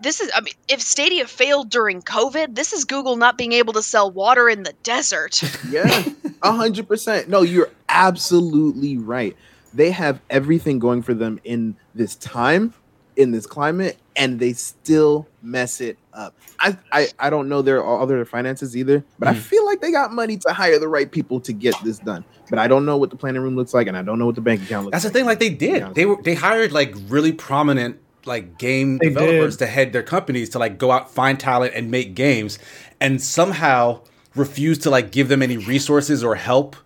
This 0.02 0.20
is 0.20 0.30
I 0.34 0.40
mean, 0.40 0.54
if 0.68 0.80
Stadia 0.82 1.26
failed 1.28 1.70
during 1.70 2.02
COVID, 2.02 2.54
this 2.56 2.72
is 2.72 2.84
Google 2.86 3.16
not 3.16 3.38
being 3.38 3.52
able 3.52 3.72
to 3.74 3.82
sell 3.82 4.10
water 4.10 4.48
in 4.48 4.62
the 4.64 4.72
desert. 4.82 5.40
Yeah, 5.70 6.04
a 6.42 6.52
hundred 6.52 6.86
percent. 6.88 7.28
No, 7.28 7.42
you're 7.42 7.70
absolutely 7.92 8.96
right. 8.98 9.36
They 9.72 9.90
have 9.90 10.20
everything 10.30 10.78
going 10.78 11.02
for 11.02 11.14
them 11.14 11.38
in 11.44 11.76
this 11.94 12.16
time, 12.16 12.74
in 13.16 13.30
this 13.30 13.46
climate, 13.46 13.98
and 14.16 14.38
they 14.40 14.52
still 14.52 15.28
mess 15.42 15.80
it 15.80 15.98
up. 16.12 16.34
I 16.60 16.76
I, 16.92 17.08
I 17.18 17.30
don't 17.30 17.48
know 17.48 17.62
their 17.62 17.84
other 17.84 18.24
finances 18.24 18.76
either, 18.76 19.04
but 19.18 19.28
I 19.28 19.32
Mhm. 19.34 19.38
feel 19.38 19.64
like 19.66 19.80
they 19.80 19.90
got 19.90 20.12
money 20.12 20.36
to 20.38 20.52
hire 20.52 20.78
the 20.78 20.88
right 20.88 21.10
people 21.10 21.40
to 21.40 21.52
get 21.52 21.82
this 21.82 21.98
done. 21.98 22.24
But 22.50 22.58
I 22.58 22.68
don't 22.68 22.84
know 22.84 22.96
what 22.98 23.10
the 23.10 23.16
planning 23.16 23.42
room 23.42 23.56
looks 23.56 23.72
like, 23.74 23.86
and 23.86 23.96
I 23.96 24.02
don't 24.02 24.18
know 24.18 24.26
what 24.26 24.34
the 24.34 24.40
bank 24.42 24.62
account 24.62 24.84
looks 24.84 24.94
like. 24.94 25.02
That's 25.02 25.12
the 25.12 25.18
thing. 25.18 25.26
Like 25.26 25.38
they 25.40 25.50
did. 25.50 25.94
They 25.94 26.06
were 26.06 26.18
they 26.22 26.34
hired 26.34 26.72
like 26.72 26.94
really 27.08 27.32
prominent 27.32 27.96
like 28.26 28.56
game 28.58 28.98
They 28.98 29.08
developers 29.08 29.56
did. 29.56 29.64
to 29.64 29.70
head 29.70 29.92
their 29.92 30.02
companies 30.04 30.50
to 30.50 30.58
like 30.58 30.78
go 30.78 30.90
out 30.92 31.12
find 31.12 31.40
talent 31.40 31.72
and 31.74 31.90
make 31.90 32.14
games, 32.14 32.58
and 33.00 33.20
somehow 33.22 34.02
refuse 34.36 34.78
to 34.78 34.90
like 34.90 35.10
give 35.12 35.28
them 35.28 35.42
any 35.42 35.56
resources 35.56 36.22
or 36.22 36.34
help 36.34 36.76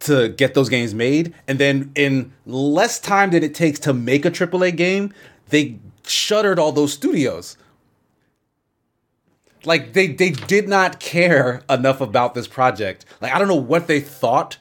to 0.00 0.28
get 0.28 0.54
those 0.54 0.68
games 0.68 0.94
made. 0.94 1.34
And 1.48 1.58
then 1.58 1.92
in 1.94 2.32
less 2.44 2.98
time 2.98 3.30
than 3.30 3.42
it 3.42 3.54
takes 3.54 3.78
to 3.80 3.92
make 3.92 4.24
a 4.24 4.30
AAA 4.30 4.76
game, 4.76 5.12
they 5.48 5.78
shuttered 6.04 6.58
all 6.58 6.72
those 6.72 6.92
studios. 6.92 7.56
Like 9.64 9.94
they 9.94 10.08
they 10.08 10.30
did 10.30 10.68
not 10.68 11.00
care 11.00 11.62
enough 11.68 12.00
about 12.00 12.34
this 12.34 12.46
project. 12.46 13.04
Like 13.20 13.34
I 13.34 13.38
don't 13.38 13.48
know 13.48 13.54
what 13.56 13.88
they 13.88 14.00
thought 14.00 14.58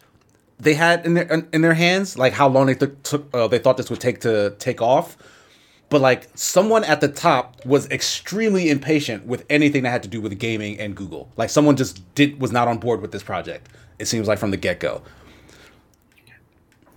they 0.59 0.73
had 0.73 1.05
in 1.05 1.13
their 1.13 1.47
in 1.53 1.61
their 1.61 1.73
hands, 1.73 2.17
like 2.17 2.33
how 2.33 2.47
long 2.47 2.67
they 2.67 2.75
took, 2.75 3.33
uh, 3.33 3.47
they 3.47 3.59
thought 3.59 3.77
this 3.77 3.89
would 3.89 3.99
take 3.99 4.21
to 4.21 4.55
take 4.57 4.81
off. 4.81 5.17
But 5.89 6.01
like 6.01 6.27
someone 6.33 6.83
at 6.83 7.01
the 7.01 7.07
top 7.07 7.63
was 7.65 7.89
extremely 7.91 8.69
impatient 8.69 9.25
with 9.27 9.45
anything 9.49 9.83
that 9.83 9.91
had 9.91 10.03
to 10.03 10.09
do 10.09 10.19
with 10.19 10.38
gaming 10.39 10.79
and 10.79 10.95
Google. 10.95 11.29
Like 11.38 11.49
someone 11.49 11.75
just 11.75 12.01
did 12.15 12.41
was 12.41 12.51
not 12.51 12.67
on 12.67 12.79
board 12.79 13.01
with 13.01 13.11
this 13.11 13.21
project. 13.21 13.69
It 13.99 14.07
seems 14.07 14.27
like 14.27 14.39
from 14.39 14.51
the 14.51 14.57
get 14.57 14.79
go. 14.79 15.03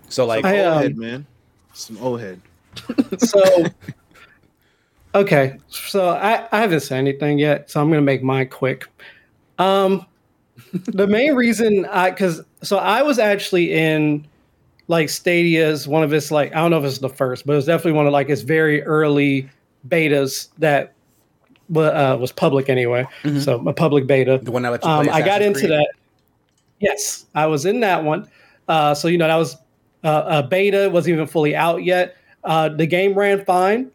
So 0.09 0.27
like 0.27 0.45
I, 0.45 0.59
Old 0.65 0.67
um, 0.77 0.83
head, 0.83 0.97
man. 0.97 1.27
Some 1.73 1.99
old 1.99 2.21
head. 2.21 2.41
so 3.19 3.65
okay 5.15 5.59
so 5.69 6.11
I, 6.11 6.47
I 6.53 6.61
haven't 6.61 6.81
said 6.81 6.99
anything 6.99 7.39
yet 7.39 7.71
so 7.71 7.81
i'm 7.81 7.89
gonna 7.89 8.03
make 8.03 8.23
mine 8.23 8.49
quick 8.49 8.87
um 9.59 10.07
the 10.73 11.07
main 11.07 11.35
reason 11.35 11.87
i 11.87 12.11
because 12.11 12.43
so 12.63 12.77
i 12.77 13.03
was 13.03 13.19
actually 13.19 13.73
in 13.73 14.27
like 14.87 15.09
stadia's 15.09 15.89
one 15.89 16.03
of 16.05 16.13
its 16.13 16.31
like 16.31 16.53
i 16.55 16.57
don't 16.57 16.71
know 16.71 16.79
if 16.79 16.85
it's 16.85 16.99
the 16.99 17.09
first 17.09 17.47
but 17.47 17.55
it 17.55 17.57
was 17.57 17.67
definitely 17.67 17.93
one 17.93 18.07
of 18.07 18.13
like 18.13 18.29
its 18.29 18.43
very 18.43 18.83
early 18.85 19.49
betas 19.89 20.49
that 20.59 20.93
uh, 21.75 22.17
was 22.21 22.31
public 22.31 22.69
anyway 22.69 23.05
Mhm. 23.25 23.43
so 23.43 23.67
a 23.67 23.73
public 23.73 24.07
beta 24.07 24.39
the 24.43 24.53
one 24.53 24.63
that 24.63 24.71
let 24.71 24.85
you 24.85 24.91
um, 24.91 25.09
I 25.09 25.23
got 25.23 25.43
into 25.43 25.61
Creed. 25.61 25.73
that. 25.73 25.89
Yes, 26.81 27.27
I 27.35 27.47
was 27.47 27.67
in 27.67 27.81
that 27.81 28.05
one. 28.05 28.29
Uh, 28.69 28.95
so 28.95 29.09
you 29.09 29.19
know 29.19 29.27
that 29.27 29.37
was 29.37 29.57
uh, 30.05 30.25
a 30.27 30.43
beta, 30.43 30.91
wasn't 30.93 31.15
even 31.15 31.27
fully 31.27 31.55
out 31.57 31.85
yet. 31.85 32.17
Uh, 32.45 32.69
the 32.69 32.87
game 32.87 33.15
ran 33.15 33.45
fine. 33.45 33.91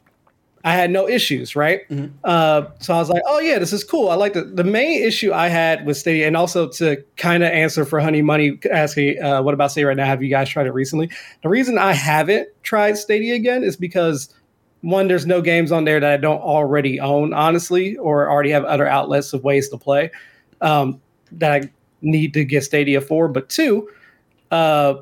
I 0.65 0.73
had 0.73 0.91
no 0.91 1.09
issues, 1.09 1.57
right? 1.57 1.81
Mhm. 1.89 2.11
Uh, 2.23 2.63
so 2.79 2.93
I 2.93 2.97
was 2.99 3.09
like, 3.09 3.21
"Oh 3.27 3.39
yeah, 3.39 3.59
this 3.59 3.73
is 3.73 3.83
cool." 3.83 4.09
I 4.09 4.15
like 4.15 4.31
the 4.33 4.43
the 4.43 4.63
main 4.63 5.03
issue 5.03 5.33
I 5.33 5.49
had 5.49 5.85
with 5.85 5.97
Stadia, 5.97 6.25
and 6.25 6.37
also 6.37 6.69
to 6.69 7.03
kind 7.17 7.43
of 7.43 7.51
answer 7.51 7.83
for 7.83 7.99
Honey 7.99 8.21
Money 8.21 8.57
asking, 8.71 9.21
uh, 9.21 9.41
"What 9.41 9.53
about 9.53 9.71
Stadia 9.71 9.87
right 9.87 9.97
now? 9.97 10.05
Have 10.05 10.23
you 10.23 10.29
guys 10.29 10.47
tried 10.47 10.65
it 10.67 10.73
recently?" 10.73 11.09
The 11.41 11.49
reason 11.49 11.77
I 11.77 11.91
haven't 11.91 12.47
tried 12.63 12.97
Stadia 12.97 13.35
again 13.35 13.63
is 13.63 13.75
because 13.75 14.33
one, 14.81 15.07
there's 15.09 15.25
no 15.25 15.41
games 15.41 15.71
on 15.71 15.83
there 15.85 15.99
that 15.99 16.11
I 16.11 16.17
don't 16.17 16.41
already 16.41 16.99
own, 16.99 17.33
honestly, 17.33 17.97
or 17.97 18.29
already 18.29 18.51
have 18.51 18.63
other 18.65 18.87
outlets 18.87 19.33
of 19.33 19.43
ways 19.43 19.67
to 19.69 19.77
play 19.77 20.11
um, 20.61 21.01
that 21.33 21.51
I 21.51 21.69
need 22.01 22.33
to 22.35 22.45
get 22.45 22.63
Stadia 22.63 23.01
for. 23.01 23.27
But 23.27 23.49
two, 23.49 23.89
uh, 24.51 24.95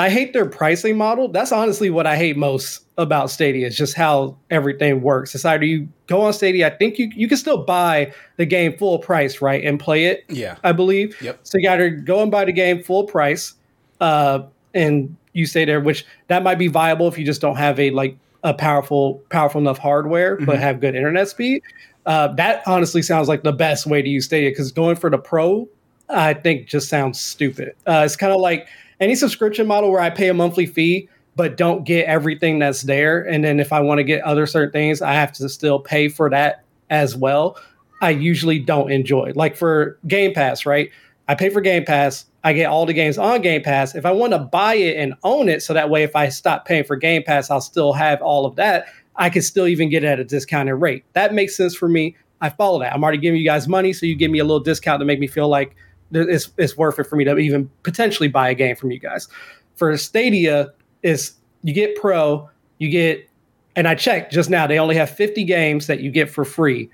I 0.00 0.08
hate 0.10 0.32
their 0.32 0.46
pricing 0.46 0.96
model. 0.96 1.28
That's 1.28 1.52
honestly 1.52 1.90
what 1.90 2.06
I 2.06 2.16
hate 2.16 2.36
most 2.36 2.84
about 2.98 3.30
Stadia 3.30 3.66
is 3.66 3.76
just 3.76 3.94
how 3.94 4.36
everything 4.50 5.00
works. 5.02 5.34
It's 5.34 5.44
either 5.44 5.64
you 5.64 5.88
go 6.06 6.22
on 6.22 6.32
Stadia, 6.32 6.66
I 6.66 6.70
think 6.76 6.98
you 6.98 7.10
you 7.14 7.28
can 7.28 7.36
still 7.38 7.64
buy 7.64 8.12
the 8.36 8.46
game 8.46 8.76
full 8.76 8.98
price, 8.98 9.40
right, 9.40 9.62
and 9.64 9.78
play 9.78 10.06
it. 10.06 10.24
Yeah. 10.28 10.56
I 10.64 10.72
believe. 10.72 11.20
Yep. 11.22 11.40
So 11.42 11.58
you 11.58 11.64
got 11.64 11.76
to 11.76 11.90
go 11.90 12.22
and 12.22 12.30
buy 12.30 12.44
the 12.44 12.52
game 12.52 12.82
full 12.82 13.04
price, 13.04 13.54
uh, 14.00 14.42
and 14.74 15.16
you 15.32 15.46
stay 15.46 15.64
there. 15.64 15.80
Which 15.80 16.04
that 16.28 16.42
might 16.42 16.58
be 16.58 16.68
viable 16.68 17.06
if 17.08 17.18
you 17.18 17.24
just 17.24 17.40
don't 17.40 17.56
have 17.56 17.78
a 17.80 17.90
like 17.90 18.16
a 18.42 18.54
powerful 18.54 19.22
powerful 19.30 19.60
enough 19.60 19.78
hardware, 19.78 20.36
but 20.36 20.56
Mhm. 20.56 20.60
have 20.60 20.80
good 20.80 20.94
internet 20.94 21.28
speed. 21.28 21.62
Uh, 22.06 22.28
that 22.28 22.62
honestly 22.66 23.02
sounds 23.02 23.28
like 23.28 23.42
the 23.42 23.52
best 23.52 23.86
way 23.86 24.00
to 24.02 24.08
use 24.08 24.24
Stadia 24.24 24.50
because 24.50 24.72
going 24.72 24.96
for 24.96 25.10
the 25.10 25.18
pro, 25.18 25.68
I 26.08 26.32
think 26.34 26.66
just 26.66 26.88
sounds 26.88 27.20
stupid. 27.20 27.74
Uh, 27.86 28.02
it's 28.04 28.16
kind 28.16 28.32
of 28.32 28.40
like 28.40 28.66
any 29.00 29.14
subscription 29.14 29.66
model 29.66 29.90
where 29.90 30.00
I 30.00 30.10
pay 30.10 30.28
a 30.28 30.34
monthly 30.34 30.66
fee 30.66 31.08
but 31.36 31.56
don't 31.56 31.84
get 31.84 32.06
everything 32.06 32.58
that's 32.58 32.82
there, 32.82 33.22
and 33.22 33.42
then 33.42 33.60
if 33.60 33.72
I 33.72 33.80
want 33.80 33.98
to 33.98 34.04
get 34.04 34.22
other 34.22 34.46
certain 34.46 34.72
things, 34.72 35.00
I 35.00 35.14
have 35.14 35.32
to 35.34 35.48
still 35.48 35.78
pay 35.78 36.08
for 36.08 36.28
that 36.30 36.64
as 36.90 37.16
well. 37.16 37.56
I 38.02 38.10
usually 38.10 38.58
don't 38.58 38.90
enjoy. 38.90 39.32
Like 39.34 39.56
for 39.56 39.98
Game 40.06 40.34
Pass, 40.34 40.66
right? 40.66 40.90
I 41.28 41.34
pay 41.34 41.48
for 41.50 41.60
Game 41.60 41.84
Pass. 41.84 42.26
I 42.42 42.52
get 42.52 42.66
all 42.66 42.86
the 42.86 42.92
games 42.92 43.16
on 43.16 43.42
Game 43.42 43.62
Pass. 43.62 43.94
If 43.94 44.04
I 44.04 44.10
want 44.10 44.32
to 44.32 44.38
buy 44.38 44.74
it 44.74 44.96
and 44.96 45.14
own 45.22 45.48
it, 45.48 45.62
so 45.62 45.72
that 45.74 45.90
way 45.90 46.02
if 46.02 46.16
I 46.16 46.28
stop 46.28 46.66
paying 46.66 46.84
for 46.84 46.96
Game 46.96 47.22
Pass, 47.22 47.50
I'll 47.50 47.60
still 47.60 47.92
have 47.92 48.20
all 48.20 48.46
of 48.46 48.56
that. 48.56 48.86
I 49.16 49.30
can 49.30 49.42
still 49.42 49.66
even 49.66 49.90
get 49.90 50.02
it 50.02 50.08
at 50.08 50.18
a 50.18 50.24
discounted 50.24 50.80
rate. 50.80 51.04
That 51.12 51.34
makes 51.34 51.56
sense 51.56 51.74
for 51.74 51.88
me. 51.88 52.16
I 52.40 52.48
follow 52.48 52.80
that. 52.80 52.92
I'm 52.94 53.02
already 53.02 53.18
giving 53.18 53.38
you 53.38 53.46
guys 53.46 53.68
money, 53.68 53.92
so 53.92 54.06
you 54.06 54.14
give 54.16 54.30
me 54.30 54.38
a 54.38 54.44
little 54.44 54.60
discount 54.60 55.00
to 55.00 55.04
make 55.04 55.20
me 55.20 55.26
feel 55.26 55.48
like 55.48 55.76
it's, 56.12 56.50
it's 56.56 56.76
worth 56.76 56.98
it 56.98 57.04
for 57.04 57.16
me 57.16 57.24
to 57.24 57.36
even 57.38 57.70
potentially 57.82 58.28
buy 58.28 58.48
a 58.50 58.54
game 58.54 58.76
from 58.76 58.90
you 58.90 58.98
guys. 58.98 59.28
For 59.76 59.96
Stadia, 59.96 60.72
is 61.02 61.32
you 61.62 61.72
get 61.72 61.96
Pro, 61.96 62.48
you 62.78 62.88
get, 62.90 63.28
and 63.76 63.88
I 63.88 63.94
checked 63.94 64.32
just 64.32 64.50
now, 64.50 64.66
they 64.66 64.78
only 64.78 64.96
have 64.96 65.10
50 65.10 65.44
games 65.44 65.86
that 65.86 66.00
you 66.00 66.10
get 66.10 66.30
for 66.30 66.44
free 66.44 66.90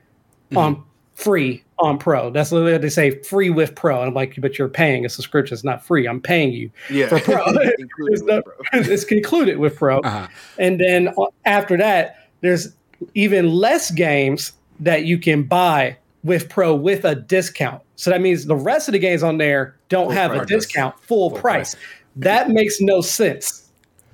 on 0.54 0.82
free 1.14 1.64
on 1.78 1.98
Pro. 1.98 2.30
That's 2.30 2.52
literally 2.52 2.72
what 2.72 2.82
they 2.82 2.88
say 2.88 3.22
free 3.22 3.50
with 3.50 3.74
Pro. 3.74 4.00
And 4.00 4.08
I'm 4.08 4.14
like, 4.14 4.38
but 4.38 4.58
you're 4.58 4.68
paying 4.68 5.04
a 5.04 5.08
subscription. 5.08 5.54
It's 5.54 5.64
not 5.64 5.84
free. 5.84 6.06
I'm 6.06 6.20
paying 6.20 6.52
you. 6.52 6.70
Yeah, 6.90 7.08
For 7.08 7.18
pro. 7.18 7.44
Included 7.78 7.78
There's 8.08 8.22
no- 8.22 8.42
pro. 8.42 8.54
it's 8.72 9.04
concluded 9.04 9.58
with 9.58 9.76
Pro. 9.76 10.00
Uh-huh. 10.00 10.28
And 10.58 10.78
then 10.78 11.08
uh, 11.08 11.26
after 11.44 11.76
that, 11.78 12.28
there's 12.42 12.68
even 13.14 13.50
less 13.50 13.90
games 13.90 14.52
that 14.80 15.04
you 15.04 15.18
can 15.18 15.42
buy 15.42 15.96
with 16.26 16.48
Pro 16.48 16.74
with 16.74 17.04
a 17.04 17.14
discount. 17.14 17.82
So 17.96 18.10
that 18.10 18.20
means 18.20 18.44
the 18.44 18.56
rest 18.56 18.88
of 18.88 18.92
the 18.92 18.98
games 18.98 19.22
on 19.22 19.38
there 19.38 19.76
don't 19.88 20.06
Full 20.06 20.12
have 20.12 20.32
a 20.32 20.44
discount, 20.44 20.98
full, 21.00 21.30
Full 21.30 21.38
price. 21.38 21.74
price. 21.74 21.84
That 22.16 22.50
makes 22.50 22.80
no 22.80 23.00
sense 23.00 23.70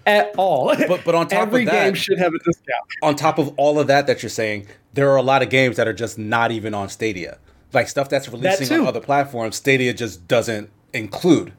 at 0.06 0.32
all. 0.36 0.74
But 0.88 1.04
but 1.04 1.14
on 1.14 1.26
top 1.28 1.42
Every 1.42 1.62
of 1.62 1.66
that, 1.66 1.74
Every 1.74 1.86
game 1.90 1.94
should 1.94 2.18
have 2.18 2.32
a 2.34 2.38
discount. 2.38 2.82
on 3.02 3.16
top 3.16 3.38
of 3.38 3.52
all 3.56 3.78
of 3.80 3.86
that 3.88 4.06
that 4.06 4.22
you're 4.22 4.30
saying, 4.30 4.66
there 4.94 5.10
are 5.10 5.16
a 5.16 5.22
lot 5.22 5.42
of 5.42 5.50
games 5.50 5.76
that 5.76 5.88
are 5.88 5.92
just 5.92 6.18
not 6.18 6.50
even 6.52 6.74
on 6.74 6.88
Stadia. 6.88 7.38
Like 7.72 7.88
stuff 7.88 8.08
that's 8.10 8.28
releasing 8.28 8.80
on 8.80 8.86
other 8.86 9.00
platforms, 9.00 9.56
Stadia 9.56 9.94
just 9.94 10.28
doesn't 10.28 10.68
include. 10.92 11.52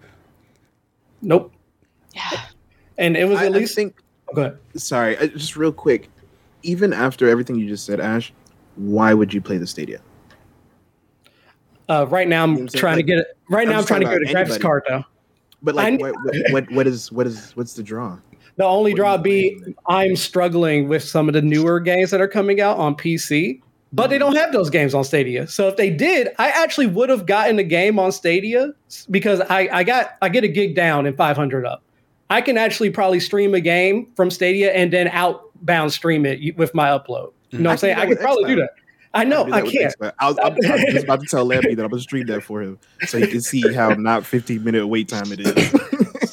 Nope. 1.21 1.51
Yeah. 2.13 2.41
And 2.97 3.17
it 3.17 3.25
was 3.27 3.39
I, 3.39 3.47
at 3.47 3.53
I 3.53 3.57
least. 3.57 3.75
think 3.75 3.95
oh, 4.29 4.33
go 4.35 4.41
ahead. 4.41 4.57
sorry, 4.75 5.15
just 5.29 5.55
real 5.55 5.71
quick. 5.71 6.09
even 6.61 6.93
after 6.93 7.27
everything 7.27 7.55
you 7.57 7.67
just 7.67 7.85
said, 7.85 7.99
Ash, 7.99 8.31
why 8.75 9.13
would 9.13 9.33
you 9.33 9.41
play 9.41 9.57
the 9.57 9.65
Stadia? 9.67 9.99
Uh, 11.89 12.07
right 12.09 12.27
now, 12.27 12.43
I'm 12.43 12.53
what 12.53 12.61
I'm 12.61 12.67
trying 12.79 12.95
Like, 12.97 13.05
to 13.05 13.11
get 13.11 13.19
it. 13.19 13.27
Right 13.49 13.67
I'm 13.67 13.73
now, 13.73 13.79
I'm 13.79 13.85
trying 13.85 14.01
to 14.01 14.05
talking 14.05 14.23
get 14.23 14.35
a 14.35 14.41
about 14.41 14.47
graphics 14.47 14.61
card 14.61 14.83
though. 14.87 15.03
But 15.61 15.75
like, 15.75 15.99
what, 15.99 16.13
what, 16.23 16.35
what, 16.51 16.71
what 16.71 16.87
is 16.87 17.11
what 17.11 17.27
is 17.27 17.51
what's 17.55 17.73
the 17.73 17.83
draw? 17.83 18.17
The 18.57 18.65
only 18.65 18.91
What 18.91 18.97
draw 18.97 19.17
be? 19.17 19.59
I'm 19.87 20.15
struggling 20.15 20.87
with 20.87 21.03
some 21.03 21.27
of 21.27 21.33
the 21.33 21.41
newer 21.41 21.79
games 21.79 22.11
that 22.11 22.21
are 22.21 22.27
coming 22.27 22.61
out 22.61 22.77
on 22.77 22.95
PC, 22.95 23.61
but 23.91 24.03
Mm-hmm. 24.03 24.09
they 24.11 24.17
don't 24.19 24.35
have 24.35 24.51
those 24.51 24.69
games 24.69 24.93
on 24.93 25.03
Stadia. 25.03 25.47
So 25.47 25.67
if 25.67 25.75
they 25.77 25.89
did, 25.89 26.29
I 26.37 26.49
actually 26.49 26.87
would 26.87 27.09
have 27.09 27.25
gotten 27.25 27.55
the 27.55 27.63
game 27.63 27.97
on 27.97 28.11
Stadia 28.11 28.73
because 29.09 29.39
I, 29.41 29.69
I 29.71 29.83
got 29.83 30.17
I 30.21 30.29
get 30.29 30.43
a 30.43 30.47
gig 30.47 30.75
down 30.75 31.05
and 31.05 31.15
500 31.17 31.65
up. 31.65 31.81
I 32.29 32.41
can 32.41 32.57
actually 32.57 32.89
probably 32.89 33.19
stream 33.19 33.53
a 33.53 33.61
game 33.61 34.07
from 34.15 34.29
Stadia 34.31 34.71
and 34.73 34.91
then 34.93 35.07
outbound 35.09 35.91
stream 35.93 36.25
it 36.25 36.57
with 36.57 36.73
my 36.75 36.89
upload. 36.89 37.31
You 37.51 37.59
know 37.59 37.69
what 37.69 37.69
I 37.69 37.71
I'm 37.73 37.77
saying? 37.77 37.95
I 37.97 38.05
could 38.07 38.19
probably 38.19 38.45
do 38.45 38.55
that. 38.61 38.71
I 39.13 39.23
know 39.25 39.45
do 39.45 39.53
I 39.53 39.61
can't. 39.61 39.93
xCloud. 39.99 40.13
I 40.19 40.27
was, 40.27 40.37
I'm, 40.43 40.53
I'm 40.53 40.61
just 40.91 41.03
about 41.03 41.19
to 41.21 41.27
tell 41.27 41.45
Lampy 41.45 41.75
that 41.75 41.83
I'm 41.83 41.89
gonna 41.89 42.01
stream 42.01 42.25
that 42.27 42.41
for 42.43 42.61
him, 42.61 42.79
so 43.05 43.19
he 43.19 43.27
can 43.27 43.41
see 43.41 43.73
how 43.73 43.89
not 43.89 44.25
15 44.25 44.63
minute 44.63 44.87
wait 44.87 45.07
time 45.09 45.31
it 45.31 45.39
is. 45.39 45.73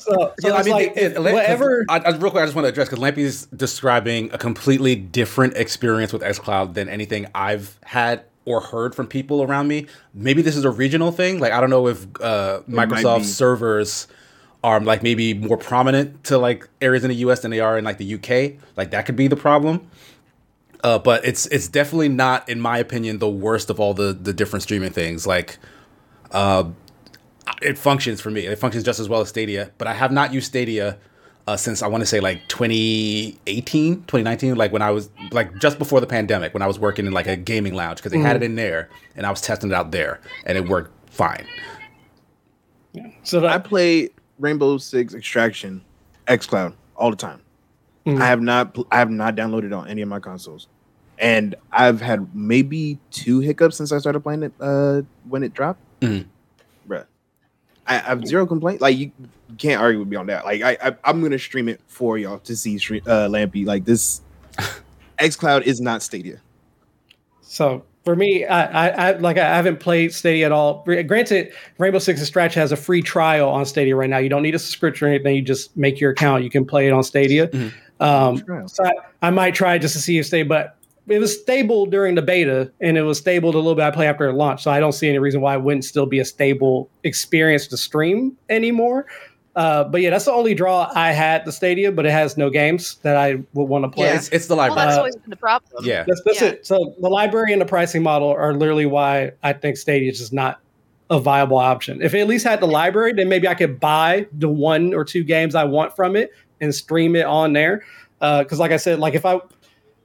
So, 0.01 0.33
so 0.41 0.49
Yeah, 0.49 0.59
it's 0.59 0.69
like 0.69 0.93
it- 0.97 1.13
it- 1.13 1.21
whatever. 1.21 1.85
I, 1.89 1.99
I, 2.01 2.11
real 2.17 2.33
quick, 2.33 2.43
I 2.43 2.47
just 2.47 2.57
want 2.57 2.65
to 2.65 2.69
address 2.71 2.89
because 2.89 2.99
Lampy's 3.01 3.47
describing 3.47 4.33
a 4.33 4.39
completely 4.39 4.97
different 4.97 5.57
experience 5.57 6.13
with 6.13 6.23
xCloud 6.23 6.75
than 6.75 6.89
anything 6.89 7.27
I've 7.33 7.79
had 7.85 8.25
or 8.45 8.61
heard 8.61 8.93
from 8.97 9.07
people 9.07 9.41
around 9.43 9.69
me. 9.69 9.87
Maybe 10.13 10.43
this 10.43 10.57
is 10.57 10.65
a 10.65 10.71
regional 10.71 11.13
thing. 11.13 11.39
Like 11.39 11.53
I 11.53 11.61
don't 11.61 11.71
know 11.71 11.87
if 11.87 12.07
uh, 12.21 12.63
Microsoft 12.69 13.25
servers 13.27 14.09
are 14.65 14.81
like 14.81 15.05
maybe 15.05 15.33
more 15.35 15.57
prominent 15.57 16.25
to 16.25 16.39
like 16.39 16.69
areas 16.81 17.05
in 17.05 17.11
the 17.11 17.17
US 17.17 17.41
than 17.41 17.53
they 17.53 17.61
are 17.61 17.79
in 17.79 17.85
like 17.85 17.99
the 17.99 18.15
UK. 18.15 18.61
Like 18.77 18.91
that 18.91 19.07
could 19.07 19.17
be 19.17 19.29
the 19.29 19.37
problem. 19.37 19.89
Uh, 20.83 20.99
but 20.99 21.25
it's 21.25 21.47
it's 21.47 21.69
definitely 21.69 22.09
not, 22.09 22.49
in 22.49 22.61
my 22.61 22.79
opinion, 22.79 23.19
the 23.19 23.29
worst 23.29 23.71
of 23.71 23.79
all 23.81 23.95
the 23.95 24.13
the 24.13 24.33
different 24.33 24.63
streaming 24.63 24.93
things. 24.93 25.27
Like, 25.27 25.59
uh, 26.31 26.71
it 27.63 27.79
functions 27.79 28.21
for 28.21 28.31
me. 28.31 28.47
It 28.47 28.59
functions 28.59 28.85
just 28.85 29.01
as 29.01 29.09
well 29.09 29.21
as 29.21 29.29
Stadia. 29.29 29.71
But 29.79 29.89
I 29.89 29.95
have 29.95 30.13
not 30.13 30.33
used 30.33 30.47
Stadia 30.47 30.99
uh, 31.47 31.57
since 31.57 31.83
I 31.83 31.87
want 31.89 32.03
to 32.03 32.07
say 32.07 32.21
like 32.21 32.47
2018, 32.49 33.97
2019, 33.97 34.57
like 34.57 34.73
when 34.73 34.83
I 34.83 34.91
was 34.91 35.11
like 35.33 35.59
just 35.59 35.79
before 35.79 36.01
the 36.01 36.07
pandemic, 36.07 36.55
when 36.55 36.63
I 36.63 36.67
was 36.67 36.79
working 36.79 37.07
in 37.07 37.13
like 37.13 37.27
a 37.27 37.37
gaming 37.37 37.75
lounge 37.75 37.99
because 37.99 38.13
they 38.13 38.19
had 38.19 38.37
it 38.37 38.43
in 38.43 38.55
there 38.55 38.89
and 39.17 39.27
I 39.27 39.31
was 39.31 39.41
testing 39.41 39.71
it 39.71 39.75
out 39.75 39.91
there 39.91 40.21
and 40.47 40.57
it 40.57 40.69
worked 40.69 40.93
fine. 41.11 41.47
Yeah. 42.93 43.09
So 43.25 43.47
I 43.47 43.59
play 43.59 44.11
Rainbow 44.39 44.79
Six 44.79 45.15
Extraction, 45.15 45.83
XCloud 46.29 46.75
all 46.97 47.11
the 47.11 47.17
time. 47.17 47.40
Mhm. 48.07 48.21
I 48.21 48.27
have 48.27 48.41
not 48.41 48.77
I 48.91 48.99
have 48.99 49.11
not 49.11 49.37
downloaded 49.37 49.65
it 49.67 49.73
on 49.73 49.87
any 49.89 50.01
of 50.03 50.09
my 50.09 50.21
consoles, 50.21 50.69
and 51.19 51.55
I've 51.71 52.01
had 52.01 52.35
maybe 52.35 52.99
two 53.11 53.41
hiccups 53.41 53.77
since 53.77 53.93
I 53.93 53.99
started 53.99 54.21
playing 54.21 54.43
it 54.45 54.53
uh, 54.61 55.03
when 55.29 55.43
it 55.43 55.53
dropped. 55.53 55.81
Mhm. 56.01 56.25
Bruh, 56.89 57.05
I, 57.87 57.97
I 57.97 57.99
have 57.99 58.27
zero 58.27 58.47
complaint. 58.47 58.81
Like 58.81 58.97
you 58.97 59.13
can't 59.59 59.81
argue 59.83 59.99
with 60.01 60.09
me 60.09 60.17
on 60.17 60.27
that. 60.27 60.45
Like 60.47 60.63
I, 60.63 60.79
I 60.83 60.97
I'm 61.05 61.23
gonna 61.23 61.39
stream 61.39 61.69
it 61.69 61.81
for 61.89 62.17
y'all 62.17 62.39
to 62.41 62.57
see 62.57 62.79
stream, 62.79 63.03
uh, 63.07 63.29
Lampy. 63.29 63.67
Like 63.67 63.85
this, 63.85 64.23
XCloud 65.19 65.63
is 65.63 65.81
not 65.81 66.03
Stadia. 66.03 66.41
So 67.43 67.85
for 68.05 68.17
me, 68.17 68.47
I, 68.47 68.87
I, 68.89 68.89
I 69.11 69.13
like 69.19 69.37
I 69.37 69.45
haven't 69.57 69.79
played 69.81 70.15
Stadia 70.15 70.47
at 70.47 70.53
all. 70.53 70.83
Granted, 70.85 71.53
Rainbow 71.79 71.99
Six 71.99 72.21
Extraction 72.21 72.61
has 72.61 72.73
a 72.73 72.77
free 72.77 73.03
trial 73.03 73.51
on 73.51 73.67
Stadia 73.67 73.95
right 73.95 74.09
now. 74.09 74.19
You 74.19 74.31
don't 74.31 74.43
need 74.43 74.55
a 74.55 74.59
subscription 74.59 75.09
or 75.09 75.11
anything. 75.11 75.37
You 75.37 75.43
just 75.43 75.77
make 75.77 76.01
your 76.01 76.13
account. 76.13 76.45
You 76.45 76.51
can 76.51 76.65
play 76.65 76.87
it 76.87 76.93
on 76.93 77.03
Stadia. 77.03 77.49
Mhm. 77.49 77.73
Um, 78.01 78.43
so 78.67 78.85
I, 78.85 78.93
I 79.23 79.31
might 79.31 79.55
try 79.55 79.79
just 79.79 79.95
to 79.95 80.01
see 80.01 80.19
if 80.19 80.27
stay, 80.27 80.43
but 80.43 80.77
it 81.07 81.19
was 81.19 81.39
stable 81.41 81.87
during 81.87 82.15
the 82.15 82.23
beta 82.23 82.73
and 82.81 82.97
it 82.97 83.03
was 83.03 83.19
stable 83.19 83.51
a 83.51 83.57
little 83.57 83.75
bit. 83.75 83.83
I 83.85 83.91
play 83.91 84.07
after 84.07 84.29
it 84.29 84.35
launched, 84.35 84.65
so 84.65 84.71
I 84.71 84.81
don't 84.81 84.93
see 84.93 85.09
any 85.09 85.19
reason 85.19 85.41
why 85.41 85.55
it 85.55 85.63
wouldn't 85.63 85.85
still 85.85 86.07
be 86.07 86.19
a 86.19 86.25
stable 86.25 86.89
experience 87.05 87.67
to 87.69 87.77
stream 87.77 88.37
anymore. 88.49 89.07
Uh, 89.57 89.83
but 89.85 90.01
yeah, 90.01 90.11
that's 90.11 90.27
the 90.27 90.33
only 90.33 90.55
draw 90.55 90.91
I 90.95 91.11
had 91.11 91.45
the 91.45 91.51
Stadia, 91.53 91.91
but 91.91 92.07
it 92.07 92.13
has 92.13 92.37
no 92.37 92.49
games 92.51 92.97
that 93.03 93.17
I 93.17 93.43
would 93.53 93.65
want 93.65 93.85
to 93.85 93.89
play. 93.91 94.07
Yeah, 94.07 94.15
it's, 94.17 94.29
it's 94.29 94.47
the 94.47 94.55
Well, 94.55 94.69
library. 94.69 94.87
that's 94.87 94.97
Uh, 94.97 95.01
always 95.01 95.17
been 95.17 95.31
the 95.31 95.37
problem. 95.37 95.85
yeah. 95.85 96.05
That's, 96.07 96.23
that's 96.25 96.41
Yeah. 96.41 96.49
it. 96.49 96.67
So 96.67 96.95
the 97.01 97.09
library 97.09 97.53
and 97.53 97.61
the 97.61 97.67
pricing 97.67 98.03
model 98.03 98.29
are 98.31 98.55
literally 98.55 98.87
why 98.87 99.33
I 99.43 99.53
think 99.53 99.77
Stadia 99.77 100.11
is 100.11 100.19
just 100.21 100.33
not 100.33 100.61
a 101.11 101.19
viable 101.19 101.59
option. 101.59 102.01
If 102.01 102.15
it 102.15 102.21
at 102.21 102.29
least 102.29 102.47
had 102.47 102.61
the 102.61 102.69
library, 102.69 103.13
then 103.13 103.29
maybe 103.29 103.49
I 103.49 103.55
could 103.55 103.81
buy 103.81 104.29
the 104.33 104.49
one 104.49 104.95
or 104.95 105.05
two 105.05 105.25
games 105.25 105.57
I 105.57 105.65
want 105.65 105.97
from 105.97 106.15
it 106.15 106.31
and 106.61 106.75
stream 106.75 107.17
it 107.17 107.27
on 107.27 107.53
there. 107.53 107.83
Because, 108.19 108.59
like 108.59 108.71
I 108.71 108.77
said, 108.77 108.99
like 108.99 109.15
if 109.15 109.25
I 109.25 109.41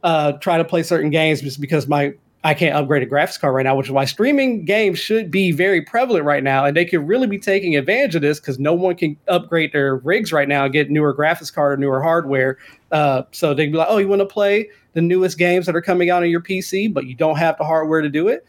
uh, 0.03 0.33
try 0.33 0.57
to 0.57 0.63
play 0.65 0.83
certain 0.83 1.09
games 1.09 1.41
just 1.41 1.59
because 1.59 1.87
my 1.87 2.13
I 2.43 2.53
can't 2.53 2.75
upgrade 2.75 3.01
a 3.01 3.07
graphics 3.07 3.39
card 3.39 3.55
right 3.55 3.63
now, 3.63 3.75
which 3.75 3.87
is 3.87 3.91
why 3.91 4.05
streaming 4.05 4.65
games 4.65 4.99
should 4.99 5.31
be 5.31 5.51
very 5.51 5.81
prevalent 5.81 6.25
right 6.25 6.43
now, 6.43 6.63
and 6.63 6.77
they 6.77 6.85
could 6.85 7.07
really 7.07 7.25
be 7.25 7.39
taking 7.39 7.75
advantage 7.75 8.13
of 8.13 8.21
this 8.21 8.39
because 8.39 8.59
no 8.59 8.71
one 8.71 8.95
can 8.95 9.17
upgrade 9.27 9.73
their 9.73 9.95
rigs 9.95 10.31
right 10.31 10.47
now 10.47 10.65
and 10.65 10.71
get 10.71 10.91
newer 10.91 11.11
graphics 11.11 11.51
card 11.51 11.73
or 11.73 11.77
newer 11.81 12.03
hardware. 12.03 12.59
Uh, 12.91 13.23
so 13.31 13.55
they'd 13.55 13.71
be 13.71 13.77
like, 13.79 13.87
"Oh, 13.89 13.97
you 13.97 14.07
want 14.07 14.19
to 14.19 14.27
play 14.27 14.69
the 14.93 15.01
newest 15.01 15.39
games 15.39 15.65
that 15.65 15.75
are 15.75 15.81
coming 15.81 16.11
out 16.11 16.21
on 16.21 16.29
your 16.29 16.39
PC, 16.39 16.93
but 16.93 17.07
you 17.07 17.15
don't 17.15 17.37
have 17.37 17.57
the 17.57 17.63
hardware 17.63 18.01
to 18.01 18.09
do 18.09 18.27
it? 18.27 18.45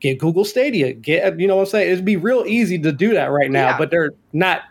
Get 0.00 0.18
Google 0.18 0.46
Stadia. 0.46 0.94
Get 0.94 1.38
you 1.38 1.46
know 1.46 1.56
what 1.56 1.62
I'm 1.62 1.68
saying? 1.68 1.92
It'd 1.92 2.04
be 2.06 2.16
real 2.16 2.42
easy 2.46 2.78
to 2.78 2.90
do 2.90 3.12
that 3.12 3.26
right 3.26 3.50
now, 3.50 3.68
Yeah. 3.68 3.78
but 3.78 3.90
they're 3.90 4.12
not 4.32 4.62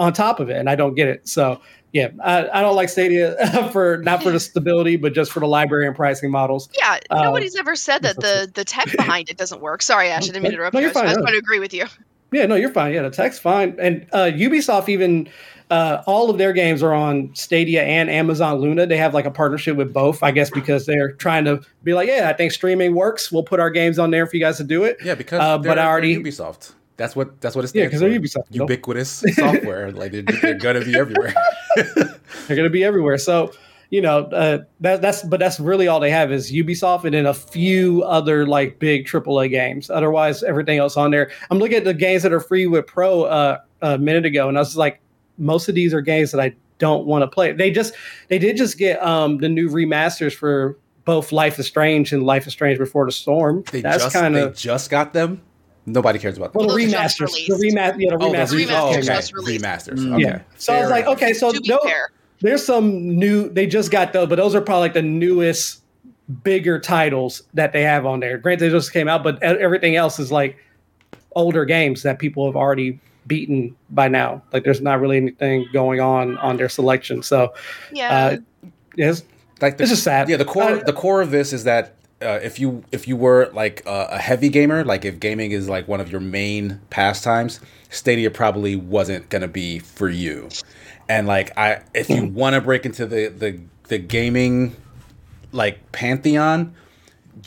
on 0.00 0.12
top 0.12 0.40
of 0.40 0.50
it, 0.50 0.56
and 0.56 0.68
I 0.68 0.74
don't 0.74 0.94
get 0.96 1.06
it. 1.06 1.28
So 1.28 1.60
yeah, 1.92 2.08
I, 2.22 2.48
I 2.48 2.60
don't 2.62 2.74
like 2.76 2.88
Stadia 2.88 3.36
for 3.72 3.98
not 3.98 4.22
for 4.22 4.30
the 4.30 4.40
stability, 4.50 4.96
but 4.96 5.12
just 5.14 5.30
for 5.32 5.40
the 5.40 5.46
library 5.46 5.86
and 5.86 5.94
pricing 5.94 6.30
models. 6.30 6.68
Yeah, 6.78 6.98
Uh, 7.10 7.22
nobody's 7.22 7.54
ever 7.56 7.76
said 7.76 8.02
that 8.02 8.16
the 8.16 8.50
the 8.54 8.64
tech 8.64 8.90
behind 8.96 9.28
it 9.30 9.36
doesn't 9.36 9.60
work. 9.60 9.82
Sorry, 9.82 10.08
Ash, 10.08 10.22
I 10.24 10.26
didn't 10.26 10.42
mean 10.42 10.52
to 10.52 10.56
interrupt 10.56 10.74
No, 10.74 10.80
you. 10.80 10.86
I 10.86 10.88
you're 10.88 10.92
just, 10.94 10.96
I 11.04 11.06
fine, 11.06 11.08
just 11.10 11.18
no. 11.20 11.24
want 11.24 11.32
to 11.34 11.38
agree 11.38 11.58
with 11.60 11.74
you. 11.74 11.86
Yeah, 12.32 12.46
no, 12.46 12.54
you're 12.54 12.72
fine. 12.72 12.94
Yeah, 12.94 13.02
the 13.02 13.10
tech's 13.10 13.38
fine. 13.38 13.76
And 13.78 14.06
uh, 14.12 14.30
Ubisoft 14.34 14.88
even 14.88 15.28
uh, 15.70 16.02
all 16.06 16.30
of 16.30 16.38
their 16.38 16.54
games 16.54 16.82
are 16.82 16.94
on 16.94 17.30
Stadia 17.34 17.82
and 17.82 18.08
Amazon 18.08 18.58
Luna. 18.58 18.86
They 18.86 18.96
have 18.96 19.12
like 19.12 19.26
a 19.26 19.30
partnership 19.30 19.76
with 19.76 19.92
both, 19.92 20.22
I 20.22 20.30
guess, 20.30 20.48
because 20.48 20.86
they're 20.86 21.12
trying 21.12 21.44
to 21.44 21.60
be 21.84 21.92
like, 21.92 22.08
yeah, 22.08 22.30
I 22.30 22.32
think 22.32 22.52
streaming 22.52 22.94
works. 22.94 23.30
We'll 23.30 23.42
put 23.42 23.60
our 23.60 23.68
games 23.70 23.98
on 23.98 24.10
there 24.12 24.26
for 24.26 24.36
you 24.36 24.42
guys 24.42 24.56
to 24.56 24.64
do 24.64 24.82
it. 24.84 24.96
Yeah, 25.04 25.14
because 25.14 25.40
Uh, 25.40 25.58
but 25.58 25.78
I 25.78 25.86
already- 25.86 26.16
Ubisoft. 26.16 26.72
That's 26.96 27.16
what 27.16 27.40
that's 27.40 27.56
what 27.56 27.64
it 27.64 27.72
Yeah, 27.74 27.88
stands 27.88 27.94
'cause 27.94 28.00
for. 28.02 28.08
they're 28.08 28.20
Ubisoft? 28.20 28.54
Ubiquitous 28.54 29.24
software. 29.34 29.90
Like 29.92 30.12
they're, 30.12 30.22
they're 30.22 30.54
gonna 30.54 30.84
be 30.84 30.96
everywhere. 30.96 31.34
They're 32.48 32.56
going 32.56 32.64
to 32.64 32.70
be 32.70 32.82
everywhere. 32.84 33.18
So 33.18 33.52
you 33.90 34.00
know 34.00 34.20
uh, 34.26 34.58
that 34.80 35.00
that's 35.02 35.22
but 35.22 35.38
that's 35.38 35.60
really 35.60 35.86
all 35.86 36.00
they 36.00 36.10
have 36.10 36.32
is 36.32 36.50
Ubisoft 36.52 37.04
and 37.04 37.14
then 37.14 37.24
a 37.26 37.34
few 37.34 38.02
other 38.02 38.46
like 38.46 38.78
big 38.78 39.06
AAA 39.06 39.50
games. 39.50 39.90
Otherwise, 39.90 40.42
everything 40.42 40.78
else 40.78 40.96
on 40.96 41.10
there. 41.12 41.30
I'm 41.50 41.58
looking 41.58 41.76
at 41.76 41.84
the 41.84 41.94
games 41.94 42.22
that 42.24 42.32
are 42.32 42.40
free 42.40 42.66
with 42.66 42.86
Pro 42.86 43.22
uh, 43.24 43.58
a 43.82 43.98
minute 43.98 44.24
ago, 44.26 44.48
and 44.48 44.56
I 44.58 44.60
was 44.60 44.76
like, 44.76 45.00
most 45.38 45.68
of 45.68 45.74
these 45.74 45.94
are 45.94 46.00
games 46.00 46.32
that 46.32 46.40
I 46.40 46.54
don't 46.78 47.06
want 47.06 47.22
to 47.22 47.28
play. 47.28 47.52
They 47.52 47.70
just 47.70 47.94
they 48.28 48.38
did 48.38 48.56
just 48.56 48.76
get 48.76 49.00
um 49.02 49.38
the 49.38 49.48
new 49.48 49.68
remasters 49.70 50.34
for 50.34 50.76
both 51.04 51.30
Life 51.32 51.58
is 51.58 51.66
Strange 51.66 52.12
and 52.12 52.22
Life 52.24 52.46
is 52.46 52.52
Strange 52.54 52.78
Before 52.78 53.06
the 53.06 53.12
Storm. 53.12 53.62
they 53.72 53.82
that's 53.82 54.02
just 54.04 54.14
kind 54.16 54.34
they 54.34 54.40
of 54.42 54.56
just 54.56 54.90
got 54.90 55.12
them. 55.12 55.40
Nobody 55.86 56.18
cares 56.18 56.36
about 56.36 56.54
well 56.54 56.68
the 56.68 56.74
Those 56.74 56.92
remasters. 56.94 57.18
The 57.46 57.54
released. 57.54 57.76
remas- 57.76 57.94
yeah, 57.98 58.10
the 58.10 58.18
Oh, 58.20 58.30
the 58.30 58.36
remasters. 58.38 58.70
oh, 58.70 58.90
okay. 58.90 59.02
just 59.02 59.32
released. 59.34 59.64
Remasters. 59.64 59.98
Mm. 59.98 60.14
Okay. 60.14 60.22
Yeah. 60.22 60.40
So 60.56 60.72
I 60.74 60.80
was 60.80 60.90
like, 60.90 61.04
enough. 61.06 61.16
okay, 61.16 61.32
so 61.32 61.52
no, 61.66 61.80
there's 62.40 62.64
some 62.64 63.16
new 63.16 63.48
they 63.48 63.66
just 63.66 63.90
got 63.90 64.12
those 64.12 64.28
but 64.28 64.36
those 64.36 64.54
are 64.54 64.60
probably 64.60 64.82
like 64.82 64.94
the 64.94 65.02
newest 65.02 65.82
bigger 66.44 66.78
titles 66.78 67.42
that 67.54 67.72
they 67.72 67.82
have 67.82 68.06
on 68.06 68.20
there 68.20 68.38
granted 68.38 68.64
they 68.64 68.70
just 68.70 68.92
came 68.92 69.08
out 69.08 69.22
but 69.24 69.42
everything 69.42 69.96
else 69.96 70.18
is 70.18 70.30
like 70.32 70.56
older 71.34 71.64
games 71.64 72.02
that 72.04 72.18
people 72.18 72.46
have 72.46 72.56
already 72.56 72.98
beaten 73.26 73.74
by 73.90 74.08
now 74.08 74.40
like 74.52 74.64
there's 74.64 74.80
not 74.80 75.00
really 75.00 75.16
anything 75.16 75.66
going 75.72 76.00
on 76.00 76.36
on 76.38 76.56
their 76.56 76.68
selection 76.68 77.22
so 77.22 77.52
yeah, 77.92 78.08
uh 78.12 78.36
yes 78.96 79.22
Like 79.60 79.76
the, 79.76 79.84
it's 79.84 79.90
just 79.90 80.02
sad 80.04 80.28
Yeah, 80.28 80.36
the 80.36 80.44
core 80.44 80.62
Uh, 80.78 80.82
the 80.84 80.92
core 80.92 81.22
of 81.22 81.30
this 81.30 81.52
is 81.52 81.64
that 81.64 81.94
uh, 82.22 82.40
if 82.42 82.58
you 82.58 82.84
if 82.92 83.06
you 83.08 83.16
were 83.16 83.50
like 83.52 83.82
uh, 83.86 84.08
a 84.10 84.18
heavy 84.18 84.48
gamer, 84.48 84.84
like 84.84 85.04
if 85.04 85.20
gaming 85.20 85.52
is 85.52 85.68
like 85.68 85.88
one 85.88 86.00
of 86.00 86.10
your 86.10 86.20
main 86.20 86.80
pastimes, 86.90 87.60
Stadia 87.90 88.30
probably 88.30 88.76
wasn't 88.76 89.28
gonna 89.28 89.48
be 89.48 89.78
for 89.78 90.08
you. 90.08 90.48
And 91.08 91.26
like 91.26 91.56
I, 91.58 91.82
if 91.94 92.08
you 92.08 92.24
want 92.26 92.54
to 92.54 92.60
break 92.60 92.86
into 92.86 93.06
the 93.06 93.28
the 93.28 93.60
the 93.88 93.98
gaming 93.98 94.76
like 95.52 95.92
pantheon, 95.92 96.74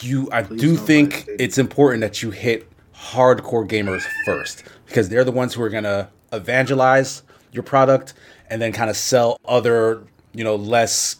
you 0.02 0.30
I 0.32 0.44
Please 0.44 0.62
do 0.62 0.76
think 0.76 1.28
it's 1.40 1.58
important 1.58 2.02
that 2.02 2.22
you 2.22 2.32
hit 2.32 2.70
hardcore 2.94 3.68
gamers 3.68 4.04
first 4.26 4.64
because 4.86 5.10
they're 5.10 5.24
the 5.24 5.32
ones 5.32 5.54
who 5.54 5.62
are 5.64 5.70
gonna 5.70 6.10
evangelize 6.34 7.24
your 7.52 7.64
product 7.64 8.14
and 8.50 8.62
then 8.62 8.72
kind 8.72 8.90
of 8.90 8.98
sell 8.98 9.40
other 9.46 10.04
you 10.34 10.44
know 10.44 10.56
less 10.56 11.16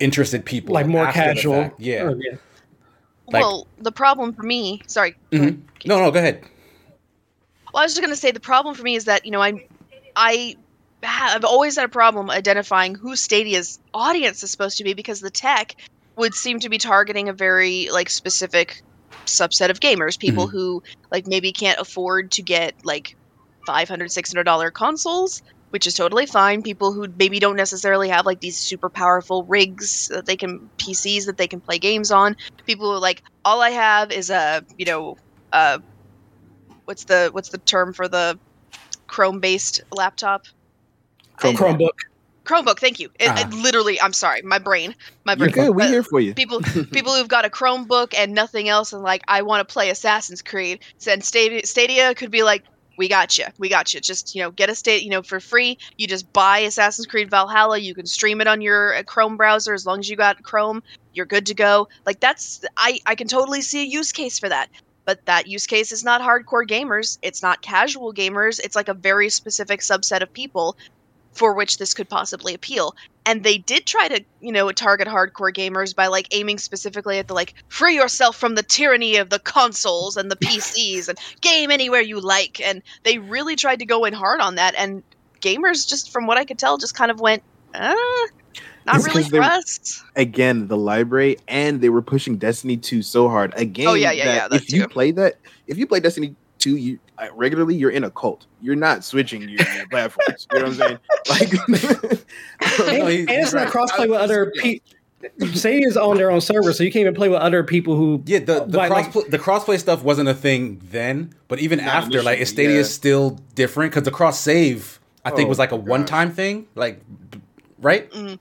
interested 0.00 0.44
people 0.44 0.74
like 0.74 0.86
more 0.86 1.10
casual. 1.12 1.70
Yeah. 1.78 2.04
or, 2.04 2.16
yeah. 2.16 2.36
Like- 3.28 3.42
well, 3.42 3.66
the 3.78 3.92
problem 3.92 4.32
for 4.32 4.42
me, 4.42 4.82
sorry, 4.86 5.14
Mhm. 5.32 5.62
No, 5.84 5.98
no, 6.00 6.10
go 6.10 6.18
ahead. 6.18 6.42
Well, 7.72 7.82
I 7.82 7.84
was 7.84 7.92
just 7.94 8.02
gonna 8.02 8.16
say 8.16 8.30
the 8.30 8.40
problem 8.40 8.74
for 8.74 8.82
me 8.82 8.96
is 8.96 9.04
that 9.04 9.24
you 9.24 9.30
know 9.32 9.42
I, 9.42 9.66
I, 10.14 10.56
ha- 11.04 11.32
I've 11.34 11.44
always 11.44 11.76
had 11.76 11.84
a 11.84 11.88
problem 11.88 12.30
identifying 12.30 12.94
who 12.94 13.16
Stadia's 13.16 13.78
audience 13.92 14.42
is 14.42 14.50
supposed 14.50 14.78
to 14.78 14.84
be 14.84 14.94
because 14.94 15.20
the 15.20 15.30
tech 15.30 15.74
would 16.16 16.34
seem 16.34 16.60
to 16.60 16.68
be 16.68 16.78
targeting 16.78 17.28
a 17.28 17.32
very 17.34 17.88
like 17.90 18.08
specific 18.08 18.82
subset 19.26 19.70
of 19.70 19.80
gamers, 19.80 20.18
people 20.18 20.46
who 20.50 20.82
like 21.12 21.26
maybe 21.26 21.52
can't 21.52 21.78
afford 21.80 22.30
to 22.32 22.42
get 22.42 22.74
like 22.84 23.16
500 23.66 24.10
600 24.10 24.44
dollar 24.44 24.70
consoles 24.70 25.42
which 25.70 25.86
is 25.86 25.94
totally 25.94 26.26
fine. 26.26 26.62
People 26.62 26.92
who 26.92 27.06
maybe 27.18 27.38
don't 27.38 27.56
necessarily 27.56 28.08
have 28.08 28.26
like 28.26 28.40
these 28.40 28.58
super 28.58 28.88
powerful 28.88 29.44
rigs 29.44 30.08
that 30.12 30.26
they 30.26 30.36
can 30.36 30.70
PCs 30.78 31.26
that 31.26 31.36
they 31.36 31.48
can 31.48 31.60
play 31.60 31.78
games 31.78 32.10
on. 32.10 32.36
People 32.66 32.86
who 32.86 32.96
are 32.96 33.00
like, 33.00 33.22
all 33.44 33.60
I 33.62 33.70
have 33.70 34.12
is 34.12 34.30
a 34.30 34.62
you 34.76 34.86
know, 34.86 35.16
uh, 35.52 35.78
what's 36.84 37.04
the 37.04 37.30
what's 37.32 37.50
the 37.50 37.58
term 37.58 37.92
for 37.92 38.08
the 38.08 38.38
Chrome 39.06 39.40
based 39.40 39.82
laptop? 39.92 40.42
Chromebook. 41.38 41.56
Chromebook. 41.56 41.88
Chromebook. 42.46 42.78
Thank 42.78 43.00
you. 43.00 43.08
It, 43.18 43.26
it 43.38 43.46
Ah. 43.52 43.60
literally, 43.60 44.00
I'm 44.00 44.12
sorry, 44.12 44.40
my 44.42 44.58
brain, 44.58 44.94
my 45.24 45.34
You're 45.34 45.48
brain. 45.50 45.66
good. 45.66 45.76
We're 45.76 45.88
here 45.88 46.02
for 46.02 46.20
you. 46.20 46.32
people 46.34 46.60
people 46.92 47.12
who've 47.12 47.28
got 47.28 47.44
a 47.44 47.50
Chromebook 47.50 48.14
and 48.16 48.32
nothing 48.32 48.68
else 48.68 48.92
and 48.92 49.02
like 49.02 49.22
I 49.28 49.42
want 49.42 49.66
to 49.66 49.72
play 49.72 49.90
Assassin's 49.90 50.42
Creed. 50.42 50.80
Then 51.04 51.20
Stadia, 51.20 51.66
Stadia 51.66 52.14
could 52.14 52.30
be 52.30 52.42
like, 52.42 52.64
we 52.96 53.08
got 53.08 53.38
you, 53.38 53.44
we 53.58 53.68
got 53.68 53.92
you. 53.94 54.00
Just 54.00 54.34
you 54.34 54.42
know, 54.42 54.50
get 54.50 54.70
a 54.70 54.74
state, 54.74 55.02
you 55.02 55.10
know, 55.10 55.22
for 55.22 55.40
free. 55.40 55.78
You 55.96 56.06
just 56.06 56.32
buy 56.32 56.58
Assassin's 56.58 57.06
Creed 57.06 57.30
Valhalla. 57.30 57.78
You 57.78 57.94
can 57.94 58.06
stream 58.06 58.40
it 58.40 58.46
on 58.46 58.60
your 58.60 58.94
uh, 58.94 59.02
Chrome 59.02 59.36
browser 59.36 59.74
as 59.74 59.86
long 59.86 60.00
as 60.00 60.08
you 60.08 60.16
got 60.16 60.42
Chrome. 60.42 60.82
You're 61.12 61.26
good 61.26 61.46
to 61.46 61.54
go. 61.54 61.88
Like 62.04 62.20
that's 62.20 62.64
I 62.76 62.98
I 63.06 63.14
can 63.14 63.28
totally 63.28 63.62
see 63.62 63.82
a 63.82 63.86
use 63.86 64.12
case 64.12 64.38
for 64.38 64.48
that. 64.48 64.68
But 65.04 65.24
that 65.26 65.46
use 65.46 65.68
case 65.68 65.92
is 65.92 66.02
not 66.02 66.20
hardcore 66.20 66.66
gamers. 66.66 67.18
It's 67.22 67.40
not 67.40 67.62
casual 67.62 68.12
gamers. 68.12 68.58
It's 68.58 68.74
like 68.74 68.88
a 68.88 68.94
very 68.94 69.28
specific 69.30 69.80
subset 69.80 70.20
of 70.20 70.32
people 70.32 70.76
for 71.36 71.54
which 71.54 71.78
this 71.78 71.94
could 71.94 72.08
possibly 72.08 72.54
appeal. 72.54 72.94
And 73.24 73.42
they 73.42 73.58
did 73.58 73.86
try 73.86 74.08
to 74.08 74.24
you 74.40 74.52
know 74.52 74.70
target 74.72 75.08
hardcore 75.08 75.52
gamers 75.52 75.94
by 75.94 76.06
like 76.06 76.28
aiming 76.32 76.58
specifically 76.58 77.18
at 77.18 77.28
the 77.28 77.34
like 77.34 77.54
free 77.68 77.94
yourself 77.94 78.36
from 78.36 78.54
the 78.54 78.62
tyranny 78.62 79.16
of 79.16 79.30
the 79.30 79.38
consoles 79.40 80.16
and 80.16 80.30
the 80.30 80.36
pcs 80.44 81.08
and 81.08 81.18
game 81.40 81.70
anywhere 81.70 82.00
you 82.02 82.20
like. 82.20 82.60
And 82.60 82.82
they 83.04 83.18
really 83.18 83.56
tried 83.56 83.80
to 83.80 83.86
go 83.86 84.04
in 84.04 84.12
hard 84.12 84.40
on 84.40 84.54
that. 84.56 84.74
And 84.76 85.02
gamers 85.42 85.86
just 85.86 86.10
from 86.10 86.26
what 86.26 86.38
i 86.38 86.44
could 86.46 86.58
tell 86.58 86.78
just 86.78 86.94
kind 86.94 87.10
of 87.10 87.20
went 87.20 87.42
uh, 87.74 87.94
not 88.86 88.96
It's 88.96 89.08
really 89.08 89.24
for 89.24 89.42
us. 89.42 90.02
Again, 90.14 90.68
the 90.68 90.76
library, 90.76 91.36
and 91.48 91.80
they 91.80 91.88
were 91.88 92.02
pushing 92.02 92.38
Destiny 92.38 92.76
2 92.76 93.02
so 93.02 93.28
hard. 93.28 93.52
Again, 93.56 93.88
Oh, 93.88 93.94
yeah, 93.94 94.12
yeah, 94.12 94.24
yeah, 94.24 94.48
that 94.48 94.62
if 94.62 94.72
you 94.72 94.86
play 94.88 95.10
that, 95.12 95.34
if 95.66 95.76
you 95.76 95.86
play 95.86 96.00
Destiny 96.00 96.36
2 96.60 96.76
you, 96.76 96.98
regularly, 97.34 97.74
you're 97.74 97.90
in 97.90 98.04
a 98.04 98.10
cult. 98.10 98.46
You're 98.60 98.76
not 98.76 99.04
switching 99.04 99.42
your, 99.42 99.60
your 99.74 99.86
platforms. 99.90 100.46
You 100.52 100.58
know 100.60 100.64
what 100.68 100.80
I'm 100.82 100.98
saying? 100.98 100.98
Like, 101.28 101.52
And, 102.60 102.98
No, 102.98 103.06
and 103.06 103.30
it's 103.30 103.32
he's 103.32 103.54
not 103.54 103.72
right. 103.74 103.88
crossplay 103.88 104.08
with 104.08 104.20
other 104.20 104.52
Yeah. 104.56 104.62
people. 104.62 104.92
Stadia's 105.54 105.96
on 105.96 106.18
their 106.18 106.30
own 106.30 106.40
server, 106.40 106.72
so 106.72 106.84
you 106.84 106.92
can't 106.92 107.00
even 107.00 107.14
play 107.14 107.28
with 107.28 107.40
other 107.40 107.64
people 107.64 107.96
who. 107.96 108.22
Yeah, 108.26 108.38
the 108.40 108.64
the 108.66 108.78
Like- 108.78 109.10
cross 109.10 109.24
the 109.24 109.38
crossplay 109.38 109.78
stuff 109.78 110.04
wasn't 110.04 110.28
a 110.28 110.34
thing 110.34 110.80
then, 110.90 111.32
but 111.48 111.58
even 111.58 111.78
Not 111.78 111.88
after, 111.88 112.22
like, 112.22 112.36
initially, 112.36 112.44
Stadia 112.44 112.80
is 112.80 112.88
yeah. 112.88 112.92
still 112.94 113.40
different 113.54 113.92
because 113.92 114.04
the 114.04 114.10
cross 114.10 114.38
save 114.38 115.00
I 115.24 115.30
think 115.30 115.46
Oh, 115.46 115.48
was 115.48 115.58
like 115.58 115.72
a 115.72 115.76
one 115.76 116.04
time 116.04 116.30
thing, 116.32 116.66
like, 116.76 117.00
right? 117.80 118.08
Mhm. 118.12 118.38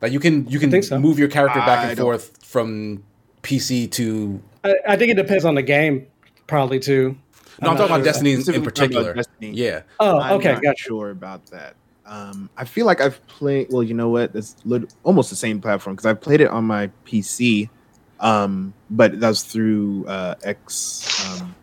Like 0.00 0.10
you 0.12 0.18
can 0.18 0.48
you 0.48 0.58
can 0.58 0.70
think 0.70 0.84
so. 0.84 0.98
move 0.98 1.18
your 1.18 1.28
character 1.28 1.60
back 1.60 1.84
I 1.84 1.88
and 1.90 1.96
don't- 1.96 2.04
forth 2.06 2.36
from 2.44 3.04
PC 3.42 3.88
to. 3.92 4.40
I, 4.64 4.74
I 4.88 4.96
think 4.96 5.12
it 5.12 5.16
depends 5.16 5.44
on 5.44 5.54
the 5.54 5.62
game, 5.62 6.06
probably 6.48 6.80
too. 6.80 7.16
No, 7.60 7.70
I'm, 7.70 7.74
not 7.74 7.78
talking 7.78 7.84
about 7.86 7.96
sure. 7.96 8.04
Destiny 8.04 8.30
in, 8.30 8.36
in 8.38 8.42
Specifically 8.42 8.72
talking 8.72 8.92
about 8.96 9.14
particular. 9.14 9.14
Destiny. 9.14 9.50
Yeah, 9.52 9.82
Oh, 10.00 10.20
I'm 10.20 10.32
okay, 10.38 10.52
not 10.52 10.62
gotcha. 10.62 10.82
sure 10.82 11.10
about 11.10 11.46
that. 11.50 11.74
Um, 12.06 12.48
I 12.56 12.64
feel 12.64 12.86
like 12.86 13.00
I've 13.00 13.24
played. 13.26 13.68
Well, 13.70 13.82
you 13.82 13.94
know 13.94 14.08
what? 14.08 14.34
It's 14.34 14.56
lit- 14.64 14.94
almost 15.04 15.28
the 15.30 15.36
same 15.36 15.60
platform 15.60 15.94
because 15.96 16.06
I 16.06 16.14
played 16.14 16.40
it 16.40 16.48
on 16.48 16.64
my 16.64 16.90
PC, 17.04 17.68
um, 18.20 18.72
but 18.90 19.20
that 19.20 19.28
was 19.28 19.42
through 19.42 20.06
uh, 20.06 20.34
X. 20.42 21.40
Um, 21.40 21.54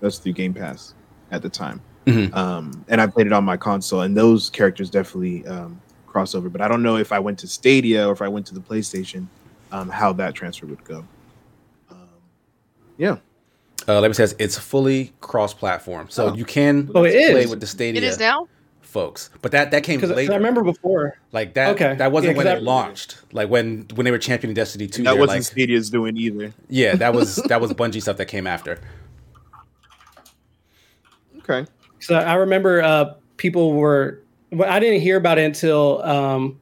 that 0.00 0.06
was 0.06 0.18
through 0.18 0.32
Game 0.32 0.52
Pass 0.52 0.92
at 1.30 1.40
the 1.40 1.48
time, 1.48 1.80
Mhm. 2.06 2.34
um, 2.36 2.84
and 2.88 3.00
I 3.00 3.06
played 3.06 3.26
it 3.26 3.32
on 3.32 3.44
my 3.44 3.56
console, 3.56 4.02
and 4.02 4.14
those 4.14 4.50
characters 4.50 4.90
definitely 4.90 5.46
um, 5.46 5.80
cross 6.06 6.34
over. 6.34 6.50
But 6.50 6.60
I 6.60 6.68
don't 6.68 6.82
know 6.82 6.96
if 6.96 7.10
I 7.12 7.18
went 7.18 7.38
to 7.38 7.46
Stadia 7.46 8.06
or 8.06 8.12
if 8.12 8.20
I 8.20 8.28
went 8.28 8.44
to 8.48 8.54
the 8.54 8.60
PlayStation, 8.60 9.26
um, 9.72 9.88
how 9.88 10.12
that 10.14 10.34
transfer 10.34 10.66
would 10.66 10.84
go. 10.84 11.02
Um, 11.90 11.96
yeah, 12.98 13.16
uh, 13.88 14.00
like 14.00 14.10
it 14.10 14.14
says, 14.14 14.34
it's 14.38 14.58
fully 14.58 15.12
cross 15.20 15.52
platform, 15.54 16.08
so 16.10 16.28
Oh. 16.30 16.34
you 16.34 16.44
can 16.44 16.90
Oh, 16.94 17.04
it 17.04 17.10
play 17.12 17.42
is? 17.44 17.50
with 17.50 17.60
the 17.60 17.66
Stadia 17.66 18.00
it 18.00 18.04
is 18.04 18.18
now 18.18 18.48
folks. 18.80 19.28
But 19.42 19.50
that 19.52 19.72
that 19.72 19.82
came 19.82 19.98
Because 20.00 20.16
I 20.16 20.32
remember 20.34 20.62
before. 20.62 21.18
like 21.32 21.54
that 21.54 21.70
Okay. 21.74 21.94
that 21.96 22.12
wasn't 22.12 22.32
Yeah, 22.32 22.36
when 22.38 22.46
'cause 22.46 22.58
it 22.58 22.62
launched. 22.62 23.16
Like 23.32 23.48
when 23.50 23.86
when 23.96 24.04
they 24.04 24.12
were 24.12 24.18
championing 24.18 24.54
Destiny 24.54 24.86
two. 24.86 25.02
that 25.02 25.14
they 25.14 25.18
wasn't 25.18 25.38
like, 25.40 25.42
Stadia's 25.46 25.90
doing 25.90 26.16
either. 26.16 26.52
yeah, 26.68 26.94
that 26.94 27.12
was 27.12 27.36
that 27.48 27.60
was 27.60 27.72
Bungie 27.72 28.00
stuff 28.00 28.16
that 28.18 28.26
came 28.26 28.46
after. 28.46 28.78
Okay. 31.38 31.66
So 32.00 32.14
I 32.14 32.34
remember 32.34 32.82
uh, 32.82 33.14
people 33.36 33.72
were. 33.72 34.20
Well, 34.52 34.70
I 34.70 34.78
didn't 34.78 35.00
hear 35.00 35.16
about 35.16 35.38
it 35.38 35.44
until 35.44 36.00
um, 36.04 36.60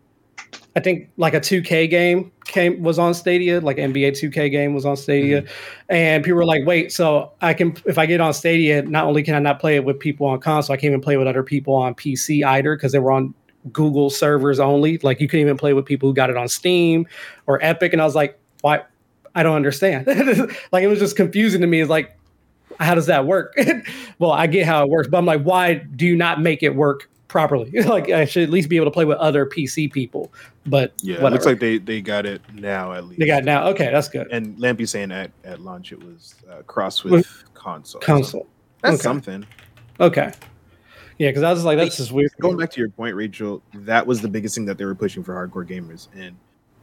I 0.74 0.80
think 0.80 1.10
like 1.18 1.34
a 1.34 1.40
2K 1.40 1.90
game 1.90 2.32
came 2.46 2.82
was 2.82 2.98
on 2.98 3.12
Stadia, 3.12 3.60
like 3.60 3.76
NBA 3.76 4.12
2K 4.12 4.50
game 4.50 4.74
was 4.74 4.86
on 4.86 4.96
Stadia, 4.96 5.42
mm-hmm. 5.42 5.94
and 5.94 6.24
people 6.24 6.36
were 6.36 6.46
like, 6.46 6.64
"Wait, 6.66 6.92
so 6.92 7.32
I 7.42 7.52
can 7.52 7.76
if 7.84 7.98
I 7.98 8.06
get 8.06 8.20
on 8.20 8.32
Stadia, 8.32 8.82
not 8.82 9.04
only 9.04 9.22
can 9.22 9.34
I 9.34 9.38
not 9.38 9.60
play 9.60 9.76
it 9.76 9.84
with 9.84 9.98
people 9.98 10.26
on 10.26 10.40
console, 10.40 10.72
I 10.72 10.76
can't 10.76 10.90
even 10.90 11.00
play 11.00 11.16
with 11.16 11.26
other 11.26 11.42
people 11.42 11.74
on 11.74 11.94
PC 11.94 12.44
either 12.44 12.74
because 12.74 12.92
they 12.92 12.98
were 12.98 13.12
on 13.12 13.34
Google 13.72 14.08
servers 14.08 14.58
only. 14.58 14.98
Like 14.98 15.20
you 15.20 15.28
couldn't 15.28 15.46
even 15.46 15.58
play 15.58 15.74
with 15.74 15.84
people 15.84 16.08
who 16.08 16.14
got 16.14 16.30
it 16.30 16.36
on 16.36 16.48
Steam 16.48 17.06
or 17.46 17.62
Epic." 17.62 17.92
And 17.92 18.00
I 18.00 18.06
was 18.06 18.14
like, 18.14 18.38
"Why? 18.62 18.82
I 19.34 19.42
don't 19.42 19.56
understand." 19.56 20.06
like 20.72 20.82
it 20.82 20.88
was 20.88 20.98
just 20.98 21.16
confusing 21.16 21.60
to 21.60 21.66
me. 21.66 21.80
It's 21.80 21.90
like 21.90 22.16
how 22.80 22.94
does 22.94 23.06
that 23.06 23.26
work? 23.26 23.54
well, 24.18 24.32
I 24.32 24.46
get 24.46 24.66
how 24.66 24.82
it 24.82 24.88
works, 24.88 25.08
but 25.08 25.18
I'm 25.18 25.26
like, 25.26 25.42
why 25.42 25.74
do 25.74 26.06
you 26.06 26.16
not 26.16 26.40
make 26.40 26.62
it 26.62 26.74
work 26.74 27.08
properly? 27.32 27.70
like, 27.86 28.10
I 28.10 28.24
should 28.24 28.44
at 28.44 28.50
least 28.50 28.68
be 28.68 28.76
able 28.76 28.86
to 28.86 28.90
play 28.92 29.04
with 29.04 29.18
other 29.18 29.44
PC 29.46 29.92
people. 29.92 30.32
But 30.66 30.92
Yeah, 31.02 31.16
it 31.26 31.32
looks 31.32 31.46
like 31.46 31.58
they 31.58 31.78
they 31.78 32.00
got 32.00 32.26
it 32.26 32.40
now 32.54 32.92
at 32.92 33.06
least. 33.06 33.18
they 33.18 33.26
got 33.26 33.42
now. 33.44 33.66
Okay, 33.68 33.90
that's 33.90 34.08
good. 34.08 34.28
And 34.30 34.56
Lampy 34.58 34.88
saying 34.88 35.10
at 35.10 35.32
at 35.42 35.60
launch 35.60 35.90
it 35.90 36.00
was 36.04 36.36
uh, 36.48 36.62
cross 36.62 37.02
with, 37.02 37.12
With 37.12 37.44
console. 37.54 38.00
So 38.00 38.06
Console. 38.06 38.46
that's 38.82 38.94
Okay. 38.94 39.02
something. 39.02 39.46
Okay. 39.98 40.30
Yeah, 41.18 41.28
because 41.30 41.42
I 41.42 41.50
was 41.52 41.64
like, 41.64 41.78
that's 41.78 41.96
just 41.96 42.12
weird. 42.12 42.30
Going 42.40 42.56
back 42.56 42.70
to 42.72 42.80
your 42.80 42.88
point, 42.88 43.14
Rachel, 43.16 43.62
that 43.74 44.06
was 44.06 44.20
the 44.20 44.28
biggest 44.28 44.54
thing 44.54 44.64
that 44.66 44.78
they 44.78 44.84
were 44.84 44.94
pushing 44.94 45.22
for 45.24 45.34
hardcore 45.34 45.68
gamers. 45.68 46.08
And 46.16 46.36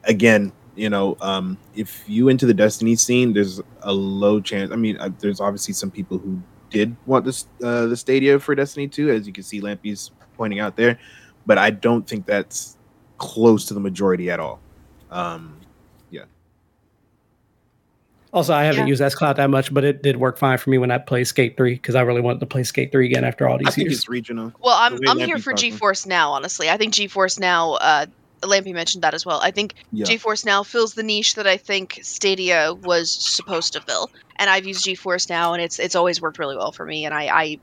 again, 0.05 0.51
you 0.75 0.89
know, 0.89 1.17
um, 1.19 1.57
if 1.75 2.03
you 2.07 2.29
into 2.29 2.45
the 2.45 2.53
Destiny 2.53 2.95
scene, 2.95 3.33
there's 3.33 3.59
a 3.81 3.91
low 3.91 4.39
chance. 4.39 4.71
I 4.71 4.75
mean, 4.75 4.97
uh, 4.97 5.09
there's 5.19 5.41
obviously 5.41 5.73
some 5.73 5.91
people 5.91 6.17
who 6.19 6.41
did 6.69 6.95
want 7.05 7.25
this 7.25 7.47
uh, 7.63 7.87
the 7.87 7.97
Stadia 7.97 8.39
for 8.39 8.55
Destiny 8.55 8.87
2, 8.87 9.09
as 9.09 9.27
you 9.27 9.33
can 9.33 9.43
see 9.43 9.59
Lampy's 9.59 10.11
pointing 10.39 10.59
out 10.61 10.77
there, 10.77 10.97
but 11.45 11.57
I 11.57 11.69
don't 11.69 12.07
think 12.07 12.25
that's 12.25 12.77
close 13.17 13.65
to 13.65 13.73
the 13.73 13.79
majority 13.81 14.31
at 14.31 14.39
all. 14.39 14.59
Um, 15.11 15.57
yeah. 16.09 16.23
Also, 18.31 18.53
I 18.53 18.63
haven't 18.63 18.83
Yeah. 18.87 18.89
used 18.91 19.01
xCloud 19.01 19.35
that 19.35 19.49
much, 19.49 19.73
but 19.73 19.83
it 19.83 20.01
did 20.01 20.15
work 20.15 20.37
fine 20.37 20.57
for 20.57 20.69
me 20.69 20.77
when 20.77 20.91
I 20.91 20.97
played 20.99 21.25
Skate 21.25 21.57
3 21.57 21.73
because 21.73 21.95
I 21.95 22.01
really 22.01 22.21
wanted 22.21 22.39
to 22.39 22.45
play 22.45 22.63
Skate 22.63 22.91
3 22.91 23.05
again 23.07 23.25
after 23.25 23.47
all 23.49 23.55
I 23.55 23.57
these 23.57 23.75
think 23.75 23.89
years. 23.89 23.97
it's 23.99 24.09
regional. 24.09 24.53
Well, 24.63 24.75
I'm 24.77 24.93
way 24.93 24.99
I'm 25.09 25.17
here 25.19 25.37
for 25.39 25.51
talking. 25.51 25.73
GeForce 25.73 26.07
Now. 26.07 26.31
Honestly, 26.31 26.69
I 26.69 26.77
think 26.77 26.93
GeForce 26.93 27.39
Now. 27.39 27.73
Uh, 27.73 28.05
Lampy 28.41 28.73
mentioned 28.73 29.03
that 29.03 29.13
as 29.13 29.25
well. 29.25 29.41
I 29.41 29.51
think 29.51 29.73
Yeah. 29.91 30.05
GeForce 30.05 30.45
Now 30.45 30.63
fills 30.63 30.93
the 30.93 31.03
niche 31.03 31.35
that 31.35 31.45
I 31.45 31.57
think 31.57 31.99
Stadia 32.03 32.73
was 32.73 33.11
supposed 33.11 33.73
to 33.73 33.81
fill, 33.81 34.09
and 34.37 34.49
I've 34.49 34.65
used 34.65 34.85
GeForce 34.85 35.27
Now, 35.29 35.51
and 35.53 35.61
it's 35.61 35.77
it's 35.77 35.93
always 35.95 36.21
worked 36.21 36.39
really 36.39 36.55
well 36.55 36.71
for 36.71 36.85
me. 36.85 37.03
And 37.03 37.13
I, 37.13 37.23
I, 37.27 37.59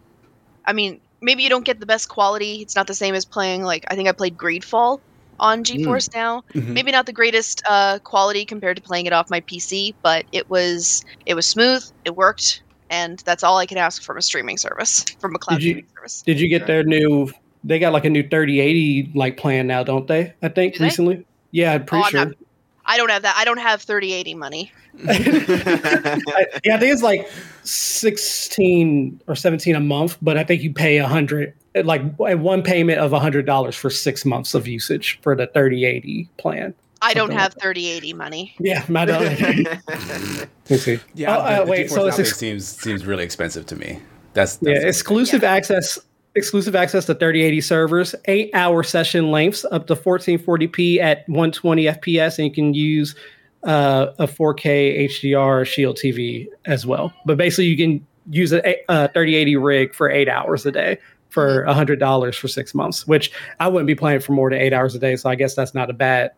I 0.66 0.72
mean, 0.74 1.00
maybe 1.20 1.42
you 1.42 1.48
don't 1.48 1.64
get 1.64 1.80
the 1.80 1.86
best 1.86 2.08
quality. 2.08 2.62
It's 2.62 2.76
not 2.76 2.86
the 2.86 2.94
same 2.94 3.14
as 3.14 3.24
playing 3.24 3.62
like 3.62 3.84
I 3.88 3.94
think 3.96 4.08
I 4.08 4.12
played 4.12 4.36
Greedfall 4.36 5.00
on 5.38 5.64
GeForce 5.64 6.14
Now. 6.14 6.42
Mhm. 6.54 6.68
Maybe 6.68 6.90
not 6.92 7.04
the 7.06 7.12
greatest 7.12 7.62
uh, 7.68 7.98
quality 8.00 8.44
compared 8.44 8.76
to 8.76 8.82
playing 8.82 9.06
it 9.06 9.12
off 9.12 9.28
my 9.30 9.40
PC, 9.42 9.94
but 10.02 10.24
it 10.32 10.48
was 10.48 11.04
it 11.26 11.34
was 11.34 11.46
smooth. 11.46 11.84
It 12.04 12.16
worked, 12.16 12.62
and 12.90 13.18
that's 13.26 13.42
all 13.44 13.58
I 13.58 13.66
can 13.66 13.76
ask 13.78 14.02
from 14.02 14.16
a 14.16 14.22
streaming 14.22 14.56
service, 14.56 15.04
from 15.18 15.34
a 15.34 15.38
cloud 15.38 15.56
Did 15.56 15.64
you- 15.64 15.74
gaming 15.74 15.86
service. 15.94 16.22
Did 16.22 16.40
you 16.40 16.48
get 16.48 16.66
their 16.66 16.84
new? 16.84 17.30
They 17.64 17.78
got 17.80 17.92
like 17.92 18.04
a 18.04 18.10
new 18.10 18.22
3080 18.22 19.10
like 19.14 19.36
plan 19.36 19.66
now, 19.66 19.82
don't 19.82 20.06
they? 20.06 20.32
I 20.42 20.48
think 20.48 20.74
Do 20.74 20.78
they? 20.80 20.84
recently. 20.86 21.26
Yeah, 21.50 21.72
I'm 21.74 21.84
pretty 21.84 22.02
Oh, 22.02 22.06
I'm 22.06 22.10
sure. 22.10 22.24
not- 22.26 22.36
I 22.86 22.96
don't 22.96 23.10
have 23.10 23.22
that. 23.22 23.34
I 23.36 23.44
don't 23.44 23.58
have 23.58 23.82
3080 23.82 24.34
money. 24.34 24.72
Yeah, 26.64 26.74
I 26.74 26.78
think 26.78 26.92
it's 26.92 27.02
like 27.02 27.30
sixteen 27.64 29.20
or 29.26 29.34
seventeen 29.36 29.74
a 29.74 29.80
month, 29.80 30.16
but 30.22 30.36
I 30.38 30.44
think 30.44 30.62
you 30.62 30.72
pay 30.72 30.98
a 30.98 31.06
hundred, 31.06 31.52
like 31.84 32.02
one 32.16 32.62
payment 32.62 32.98
of 33.00 33.12
a 33.12 33.20
hundred 33.20 33.46
dollars 33.46 33.76
for 33.76 33.90
six 33.90 34.24
months 34.24 34.54
of 34.54 34.66
usage 34.66 35.18
for 35.22 35.36
the 35.36 35.46
thirty 35.48 35.84
eighty 35.84 36.28
plan. 36.38 36.74
I 37.02 37.12
don't 37.12 37.30
have 37.30 37.52
like 37.54 37.62
3080 37.76 38.12
money. 38.14 38.54
Yeah, 38.58 38.84
my 38.88 39.04
dog. 39.04 39.20
Let 39.38 40.48
me 40.70 40.76
see. 40.78 40.98
Yeah, 41.14 41.36
Oh, 41.36 41.40
uh, 41.62 41.66
wait, 41.68 41.88
GeForce 41.88 41.94
so 41.94 42.06
it 42.06 42.18
ex- 42.18 42.36
seems 42.36 42.66
seems 42.66 43.04
really 43.04 43.22
expensive 43.22 43.66
to 43.66 43.76
me. 43.76 44.00
That's, 44.32 44.56
that's 44.56 44.62
yeah, 44.62 44.68
only 44.70 44.80
thing. 44.80 44.88
exclusive 44.88 45.44
access. 45.44 45.98
Exclusive 46.36 46.76
access 46.76 47.06
to 47.06 47.14
3080 47.14 47.60
servers, 47.62 48.14
eight 48.26 48.50
hour 48.52 48.82
session 48.82 49.30
lengths 49.30 49.64
up 49.72 49.86
to 49.86 49.96
1440p 49.96 50.98
at 50.98 51.26
120 51.28 51.84
FPS, 51.84 52.38
and 52.38 52.46
you 52.46 52.52
can 52.52 52.74
use 52.74 53.16
uh, 53.64 54.08
a 54.18 54.26
4K 54.26 55.08
HDR 55.08 55.66
Shield 55.66 55.96
TV 55.96 56.46
as 56.66 56.84
well. 56.84 57.10
But 57.24 57.38
basically, 57.38 57.66
you 57.68 57.76
can 57.78 58.06
use 58.28 58.52
a, 58.52 58.58
a 58.90 59.08
3080 59.08 59.56
rig 59.56 59.94
for 59.94 60.10
eight 60.10 60.28
hours 60.28 60.66
a 60.66 60.72
day 60.72 60.98
for 61.30 61.62
a 61.64 61.72
hundred 61.72 61.98
dollars 61.98 62.36
for 62.36 62.48
six 62.48 62.74
months, 62.74 63.06
which 63.06 63.32
I 63.58 63.68
wouldn't 63.68 63.86
be 63.86 63.94
playing 63.94 64.20
for 64.20 64.32
more 64.32 64.50
than 64.50 64.60
eight 64.60 64.74
hours 64.74 64.94
a 64.94 64.98
day. 64.98 65.16
So 65.16 65.30
I 65.30 65.36
guess 65.36 65.54
that's 65.54 65.74
not 65.74 65.88
a 65.88 65.94
bad 65.94 66.32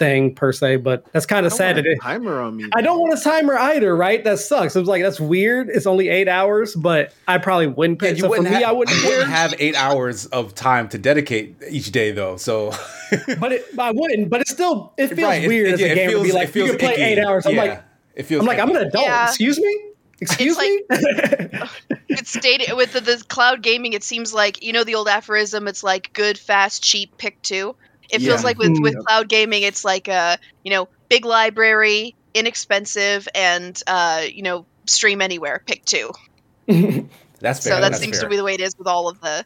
thing 0.00 0.34
per 0.34 0.50
se, 0.50 0.76
but 0.78 1.04
that's 1.12 1.26
kind 1.26 1.46
of 1.46 1.52
sad. 1.52 1.76
want 1.76 1.86
a 1.86 1.90
it, 1.92 2.00
timer 2.00 2.40
on 2.40 2.56
me. 2.56 2.64
I 2.74 2.80
don't 2.80 2.98
want 2.98 3.16
a 3.16 3.22
timer 3.22 3.56
either, 3.56 3.94
right? 3.94 4.24
That 4.24 4.40
sucks. 4.40 4.74
It 4.74 4.80
was 4.80 4.88
like 4.88 5.02
that's 5.02 5.20
weird. 5.20 5.68
It's 5.68 5.86
only 5.86 6.08
eight 6.08 6.26
hours, 6.26 6.74
but 6.74 7.14
I 7.28 7.38
probably 7.38 7.68
wouldn't 7.68 8.02
Yeah, 8.02 8.08
you 8.10 8.16
so 8.22 8.28
wouldn't, 8.30 8.50
me, 8.50 8.62
ha- 8.62 8.70
I 8.70 8.72
wouldn't 8.72 8.96
you 9.00 9.08
wouldn't 9.08 9.30
have 9.30 9.54
eight 9.60 9.76
hours 9.76 10.26
of 10.26 10.54
time 10.56 10.88
to 10.88 10.98
dedicate 10.98 11.54
each 11.70 11.92
day, 11.92 12.10
though. 12.10 12.36
So 12.36 12.70
but 13.38 13.52
it, 13.52 13.64
I 13.78 13.92
wouldn't. 13.92 14.30
But 14.30 14.40
it 14.40 14.48
still 14.48 14.92
it 14.96 15.08
feels 15.08 15.20
Right, 15.28 15.46
weird 15.46 15.68
it- 15.68 15.72
as 15.74 15.80
yeah, 15.80 15.86
a 15.86 15.90
it 15.90 15.94
gamer 15.94 16.12
to 16.14 16.22
be 16.24 16.32
like 16.32 16.48
it 16.48 16.56
you 16.56 16.66
can 16.70 16.78
play 16.78 16.92
icky. 16.94 17.02
eight 17.02 17.18
hours. 17.20 17.46
I'm 17.46 17.54
Yeah, 17.54 17.62
like 17.62 17.84
it 18.16 18.22
feels. 18.24 18.40
I'm 18.40 18.46
like 18.46 18.58
I'm 18.58 18.70
an 18.70 18.76
adult. 18.76 19.04
Yeah. 19.04 19.28
Excuse 19.28 19.58
me. 19.60 19.84
Excuse 20.22 20.56
like- 20.56 20.68
me. 20.90 21.60
it's 22.08 22.30
stated 22.30 22.74
with 22.74 22.92
the, 22.94 23.00
the 23.00 23.24
cloud 23.28 23.62
gaming 23.62 23.92
it 23.92 24.02
seems 24.02 24.34
like 24.34 24.62
you 24.62 24.72
know 24.72 24.82
the 24.84 24.94
old 24.94 25.08
aphorism 25.08 25.68
it's 25.68 25.82
like 25.84 26.12
good 26.12 26.36
fast 26.36 26.82
cheap 26.82 27.16
pick 27.18 27.40
two 27.42 27.74
it 28.12 28.20
feels 28.20 28.40
Yeah. 28.40 28.46
like 28.46 28.58
with, 28.58 28.78
with 28.80 28.94
Mm. 28.94 29.04
cloud 29.04 29.28
gaming 29.28 29.62
it's 29.62 29.84
like 29.84 30.08
a 30.08 30.38
you 30.64 30.70
know 30.70 30.88
big 31.08 31.24
library 31.24 32.14
inexpensive 32.34 33.26
and 33.34 33.80
uh 33.86 34.22
you 34.32 34.42
know 34.42 34.66
stream 34.86 35.20
anywhere 35.20 35.62
pick 35.66 35.84
two 35.84 36.10
That's 36.68 37.64
fair. 37.64 37.74
so 37.74 37.80
that 37.80 37.90
that's 37.92 37.98
seems 38.00 38.18
fair. 38.18 38.24
to 38.24 38.30
be 38.30 38.36
the 38.36 38.44
way 38.44 38.54
it 38.54 38.60
is 38.60 38.74
with 38.78 38.86
all 38.86 39.08
of 39.08 39.20
the 39.20 39.44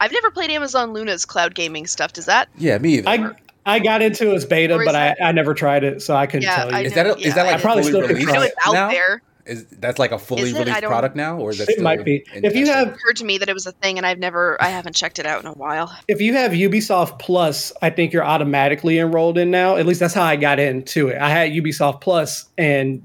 i've 0.00 0.12
never 0.12 0.30
played 0.30 0.50
amazon 0.50 0.92
luna's 0.92 1.24
cloud 1.24 1.54
gaming 1.54 1.86
stuff 1.86 2.12
does 2.12 2.26
that 2.26 2.48
Yeah, 2.56 2.78
me 2.78 2.98
either. 2.98 3.08
I 3.08 3.30
I 3.68 3.80
got 3.80 4.00
into 4.00 4.32
its 4.32 4.44
beta, 4.44 4.76
but 4.78 4.94
I, 4.94 5.08
that- 5.08 5.16
I 5.20 5.32
never 5.32 5.52
tried 5.52 5.82
it, 5.82 6.00
so 6.00 6.14
I 6.14 6.26
couldn't 6.26 6.42
Yeah, 6.44 6.54
tell 6.56 6.70
you. 6.70 6.76
I 6.76 6.80
is 6.82 6.92
that 6.94 7.06
a, 7.06 7.16
yeah, 7.18 7.26
is 7.26 7.34
that 7.34 7.46
I 7.46 7.52
like 7.52 7.60
probably 7.60 7.82
still 7.82 8.02
could 8.02 8.10
released 8.10 8.30
i 8.30 8.34
know 8.34 8.42
it's 8.42 8.54
out 8.64 8.72
now? 8.74 8.88
there 8.90 9.22
Is 9.46 9.66
that's 9.66 9.98
like 9.98 10.12
a 10.12 10.18
fully 10.18 10.50
it? 10.50 10.58
Released 10.58 10.82
product 10.82 11.14
now, 11.16 11.38
or 11.38 11.50
is 11.50 11.58
that 11.58 11.68
it 11.68 11.72
still 11.74 11.84
might 11.84 12.04
be. 12.04 12.24
If 12.32 12.56
you 12.56 12.66
have 12.66 12.88
it 12.88 12.94
occurred 12.94 13.16
to 13.16 13.24
me 13.24 13.38
that 13.38 13.48
it 13.48 13.54
was 13.54 13.66
a 13.66 13.72
thing 13.72 13.96
and 13.96 14.06
i've 14.06 14.18
never 14.18 14.60
i 14.60 14.68
haven't 14.68 14.94
checked 14.94 15.18
it 15.18 15.26
out 15.26 15.40
in 15.40 15.46
a 15.46 15.52
while 15.52 15.96
if 16.08 16.20
you 16.20 16.34
have 16.34 16.52
Ubisoft 16.52 17.18
Plus, 17.18 17.72
I 17.82 17.90
think 17.90 18.12
you're 18.12 18.24
automatically 18.24 18.98
enrolled 18.98 19.38
in 19.38 19.50
now. 19.50 19.76
At 19.76 19.86
least 19.86 20.00
that's 20.00 20.14
how 20.14 20.24
I 20.24 20.36
got 20.36 20.58
into 20.58 21.08
it. 21.08 21.18
I 21.18 21.28
had 21.30 21.52
Ubisoft 21.52 22.00
Plus, 22.00 22.46
and 22.58 23.02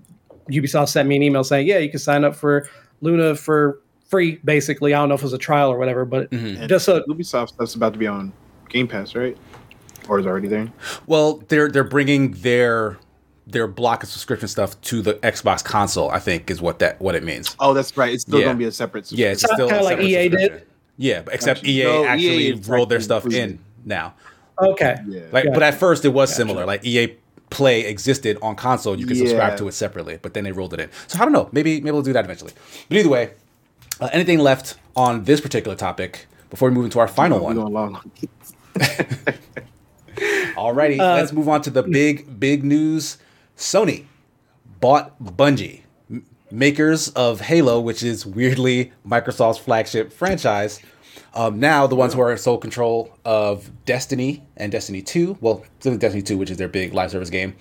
Ubisoft 0.49 0.89
sent 0.89 1.07
me 1.07 1.15
an 1.15 1.23
email 1.23 1.43
saying, 1.43 1.67
"Yeah, 1.67 1.77
you 1.77 1.89
can 1.89 1.99
sign 1.99 2.23
up 2.23 2.35
for 2.35 2.67
Luna 3.01 3.35
for 3.35 3.79
free." 4.09 4.39
Basically, 4.43 4.93
I 4.93 4.99
don't 4.99 5.09
know 5.09 5.15
if 5.15 5.21
it 5.21 5.25
was 5.25 5.33
a 5.33 5.37
trial 5.37 5.71
or 5.71 5.77
whatever, 5.77 6.05
but 6.05 6.29
Mhm. 6.31 6.67
Just 6.67 6.85
so 6.85 7.01
Ubisoft 7.09 7.49
stuff's 7.49 7.75
about 7.75 7.93
to 7.93 7.99
be 7.99 8.07
on 8.07 8.33
Game 8.69 8.87
Pass, 8.87 9.15
right? 9.15 9.37
Or 10.07 10.19
is 10.19 10.25
already 10.25 10.47
there? 10.47 10.67
Well, 11.07 11.43
they're 11.47 11.69
they're 11.69 11.83
bringing 11.83 12.31
their 12.31 12.97
their 13.47 13.67
block 13.67 14.03
of 14.03 14.09
subscription 14.09 14.47
stuff 14.47 14.79
to 14.81 15.01
the 15.01 15.15
Xbox 15.15 15.63
console. 15.63 16.09
I 16.09 16.19
think 16.19 16.49
is 16.51 16.61
what 16.61 16.79
that 16.79 16.99
what 17.01 17.15
it 17.15 17.23
means. 17.23 17.55
Oh, 17.59 17.73
that's 17.73 17.95
right. 17.97 18.13
It's 18.13 18.23
still 18.23 18.39
Yeah. 18.39 18.45
going 18.45 18.57
to 18.57 18.59
be 18.59 18.65
a 18.65 18.71
separate. 18.71 19.11
Yeah, 19.11 19.31
it's 19.31 19.43
still 19.43 19.67
Kinda 19.67 19.83
like 19.83 19.99
EA 19.99 20.29
did? 20.29 20.67
Yeah, 20.97 21.21
but 21.23 21.33
except 21.33 21.61
Gotcha. 21.61 21.71
EA 21.71 21.83
No, 21.83 22.05
actually 22.05 22.47
is 22.49 22.67
rolled 22.67 22.89
their 22.89 22.99
stuff 23.01 23.25
in 23.25 23.59
now. 23.85 24.13
okay. 24.61 24.97
Yeah. 25.07 25.21
Like, 25.31 25.45
Gotcha. 25.45 25.53
but 25.53 25.63
at 25.63 25.73
first 25.75 26.05
it 26.05 26.09
was 26.09 26.29
Gotcha. 26.29 26.37
similar. 26.37 26.65
Like 26.65 26.85
EA 26.85 27.15
Play 27.49 27.81
existed 27.81 28.37
on 28.41 28.55
console, 28.55 28.97
you 28.97 29.05
could 29.05 29.17
subscribe 29.17 29.57
to 29.57 29.67
it 29.67 29.73
separately, 29.73 30.17
but 30.21 30.33
then 30.33 30.45
they 30.45 30.53
rolled 30.53 30.73
it 30.73 30.79
in. 30.79 30.89
So 31.07 31.19
I 31.19 31.23
don't 31.25 31.33
know. 31.33 31.49
Maybe 31.51 31.81
maybe 31.81 31.91
we'll 31.91 32.01
do 32.01 32.13
that 32.13 32.23
eventually. 32.23 32.53
But 32.87 32.97
either 32.99 33.09
way, 33.09 33.31
uh, 33.99 34.07
anything 34.13 34.39
left 34.39 34.75
on 34.95 35.25
this 35.25 35.41
particular 35.41 35.75
topic 35.75 36.27
before 36.49 36.69
we 36.69 36.75
move 36.75 36.85
into 36.85 36.99
our 36.99 37.09
final 37.09 37.39
one? 37.39 37.55
going 37.57 37.73
long. 37.73 37.99
Alrighty, 40.15 40.99
Uh, 40.99 41.15
let's 41.15 41.31
move 41.33 41.49
on 41.49 41.61
to 41.63 41.69
the 41.69 41.83
big, 41.83 42.39
big 42.39 42.63
news. 42.63 43.17
Sony 43.61 44.05
bought 44.79 45.17
Bungie, 45.23 45.81
makers 46.51 47.09
of 47.09 47.41
Halo, 47.41 47.79
which 47.79 48.01
is 48.03 48.25
weirdly 48.25 48.91
Microsoft's 49.07 49.59
flagship 49.59 50.11
franchise. 50.11 50.79
Um, 51.33 51.59
now, 51.59 51.85
the 51.87 51.95
ones 51.95 52.13
who 52.13 52.21
are 52.21 52.31
in 52.31 52.37
sole 52.37 52.57
control 52.57 53.15
of 53.23 53.69
Destiny 53.85 54.43
and 54.57 54.71
Destiny 54.71 55.01
2, 55.01 55.37
well, 55.41 55.63
specifically 55.79 55.97
Destiny 55.99 56.23
2, 56.23 56.37
which 56.37 56.49
is 56.49 56.57
their 56.57 56.67
big 56.67 56.93
live 56.93 57.11
service 57.11 57.29
game, 57.29 57.55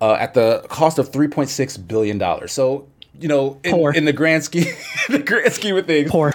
uh, 0.00 0.12
at 0.14 0.34
the 0.34 0.64
cost 0.68 0.98
of 0.98 1.10
$3.6 1.10 1.88
billion. 1.88 2.46
So, 2.48 2.86
you 3.18 3.26
know, 3.26 3.58
in, 3.64 3.96
in 3.96 4.04
the 4.04 4.12
grand 4.12 4.44
scheme, 4.44 4.66
the 5.08 5.18
grand 5.20 5.52
scheme 5.52 5.76
of 5.76 5.86
things, 5.86 6.10
Poor. 6.10 6.34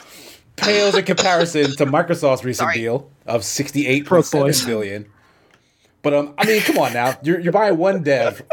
pales 0.57 0.95
in 0.95 1.05
comparison 1.05 1.71
to 1.77 1.85
Microsoft's 1.85 2.43
recent 2.43 2.65
Sorry. 2.65 2.75
deal 2.79 3.09
of 3.27 3.45
sixty-eight 3.45 4.05
Broke 4.05 4.25
point 4.25 4.31
seven 4.31 4.47
boys. 4.47 4.65
billion. 4.65 5.05
But 6.03 6.13
um, 6.13 6.33
I 6.37 6.45
mean, 6.45 6.61
come 6.61 6.77
on 6.77 6.93
now, 6.93 7.17
you're 7.23 7.39
you're 7.39 7.53
buying 7.53 7.77
one 7.77 8.03
dev 8.03 8.43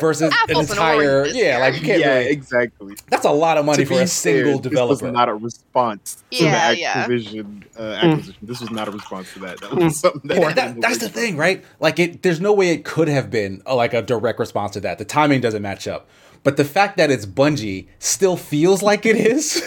versus 0.00 0.32
an 0.48 0.56
entire 0.58 1.26
yeah, 1.26 1.58
like 1.58 1.74
you 1.74 1.80
can't 1.80 1.98
yeah, 2.00 2.18
really. 2.18 2.30
exactly. 2.30 2.94
That's 3.08 3.24
a 3.24 3.30
lot 3.30 3.56
of 3.58 3.64
money 3.64 3.84
To 3.84 3.86
for 3.86 4.00
a 4.02 4.06
single 4.06 4.54
fair, 4.60 4.62
developer. 4.62 4.94
This 4.94 5.02
was 5.02 5.12
not 5.12 5.28
a 5.30 5.34
response 5.34 6.22
to 6.30 6.44
Yeah, 6.44 6.70
the 6.72 6.78
yeah. 6.78 7.06
Activision 7.06 7.64
uh, 7.76 7.80
Mm. 7.80 7.96
acquisition. 8.12 8.36
This 8.42 8.60
was 8.60 8.70
not 8.70 8.86
a 8.86 8.90
response 8.90 9.32
to 9.32 9.38
that. 9.40 9.60
That 9.62 9.74
was 9.74 9.98
something 9.98 10.28
that, 10.28 10.38
Or 10.38 10.52
that, 10.52 10.80
that's 10.80 10.98
the 10.98 11.08
thing, 11.08 11.36
right? 11.38 11.64
Like 11.80 11.98
it, 11.98 12.22
there's 12.22 12.40
no 12.40 12.52
way 12.52 12.68
it 12.70 12.84
could 12.84 13.08
have 13.08 13.30
been 13.30 13.62
uh, 13.66 13.74
like 13.74 13.94
a 13.94 14.02
direct 14.02 14.38
response 14.38 14.72
to 14.72 14.80
that. 14.80 14.98
The 14.98 15.04
timing 15.06 15.40
doesn't 15.40 15.62
match 15.62 15.88
up. 15.88 16.06
But 16.44 16.58
the 16.58 16.64
fact 16.64 16.96
that 16.98 17.10
it's 17.10 17.24
Bungie 17.24 17.86
still 17.98 18.36
feels 18.36 18.82
like 18.82 19.06
it 19.06 19.16
is. 19.16 19.62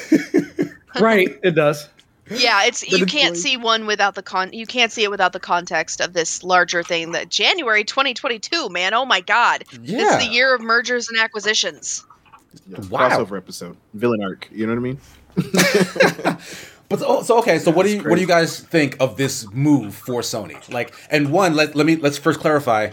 right, 0.99 1.39
it 1.43 1.51
does. 1.55 1.89
Yeah 2.29 2.63
it's 2.65 2.81
you 2.89 3.03
it's 3.03 3.11
can't 3.11 3.33
like- 3.35 3.41
see 3.41 3.57
one 3.57 3.85
without 3.85 4.15
the 4.15 4.23
con 4.23 4.51
you 4.53 4.65
can't 4.65 4.91
see 4.91 5.03
it 5.03 5.11
without 5.11 5.31
the 5.33 5.39
context 5.39 6.01
of 6.01 6.13
this 6.13 6.43
larger 6.43 6.81
thing 6.83 7.11
that 7.11 7.29
january 7.29 7.83
2022 7.83 8.69
man 8.69 8.93
oh 8.93 9.05
my 9.05 9.21
god 9.21 9.63
this 9.79 9.91
is 10.21 10.27
the 10.27 10.33
year 10.33 10.55
of 10.55 10.61
mergers 10.61 11.07
and 11.09 11.17
acquisitions 11.19 12.03
Yeah, 12.67 12.79
Wow. 12.89 13.09
crossover 13.09 13.37
episode, 13.37 13.75
villain 13.93 14.23
arc. 14.23 14.47
You 14.51 14.65
know 14.65 14.73
what 14.73 14.79
I 14.79 14.81
mean? 14.81 14.99
But 16.87 16.99
so, 16.99 17.23
so 17.23 17.39
okay, 17.39 17.57
so 17.57 17.71
what 17.71 17.83
do 17.83 17.89
you 17.89 17.95
That's 17.97 18.07
what 18.09 18.15
do 18.15 18.21
you 18.21 18.27
guys 18.27 18.59
think 18.59 18.95
of 18.99 19.17
this 19.17 19.51
move 19.51 19.95
for 19.95 20.21
Sony? 20.21 20.55
Like, 20.71 20.93
and 21.09 21.31
one, 21.31 21.55
let 21.55 21.75
let 21.75 21.85
me 21.87 21.95
let's 21.95 22.17
first 22.17 22.39
clarify. 22.39 22.91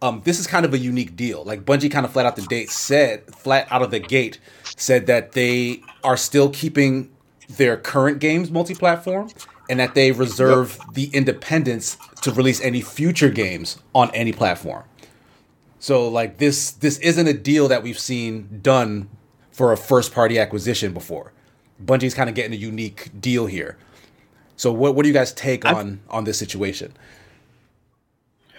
Um, 0.00 0.22
this 0.24 0.38
is 0.38 0.46
kind 0.46 0.64
of 0.64 0.72
a 0.72 0.78
unique 0.78 1.16
deal. 1.16 1.42
Like 1.44 1.64
Bungie, 1.64 1.90
kind 1.90 2.06
of 2.06 2.12
flat 2.12 2.26
out 2.26 2.36
the 2.36 2.42
date 2.42 2.70
said, 2.70 3.24
flat 3.34 3.66
out 3.72 3.82
of 3.82 3.90
the 3.90 3.98
gate, 3.98 4.38
said 4.76 5.06
that 5.06 5.32
they 5.32 5.82
are 6.04 6.16
still 6.16 6.48
keeping 6.50 7.10
their 7.48 7.76
current 7.76 8.18
games 8.18 8.50
multi-platform, 8.50 9.30
and 9.68 9.80
that 9.80 9.94
they 9.94 10.12
reserve 10.12 10.78
the 10.92 11.06
independence 11.12 11.96
to 12.22 12.32
release 12.32 12.60
any 12.60 12.80
future 12.80 13.30
games 13.30 13.78
on 13.94 14.10
any 14.14 14.32
platform. 14.32 14.84
So 15.78 16.08
like 16.08 16.38
this 16.38 16.70
this 16.70 16.98
isn't 16.98 17.26
a 17.26 17.34
deal 17.34 17.68
that 17.68 17.82
we've 17.82 17.98
seen 17.98 18.60
done 18.62 19.08
for 19.50 19.72
a 19.72 19.76
first 19.76 20.12
party 20.14 20.38
acquisition 20.38 20.92
before. 20.92 21.32
Bungie's 21.84 22.14
kind 22.14 22.28
of 22.28 22.34
getting 22.34 22.52
a 22.52 22.56
unique 22.56 23.10
deal 23.20 23.46
here. 23.46 23.76
So 24.56 24.72
what 24.72 24.94
what 24.94 25.02
do 25.02 25.08
you 25.08 25.14
guys 25.14 25.32
take 25.32 25.64
I've- 25.64 25.78
on 25.78 26.00
on 26.08 26.24
this 26.24 26.38
situation? 26.38 26.94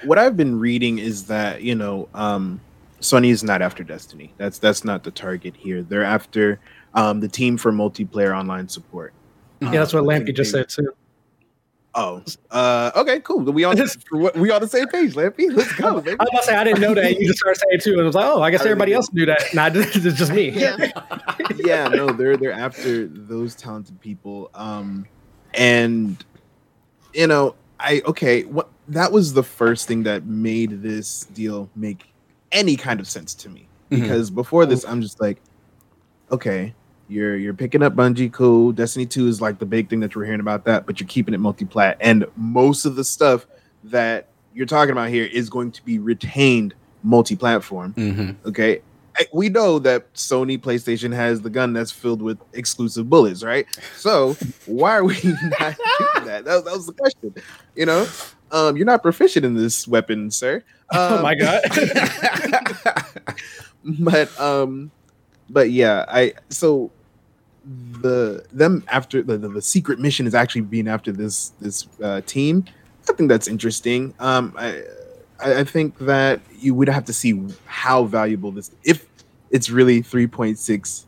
what 0.04 0.18
I've 0.20 0.38
been 0.38 0.60
reading 0.60 1.00
is 1.00 1.28
that 1.28 1.62
you 1.62 1.76
know 1.76 2.08
um, 2.14 2.62
Sony 3.06 3.30
is 3.30 3.43
not 3.43 3.62
after 3.62 3.84
Destiny. 3.84 4.34
That's 4.38 4.58
that's 4.58 4.84
not 4.84 5.03
the 5.03 5.12
target 5.12 5.55
here. 5.55 5.84
They're 5.84 6.04
after 6.04 6.59
um, 6.93 7.20
the 7.20 7.28
team 7.28 7.58
for 7.58 7.71
multiplayer 7.71 8.38
online 8.38 8.67
support. 8.67 9.13
Yeah, 9.62 9.71
that's 9.71 9.93
what 9.93 10.04
I 10.04 10.05
Lampy 10.08 10.36
just 10.36 10.51
they- 10.51 10.59
said 10.59 10.70
too. 10.70 10.92
Oh, 11.97 12.21
uh, 12.51 12.92
okay, 12.93 13.21
cool. 13.21 13.39
We 13.43 13.63
on 13.63 13.78
for 13.78 14.32
we 14.36 14.51
on 14.51 14.59
the 14.59 14.67
same 14.67 14.88
page, 14.88 15.13
Lampy. 15.13 15.50
Let's 15.50 15.74
go, 15.75 16.01
baby. 16.01 16.17
I 16.20 16.24
was 16.24 16.30
about 16.30 16.39
to 16.42 16.46
say 16.46 16.55
I 16.55 16.63
didn't 16.66 16.82
know 16.82 16.93
that. 16.93 17.17
You 17.17 17.25
just 17.28 17.39
started 17.39 17.62
saying 17.70 17.80
too, 17.82 17.92
and 17.93 18.01
I 18.01 18.05
was 18.05 18.16
like, 18.16 18.25
oh, 18.25 18.42
I 18.42 18.51
guess 18.51 18.62
I 18.62 18.66
everybody 18.66 18.92
else 18.92 19.13
knew 19.13 19.25
that. 19.28 19.54
Nah, 19.54 19.70
it's 19.74 19.93
just 19.93 20.34
me. 20.34 20.50
Yeah. 20.50 20.92
yeah, 21.55 21.88
no, 21.88 22.08
they're 22.08 22.36
they're 22.36 22.51
after 22.51 23.08
those 23.08 23.55
talented 23.55 24.01
people. 24.01 24.50
Um, 24.54 25.05
and 25.54 26.21
you 27.13 27.28
know, 27.28 27.55
I 27.80 28.01
okay, 28.05 28.43
what 28.43 28.70
that 28.89 29.13
was 29.13 29.34
the 29.34 29.43
first 29.43 29.88
thing 29.88 30.04
that 30.04 30.25
made 30.25 30.82
this 30.82 31.21
deal 31.34 31.70
make 31.78 32.08
any 32.51 32.76
kind 32.76 33.00
of 33.00 33.08
sense 33.08 33.34
to 33.36 33.50
me. 33.50 33.67
Mhm. 33.92 34.01
Because 34.01 34.30
before 34.30 34.66
this, 34.66 34.84
I'm 34.86 35.01
just 35.01 35.20
like, 35.22 35.42
okay, 36.32 36.74
you're 37.08 37.36
you're 37.38 37.54
picking 37.54 37.84
up 37.84 37.96
Bungie, 37.96 38.32
cool. 38.32 38.72
Destiny 38.72 39.05
Two 39.05 39.28
is 39.28 39.42
like 39.42 39.59
the 39.59 39.66
big 39.66 39.89
thing 39.89 40.00
that 40.00 40.16
you're 40.16 40.26
hearing 40.26 40.39
about 40.39 40.66
that, 40.66 40.86
but 40.86 41.00
you're 41.00 41.08
keeping 41.08 41.34
it 41.34 41.39
multi-plat, 41.39 41.97
and 42.01 42.26
most 42.36 42.86
of 42.86 42.96
the 42.96 43.04
stuff 43.04 43.46
that 43.84 44.28
you're 44.54 44.66
talking 44.66 44.92
about 44.93 45.09
here 45.09 45.26
is 45.26 45.50
going 45.50 45.72
to 45.72 45.84
be 45.86 46.00
retained 46.00 46.74
multi-platform 47.04 47.93
Mm-hmm. 47.93 48.47
okay 48.50 48.82
we 49.32 49.47
know 49.47 49.78
that 49.80 50.12
sony 50.16 50.59
playstation 50.59 51.13
has 51.13 51.39
the 51.42 51.50
gun 51.51 51.72
that's 51.72 51.92
filled 51.92 52.20
with 52.22 52.39
exclusive 52.54 53.08
bullets 53.09 53.43
right 53.43 53.67
so 53.96 54.34
why 54.66 54.92
are 54.97 55.04
we 55.04 55.13
not 55.24 55.59
doing 55.59 56.26
that? 56.26 56.46
that 56.46 56.66
that 56.66 56.66
was 56.66 56.88
the 56.88 56.93
question 56.93 57.32
you 57.76 57.86
know 57.86 58.08
um 58.56 58.76
you're 58.78 58.86
not 58.86 59.04
proficient 59.04 59.46
in 59.46 59.54
this 59.54 59.88
weapon 59.88 60.32
sir. 60.32 60.64
Oh 60.94 61.18
Um, 61.18 61.24
my 61.24 61.34
god. 61.36 61.62
but 64.00 64.40
um 64.40 64.92
but 65.50 65.70
yeah 65.72 66.06
i 66.08 66.34
so 66.50 66.92
the 68.02 68.46
them 68.54 68.84
after 68.90 69.24
the, 69.24 69.38
the, 69.38 69.50
the 69.50 69.62
secret 69.62 70.00
mission 70.00 70.28
is 70.28 70.36
actually 70.36 70.62
being 70.62 70.88
after 70.88 71.12
this 71.12 71.50
this 71.60 71.88
uh 72.04 72.22
team. 72.26 72.66
I 73.10 73.14
think 73.14 73.30
that's 73.30 73.48
interesting. 73.48 74.14
Um 74.20 74.54
i 74.58 74.84
I, 75.40 75.60
I 75.62 75.64
think 75.64 75.98
that 76.00 76.40
you 76.60 76.74
would 76.76 76.88
have 76.88 77.06
to 77.06 77.14
see 77.14 77.42
how 77.66 78.06
valuable 78.06 78.52
this 78.52 78.72
if 78.84 79.06
it's 79.52 79.70
really 79.70 80.02
3.6 80.02 81.06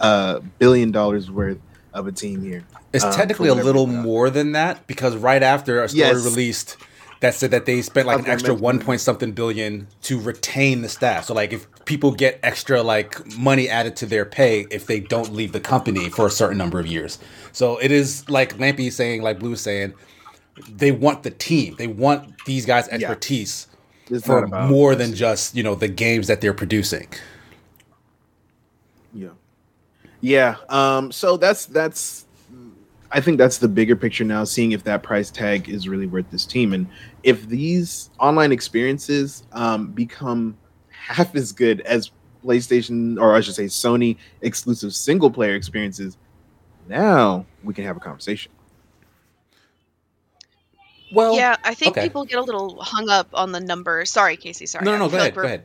uh, 0.00 0.40
billion 0.58 0.90
dollars 0.92 1.30
worth 1.30 1.58
of 1.92 2.06
a 2.06 2.12
team 2.12 2.42
here. 2.42 2.64
It's 2.92 3.04
um, 3.04 3.12
technically 3.12 3.48
a 3.48 3.54
little 3.54 3.86
more 3.86 4.30
than 4.30 4.52
that 4.52 4.86
because 4.86 5.16
right 5.16 5.42
after 5.42 5.82
a 5.82 5.88
story 5.88 6.02
Yes. 6.02 6.24
released 6.24 6.76
that 7.20 7.34
said 7.34 7.50
that 7.50 7.66
they 7.66 7.82
spent 7.82 8.06
like 8.06 8.20
an 8.20 8.28
extra 8.28 8.54
one 8.54 8.78
point 8.78 9.00
something 9.00 9.32
billion 9.32 9.88
to 10.02 10.20
retain 10.20 10.82
the 10.82 10.88
staff. 10.88 11.24
So 11.24 11.34
like 11.34 11.52
if 11.52 11.66
people 11.84 12.12
get 12.12 12.38
extra 12.42 12.82
like 12.82 13.36
money 13.36 13.68
added 13.68 13.96
to 13.96 14.06
their 14.06 14.24
pay 14.24 14.66
if 14.70 14.86
they 14.86 15.00
don't 15.00 15.32
leave 15.32 15.52
the 15.52 15.60
company 15.60 16.08
for 16.10 16.26
a 16.26 16.30
certain 16.30 16.56
number 16.58 16.78
of 16.78 16.86
years. 16.86 17.18
So 17.52 17.78
it 17.78 17.90
is 17.90 18.28
like 18.30 18.56
Lampy 18.58 18.92
saying, 18.92 19.22
like 19.22 19.40
Blue 19.40 19.56
saying, 19.56 19.94
they 20.68 20.92
want 20.92 21.24
the 21.24 21.30
team. 21.30 21.74
They 21.76 21.86
want 21.88 22.44
these 22.46 22.64
guys' 22.66 22.88
expertise 22.88 23.66
It's 24.10 24.24
for 24.24 24.46
more 24.46 24.94
than 24.94 25.14
just 25.14 25.56
you 25.56 25.62
know 25.64 25.74
the 25.74 25.88
games 25.88 26.28
that 26.28 26.40
they're 26.40 26.54
producing. 26.54 27.08
Yeah. 29.12 29.30
Yeah. 30.20 30.56
Um, 30.68 31.12
so 31.12 31.36
that's 31.36 31.66
that's 31.66 32.26
I 33.10 33.20
think 33.20 33.38
that's 33.38 33.58
the 33.58 33.68
bigger 33.68 33.96
picture 33.96 34.24
now, 34.24 34.44
seeing 34.44 34.72
if 34.72 34.84
that 34.84 35.02
price 35.02 35.30
tag 35.30 35.68
is 35.68 35.88
really 35.88 36.06
worth 36.06 36.30
this 36.30 36.44
team. 36.44 36.74
And 36.74 36.86
if 37.22 37.48
these 37.48 38.10
online 38.20 38.52
experiences 38.52 39.44
um, 39.52 39.88
become 39.88 40.56
half 40.90 41.34
as 41.34 41.52
good 41.52 41.80
as 41.82 42.10
PlayStation 42.44 43.18
or 43.18 43.34
I 43.34 43.40
should 43.40 43.54
say 43.54 43.64
Sony 43.64 44.16
exclusive 44.42 44.94
single 44.94 45.30
player 45.30 45.54
experiences, 45.54 46.18
now 46.86 47.46
we 47.64 47.72
can 47.72 47.84
have 47.84 47.96
a 47.96 48.00
conversation. 48.00 48.52
Well, 51.10 51.34
yeah, 51.34 51.56
I 51.64 51.72
think 51.72 51.96
okay. 51.96 52.06
people 52.06 52.26
get 52.26 52.38
a 52.38 52.42
little 52.42 52.82
hung 52.82 53.08
up 53.08 53.28
on 53.32 53.52
the 53.52 53.60
numbers. 53.60 54.10
Sorry, 54.10 54.36
Casey. 54.36 54.66
Sorry. 54.66 54.84
no, 54.84 54.92
no, 54.92 54.98
no. 54.98 55.04
Go 55.04 55.12
feel 55.12 55.20
like 55.20 55.32
ahead. 55.32 55.34
Go 55.34 55.42
ahead. 55.42 55.64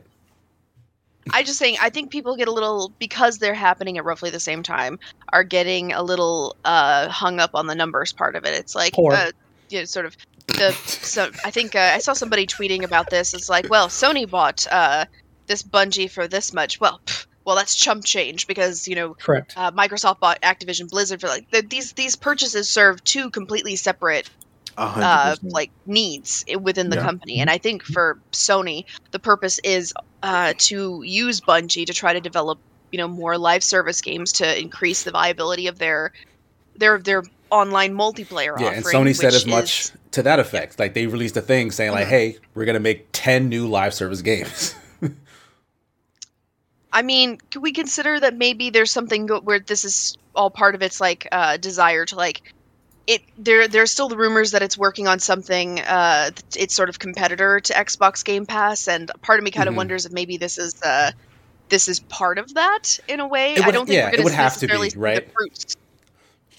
I 1.32 1.42
just 1.42 1.58
saying 1.58 1.76
I 1.80 1.90
think 1.90 2.10
people 2.10 2.36
get 2.36 2.48
a 2.48 2.52
little 2.52 2.92
because 2.98 3.38
they're 3.38 3.54
happening 3.54 3.98
at 3.98 4.04
roughly 4.04 4.30
the 4.30 4.40
same 4.40 4.62
time 4.62 4.98
are 5.30 5.44
getting 5.44 5.92
a 5.92 6.02
little 6.02 6.56
uh 6.64 7.08
hung 7.08 7.40
up 7.40 7.50
on 7.54 7.66
the 7.66 7.74
numbers 7.74 8.12
part 8.12 8.36
of 8.36 8.44
it. 8.44 8.54
It's 8.54 8.74
like 8.74 8.94
uh 8.98 9.30
you 9.70 9.80
know, 9.80 9.84
sort 9.84 10.06
of 10.06 10.16
the 10.48 10.72
so 10.72 11.30
I 11.44 11.50
think 11.50 11.74
uh, 11.74 11.92
I 11.94 11.98
saw 11.98 12.12
somebody 12.12 12.46
tweeting 12.46 12.84
about 12.84 13.10
this. 13.10 13.34
It's 13.34 13.48
like, 13.48 13.68
well, 13.70 13.88
Sony 13.88 14.28
bought 14.28 14.66
uh 14.70 15.06
this 15.46 15.62
Bungie 15.62 16.10
for 16.10 16.28
this 16.28 16.52
much. 16.52 16.80
Well, 16.80 17.00
pff, 17.06 17.26
well 17.44 17.56
that's 17.56 17.74
chump 17.74 18.04
change 18.04 18.46
because, 18.46 18.88
you 18.88 18.94
know, 18.94 19.14
Correct. 19.14 19.54
uh, 19.56 19.70
Microsoft 19.72 20.20
bought 20.20 20.40
Activision 20.42 20.88
Blizzard 20.88 21.20
for 21.20 21.28
like 21.28 21.50
th- 21.50 21.68
these 21.68 21.92
these 21.92 22.16
purchases 22.16 22.68
serve 22.68 23.02
two 23.04 23.30
completely 23.30 23.76
separate 23.76 24.28
uh, 24.76 25.36
like 25.42 25.70
needs 25.86 26.44
within 26.60 26.90
the 26.90 26.96
Yeah. 26.96 27.02
company. 27.02 27.40
And 27.40 27.50
I 27.50 27.58
think 27.58 27.82
for 27.82 28.18
Sony, 28.32 28.84
the 29.12 29.18
purpose 29.18 29.58
is 29.64 29.92
uh, 30.22 30.54
to 30.58 31.02
use 31.04 31.40
Bungie 31.40 31.86
to 31.86 31.92
try 31.92 32.12
to 32.12 32.20
develop, 32.20 32.58
you 32.92 32.98
know, 32.98 33.08
more 33.08 33.36
live 33.38 33.62
service 33.62 34.00
games 34.00 34.32
to 34.32 34.60
increase 34.60 35.02
the 35.04 35.10
viability 35.10 35.66
of 35.66 35.78
their 35.78 36.12
their 36.76 36.98
their 36.98 37.22
online 37.50 37.94
multiplayer 37.94 38.58
Yeah, 38.58 38.66
offering. 38.68 38.76
and 38.76 38.84
Sony 38.86 39.14
said 39.14 39.32
as 39.34 39.46
much 39.46 39.80
is- 39.80 39.92
to 40.12 40.22
that 40.22 40.38
effect. 40.40 40.78
Like 40.78 40.94
they 40.94 41.06
released 41.06 41.36
a 41.36 41.40
thing 41.42 41.70
saying 41.70 41.92
like, 41.92 42.06
Mhm. 42.06 42.10
"Hey, 42.10 42.38
we're 42.54 42.64
gonna 42.64 42.80
make 42.80 43.06
ten 43.12 43.48
new 43.48 43.68
live 43.68 43.94
service 43.94 44.22
games." 44.22 44.74
I 46.92 47.02
mean, 47.02 47.38
can 47.50 47.60
we 47.62 47.72
consider 47.72 48.20
that 48.20 48.36
maybe 48.36 48.70
there's 48.70 48.90
something 48.92 49.26
go- 49.26 49.40
where 49.40 49.58
this 49.58 49.84
is 49.84 50.16
all 50.36 50.50
part 50.50 50.74
of 50.74 50.82
its 50.82 51.00
like 51.00 51.26
uh, 51.32 51.56
desire 51.56 52.04
to 52.06 52.14
like 52.16 52.53
it? 53.06 53.22
There, 53.38 53.68
there's 53.68 53.90
still 53.90 54.08
the 54.08 54.16
rumors 54.16 54.50
that 54.52 54.62
it's 54.62 54.78
working 54.78 55.06
on 55.08 55.18
something. 55.18 55.80
Uh, 55.80 56.30
it's 56.56 56.74
sort 56.74 56.88
of 56.88 56.98
competitor 56.98 57.60
to 57.60 57.72
Xbox 57.72 58.24
Game 58.24 58.46
Pass, 58.46 58.88
and 58.88 59.10
part 59.22 59.38
of 59.38 59.44
me 59.44 59.50
kind 59.50 59.68
of 59.68 59.74
Mhm. 59.74 59.78
wonders 59.78 60.06
if 60.06 60.12
maybe 60.12 60.36
this 60.36 60.58
is 60.58 60.80
uh, 60.82 61.12
this 61.68 61.88
is 61.88 62.00
part 62.00 62.38
of 62.38 62.54
that 62.54 62.98
in 63.08 63.20
a 63.20 63.26
way. 63.26 63.54
It 63.54 63.62
I 63.64 63.70
don't 63.70 63.86
think 63.86 63.96
yeah, 63.96 64.04
we're 64.06 64.08
it 64.08 64.16
going 64.16 64.24
would 64.24 64.30
to 64.30 64.36
have 64.36 64.54
to 64.54 64.60
be, 64.60 64.66
necessarily 64.66 64.90
see 64.90 64.98
right? 64.98 65.26
the 65.26 65.32
fruits. 65.32 65.76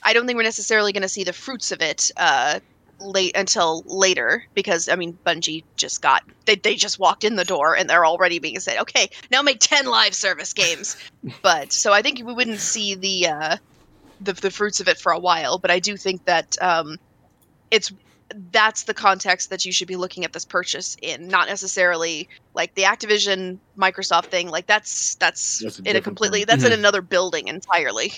I 0.03 0.13
don't 0.13 0.27
think 0.27 0.37
we're 0.37 0.43
necessarily 0.43 0.91
going 0.93 1.01
to 1.03 1.09
see 1.09 1.23
the 1.23 1.33
fruits 1.33 1.71
of 1.71 1.81
it 1.81 2.11
uh, 2.17 2.59
late 2.99 3.35
until 3.35 3.83
later 3.87 4.45
because 4.53 4.87
I 4.87 4.95
mean 4.95 5.17
Bungie 5.25 5.63
just 5.75 6.01
got 6.01 6.23
they 6.45 6.55
they 6.55 6.75
just 6.75 6.99
walked 6.99 7.23
in 7.23 7.35
the 7.35 7.43
door 7.43 7.75
and 7.75 7.89
they're 7.89 8.05
already 8.05 8.39
being 8.39 8.59
said 8.59 8.77
okay 8.79 9.09
now 9.31 9.41
make 9.41 9.59
ten 9.59 9.85
live 9.85 10.13
service 10.15 10.53
games, 10.53 10.95
but 11.41 11.73
so 11.73 11.91
I 11.91 12.01
think 12.01 12.19
we 12.23 12.33
wouldn't 12.33 12.59
see 12.59 12.95
the 12.95 13.27
uh, 13.27 13.57
the 14.21 14.33
the 14.33 14.51
fruits 14.51 14.79
of 14.79 14.87
it 14.87 14.97
for 14.97 15.11
a 15.11 15.19
while. 15.19 15.57
But 15.57 15.71
I 15.71 15.79
do 15.79 15.97
think 15.97 16.25
that 16.25 16.55
um, 16.61 16.97
it's 17.71 17.91
that's 18.51 18.83
the 18.83 18.93
context 18.93 19.49
that 19.51 19.65
you 19.65 19.71
should 19.71 19.87
be 19.87 19.95
looking 19.95 20.25
at 20.25 20.33
this 20.33 20.45
purchase 20.45 20.97
in, 21.01 21.27
not 21.27 21.47
necessarily 21.47 22.27
like 22.55 22.73
the 22.75 22.81
Activision 22.83 23.59
Microsoft 23.77 24.25
thing. 24.25 24.49
Like 24.49 24.65
that's 24.67 25.15
that's, 25.15 25.59
That's 25.59 25.79
a 25.79 25.83
in 25.89 25.95
a 25.95 26.01
completely 26.01 26.39
thing. 26.39 26.47
that's 26.47 26.63
in 26.63 26.71
Mhm. 26.71 26.79
another 26.79 27.01
building 27.01 27.47
entirely. 27.47 28.13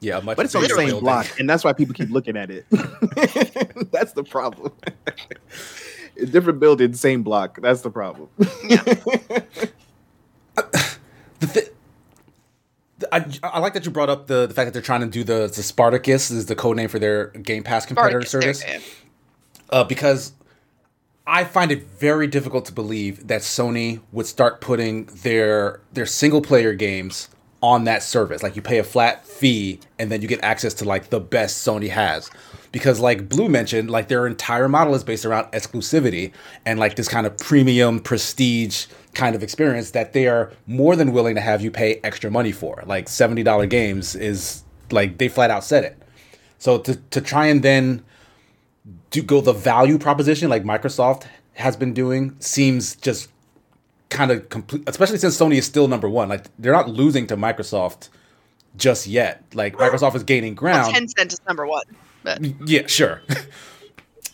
yeah, 0.00 0.20
much 0.20 0.36
but 0.36 0.46
it's 0.46 0.54
on 0.54 0.62
the 0.62 0.68
same 0.68 0.86
building. 0.88 1.00
block, 1.00 1.26
and 1.40 1.50
that's 1.50 1.64
why 1.64 1.72
people 1.72 1.94
keep 1.94 2.10
looking 2.10 2.36
at 2.36 2.50
it. 2.50 2.66
that's 3.90 4.12
the 4.12 4.24
problem. 4.24 4.72
Different 6.30 6.60
building, 6.60 6.92
same 6.94 7.22
block. 7.22 7.58
That's 7.60 7.80
the 7.80 7.90
problem. 7.90 8.28
Yeah. 8.68 8.82
The 11.40 11.46
thi- 11.46 11.60
the- 11.60 11.69
I, 13.12 13.26
I 13.42 13.58
like 13.60 13.74
that 13.74 13.84
you 13.84 13.90
brought 13.90 14.10
up 14.10 14.26
the, 14.26 14.46
the 14.46 14.54
fact 14.54 14.66
that 14.66 14.72
they're 14.72 14.82
trying 14.82 15.00
to 15.02 15.06
do 15.06 15.24
the, 15.24 15.46
the 15.54 15.62
Spartacus 15.62 16.30
is 16.30 16.46
the 16.46 16.54
code 16.56 16.76
name 16.76 16.88
for 16.88 16.98
their 16.98 17.26
Game 17.28 17.62
Pass 17.62 17.86
competitor 17.86 18.22
Spartacus, 18.22 18.60
service. 18.60 18.94
uh, 19.70 19.84
because 19.84 20.32
I 21.26 21.44
find 21.44 21.70
it 21.70 21.84
very 21.84 22.26
difficult 22.26 22.64
to 22.66 22.72
believe 22.72 23.28
that 23.28 23.42
Sony 23.42 24.00
would 24.12 24.26
start 24.26 24.60
putting 24.60 25.04
their 25.22 25.80
their 25.92 26.06
single 26.06 26.42
player 26.42 26.72
games 26.72 27.28
on 27.62 27.84
that 27.84 28.02
service. 28.02 28.42
Like 28.42 28.56
you 28.56 28.62
pay 28.62 28.78
a 28.78 28.84
flat 28.84 29.26
fee 29.26 29.80
and 29.98 30.10
then 30.10 30.22
you 30.22 30.28
get 30.28 30.42
access 30.42 30.74
to 30.74 30.84
like 30.84 31.10
the 31.10 31.20
best 31.20 31.66
Sony 31.66 31.90
has. 31.90 32.30
Because 32.72 33.00
like 33.00 33.28
Blue 33.28 33.48
mentioned, 33.48 33.90
like 33.90 34.08
their 34.08 34.26
entire 34.26 34.68
model 34.68 34.94
is 34.94 35.04
based 35.04 35.24
around 35.24 35.50
exclusivity 35.52 36.32
and 36.64 36.78
like 36.78 36.96
this 36.96 37.08
kind 37.08 37.26
of 37.26 37.36
premium 37.36 38.00
prestige 38.00 38.86
kind 39.14 39.34
of 39.34 39.42
experience 39.42 39.90
that 39.92 40.12
they 40.12 40.26
are 40.26 40.52
more 40.66 40.96
than 40.96 41.12
willing 41.12 41.34
to 41.34 41.40
have 41.40 41.62
you 41.62 41.70
pay 41.70 42.00
extra 42.04 42.30
money 42.30 42.52
for. 42.52 42.82
Like 42.86 43.06
$70 43.06 43.44
mm-hmm. 43.44 43.68
games 43.68 44.14
is 44.14 44.62
like 44.90 45.18
they 45.18 45.28
flat 45.28 45.50
out 45.50 45.64
said 45.64 45.84
it. 45.84 45.98
So 46.58 46.78
to 46.78 46.96
to 46.96 47.20
try 47.20 47.46
and 47.46 47.62
then 47.62 48.04
do 49.10 49.22
go 49.22 49.40
the 49.40 49.52
value 49.52 49.98
proposition 49.98 50.50
like 50.50 50.62
Microsoft 50.62 51.24
has 51.54 51.76
been 51.76 51.94
doing 51.94 52.36
seems 52.40 52.96
just 52.96 53.30
kind 54.10 54.30
of 54.30 54.48
complete, 54.48 54.82
especially 54.86 55.18
since 55.18 55.38
Sony 55.38 55.56
is 55.56 55.64
still 55.66 55.88
number 55.88 56.08
one. 56.08 56.28
Like 56.28 56.46
they're 56.58 56.72
not 56.72 56.88
losing 56.90 57.26
to 57.28 57.36
Microsoft 57.36 58.08
just 58.76 59.06
yet. 59.06 59.42
Like 59.54 59.76
Microsoft 59.76 60.14
is 60.16 60.24
gaining 60.24 60.54
Well, 60.54 60.90
ground. 60.90 60.94
Tencent 60.94 61.32
is 61.32 61.40
number 61.46 61.66
one. 61.66 61.84
But 62.22 62.42
Yeah, 62.68 62.86
sure. 62.86 63.22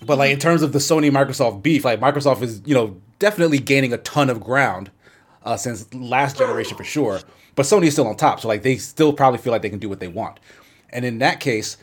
but 0.02 0.18
like 0.18 0.30
in 0.30 0.38
terms 0.38 0.62
of 0.62 0.72
the 0.72 0.78
Sony 0.78 1.10
Microsoft 1.10 1.62
beef, 1.62 1.84
like 1.84 2.00
Microsoft 2.00 2.42
is 2.42 2.62
you 2.64 2.74
know 2.74 2.96
definitely 3.18 3.58
gaining 3.58 3.92
a 3.92 3.98
ton 3.98 4.30
of 4.30 4.40
ground 4.40 4.90
uh, 5.44 5.56
since 5.56 5.92
last 5.94 6.38
generation 6.38 6.76
for 6.76 6.84
sure. 6.84 7.20
But 7.54 7.64
Sony 7.64 7.86
is 7.86 7.94
still 7.94 8.06
on 8.06 8.16
top, 8.16 8.40
so 8.40 8.48
like 8.48 8.62
they 8.62 8.76
still 8.76 9.12
probably 9.12 9.38
feel 9.38 9.52
like 9.52 9.62
they 9.62 9.70
can 9.70 9.78
do 9.78 9.88
what 9.88 10.00
they 10.00 10.08
want. 10.08 10.40
And 10.90 11.04
in 11.04 11.18
that 11.18 11.40
case, 11.40 11.76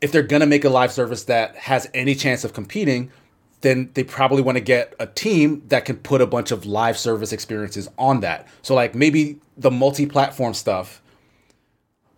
if 0.00 0.12
they're 0.12 0.22
gonna 0.22 0.46
make 0.46 0.64
a 0.64 0.70
live 0.70 0.92
service 0.92 1.24
that 1.24 1.56
has 1.56 1.88
any 1.92 2.14
chance 2.14 2.44
of 2.44 2.52
competing, 2.52 3.10
then 3.64 3.90
they 3.94 4.04
probably 4.04 4.42
want 4.42 4.56
to 4.56 4.62
get 4.62 4.94
a 5.00 5.06
team 5.06 5.62
that 5.68 5.86
can 5.86 5.96
put 5.96 6.20
a 6.20 6.26
bunch 6.26 6.50
of 6.50 6.66
live 6.66 6.98
service 6.98 7.32
experiences 7.32 7.88
on 7.98 8.20
that. 8.20 8.46
So 8.62 8.74
like 8.74 8.94
maybe 8.94 9.40
the 9.56 9.70
multi-platform 9.70 10.54
stuff 10.54 11.00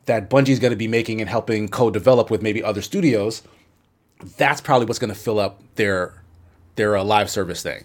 that 0.07 0.29
Bungie's 0.29 0.59
to 0.59 0.77
be 0.77 0.89
making 0.89 1.21
and 1.21 1.31
helping 1.31 1.69
co-develop 1.69 2.31
with 2.31 2.43
maybe 2.43 2.63
other 2.63 2.83
studios, 2.83 3.43
that's 4.37 4.61
probably 4.61 4.87
what's 4.87 4.99
going 4.99 5.13
to 5.13 5.19
fill 5.19 5.39
up 5.39 5.61
their 5.77 6.15
their 6.77 6.97
uh, 6.97 7.05
live 7.05 7.31
service 7.31 7.63
thing. 7.63 7.85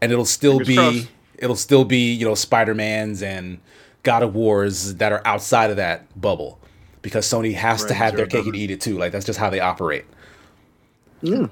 And 0.00 0.12
it'll 0.12 0.24
still 0.24 0.58
Fingers 0.58 0.68
be 0.68 0.76
crossed. 0.76 1.08
it'll 1.38 1.56
still 1.56 1.84
be, 1.84 2.12
you 2.12 2.26
know, 2.26 2.34
Spider-Mans 2.34 3.22
and 3.22 3.58
God 4.02 4.22
of 4.22 4.34
Wars 4.34 4.96
that 4.96 5.12
are 5.12 5.22
outside 5.24 5.70
of 5.70 5.76
that 5.76 6.20
bubble 6.20 6.60
because 7.02 7.26
Sony 7.26 7.54
has 7.54 7.84
to 7.86 7.94
have 7.94 8.16
their 8.16 8.28
zero 8.28 8.42
cake 8.42 8.46
and 8.46 8.56
eat 8.56 8.70
it 8.70 8.80
too. 8.80 8.98
Like 8.98 9.12
that's 9.12 9.24
just 9.24 9.38
how 9.38 9.50
they 9.50 9.60
operate. 9.60 10.04
Mm. 11.22 11.50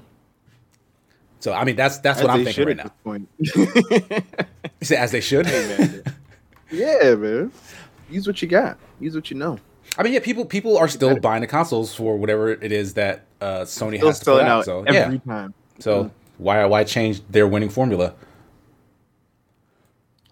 So 1.39 1.53
I 1.53 1.63
mean 1.63 1.75
that's 1.75 1.97
that's 1.99 2.21
what 2.21 2.29
I'm 2.29 2.43
thinking 2.43 2.67
right 2.67 2.77
now. 2.77 2.83
this 2.83 2.91
point. 3.03 3.29
You 4.81 4.87
say 4.87 4.97
as 4.97 5.11
they 5.11 5.21
should. 5.21 5.45
Hey, 5.45 5.77
man. 5.77 6.03
yeah, 6.71 7.15
man. 7.15 7.51
Use 8.09 8.27
what 8.27 8.41
you 8.41 8.47
got. 8.47 8.77
Use 8.99 9.15
what 9.15 9.31
you 9.31 9.37
know. 9.37 9.57
I 9.97 10.03
mean, 10.03 10.13
yeah, 10.13 10.19
people 10.19 10.45
people 10.45 10.77
are 10.77 10.87
still 10.87 11.17
buying 11.19 11.41
the 11.41 11.47
consoles 11.47 11.95
for 11.95 12.17
whatever 12.17 12.49
it 12.49 12.71
is 12.71 12.93
that 12.95 13.25
uh, 13.41 13.61
Sony 13.61 13.97
Still 13.97 14.07
has 14.07 14.19
to 14.19 14.25
put 14.25 14.41
out. 14.41 14.47
out 14.47 14.65
So 14.65 14.83
every 14.83 15.21
yeah, 15.25 15.33
time. 15.33 15.53
so 15.79 16.11
why 16.37 16.63
why 16.65 16.83
change 16.83 17.21
their 17.29 17.47
winning 17.47 17.69
formula? 17.69 18.13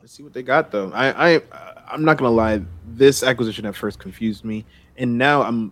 Let's 0.02 0.14
see 0.14 0.24
what 0.24 0.34
they 0.34 0.44
got 0.44 0.72
though. 0.72 0.92
I 0.92 1.36
I 1.36 1.42
I'm 1.88 2.04
not 2.04 2.18
gonna 2.18 2.32
lie. 2.32 2.62
This 2.88 3.24
acquisition 3.24 3.66
at 3.66 3.76
first 3.76 4.00
confused 4.00 4.44
me, 4.44 4.66
and 4.98 5.18
now 5.18 5.44
I'm 5.44 5.72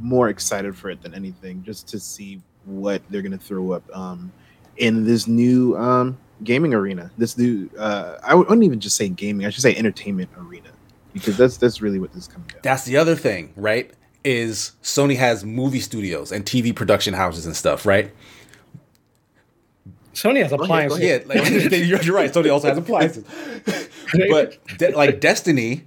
more 0.00 0.28
excited 0.28 0.76
for 0.76 0.90
it 0.90 1.00
than 1.02 1.14
anything, 1.14 1.62
just 1.62 1.88
to 1.88 2.00
see 2.00 2.42
what 2.64 3.00
they're 3.08 3.22
gonna 3.22 3.38
throw 3.38 3.72
up 3.72 3.82
um 3.96 4.30
in 4.76 5.04
this 5.04 5.26
new 5.26 5.76
um, 5.76 6.18
gaming 6.42 6.74
arena. 6.74 7.10
This 7.16 7.38
new, 7.38 7.70
uh, 7.78 8.18
I 8.24 8.34
wouldn't 8.34 8.64
even 8.64 8.80
just 8.80 8.96
say 8.96 9.08
gaming. 9.08 9.46
I 9.46 9.50
should 9.50 9.62
say 9.62 9.74
entertainment 9.76 10.28
arena 10.36 10.70
because 11.14 11.36
that's 11.38 11.56
that's 11.56 11.80
really 11.80 11.98
what 11.98 12.12
this 12.12 12.26
comes 12.26 12.46
down. 12.52 12.60
That's 12.62 12.84
the 12.84 12.98
other 12.98 13.16
thing, 13.16 13.52
right? 13.56 13.90
Is 14.24 14.72
Sony 14.82 15.16
has 15.16 15.44
movie 15.44 15.80
studios 15.80 16.30
and 16.32 16.44
TV 16.44 16.74
production 16.74 17.14
houses 17.14 17.46
and 17.46 17.56
stuff, 17.56 17.86
right? 17.86 18.12
Sony 20.12 20.42
has 20.42 20.52
ahead, 20.52 20.58
go 20.58 20.64
appliances. 20.64 21.00
Yeah, 21.00 21.18
like, 21.26 21.50
you're, 21.72 22.02
you're 22.02 22.14
right. 22.14 22.32
Sony 22.32 22.52
also 22.52 22.68
has 22.68 22.78
appliances, 22.78 23.24
but 24.30 24.64
de- 24.78 24.96
like 24.96 25.20
Destiny, 25.20 25.84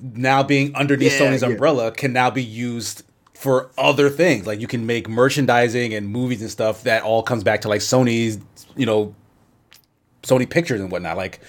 now 0.00 0.42
being 0.42 0.74
underneath 0.74 1.12
Yeah, 1.12 1.26
Sony's 1.26 1.42
yeah. 1.42 1.48
umbrella, 1.48 1.90
can 1.92 2.12
now 2.12 2.30
be 2.30 2.42
used 2.42 3.02
for 3.34 3.70
other 3.78 4.08
things. 4.10 4.46
Like 4.46 4.60
you 4.60 4.66
can 4.66 4.86
make 4.86 5.08
merchandising 5.08 5.94
and 5.94 6.08
movies 6.08 6.40
and 6.40 6.50
stuff 6.50 6.82
that 6.84 7.02
all 7.02 7.22
comes 7.22 7.44
back 7.44 7.60
to 7.62 7.68
like 7.68 7.80
Sony's, 7.80 8.38
you 8.74 8.86
know, 8.86 9.14
Sony 10.22 10.48
Pictures 10.48 10.80
and 10.80 10.90
whatnot. 10.90 11.16
Like 11.16 11.40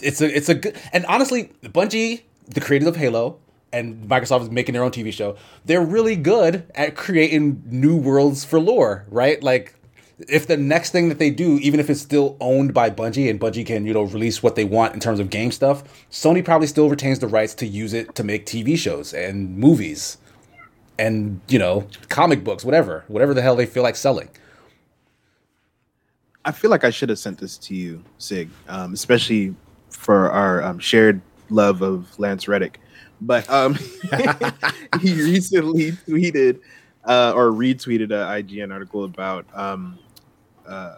it's 0.00 0.20
a 0.20 0.36
it's 0.36 0.48
a 0.48 0.54
good 0.54 0.76
and 0.92 1.04
honestly, 1.06 1.50
Bungie, 1.64 2.22
the 2.48 2.60
creators 2.60 2.88
of 2.88 2.96
Halo. 2.96 3.38
And 3.74 4.06
Microsoft 4.06 4.42
is 4.42 4.50
making 4.50 4.74
their 4.74 4.84
own 4.84 4.90
TV 4.90 5.10
show. 5.10 5.34
They're 5.64 5.84
really 5.84 6.14
good 6.14 6.70
at 6.74 6.94
creating 6.94 7.62
new 7.64 7.96
worlds 7.96 8.44
for 8.44 8.60
lore, 8.60 9.06
right? 9.08 9.42
Like 9.42 9.74
if 10.28 10.46
the 10.46 10.56
next 10.56 10.90
thing 10.90 11.08
that 11.08 11.18
they 11.18 11.30
do, 11.30 11.58
even 11.58 11.80
if 11.80 11.88
it's 11.90 12.00
still 12.00 12.36
owned 12.40 12.74
by 12.74 12.90
Bungie 12.90 13.30
and 13.30 13.40
Bungie 13.40 13.66
can, 13.66 13.86
you 13.86 13.94
know, 13.94 14.02
release 14.02 14.42
what 14.42 14.54
they 14.54 14.64
want 14.64 14.94
in 14.94 15.00
terms 15.00 15.20
of 15.20 15.30
game 15.30 15.50
stuff, 15.50 16.06
Sony 16.10 16.44
probably 16.44 16.66
still 16.66 16.88
retains 16.88 17.18
the 17.18 17.26
rights 17.26 17.54
to 17.54 17.66
use 17.66 17.92
it 17.92 18.14
to 18.14 18.24
make 18.24 18.46
TV 18.46 18.76
shows 18.76 19.12
and 19.14 19.56
movies 19.56 20.18
and, 20.98 21.40
you 21.48 21.58
know, 21.58 21.88
comic 22.08 22.44
books, 22.44 22.64
whatever, 22.64 23.04
whatever 23.08 23.34
the 23.34 23.42
hell 23.42 23.56
they 23.56 23.66
feel 23.66 23.82
like 23.82 23.96
selling. 23.96 24.28
I 26.44 26.52
feel 26.52 26.70
like 26.70 26.84
I 26.84 26.90
should 26.90 27.08
have 27.08 27.18
sent 27.18 27.38
this 27.38 27.56
to 27.58 27.74
you, 27.74 28.04
Sig, 28.18 28.50
um, 28.68 28.92
especially 28.92 29.54
for 29.90 30.30
our 30.30 30.62
um, 30.62 30.78
shared 30.78 31.20
love 31.52 31.82
of 31.82 32.18
Lance 32.18 32.48
Reddick. 32.48 32.80
But 33.20 33.48
um, 33.50 33.74
he 35.00 35.14
recently 35.22 35.92
tweeted 36.08 36.60
uh, 37.04 37.32
or 37.34 37.50
retweeted 37.50 38.04
an 38.04 38.44
IGN 38.44 38.72
article 38.72 39.04
about 39.04 39.46
um, 39.54 39.98
uh, 40.66 40.96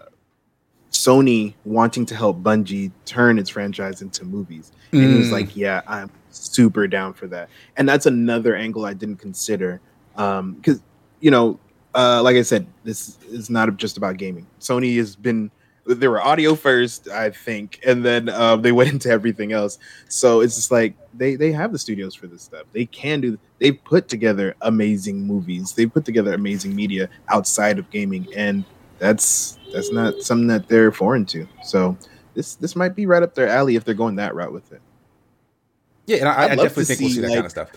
Sony 0.93 1.55
wanting 1.65 2.07
to 2.07 2.15
help 2.15 2.43
Bungie 2.43 2.93
turn 3.05 3.39
its 3.39 3.51
franchise 3.51 4.01
into 4.01 4.25
movies. 4.25 4.73
And 4.93 5.03
he 5.03 5.17
was 5.17 5.29
Mm. 5.29 5.33
like, 5.33 5.57
Yeah, 5.57 5.83
I'm 5.87 6.11
super 6.31 6.87
down 6.87 7.15
for 7.15 7.27
that. 7.29 7.49
And 7.77 7.89
that's 7.89 8.07
another 8.07 8.55
angle 8.55 8.85
I 8.87 8.95
didn't 8.95 9.17
consider. 9.19 9.81
Um 10.17 10.55
because, 10.55 10.81
you 11.21 11.31
know, 11.33 11.59
uh, 11.95 12.23
like 12.23 12.37
I 12.37 12.43
said, 12.43 12.67
this 12.85 13.19
is 13.29 13.51
not 13.51 13.77
just 13.77 13.97
about 13.97 14.17
gaming. 14.17 14.47
Sony 14.61 14.97
has 14.97 15.17
been 15.17 15.51
they 15.86 16.09
were 16.09 16.20
audio 16.20 16.55
first, 16.55 17.09
I 17.09 17.31
think, 17.31 17.81
and 17.86 18.05
then 18.05 18.28
um, 18.28 18.62
they 18.62 18.73
went 18.78 18.90
into 18.90 19.11
everything 19.11 19.52
else. 19.52 19.78
So 20.09 20.40
it's 20.40 20.55
just 20.56 20.70
like 20.70 20.94
they 21.12 21.36
they 21.36 21.52
have 21.52 21.73
the 21.73 21.78
studios 21.78 22.15
for 22.15 22.27
this 22.27 22.43
stuff. 22.43 22.65
They 22.73 22.86
can 22.86 23.20
do. 23.20 23.39
They've 23.59 23.82
put 23.85 24.09
together 24.09 24.55
amazing 24.62 25.27
movies. 25.27 25.73
They've 25.73 25.93
put 25.93 26.05
together 26.05 26.35
amazing 26.35 26.74
media 26.74 27.09
outside 27.28 27.78
of 27.78 27.90
gaming, 27.90 28.27
and 28.35 28.65
that's 28.98 29.59
that's 29.73 29.93
not 29.93 30.23
something 30.23 30.48
that 30.48 30.69
they're 30.69 30.93
foreign 30.93 31.27
to. 31.27 31.47
So 31.62 31.97
this 32.35 32.55
this 32.56 32.77
might 32.77 32.94
be 32.94 33.06
right 33.06 33.23
up 33.23 33.35
their 33.35 33.48
alley 33.48 33.77
if 33.77 33.85
they're 33.85 33.94
going 33.94 34.16
that 34.16 34.35
route 34.35 34.52
with 34.52 34.73
it. 34.73 34.81
Yeah, 36.06 36.19
and 36.19 36.28
I, 36.28 36.32
I 36.32 36.44
I'd 36.44 36.59
love 36.59 36.69
definitely 36.69 36.85
to 36.85 36.86
think 36.86 37.01
we'll 37.01 37.09
see, 37.09 37.15
see 37.15 37.20
that 37.20 37.28
like- 37.28 37.36
kind 37.36 37.47
of 37.47 37.51
stuff. 37.51 37.70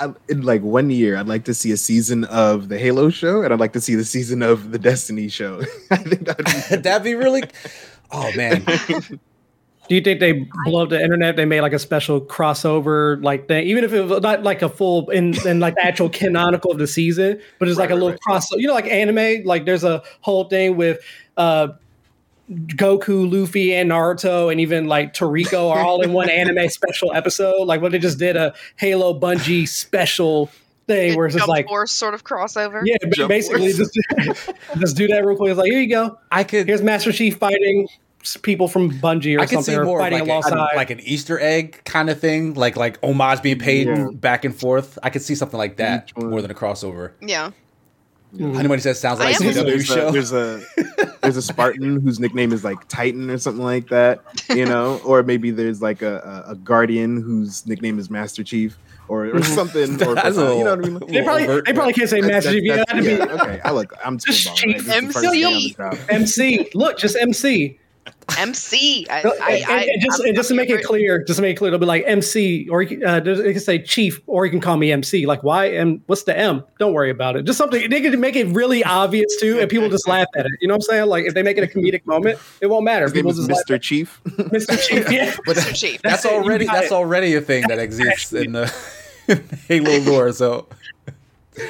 I, 0.00 0.12
in 0.28 0.42
like 0.42 0.62
one 0.62 0.90
year, 0.90 1.16
I'd 1.16 1.26
like 1.28 1.44
to 1.44 1.54
see 1.54 1.72
a 1.72 1.76
season 1.76 2.24
of 2.24 2.68
the 2.68 2.78
Halo 2.78 3.10
show, 3.10 3.42
and 3.42 3.52
I'd 3.52 3.60
like 3.60 3.72
to 3.74 3.80
see 3.80 3.94
the 3.94 4.04
season 4.04 4.42
of 4.42 4.70
the 4.72 4.78
Destiny 4.78 5.28
show. 5.28 5.60
I 5.90 5.96
think 5.96 6.26
that'd 6.26 6.44
be 6.46 6.76
That'd 6.82 7.04
be 7.04 7.14
really. 7.14 7.42
Oh 8.10 8.30
man, 8.36 8.64
Do 9.88 9.94
you 9.94 10.02
think 10.02 10.20
they 10.20 10.46
blow 10.66 10.82
up 10.82 10.90
the 10.90 11.00
internet? 11.00 11.36
They 11.36 11.46
made 11.46 11.62
like 11.62 11.72
a 11.72 11.78
special 11.78 12.20
crossover 12.20 13.22
like 13.22 13.48
thing, 13.48 13.66
even 13.66 13.84
if 13.84 13.92
it 13.94 14.02
was 14.02 14.20
not 14.20 14.42
like 14.42 14.60
a 14.60 14.68
full 14.68 15.08
in, 15.08 15.34
in 15.46 15.60
like 15.60 15.76
the 15.76 15.86
actual 15.86 16.10
canonical 16.10 16.70
of 16.70 16.78
the 16.78 16.86
season, 16.86 17.40
but 17.58 17.68
it's 17.68 17.78
like 17.78 17.88
Right, 17.88 17.92
a 17.92 17.94
little 17.94 18.10
right. 18.10 18.20
crossover. 18.42 18.58
You 18.58 18.66
know, 18.66 18.74
like 18.74 18.86
anime. 18.86 19.44
Like 19.46 19.64
there's 19.64 19.84
a 19.84 20.02
whole 20.20 20.44
thing 20.44 20.76
with 20.76 21.00
uh 21.38 21.68
Goku, 22.50 23.30
Luffy, 23.30 23.74
and 23.74 23.90
Naruto, 23.90 24.50
and 24.50 24.60
even 24.60 24.86
like 24.86 25.12
Toriko 25.14 25.70
are 25.70 25.80
all 25.80 26.00
in 26.02 26.12
one 26.12 26.30
anime 26.30 26.68
special 26.70 27.12
episode. 27.12 27.64
Like 27.66 27.80
what 27.82 27.92
they 27.92 27.98
just 27.98 28.18
did 28.18 28.36
a 28.36 28.54
Halo 28.76 29.18
Bungie 29.18 29.68
special 29.68 30.50
thing 30.86 31.16
where 31.16 31.26
it's 31.26 31.36
just 31.36 31.46
like 31.48 31.66
Force 31.68 31.92
sort 31.92 32.14
of 32.14 32.24
crossover. 32.24 32.80
yeah, 32.84 32.96
ba- 33.02 33.10
Jump 33.10 33.28
basically 33.28 33.72
Force. 33.72 33.90
just 34.18 34.50
just 34.78 34.96
do 34.96 35.06
that 35.08 35.24
real 35.26 35.36
quick. 35.36 35.50
It's 35.50 35.58
like 35.58 35.70
here 35.70 35.80
you 35.80 35.90
go. 35.90 36.18
I 36.30 36.44
could. 36.44 36.66
Here's 36.66 36.82
Master 36.82 37.12
Chief 37.12 37.36
fighting 37.36 37.88
people 38.42 38.66
from 38.66 38.90
Bungie 38.90 39.36
or 39.38 39.40
I 39.40 39.46
could 39.46 39.56
something, 39.64 39.74
see 39.76 39.80
more 39.80 40.00
of 40.00 40.04
fighting 40.04 40.18
like, 40.20 40.28
alongside. 40.28 40.72
a, 40.72 40.76
like 40.76 40.90
an 40.90 41.00
Easter 41.00 41.38
egg 41.38 41.82
kind 41.84 42.10
of 42.10 42.18
thing, 42.20 42.54
like 42.54 42.76
like 42.76 42.98
homage 43.02 43.42
being 43.42 43.58
paid 43.58 43.86
Yeah. 43.88 44.08
back 44.14 44.44
and 44.46 44.54
forth. 44.58 44.98
I 45.02 45.10
could 45.10 45.22
see 45.22 45.34
something 45.34 45.58
like 45.58 45.76
that 45.76 46.10
more 46.16 46.40
than 46.42 46.50
a 46.50 46.54
crossover. 46.54 47.12
Yeah. 47.20 47.50
Mhm. 48.36 48.58
Anybody 48.58 48.82
says 48.82 49.00
sounds 49.00 49.20
I 49.20 49.24
like 49.30 49.40
am 49.40 49.46
a 49.48 49.50
CW 49.52 49.64
there's, 49.64 49.86
show. 49.86 50.08
a, 50.08 50.12
there's 50.12 50.32
a 50.32 50.60
there's 51.22 51.36
a 51.38 51.42
Spartan 51.42 51.98
whose 52.00 52.20
nickname 52.20 52.52
is 52.52 52.62
like 52.62 52.86
Titan 52.88 53.30
or 53.30 53.38
something 53.38 53.64
like 53.64 53.88
that, 53.88 54.20
you 54.50 54.66
know, 54.66 55.00
or 55.04 55.22
maybe 55.22 55.50
there's 55.50 55.80
like 55.80 56.02
a, 56.02 56.44
a, 56.46 56.52
a 56.52 56.54
Guardian 56.56 57.20
whose 57.22 57.66
nickname 57.66 57.98
is 57.98 58.10
Master 58.10 58.44
Chief 58.44 58.76
or, 59.08 59.26
or 59.34 59.42
something. 59.42 59.94
Or, 60.02 60.14
That's 60.14 60.36
a 60.36 60.54
you 60.56 60.64
know 60.64 60.76
what 60.76 60.84
I 60.84 60.88
mean? 60.90 60.98
They 61.08 61.22
probably, 61.22 61.44
overt, 61.44 61.64
they 61.66 61.72
probably 61.72 61.92
can't 61.94 62.10
say 62.10 62.20
That's- 62.20 62.44
Master 62.44 62.60
Chief. 62.60 62.68
That's- 62.68 62.90
had 62.90 63.02
to 63.02 63.02
be 63.02 63.16
yeah, 63.32 63.42
okay. 63.42 63.60
I 63.64 63.70
look. 63.70 63.94
I'm 64.04 64.18
Just 64.26 64.46
too 64.48 64.54
cheap 64.54 64.76
This 64.76 64.86
is 64.86 65.06
the 65.06 65.12
first 65.12 65.32
day 65.32 65.44
on 65.44 65.52
the 65.54 65.74
job. 65.76 65.98
MC. 66.10 66.70
Look, 66.74 66.98
just 66.98 67.16
MC. 67.16 67.78
MC. 68.36 69.06
I, 69.08 69.20
And, 69.20 69.32
I, 69.40 69.64
I, 69.68 69.82
and 69.84 70.02
just, 70.02 70.20
and 70.20 70.34
just 70.36 70.48
to 70.48 70.54
make 70.54 70.68
it 70.70 70.84
clear, 70.84 71.22
just 71.24 71.38
to 71.38 71.42
make 71.42 71.56
it 71.56 71.58
clear, 71.58 71.68
it'll 71.68 71.78
be 71.78 71.86
like 71.86 72.04
MC, 72.06 72.68
or 72.68 72.82
you 72.82 72.88
can- 72.98 73.04
uh, 73.06 73.20
can 73.20 73.60
say 73.60 73.80
Chief, 73.80 74.20
or 74.26 74.44
you 74.44 74.50
can 74.50 74.60
call 74.60 74.76
me 74.76 74.92
MC. 74.92 75.24
Like, 75.26 75.42
why? 75.42 75.66
And 75.66 76.00
what's 76.06 76.24
the 76.24 76.36
M? 76.36 76.62
Don't 76.78 76.92
worry 76.92 77.10
about 77.10 77.36
it. 77.36 77.44
Just 77.44 77.56
something 77.58 77.88
they 77.88 78.00
can 78.00 78.20
make 78.20 78.36
it 78.36 78.46
really 78.48 78.84
obvious 78.84 79.36
too, 79.40 79.58
and 79.60 79.70
people 79.70 79.88
just 79.88 80.06
laugh 80.08 80.26
at 80.36 80.44
it. 80.46 80.52
You 80.60 80.68
know 80.68 80.74
what 80.74 80.84
I'm 80.90 80.96
saying? 80.96 81.06
Like, 81.08 81.24
if 81.24 81.34
they 81.34 81.42
make 81.42 81.56
it 81.56 81.64
a 81.64 81.66
comedic 81.66 82.04
moment, 82.06 82.38
it 82.60 82.66
won't 82.66 82.84
matter. 82.84 83.04
His 83.06 83.14
name 83.14 83.24
People 83.24 83.38
is 83.40 83.46
just 83.46 83.66
Mr. 83.68 83.80
Chief. 83.80 84.20
Mr. 84.26 84.78
Chief. 84.88 85.10
Yeah. 85.10 85.34
but 85.46 85.56
Mr. 85.56 85.74
Chief. 85.74 86.02
that's 86.02 86.22
That's 86.22 86.34
already 86.34 86.66
that's 86.66 86.86
it. 86.86 86.92
already 86.92 87.34
a 87.34 87.40
thing 87.40 87.64
that 87.68 87.78
exists 87.78 88.32
in 88.34 88.52
the 88.52 88.72
Halo 89.68 89.98
lore. 90.00 90.32
So 90.32 90.66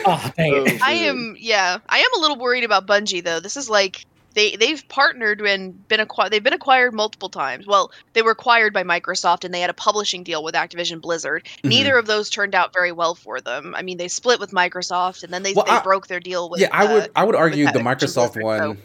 Oh, 0.04 0.32
dang 0.36 0.66
it. 0.66 0.82
I 0.82 0.92
am 0.92 1.36
yeah. 1.38 1.78
I 1.88 1.98
am 1.98 2.10
a 2.16 2.20
little 2.20 2.36
worried 2.38 2.64
about 2.64 2.86
Bungie 2.86 3.24
though. 3.24 3.40
This 3.40 3.56
is 3.56 3.70
like 3.70 4.04
they 4.38 4.56
they've 4.56 4.86
partnered 4.88 5.40
and 5.40 5.86
been 5.88 6.00
acquired. 6.00 6.32
They've 6.32 6.42
been 6.42 6.52
acquired 6.52 6.94
multiple 6.94 7.28
times. 7.28 7.66
Well, 7.66 7.90
they 8.12 8.22
were 8.22 8.30
acquired 8.30 8.72
by 8.72 8.84
Microsoft 8.84 9.44
and 9.44 9.52
they 9.52 9.60
had 9.60 9.70
a 9.70 9.74
publishing 9.74 10.22
deal 10.22 10.44
with 10.44 10.54
Activision 10.54 11.00
Blizzard. 11.00 11.44
Mm-hmm. 11.44 11.68
Neither 11.68 11.98
of 11.98 12.06
those 12.06 12.30
turned 12.30 12.54
out 12.54 12.72
very 12.72 12.92
well 12.92 13.14
for 13.14 13.40
them. 13.40 13.74
I 13.74 13.82
mean, 13.82 13.98
they 13.98 14.08
split 14.08 14.40
with 14.40 14.52
Microsoft 14.52 15.24
and 15.24 15.32
then 15.32 15.42
they, 15.42 15.54
Well, 15.54 15.64
they 15.64 15.72
I- 15.72 15.82
broke 15.82 16.06
their 16.06 16.20
deal 16.20 16.48
with. 16.48 16.60
yeah, 16.60 16.68
I 16.72 16.92
would 16.92 17.02
uh, 17.04 17.08
I 17.16 17.24
would 17.24 17.34
argue 17.34 17.66
the 17.66 17.80
Microsoft 17.80 18.34
Blizzard, 18.34 18.42
one 18.42 18.78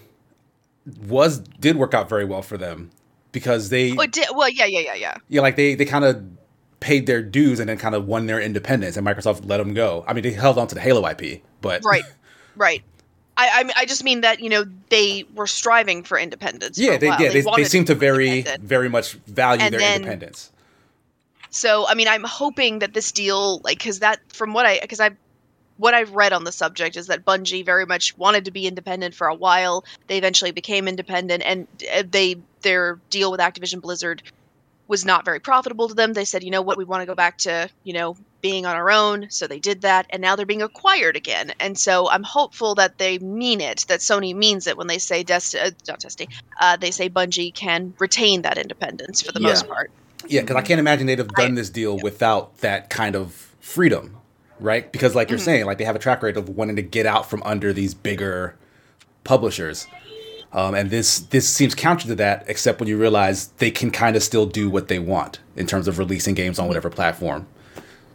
was 1.08 1.40
did 1.40 1.78
work 1.78 1.94
out 1.94 2.10
very 2.10 2.26
well 2.26 2.42
for 2.42 2.58
them 2.58 2.92
because 3.32 3.70
they 3.70 3.96
oh, 3.98 4.06
did, 4.06 4.28
well, 4.36 4.50
yeah, 4.50 4.66
yeah, 4.66 4.80
yeah, 4.80 4.96
yeah. 4.96 5.16
yeah 5.30 5.42
like 5.42 5.56
they 5.56 5.76
they 5.76 5.86
kind 5.86 6.04
of 6.04 6.24
paid 6.80 7.06
their 7.06 7.22
dues 7.22 7.60
and 7.60 7.70
then 7.70 7.78
kind 7.78 7.96
of 7.96 8.06
won 8.08 8.26
their 8.26 8.42
independence 8.42 8.98
and 8.98 9.08
Microsoft 9.08 9.48
let 9.48 9.58
them 9.58 9.74
go. 9.74 10.04
I 10.08 10.14
mean, 10.14 10.24
they 10.24 10.32
held 10.32 10.58
on 10.58 10.68
to 10.68 10.76
the 10.76 10.82
Halo 10.82 11.08
IP, 11.08 11.42
but 11.62 11.82
Right, 11.86 12.04
right. 12.56 12.84
I, 13.36 13.64
I 13.76 13.82
I 13.82 13.86
just 13.86 14.04
mean 14.04 14.22
that 14.22 14.40
you 14.40 14.50
know 14.50 14.66
they 14.90 15.26
were 15.34 15.48
striving 15.48 16.04
for 16.04 16.18
independence. 16.20 16.78
for 16.78 16.84
yeah, 16.84 16.94
a 16.94 17.00
they 17.00 17.08
yeah 17.08 17.18
they, 17.18 17.30
they 17.30 17.42
wanted 17.44 17.68
seem 17.68 17.86
to 17.86 17.96
very 17.96 18.46
very 18.62 18.90
much 18.90 19.14
value 19.14 19.62
And 19.64 19.74
their 19.74 19.80
then- 19.80 19.96
independence. 20.02 20.52
So, 21.50 21.88
I 21.88 21.94
mean, 21.94 22.08
I'm 22.08 22.24
hoping 22.24 22.80
that 22.80 22.96
this 22.96 23.12
deal, 23.12 23.60
like, 23.64 23.78
because 23.78 24.00
that, 24.00 24.20
from 24.34 24.54
what 24.54 24.66
I, 24.66 24.80
because 24.82 25.00
I, 25.00 25.12
what 25.78 25.94
I've 25.94 26.10
read 26.16 26.34
on 26.34 26.46
the 26.46 26.52
subject 26.52 26.98
is 26.98 27.06
that 27.08 27.26
Bungie 27.26 27.64
very 27.64 27.86
much 27.86 28.18
wanted 28.18 28.46
to 28.46 28.52
be 28.52 28.66
independent 28.66 29.14
for 29.14 29.28
a 29.28 29.36
while. 29.36 29.86
They 30.08 30.18
eventually 30.18 30.50
became 30.50 30.88
independent, 30.88 31.44
and 31.46 31.68
uh, 31.96 32.04
they 32.10 32.38
their 32.64 33.00
deal 33.12 33.30
with 33.30 33.40
Activision 33.40 33.82
Blizzard 33.82 34.24
was 34.88 35.06
not 35.06 35.26
very 35.26 35.40
profitable 35.40 35.88
to 35.90 35.94
them. 35.94 36.14
They 36.14 36.26
said, 36.26 36.44
you 36.44 36.50
know 36.50 36.64
what, 36.64 36.76
we 36.76 36.86
want 36.86 37.04
to 37.04 37.06
go 37.06 37.14
back 37.14 37.38
to, 37.40 37.70
you 37.84 37.94
know, 37.94 38.18
being 38.44 38.66
on 38.68 38.76
our 38.76 38.92
own. 38.92 39.26
So 39.32 39.48
they 39.48 39.58
did 39.58 39.82
that, 39.82 40.06
and 40.12 40.22
now 40.22 40.36
they're 40.36 40.46
being 40.46 40.62
acquired 40.62 41.16
again. 41.16 41.54
And 41.60 41.80
so 41.80 42.10
I'm 42.10 42.22
hopeful 42.24 42.76
that 42.76 43.00
they 43.00 43.18
mean 43.20 43.62
it, 43.62 43.86
that 43.88 44.02
Sony 44.02 44.36
means 44.36 44.68
it 44.68 44.78
when 44.78 44.88
they 44.88 45.00
say 45.00 45.24
Desti- 45.24 45.66
uh, 45.66 45.72
not 45.88 46.02
Destiny, 46.02 46.30
uh, 46.60 46.76
they 46.78 46.92
say 46.92 47.10
Bungie 47.10 47.56
can 47.56 47.94
retain 48.00 48.44
that 48.44 48.60
independence 48.60 49.22
for 49.22 49.32
the 49.32 49.40
Yeah. 49.40 49.48
most 49.48 49.68
part. 49.68 49.90
Yeah, 50.28 50.42
because 50.42 50.58
I 50.58 50.62
can't 50.62 50.80
imagine 50.80 51.08
they'd 51.08 51.18
have 51.20 51.30
done 51.30 51.54
I- 51.54 51.56
this 51.56 51.70
deal 51.70 51.98
without 51.98 52.58
that 52.60 52.90
kind 52.90 53.16
of 53.16 53.34
freedom, 53.62 54.18
right? 54.60 54.92
Because, 54.92 55.16
like 55.16 55.30
you're 55.30 55.40
Mm-hmm. 55.40 55.46
saying, 55.46 55.66
like 55.66 55.78
they 55.78 55.86
have 55.86 55.96
a 55.96 56.00
track 56.00 56.22
record 56.22 56.38
of 56.38 56.50
wanting 56.50 56.76
to 56.76 56.82
get 56.82 57.06
out 57.06 57.30
from 57.30 57.42
under 57.44 57.72
these 57.74 57.94
bigger 57.94 58.56
publishers, 59.24 59.88
um, 60.52 60.76
and 60.76 60.90
this 60.92 61.20
this 61.20 61.48
seems 61.48 61.74
counter 61.76 62.08
to 62.08 62.16
that. 62.16 62.44
Except 62.48 62.82
when 62.82 62.90
you 62.90 62.98
realize 62.98 63.48
they 63.60 63.72
can 63.72 63.90
kind 63.90 64.18
of 64.18 64.24
still 64.24 64.46
do 64.46 64.70
what 64.70 64.90
they 64.90 65.00
want 65.00 65.40
in 65.56 65.66
terms 65.66 65.88
of 65.88 65.98
releasing 65.98 66.36
games 66.36 66.60
on 66.60 66.68
whatever 66.68 66.90
platform. 66.90 67.48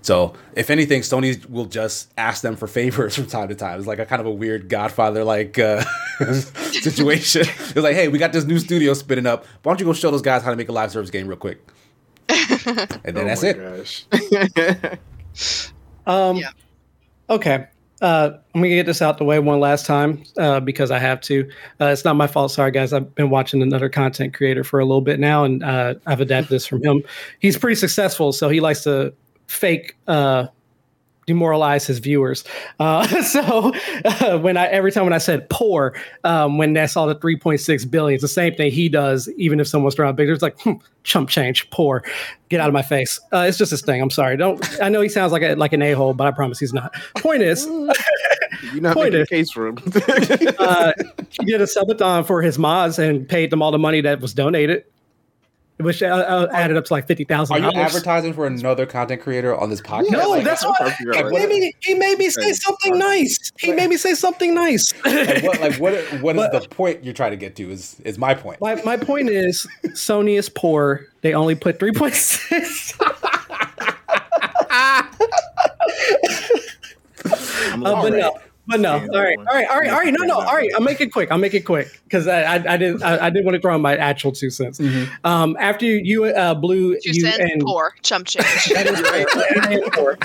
So 0.02 0.34
if 0.54 0.70
anything, 0.70 1.02
Sony 1.02 1.44
will 1.50 1.64
just 1.66 2.12
ask 2.16 2.42
them 2.42 2.56
for 2.56 2.66
favors 2.66 3.14
from 3.16 3.26
time 3.26 3.48
to 3.48 3.54
time. 3.54 3.78
It's 3.78 3.86
like 3.88 3.98
a 3.98 4.06
kind 4.06 4.20
of 4.20 4.26
a 4.26 4.30
weird 4.30 4.68
Godfather 4.68 5.24
like 5.24 5.58
uh, 5.58 5.84
situation. 6.70 7.42
It's 7.58 7.76
like, 7.76 7.94
hey, 7.94 8.08
we 8.08 8.18
got 8.18 8.32
this 8.32 8.44
new 8.44 8.58
studio 8.58 8.94
spinning 8.94 9.26
up. 9.26 9.44
Why 9.62 9.70
don't 9.72 9.80
you 9.80 9.86
go 9.86 9.92
show 9.92 10.10
those 10.10 10.22
guys 10.22 10.42
how 10.42 10.50
to 10.50 10.56
make 10.56 10.68
a 10.68 10.72
live 10.72 10.90
service 10.90 11.10
game 11.10 11.26
real 11.28 11.36
quick? 11.36 11.60
and 12.28 13.16
then 13.16 13.18
Oh 13.18 13.24
that's 13.24 13.42
my 13.42 13.48
it. 13.50 14.98
gosh. 15.34 15.68
Um, 16.06 16.36
Yeah. 16.36 16.50
Okay. 17.30 17.66
Uh, 18.00 18.30
I'm 18.54 18.60
gonna 18.62 18.68
get 18.74 18.86
this 18.86 19.02
out 19.02 19.18
the 19.18 19.24
way 19.24 19.38
one 19.40 19.58
last 19.58 19.84
time 19.84 20.22
uh, 20.38 20.60
because 20.60 20.90
I 20.92 20.98
have 21.00 21.20
to. 21.22 21.50
Uh, 21.80 21.86
it's 21.86 22.04
not 22.04 22.14
my 22.14 22.28
fault. 22.28 22.52
Sorry, 22.52 22.70
guys. 22.70 22.92
I've 22.92 23.12
been 23.16 23.28
watching 23.28 23.60
another 23.60 23.88
content 23.88 24.34
creator 24.34 24.62
for 24.62 24.78
a 24.78 24.84
little 24.84 25.00
bit 25.00 25.18
now, 25.18 25.42
and 25.44 25.64
uh, 25.64 25.94
I've 26.06 26.20
adapted 26.20 26.50
this 26.50 26.64
from 26.66 26.82
him. 26.82 27.02
He's 27.40 27.58
pretty 27.58 27.74
successful, 27.74 28.32
so 28.32 28.48
he 28.48 28.60
likes 28.60 28.84
to 28.84 29.12
fake 29.48 29.96
uh, 30.06 30.46
demoralize 31.26 31.86
his 31.86 31.98
viewers. 31.98 32.42
Uh, 32.80 33.06
so 33.22 33.72
uh, 34.04 34.38
when 34.38 34.56
I 34.56 34.66
every 34.66 34.92
time 34.92 35.04
when 35.04 35.12
I 35.12 35.18
said 35.18 35.48
poor, 35.50 35.94
um, 36.24 36.56
when 36.58 36.76
I 36.76 36.86
saw 36.86 37.06
the 37.06 37.16
3.6 37.16 37.90
billion, 37.90 38.14
it's 38.14 38.22
the 38.22 38.28
same 38.28 38.54
thing 38.54 38.70
he 38.70 38.88
does. 38.88 39.28
Even 39.36 39.60
if 39.60 39.68
someone's 39.68 39.94
throwing 39.94 40.08
out 40.10 40.16
big, 40.16 40.28
it's 40.28 40.42
like 40.42 40.58
hmm, 40.60 40.74
chump 41.02 41.28
change, 41.28 41.68
poor. 41.70 42.02
Get 42.48 42.60
out 42.60 42.68
of 42.68 42.72
my 42.74 42.82
face. 42.82 43.20
Uh, 43.32 43.44
it's 43.48 43.58
just 43.58 43.72
his 43.72 43.82
thing. 43.82 44.00
I'm 44.00 44.10
sorry. 44.10 44.36
Don't. 44.36 44.64
I 44.80 44.88
know 44.88 45.00
he 45.00 45.08
sounds 45.10 45.32
like 45.32 45.42
a, 45.42 45.54
like 45.54 45.72
an 45.74 45.82
a 45.82 45.92
hole, 45.92 46.14
but 46.14 46.26
I 46.26 46.30
promise 46.30 46.58
he's 46.58 46.72
not. 46.72 46.94
Point 47.16 47.42
is, 47.42 47.66
You're 48.72 48.80
not 48.80 48.94
Point 48.94 49.12
making 49.12 49.18
a 49.18 49.22
is- 49.22 49.28
case 49.28 49.50
for 49.50 49.66
him. 49.66 49.78
uh, 50.58 50.92
he 51.30 51.44
did 51.44 51.60
a 51.60 51.66
subathon 51.66 52.26
for 52.26 52.42
his 52.42 52.58
mods 52.58 52.98
and 52.98 53.28
paid 53.28 53.50
them 53.50 53.60
all 53.62 53.70
the 53.70 53.78
money 53.78 54.00
that 54.00 54.20
was 54.20 54.32
donated, 54.32 54.84
which 55.80 56.02
uh, 56.02 56.06
uh, 56.06 56.48
added 56.52 56.76
up 56.76 56.84
to 56.86 56.92
like 56.92 57.06
fifty 57.06 57.24
thousand. 57.24 57.56
Are 57.64 57.72
you 57.72 57.80
advertising 57.80 58.32
for 58.32 58.46
another 58.46 58.86
content 58.86 59.22
creator 59.22 59.56
on 59.56 59.70
this 59.70 59.80
podcast? 59.80 60.10
No, 60.10 60.30
Like, 60.30 60.44
that's 60.44 60.62
I'm 60.64 60.70
why 60.70 60.76
trying 60.78 60.90
to 60.90 60.96
figure 60.96 61.14
out 61.14 61.18
he 61.18 61.22
what- 61.32 61.48
made 61.48 61.60
me. 61.60 61.72
He 61.80 61.94
made 61.94 62.18
me 62.18 62.30
say 62.30 62.52
something 62.52 62.98
nice. 62.98 63.52
He 63.58 63.72
made 63.72 63.90
me 63.90 63.96
say 63.96 64.14
something 64.14 64.54
nice. 64.54 64.92
like 65.04 65.42
what 65.42 65.60
like 65.60 65.74
what 65.80 65.94
what 66.22 66.36
is 66.36 66.42
But- 66.52 66.62
the 66.62 66.68
point 66.68 67.04
you're 67.04 67.14
trying 67.14 67.30
to 67.32 67.36
get 67.36 67.56
to 67.56 67.70
is 67.70 68.00
is 68.04 68.18
my 68.18 68.34
point. 68.34 68.60
My 68.60 68.80
my 68.84 68.96
point 68.96 69.28
is, 69.28 69.66
Sony 69.88 70.38
is 70.38 70.48
poor. 70.48 71.06
They 71.22 71.34
only 71.34 71.54
put 71.54 71.78
three 71.78 71.92
point 71.92 72.14
six. 72.14 72.96
I'm 74.70 75.08
Uh, 77.84 78.02
but 78.02 78.12
no. 78.12 78.38
But 78.68 78.80
no. 78.80 78.92
all 78.92 78.98
right, 79.00 79.38
all 79.38 79.44
right, 79.44 79.68
all 79.68 79.80
right, 79.80 79.90
all 79.90 79.98
right. 79.98 80.14
No, 80.16 80.24
no. 80.24 80.34
All 80.34 80.54
right. 80.54 80.70
I'll 80.74 80.80
make 80.82 81.00
it 81.00 81.12
quick. 81.12 81.30
I'll 81.32 81.38
make 81.38 81.54
it 81.54 81.62
quick 81.64 81.88
because 82.04 82.26
I, 82.28 82.42
I, 82.42 82.74
I 82.74 82.76
didn't, 82.76 83.02
I, 83.02 83.26
I 83.26 83.30
didn't 83.30 83.46
want 83.46 83.56
to 83.56 83.60
throw 83.60 83.74
in 83.74 83.80
my 83.80 83.96
actual 83.96 84.32
two 84.32 84.50
cents. 84.50 84.80
Um, 85.24 85.56
after 85.58 85.86
you, 85.86 86.24
uh, 86.26 86.54
blue, 86.54 86.94
Two 87.00 87.10
you 87.12 87.20
cents, 87.22 87.38
and 87.38 87.62
poor, 87.62 87.94
chump 88.02 88.26
change. 88.26 88.44
That 88.74 88.86
is 88.86 89.00
right. 89.02 89.26
That 89.34 89.72
is 89.72 89.88
poor. 89.92 90.18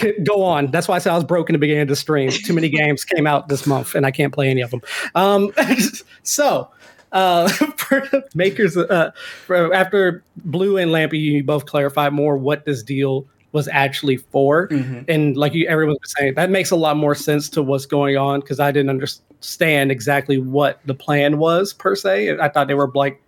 C- 0.00 0.14
Go 0.22 0.42
on. 0.42 0.70
That's 0.70 0.88
why 0.88 0.96
I 0.96 0.98
said 0.98 1.12
I 1.12 1.16
was 1.16 1.24
broke 1.24 1.50
in 1.50 1.52
the 1.52 1.58
beginning 1.58 1.82
of 1.82 1.88
the 1.88 1.96
stream. 1.96 2.30
Too 2.30 2.54
many 2.54 2.68
games 2.68 3.04
came 3.04 3.26
out 3.26 3.48
this 3.48 3.66
month, 3.66 3.94
and 3.94 4.06
I 4.06 4.10
can't 4.10 4.32
play 4.32 4.48
any 4.48 4.62
of 4.62 4.70
them. 4.70 4.80
Um, 5.14 5.52
so, 6.22 6.70
uh, 7.12 7.48
for 7.48 8.08
makers, 8.34 8.76
uh, 8.76 9.10
for, 9.46 9.74
after 9.74 10.22
Blue 10.44 10.76
and 10.76 10.90
Lampy, 10.90 11.18
you 11.18 11.44
both 11.44 11.66
clarified 11.66 12.12
more 12.12 12.36
what 12.36 12.64
this 12.64 12.82
deal 12.82 13.26
was 13.52 13.68
actually 13.68 14.16
for, 14.16 14.68
and 15.08 15.36
like 15.36 15.54
you, 15.54 15.66
everyone 15.66 15.96
was 16.00 16.14
saying, 16.16 16.34
that 16.34 16.50
makes 16.50 16.70
a 16.70 16.76
lot 16.76 16.96
more 16.96 17.14
sense 17.14 17.48
to 17.50 17.62
what's 17.62 17.86
going 17.86 18.16
on 18.16 18.40
because 18.40 18.60
I 18.60 18.70
didn't 18.70 18.90
understand 18.90 19.90
exactly 19.90 20.38
what 20.38 20.80
the 20.84 20.94
plan 20.94 21.38
was 21.38 21.72
per 21.72 21.96
se. 21.96 22.38
I 22.38 22.48
thought 22.48 22.68
they 22.68 22.74
were 22.74 22.90
like 22.94 23.20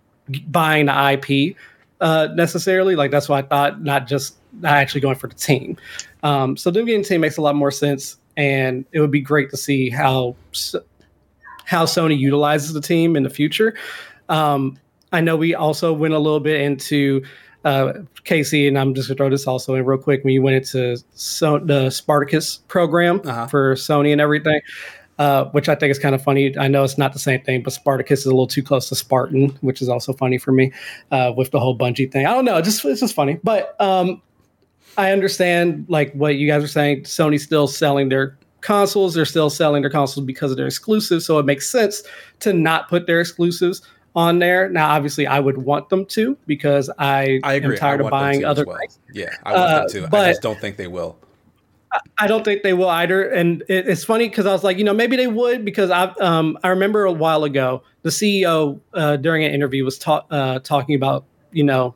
buying 0.47 0.85
the 0.85 1.11
IP 1.11 1.55
uh, 2.01 2.29
necessarily. 2.35 2.95
Like 2.95 3.11
that's 3.11 3.27
what 3.27 3.43
I 3.43 3.47
thought, 3.47 3.81
not 3.81 4.07
just 4.07 4.35
not 4.61 4.73
actually 4.73 5.01
going 5.01 5.15
for 5.15 5.27
the 5.27 5.35
team. 5.35 5.77
Um, 6.21 6.55
so 6.55 6.71
them 6.71 6.85
getting 6.85 7.01
the 7.01 7.07
team 7.07 7.21
makes 7.21 7.37
a 7.37 7.41
lot 7.41 7.55
more 7.55 7.71
sense, 7.71 8.17
and 8.37 8.85
it 8.91 8.99
would 8.99 9.11
be 9.11 9.21
great 9.21 9.49
to 9.51 9.57
see 9.57 9.89
how 9.89 10.35
how 11.65 11.85
Sony 11.85 12.17
utilizes 12.17 12.73
the 12.73 12.81
team 12.81 13.15
in 13.15 13.23
the 13.23 13.29
future. 13.29 13.75
Um, 14.29 14.77
I 15.11 15.21
know 15.21 15.37
we 15.37 15.55
also 15.55 15.93
went 15.93 16.13
a 16.13 16.19
little 16.19 16.39
bit 16.39 16.61
into 16.61 17.23
uh, 17.63 17.93
Casey, 18.23 18.67
and 18.67 18.77
I'm 18.77 18.93
just 18.93 19.07
gonna 19.07 19.17
throw 19.17 19.29
this 19.29 19.47
also 19.47 19.75
in 19.75 19.85
real 19.85 19.97
quick. 19.97 20.23
When 20.23 20.33
you 20.33 20.41
went 20.41 20.55
into 20.57 20.97
so, 21.13 21.59
the 21.59 21.89
Spartacus 21.89 22.57
program 22.67 23.21
Uh-huh. 23.25 23.47
for 23.47 23.75
Sony 23.75 24.11
and 24.11 24.19
everything, 24.21 24.59
uh, 25.19 25.45
which 25.45 25.69
I 25.69 25.75
think 25.75 25.91
is 25.91 25.99
kind 25.99 26.13
of 26.15 26.21
funny. 26.21 26.57
I 26.57 26.67
know 26.67 26.83
it's 26.83 26.97
not 26.97 27.13
the 27.13 27.19
same 27.19 27.41
thing, 27.41 27.63
but 27.63 27.71
Spartacus 27.73 28.21
is 28.21 28.25
a 28.25 28.29
little 28.31 28.47
too 28.47 28.63
close 28.63 28.89
to 28.89 28.95
Spartan, 28.95 29.49
which 29.61 29.81
is 29.81 29.89
also 29.89 30.13
funny 30.13 30.37
for 30.37 30.51
me 30.51 30.71
uh, 31.11 31.33
with 31.35 31.51
the 31.51 31.59
whole 31.59 31.77
Bungie 31.77 32.11
thing. 32.11 32.25
I 32.25 32.31
don't 32.33 32.45
know, 32.45 32.61
just 32.61 32.83
it's 32.85 32.99
just 32.99 33.15
funny. 33.15 33.39
But 33.43 33.79
um, 33.79 34.21
I 34.97 35.11
understand 35.11 35.85
like 35.87 36.13
what 36.13 36.35
you 36.35 36.47
guys 36.47 36.63
are 36.63 36.67
saying. 36.67 37.03
Sony's 37.03 37.43
still 37.43 37.67
selling 37.67 38.09
their 38.09 38.37
consoles. 38.61 39.13
They're 39.13 39.25
still 39.25 39.49
selling 39.49 39.81
their 39.81 39.91
consoles 39.91 40.25
because 40.25 40.51
of 40.51 40.57
their 40.57 40.67
exclusives. 40.67 41.25
So 41.25 41.37
it 41.39 41.45
makes 41.45 41.69
sense 41.69 42.03
to 42.39 42.53
not 42.53 42.89
put 42.89 43.07
their 43.07 43.19
exclusives 43.19 43.81
on 44.15 44.39
there. 44.39 44.69
Now, 44.69 44.89
obviously, 44.91 45.25
I 45.27 45.39
would 45.39 45.57
want 45.57 45.89
them 45.89 46.05
to 46.07 46.37
because 46.45 46.89
I, 46.99 47.39
I 47.43 47.53
agree. 47.55 47.75
am 47.75 47.79
tired 47.79 48.01
of 48.01 48.09
buying 48.09 48.45
other 48.45 48.65
well. 48.65 48.77
Yeah, 49.13 49.29
I 49.43 49.53
want 49.53 49.63
Uh, 49.63 49.87
them 49.87 50.09
to. 50.11 50.17
I 50.17 50.29
just 50.29 50.41
don't 50.41 50.59
think 50.59 50.77
they 50.77 50.87
will. 50.87 51.17
I 52.17 52.25
don't 52.25 52.43
think 52.43 52.63
they 52.63 52.73
will 52.73 52.89
either. 52.89 53.29
And 53.29 53.61
it, 53.69 53.87
it's 53.87 54.03
funny 54.03 54.27
because 54.27 54.45
I 54.45 54.51
was 54.51 54.63
like, 54.63 54.77
you 54.77 54.83
know, 54.83 54.93
maybe 54.93 55.15
they 55.15 55.27
would 55.27 55.63
because 55.63 55.91
I 55.91 56.05
um 56.19 56.57
I 56.63 56.69
remember 56.69 57.05
a 57.05 57.11
while 57.11 57.43
ago 57.43 57.83
the 58.01 58.09
CEO 58.09 58.79
uh, 58.93 59.17
during 59.17 59.43
an 59.43 59.51
interview 59.53 59.85
was 59.85 59.99
ta- 59.99 60.25
uh, 60.31 60.59
talking 60.59 60.95
about 60.95 61.25
you 61.51 61.63
know 61.63 61.93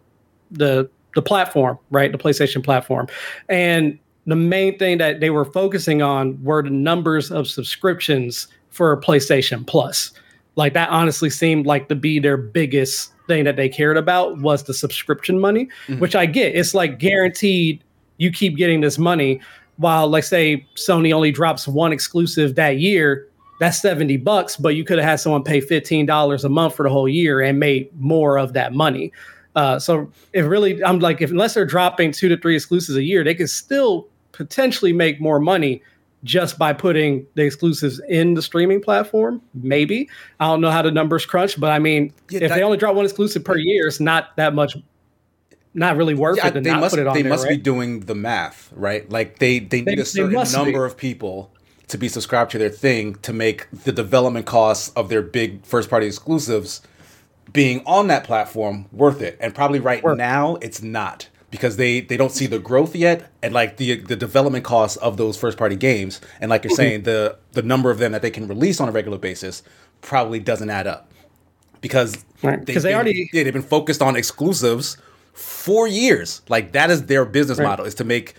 the 0.51 0.87
the 1.15 1.21
platform 1.23 1.79
right 1.89 2.11
the 2.11 2.17
PlayStation 2.19 2.63
platform 2.63 3.07
and 3.49 3.97
the 4.27 4.35
main 4.35 4.77
thing 4.77 4.99
that 4.99 5.19
they 5.19 5.31
were 5.31 5.45
focusing 5.45 6.01
on 6.03 6.41
were 6.43 6.61
the 6.61 6.69
numbers 6.69 7.31
of 7.31 7.47
subscriptions 7.47 8.47
for 8.69 8.99
PlayStation 9.01 9.65
Plus. 9.65 10.11
Like 10.57 10.73
that 10.73 10.89
honestly 10.89 11.29
seemed 11.29 11.65
like 11.65 11.87
to 11.87 11.95
be 11.95 12.19
their 12.19 12.35
biggest 12.35 13.13
thing 13.27 13.45
that 13.45 13.55
they 13.55 13.69
cared 13.69 13.95
about 13.95 14.39
was 14.39 14.63
the 14.63 14.73
subscription 14.73 15.39
money, 15.39 15.69
Mhm. 15.87 15.99
which 15.99 16.15
I 16.15 16.25
get. 16.25 16.55
It's 16.55 16.73
like 16.73 16.99
guaranteed 16.99 17.81
you 18.17 18.31
keep 18.31 18.57
getting 18.57 18.81
this 18.81 18.97
money 18.97 19.39
while 19.77 20.07
like 20.07 20.23
say 20.23 20.65
Sony 20.75 21.13
only 21.13 21.31
drops 21.31 21.67
one 21.67 21.93
exclusive 21.93 22.55
that 22.55 22.79
year, 22.79 23.27
that's 23.59 23.79
70 23.81 24.17
bucks, 24.17 24.55
but 24.57 24.69
you 24.75 24.83
could 24.83 24.97
have 24.97 25.07
had 25.07 25.15
someone 25.19 25.43
pay 25.43 25.61
$15 25.61 26.43
a 26.43 26.49
month 26.49 26.75
for 26.75 26.83
the 26.83 26.89
whole 26.89 27.07
year 27.07 27.41
and 27.41 27.59
made 27.59 27.89
more 27.99 28.37
of 28.37 28.53
that 28.53 28.73
money. 28.73 29.11
Uh, 29.55 29.79
so 29.79 30.11
it 30.33 30.41
really, 30.41 30.83
I'm 30.83 30.99
like, 30.99 31.21
if 31.21 31.31
unless 31.31 31.53
they're 31.55 31.65
dropping 31.65 32.11
two 32.11 32.29
to 32.29 32.37
three 32.37 32.55
exclusives 32.55 32.97
a 32.97 33.03
year, 33.03 33.23
they 33.23 33.33
could 33.35 33.49
still 33.49 34.07
potentially 34.31 34.93
make 34.93 35.19
more 35.19 35.39
money 35.39 35.81
just 36.23 36.57
by 36.57 36.73
putting 36.73 37.25
the 37.35 37.43
exclusives 37.43 38.01
in 38.09 38.33
the 38.33 38.41
streaming 38.41 38.81
platform. 38.81 39.41
Maybe 39.53 40.09
I 40.39 40.47
don't 40.47 40.61
know 40.61 40.71
how 40.71 40.81
the 40.81 40.91
numbers 40.91 41.25
crunch, 41.25 41.59
but 41.59 41.71
I 41.71 41.79
mean, 41.79 42.11
Yeah, 42.29 42.39
if 42.43 42.49
that- 42.49 42.55
they 42.57 42.63
only 42.63 42.77
drop 42.77 42.95
one 42.95 43.05
exclusive 43.05 43.43
per 43.43 43.57
year, 43.57 43.87
it's 43.87 43.99
not 43.99 44.35
that 44.37 44.55
much, 44.55 44.75
not 45.73 45.95
really 45.95 46.15
worth 46.15 46.37
Yeah, 46.37 46.47
it 46.47 46.53
they 46.63 46.71
not 46.71 46.79
must 46.81 46.93
put 46.95 47.01
it 47.01 47.07
on 47.07 47.13
they 47.15 47.21
there. 47.21 47.29
must 47.29 47.47
be 47.47 47.57
doing 47.57 48.01
the 48.01 48.15
math, 48.15 48.71
right? 48.75 49.09
Like 49.11 49.39
they 49.39 49.59
they 49.59 49.81
need 49.81 49.97
they 49.99 50.01
a 50.01 50.05
certain 50.05 50.33
must 50.33 50.53
be. 50.55 50.63
number 50.63 50.85
of 50.85 50.97
people 50.97 51.51
to 51.87 51.97
be 51.97 52.09
subscribed 52.09 52.51
to 52.51 52.57
their 52.57 52.69
thing 52.69 53.15
to 53.21 53.31
make 53.31 53.67
the 53.85 53.91
development 53.91 54.45
costs 54.45 54.89
of 54.95 55.09
their 55.09 55.21
big 55.21 55.63
first 55.65 55.89
party 55.89 56.07
exclusives 56.07 56.81
being 57.53 57.81
on 57.85 58.07
that 58.07 58.23
platform 58.25 58.87
worth 58.91 59.21
it. 59.21 59.37
And 59.39 59.55
probably 59.55 59.79
right 59.79 60.03
Worth 60.03 60.17
now 60.17 60.57
it's 60.61 60.81
not 60.81 61.29
because 61.49 61.77
they 61.77 62.01
they 62.01 62.17
don't 62.17 62.31
see 62.31 62.45
the 62.45 62.59
growth 62.59 62.95
yet 62.95 63.31
and 63.41 63.53
like 63.53 63.77
the 63.77 63.95
the 64.01 64.15
development 64.15 64.65
costs 64.65 64.97
of 64.97 65.17
those 65.17 65.37
first 65.37 65.57
party 65.57 65.75
games 65.75 66.19
and 66.41 66.49
like 66.49 66.63
you're 66.63 66.71
Mm-hmm. 66.71 66.75
saying 66.75 67.03
the 67.03 67.37
the 67.53 67.61
number 67.61 67.89
of 67.89 67.99
them 67.99 68.11
that 68.11 68.21
they 68.21 68.31
can 68.31 68.47
release 68.47 68.79
on 68.81 68.89
a 68.89 68.91
regular 68.91 69.17
basis 69.17 69.63
probably 70.01 70.39
doesn't 70.39 70.69
add 70.69 70.87
up 70.87 71.09
because 71.81 72.25
Right, 72.43 72.65
'cause 72.67 72.83
they 72.83 72.93
already- 72.93 73.29
yeah, 73.33 73.43
they've 73.43 73.53
been 73.53 73.61
focused 73.63 74.01
on 74.01 74.15
exclusives 74.15 74.97
for 75.33 75.87
years. 75.87 76.41
Like 76.49 76.73
that 76.73 76.89
is 76.91 77.05
their 77.07 77.25
business 77.25 77.57
Right. 77.59 77.65
model 77.67 77.85
is 77.85 77.95
to 77.95 78.03
make 78.03 78.35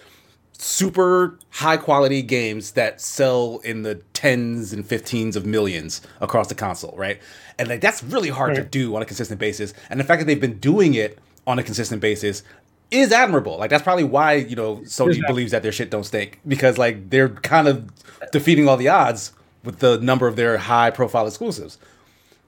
super 0.60 1.38
high 1.50 1.76
quality 1.76 2.20
games 2.22 2.72
that 2.72 3.00
sell 3.00 3.60
in 3.64 3.82
the 3.82 3.96
tens 4.12 4.72
and 4.72 4.84
fifteens 4.86 5.36
of 5.36 5.46
millions 5.46 6.00
across 6.20 6.48
the 6.48 6.54
console, 6.54 6.94
right? 6.96 7.20
And 7.58 7.68
like 7.68 7.80
that's 7.80 8.02
really 8.02 8.28
hard 8.28 8.54
to 8.56 8.64
do 8.64 8.94
on 8.96 9.02
a 9.02 9.04
consistent 9.04 9.38
basis. 9.40 9.72
And 9.90 9.98
the 10.00 10.04
fact 10.04 10.20
that 10.20 10.26
they've 10.26 10.40
been 10.40 10.58
doing 10.58 10.94
it 10.94 11.18
on 11.46 11.58
a 11.58 11.62
consistent 11.62 12.00
basis 12.00 12.42
is 12.90 13.12
admirable. 13.12 13.58
Like 13.58 13.70
that's 13.70 13.82
probably 13.82 14.04
why, 14.04 14.34
you 14.34 14.56
know, 14.56 14.76
Sony 14.78 15.08
Exactly. 15.08 15.22
believes 15.26 15.50
that 15.52 15.62
their 15.62 15.72
shit 15.72 15.90
don't 15.90 16.04
stink 16.04 16.40
because 16.46 16.78
like 16.78 17.10
they're 17.10 17.28
kind 17.28 17.68
of 17.68 17.90
defeating 18.32 18.68
all 18.68 18.76
the 18.76 18.88
odds 18.88 19.32
with 19.64 19.78
the 19.80 19.98
number 20.00 20.26
of 20.26 20.36
their 20.36 20.56
high 20.58 20.90
profile 20.90 21.26
exclusives. 21.26 21.78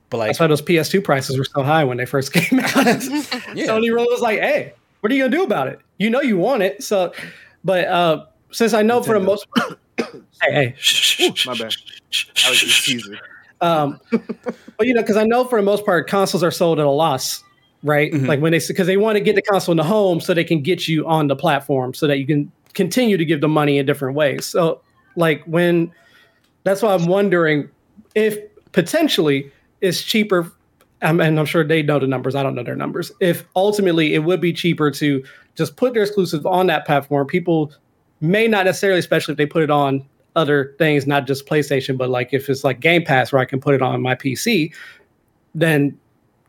But 0.08 0.18
like 0.18 0.28
That's 0.30 0.40
why 0.40 0.46
those 0.48 0.62
PS2 0.62 1.04
prices 1.04 1.38
were 1.38 1.44
so 1.44 1.62
high 1.62 1.84
when 1.84 1.96
they 1.98 2.06
first 2.06 2.32
came 2.34 2.60
out. 2.60 2.74
Yeah. 3.54 3.66
Sony 3.66 3.92
really 3.92 4.06
was 4.10 4.20
like, 4.20 4.38
"Hey, 4.40 4.72
what 5.00 5.10
are 5.12 5.14
you 5.14 5.22
gonna 5.24 5.36
do 5.36 5.42
about 5.44 5.68
it? 5.68 5.80
You 5.98 6.08
know 6.10 6.20
you 6.20 6.36
want 6.36 6.62
it." 6.62 6.82
So, 6.82 7.12
but 7.64 7.86
uh, 7.88 8.26
since 8.52 8.72
I 8.72 8.82
know 8.82 9.02
for 9.02 9.18
the 9.18 9.24
most, 9.24 9.46
hey, 9.98 10.52
hey, 10.52 10.74
shh, 10.78 11.16
shh, 11.16 11.20
Ooh, 11.46 11.50
my 11.50 11.58
bad. 11.58 11.72
I 12.44 12.50
was 12.50 12.60
just 12.60 12.84
teasing. 12.84 13.16
Um, 13.60 14.00
but 14.78 14.86
you 14.86 14.94
know, 14.94 15.02
because 15.02 15.16
I 15.16 15.24
know 15.24 15.44
for 15.44 15.58
the 15.58 15.64
most 15.64 15.84
part, 15.84 16.08
consoles 16.08 16.42
are 16.42 16.50
sold 16.50 16.78
at 16.80 16.86
a 16.86 16.90
loss, 16.90 17.42
right? 17.82 18.12
Mhm. 18.12 18.26
Like 18.26 18.40
when 18.40 18.52
they 18.52 18.60
because 18.66 18.86
they 18.86 18.96
want 18.96 19.16
to 19.16 19.20
get 19.20 19.34
the 19.36 19.42
console 19.42 19.72
in 19.72 19.76
the 19.76 19.84
home 19.84 20.20
so 20.20 20.34
they 20.34 20.44
can 20.44 20.62
get 20.62 20.88
you 20.88 21.06
on 21.06 21.28
the 21.28 21.36
platform 21.36 21.94
so 21.94 22.06
that 22.06 22.18
you 22.18 22.26
can 22.26 22.50
continue 22.74 23.16
to 23.16 23.24
give 23.24 23.40
the 23.40 23.48
money 23.48 23.78
in 23.78 23.86
different 23.86 24.14
ways. 24.16 24.46
So 24.46 24.80
like 25.16 25.42
when 25.44 25.92
that's 26.64 26.82
why 26.82 26.94
I'm 26.94 27.06
wondering 27.06 27.68
if 28.14 28.38
potentially 28.72 29.50
it's 29.80 30.02
cheaper 30.02 30.52
and 31.02 31.22
I'm 31.22 31.46
sure 31.46 31.64
they 31.64 31.82
know 31.82 31.98
the 31.98 32.06
numbers. 32.06 32.34
I 32.34 32.42
don't 32.42 32.54
know 32.54 32.62
their 32.62 32.76
numbers. 32.76 33.10
If 33.20 33.46
ultimately 33.56 34.14
it 34.14 34.18
would 34.18 34.40
be 34.40 34.52
cheaper 34.52 34.90
to 34.90 35.24
just 35.54 35.76
put 35.76 35.94
their 35.94 36.02
exclusive 36.02 36.44
on 36.44 36.66
that 36.66 36.84
platform, 36.84 37.26
people 37.26 37.72
may 38.20 38.46
not 38.46 38.66
necessarily, 38.66 38.98
especially 38.98 39.32
if 39.32 39.38
they 39.38 39.46
put 39.46 39.62
it 39.62 39.70
on 39.70 40.04
other 40.36 40.74
things, 40.78 41.06
not 41.06 41.26
just 41.26 41.46
PlayStation, 41.46 41.96
but 41.96 42.10
like 42.10 42.34
if 42.34 42.50
it's 42.50 42.62
like 42.64 42.80
Game 42.80 43.02
Pass 43.02 43.32
where 43.32 43.40
I 43.40 43.46
can 43.46 43.60
put 43.60 43.74
it 43.74 43.80
on 43.80 44.02
my 44.02 44.14
PC, 44.14 44.72
then 45.54 45.98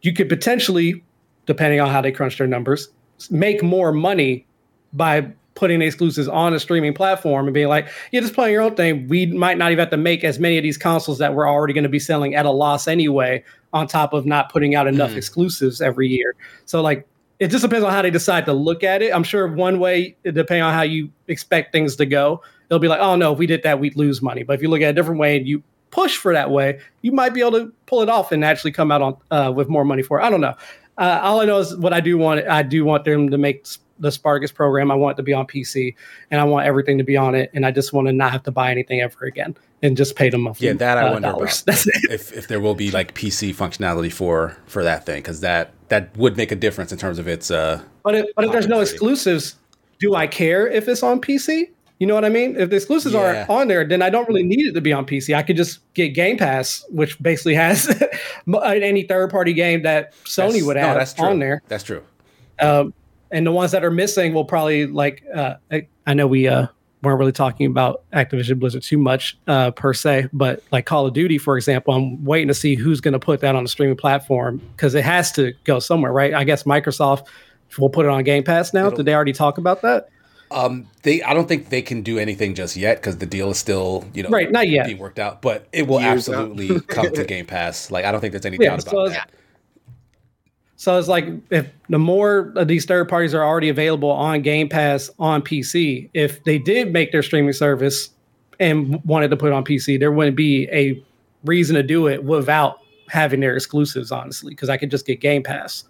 you 0.01 0.13
could 0.13 0.27
potentially, 0.27 1.01
depending 1.45 1.79
on 1.79 1.89
how 1.89 2.01
they 2.01 2.11
crunch 2.11 2.37
their 2.37 2.47
numbers, 2.47 2.89
make 3.29 3.63
more 3.63 3.91
money 3.91 4.45
by 4.93 5.31
putting 5.53 5.81
exclusives 5.81 6.27
on 6.27 6.53
a 6.53 6.59
streaming 6.59 6.93
platform 6.93 7.45
and 7.45 7.53
being 7.53 7.67
like, 7.67 7.87
yeah, 8.11 8.21
just 8.21 8.33
playing 8.33 8.53
your 8.53 8.61
own 8.61 8.75
thing. 8.75 9.07
We 9.07 9.25
might 9.27 9.57
not 9.57 9.71
even 9.71 9.79
have 9.79 9.89
to 9.91 9.97
make 9.97 10.23
as 10.23 10.39
many 10.39 10.57
of 10.57 10.63
these 10.63 10.77
consoles 10.77 11.17
that 11.19 11.35
we're 11.35 11.47
already 11.47 11.73
going 11.73 11.83
to 11.83 11.89
be 11.89 11.99
selling 11.99 12.35
at 12.35 12.45
a 12.45 12.51
loss 12.51 12.87
anyway, 12.87 13.43
on 13.73 13.87
top 13.87 14.13
of 14.13 14.25
not 14.25 14.51
putting 14.51 14.75
out 14.75 14.87
enough 14.87 15.11
mm. 15.11 15.17
exclusives 15.17 15.81
every 15.81 16.07
year. 16.07 16.35
So 16.65 16.81
like 16.81 17.07
it 17.39 17.49
just 17.49 17.63
depends 17.63 17.83
on 17.83 17.91
how 17.91 18.03
they 18.03 18.11
decide 18.11 18.45
to 18.45 18.53
look 18.53 18.83
at 18.83 19.01
it. 19.01 19.13
I'm 19.13 19.23
sure 19.23 19.47
one 19.47 19.79
way, 19.79 20.15
depending 20.23 20.61
on 20.61 20.73
how 20.73 20.83
you 20.83 21.11
expect 21.27 21.71
things 21.71 21.95
to 21.95 22.05
go, 22.05 22.43
they'll 22.67 22.79
be 22.79 22.87
like, 22.87 22.99
oh 22.99 23.15
no, 23.15 23.33
if 23.33 23.39
we 23.39 23.47
did 23.47 23.63
that, 23.63 23.79
we'd 23.79 23.95
lose 23.95 24.21
money. 24.21 24.43
But 24.43 24.53
if 24.53 24.61
you 24.61 24.69
look 24.69 24.81
at 24.81 24.91
a 24.91 24.93
different 24.93 25.19
way 25.19 25.37
and 25.37 25.47
you 25.47 25.63
push 25.89 26.17
for 26.17 26.33
that 26.33 26.51
way, 26.51 26.79
you 27.01 27.11
might 27.11 27.33
be 27.33 27.41
able 27.41 27.53
to 27.53 27.73
pull 27.87 28.01
it 28.01 28.09
off 28.09 28.31
and 28.31 28.45
actually 28.45 28.71
come 28.71 28.91
out 28.91 29.01
on 29.01 29.17
uh, 29.31 29.51
with 29.51 29.69
more 29.69 29.83
money 29.83 30.03
for 30.03 30.19
it. 30.19 30.23
I 30.23 30.29
don't 30.29 30.39
know. 30.39 30.53
Uh, 30.97 31.19
all 31.23 31.41
I 31.41 31.45
know 31.45 31.59
is 31.59 31.75
what 31.75 31.93
I 31.93 31.99
do 31.99 32.17
want. 32.17 32.47
I 32.47 32.63
do 32.63 32.85
want 32.85 33.05
them 33.05 33.29
to 33.29 33.37
make 33.37 33.65
the 33.99 34.11
Spartacus 34.11 34.51
program. 34.51 34.91
I 34.91 34.95
want 34.95 35.15
it 35.15 35.17
to 35.17 35.23
be 35.23 35.33
on 35.33 35.47
PC, 35.47 35.95
and 36.29 36.41
I 36.41 36.43
want 36.43 36.65
everything 36.65 36.97
to 36.97 37.03
be 37.03 37.15
on 37.15 37.35
it. 37.35 37.49
And 37.53 37.65
I 37.65 37.71
just 37.71 37.93
want 37.93 38.07
to 38.07 38.13
not 38.13 38.31
have 38.31 38.43
to 38.43 38.51
buy 38.51 38.71
anything 38.71 38.99
ever 39.01 39.25
again, 39.25 39.55
and 39.81 39.95
just 39.95 40.15
pay 40.15 40.29
them 40.29 40.41
monthly. 40.41 40.67
Yeah, 40.67 40.73
that 40.73 40.97
I 40.97 41.07
uh, 41.07 41.13
wonder 41.13 41.29
dollars. 41.29 41.63
about. 41.63 41.85
if 42.09 42.33
if 42.33 42.47
there 42.47 42.59
will 42.59 42.75
be 42.75 42.91
like 42.91 43.13
PC 43.13 43.55
functionality 43.55 44.11
for 44.11 44.57
for 44.65 44.83
that 44.83 45.05
thing, 45.05 45.21
because 45.21 45.41
that 45.41 45.71
that 45.87 46.15
would 46.17 46.35
make 46.35 46.51
a 46.51 46.55
difference 46.55 46.91
in 46.91 46.97
terms 46.97 47.19
of 47.19 47.27
its. 47.27 47.49
Uh, 47.49 47.81
but 48.03 48.15
if, 48.15 48.25
but 48.35 48.45
if 48.45 48.51
there's 48.51 48.67
no 48.67 48.81
exclusives, 48.81 49.55
do 49.99 50.15
I 50.15 50.27
care 50.27 50.67
if 50.67 50.87
it's 50.87 51.03
on 51.03 51.21
PC? 51.21 51.69
You 52.01 52.07
know 52.07 52.15
what 52.15 52.25
I 52.25 52.29
mean? 52.29 52.55
If 52.59 52.71
the 52.71 52.77
exclusives 52.77 53.13
yeah. 53.13 53.45
are 53.45 53.51
on 53.51 53.67
there, 53.67 53.87
then 53.87 54.01
I 54.01 54.09
don't 54.09 54.27
really 54.27 54.41
need 54.41 54.65
it 54.65 54.71
to 54.71 54.81
be 54.81 54.91
on 54.91 55.05
PC. 55.05 55.35
I 55.35 55.43
could 55.43 55.55
just 55.55 55.81
get 55.93 56.15
Game 56.15 56.35
Pass, 56.35 56.83
which 56.89 57.21
basically 57.21 57.53
has 57.53 57.95
any 58.65 59.03
third 59.03 59.29
party 59.29 59.53
game 59.53 59.83
that 59.83 60.15
Sony 60.23 60.53
that's, 60.53 60.63
would 60.63 60.77
have 60.77 61.17
no, 61.19 61.25
on 61.25 61.37
there. 61.37 61.61
That's 61.67 61.83
true. 61.83 62.01
Um, 62.59 62.95
and 63.29 63.45
the 63.45 63.51
ones 63.51 63.71
that 63.73 63.85
are 63.85 63.91
missing 63.91 64.33
will 64.33 64.45
probably 64.45 64.87
like 64.87 65.23
uh, 65.31 65.57
I, 65.71 65.87
I, 66.07 66.15
know 66.15 66.25
we 66.25 66.47
uh, 66.47 66.65
weren't 67.03 67.19
really 67.19 67.31
talking 67.31 67.67
about 67.67 68.01
Activision 68.13 68.59
Blizzard 68.59 68.81
too 68.81 68.97
much 68.97 69.37
uh, 69.45 69.69
per 69.69 69.93
se, 69.93 70.29
but 70.33 70.63
like 70.71 70.87
Call 70.87 71.05
of 71.05 71.13
Duty, 71.13 71.37
for 71.37 71.55
example, 71.55 71.93
I'm 71.93 72.25
waiting 72.25 72.47
to 72.47 72.55
see 72.55 72.73
who's 72.73 72.99
going 72.99 73.13
to 73.13 73.19
put 73.19 73.41
that 73.41 73.55
on 73.55 73.61
the 73.63 73.69
streaming 73.69 73.95
platform 73.95 74.59
because 74.75 74.95
it 74.95 75.03
has 75.03 75.31
to 75.33 75.53
go 75.65 75.77
somewhere, 75.77 76.11
right? 76.11 76.33
I 76.33 76.45
guess 76.45 76.63
Microsoft 76.63 77.27
will 77.77 77.91
put 77.91 78.07
it 78.07 78.09
on 78.09 78.23
Game 78.23 78.43
Pass 78.43 78.73
now. 78.73 78.87
It'll, 78.87 78.97
Did 78.97 79.05
they 79.05 79.13
already 79.13 79.33
talk 79.33 79.59
about 79.59 79.83
that? 79.83 80.09
Um, 80.51 80.87
they 81.03 81.21
I 81.23 81.33
don't 81.33 81.47
think 81.47 81.69
they 81.69 81.81
can 81.81 82.01
do 82.01 82.19
anything 82.19 82.55
just 82.55 82.75
yet 82.75 82.97
because 82.97 83.17
the 83.17 83.25
deal 83.25 83.49
is 83.49 83.57
still 83.57 84.05
you 84.13 84.23
know 84.23 84.29
right 84.29 84.51
not 84.51 84.67
yet 84.67 84.85
being 84.85 84.97
worked 84.97 85.19
out, 85.19 85.41
but 85.41 85.67
it 85.71 85.87
will 85.87 86.01
Years 86.01 86.29
absolutely 86.29 86.79
come 86.81 87.11
to 87.11 87.23
Game 87.27 87.45
Pass. 87.45 87.89
Like 87.91 88.05
I 88.05 88.11
don't 88.11 88.21
think 88.21 88.33
there's 88.33 88.45
any 88.45 88.57
yeah, 88.59 88.69
doubt 88.69 88.83
about 88.83 88.91
so 88.91 89.09
that. 89.09 89.31
So 90.75 90.97
it's 90.97 91.07
like 91.07 91.27
if 91.51 91.69
the 91.89 91.99
more 91.99 92.53
of 92.55 92.67
these 92.67 92.85
third 92.85 93.07
parties 93.07 93.35
are 93.35 93.43
already 93.43 93.69
available 93.69 94.09
on 94.09 94.41
Game 94.41 94.67
Pass 94.67 95.11
on 95.19 95.43
PC, 95.43 96.09
if 96.13 96.43
they 96.43 96.57
did 96.57 96.91
make 96.91 97.11
their 97.11 97.21
streaming 97.21 97.53
service 97.53 98.09
and 98.59 99.03
wanted 99.05 99.29
to 99.29 99.37
put 99.37 99.47
it 99.47 99.53
on 99.53 99.63
PC, 99.63 99.99
there 99.99 100.11
wouldn't 100.11 100.35
be 100.35 100.67
a 100.71 100.99
reason 101.45 101.75
to 101.75 101.83
do 101.83 102.07
it 102.07 102.23
without 102.23 102.79
having 103.09 103.41
their 103.41 103.55
exclusives, 103.55 104.11
honestly, 104.11 104.51
because 104.51 104.69
I 104.69 104.77
could 104.77 104.89
just 104.89 105.05
get 105.05 105.19
Game 105.19 105.43
Pass. 105.43 105.83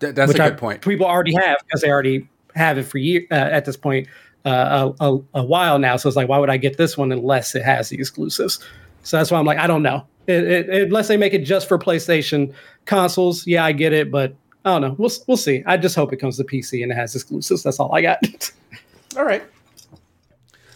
Th- 0.00 0.14
that's 0.14 0.32
a 0.32 0.34
good 0.34 0.42
I, 0.42 0.50
point. 0.50 0.82
People 0.82 1.06
already 1.06 1.34
have 1.34 1.58
because 1.64 1.82
they 1.82 1.90
already 1.90 2.28
have 2.54 2.78
it 2.78 2.84
for 2.84 2.98
year 2.98 3.26
uh, 3.30 3.34
at 3.34 3.64
this 3.64 3.76
point 3.76 4.08
uh, 4.44 4.92
a, 5.00 5.04
a, 5.04 5.20
a, 5.34 5.44
while 5.44 5.78
now. 5.78 5.96
So 5.96 6.08
it's 6.08 6.16
like, 6.16 6.28
why 6.28 6.38
would 6.38 6.50
I 6.50 6.56
get 6.56 6.76
this 6.76 6.96
one 6.98 7.12
unless 7.12 7.54
it 7.54 7.62
has 7.62 7.88
the 7.88 7.98
exclusives? 7.98 8.58
So 9.02 9.16
that's 9.16 9.30
why 9.30 9.38
I'm 9.38 9.46
like, 9.46 9.58
I 9.58 9.66
don't 9.66 9.82
know. 9.82 10.06
It, 10.26 10.44
it, 10.44 10.82
unless 10.84 11.08
they 11.08 11.16
make 11.16 11.34
it 11.34 11.44
just 11.44 11.68
for 11.68 11.78
PlayStation 11.78 12.52
consoles, 12.86 13.46
yeah, 13.46 13.64
I 13.64 13.72
get 13.72 13.92
it, 13.92 14.10
but 14.10 14.34
I 14.64 14.72
don't 14.72 14.82
know. 14.82 14.96
We'll 14.98 15.10
we'll 15.26 15.36
see. 15.36 15.62
I 15.66 15.76
just 15.76 15.94
hope 15.94 16.12
it 16.12 16.16
comes 16.16 16.38
to 16.38 16.44
PC 16.44 16.82
and 16.82 16.90
it 16.90 16.94
has 16.94 17.14
exclusives. 17.14 17.62
That's 17.62 17.78
all 17.78 17.94
I 17.94 18.00
got. 18.00 18.52
all 19.16 19.24
right. 19.24 19.44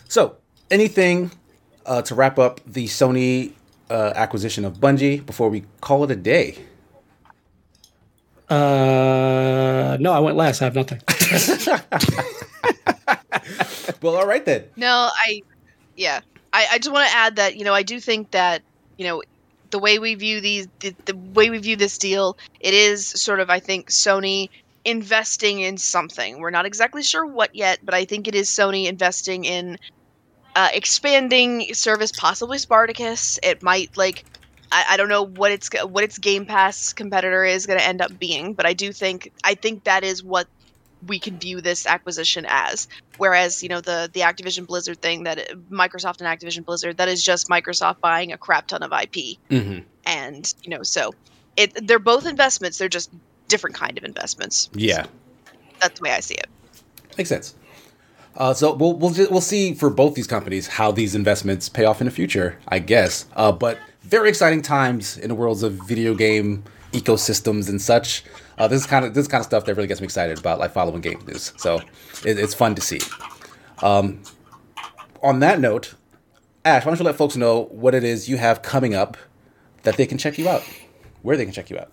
So, 0.09 0.36
anything 0.70 1.30
uh, 1.86 2.02
to 2.02 2.14
wrap 2.14 2.38
up 2.38 2.60
the 2.66 2.86
Sony 2.86 3.52
uh, 3.88 4.12
acquisition 4.14 4.64
of 4.64 4.74
Bungie 4.74 5.24
before 5.24 5.48
we 5.48 5.64
call 5.80 6.05
it 6.05 6.10
a 6.10 6.16
day? 6.16 6.59
Uh, 8.50 9.96
no, 10.00 10.12
I 10.12 10.18
went 10.20 10.36
last. 10.36 10.60
I 10.60 10.66
have 10.66 10.74
nothing. 10.74 11.00
well, 14.02 14.16
all 14.16 14.26
right 14.26 14.44
then. 14.44 14.64
No, 14.76 15.10
I, 15.12 15.42
yeah, 15.96 16.20
I, 16.52 16.66
I 16.72 16.78
just 16.78 16.92
want 16.92 17.09
to 17.09 17.14
add 17.14 17.36
that 17.36 17.56
you 17.56 17.64
know 17.64 17.74
I 17.74 17.82
do 17.82 18.00
think 18.00 18.30
that 18.32 18.62
you 18.96 19.06
know 19.06 19.22
the 19.70 19.78
way 19.78 19.98
we 19.98 20.14
view 20.14 20.40
these 20.40 20.68
the, 20.80 20.94
the 21.05 21.16
way 21.34 21.50
we 21.50 21.59
view 21.59 21.76
this 21.76 21.98
deal 21.98 22.38
it 22.60 22.72
is 22.72 23.06
sort 23.06 23.40
of 23.40 23.50
i 23.50 23.60
think 23.60 23.90
sony 23.90 24.48
investing 24.84 25.60
in 25.60 25.76
something. 25.76 26.38
We're 26.38 26.48
not 26.48 26.64
exactly 26.64 27.02
sure 27.02 27.26
what 27.26 27.55
yet 27.55 27.80
but 27.84 27.94
i 27.94 28.05
think 28.05 28.28
it 28.28 28.34
is 28.34 28.48
sony 28.48 28.86
investing 28.86 29.44
in 29.44 29.78
uh, 30.56 30.68
expanding 30.72 31.72
service 31.74 32.10
possibly 32.10 32.59
spartacus. 32.59 33.38
It 33.42 33.62
might 33.62 33.96
like 33.96 34.24
I, 34.72 34.84
I 34.90 34.96
don't 34.96 35.09
know 35.09 35.26
what 35.26 35.52
its 35.52 35.68
what 35.84 36.05
its 36.05 36.18
game 36.18 36.46
pass 36.46 36.92
competitor 36.92 37.44
is 37.44 37.66
going 37.66 37.78
to 37.78 37.84
end 37.84 38.00
up 38.00 38.18
being 38.18 38.55
but 38.55 38.66
i 38.66 38.72
do 38.72 38.92
think 38.92 39.32
i 39.44 39.55
think 39.55 39.84
that 39.84 40.05
is 40.05 40.24
what 40.24 40.48
we 41.06 41.18
can 41.18 41.38
view 41.38 41.60
this 41.60 41.86
acquisition 41.86 42.46
as. 42.48 42.88
Whereas, 43.16 43.62
you 43.62 43.68
know, 43.68 43.80
the 43.80 44.10
the 44.12 44.20
Activision 44.20 44.66
Blizzard 44.66 45.00
thing 45.00 45.24
that 45.24 45.48
Microsoft 45.70 46.20
and 46.20 46.26
Activision 46.26 46.64
Blizzard 46.64 46.96
that 46.98 47.08
is 47.08 47.24
just 47.24 47.48
Microsoft 47.48 48.00
buying 48.00 48.32
a 48.32 48.38
crap 48.38 48.66
ton 48.68 48.82
of 48.82 48.92
IP, 48.92 49.38
mm-hmm. 49.50 49.80
and 50.06 50.54
you 50.62 50.70
know, 50.70 50.82
so 50.82 51.12
it 51.56 51.86
they're 51.86 51.98
both 51.98 52.26
investments. 52.26 52.78
They're 52.78 52.88
just 52.88 53.10
different 53.48 53.76
kind 53.76 53.96
of 53.98 54.04
investments. 54.04 54.70
Yeah, 54.74 55.04
so 55.04 55.10
that's 55.80 55.98
the 55.98 56.04
way 56.04 56.12
I 56.12 56.20
see 56.20 56.34
it. 56.34 56.48
Makes 57.16 57.30
sense. 57.30 57.54
Uh, 58.36 58.54
so 58.54 58.74
we'll 58.74 58.94
we'll 58.94 59.14
we'll 59.30 59.40
see 59.40 59.74
for 59.74 59.90
both 59.90 60.14
these 60.14 60.28
companies 60.28 60.66
how 60.66 60.92
these 60.92 61.14
investments 61.14 61.68
pay 61.68 61.84
off 61.84 62.00
in 62.00 62.06
the 62.06 62.10
future, 62.10 62.58
I 62.68 62.78
guess. 62.78 63.26
Uh, 63.34 63.52
but 63.52 63.78
very 64.02 64.28
exciting 64.28 64.62
times 64.62 65.18
in 65.18 65.28
the 65.28 65.34
worlds 65.34 65.62
of 65.62 65.72
video 65.72 66.14
game 66.14 66.64
ecosystems 66.92 67.68
and 67.68 67.82
such. 67.82 68.24
Uh, 68.59 68.66
this 68.66 68.80
is 68.80 68.86
kind 68.86 69.05
of 69.05 69.14
this 69.14 69.28
kind 69.28 69.40
of 69.40 69.47
stuff 69.47 69.64
that 69.64 69.74
really 69.76 69.86
gets 69.86 70.01
me 70.01 70.05
excited 70.05 70.39
about 70.39 70.59
like 70.59 70.72
following 70.72 71.01
game 71.01 71.20
news. 71.26 71.52
So 71.56 71.76
it, 72.24 72.39
it's 72.39 72.55
fun 72.55 72.74
to 72.74 72.80
see. 72.80 73.01
Um, 73.82 74.20
on 75.22 75.39
that 75.40 75.60
note, 75.60 75.94
Ash, 76.64 76.85
why 76.85 76.90
don't 76.90 76.98
you 76.98 77.05
let 77.05 77.16
folks 77.16 77.36
know 77.36 77.64
what 77.70 77.94
it 77.94 78.02
is 78.05 78.28
you 78.28 78.36
have 78.36 78.62
coming 78.62 78.94
up 78.94 79.16
that 79.85 79.97
they 79.97 80.06
can 80.06 80.18
check 80.18 80.39
you 80.39 80.48
out, 80.48 80.62
where 81.22 81.36
they 81.36 81.44
can 81.44 81.55
check 81.55 81.70
you 81.70 81.78
out. 81.78 81.90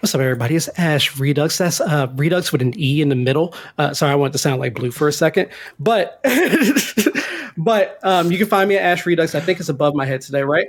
What's 0.00 0.14
up, 0.14 0.20
everybody? 0.20 0.56
It's 0.56 0.68
Asch 0.78 1.18
Redux. 1.18 1.58
That's 1.58 1.80
uh, 1.80 2.06
Redux 2.14 2.52
with 2.52 2.62
an 2.62 2.78
E 2.78 3.02
in 3.02 3.08
the 3.08 3.14
middle. 3.14 3.54
Uh, 3.76 3.92
sorry, 3.92 4.12
I 4.12 4.14
want 4.14 4.32
to 4.32 4.38
sound 4.38 4.60
like 4.60 4.74
blue 4.74 4.90
for 4.90 5.08
a 5.08 5.12
second, 5.12 5.50
but 5.78 6.20
but 7.56 7.98
um, 8.02 8.30
you 8.30 8.38
can 8.38 8.46
find 8.46 8.68
me 8.68 8.76
at 8.76 8.82
Asch 8.82 9.04
Redux. 9.04 9.34
I 9.34 9.40
think 9.40 9.60
it's 9.60 9.68
above 9.68 9.94
my 9.94 10.06
head 10.06 10.22
today, 10.22 10.42
right? 10.42 10.68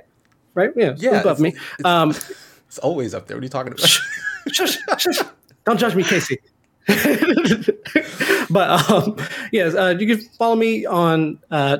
Right? 0.56 0.72
Yeah, 0.76 0.96
yeah, 0.98 1.22
above 1.22 1.40
me. 1.40 1.56
Um, 1.86 2.14
it's 2.68 2.78
always 2.80 3.14
up 3.14 3.28
there. 3.28 3.38
What 3.38 3.42
are 3.42 3.46
you 3.46 3.50
talking 3.50 3.74
about? 3.74 3.88
shush, 4.52 4.78
shush. 4.98 5.20
Don't 5.66 5.80
judge 5.80 5.96
me, 5.96 6.04
Casey. 6.04 6.40
but 8.50 8.90
um, 8.90 9.18
yes, 9.52 9.76
uh, 9.76 9.96
you 10.00 10.16
can 10.16 10.26
follow 10.38 10.56
me 10.56 10.86
on 10.86 11.40
uh, 11.52 11.80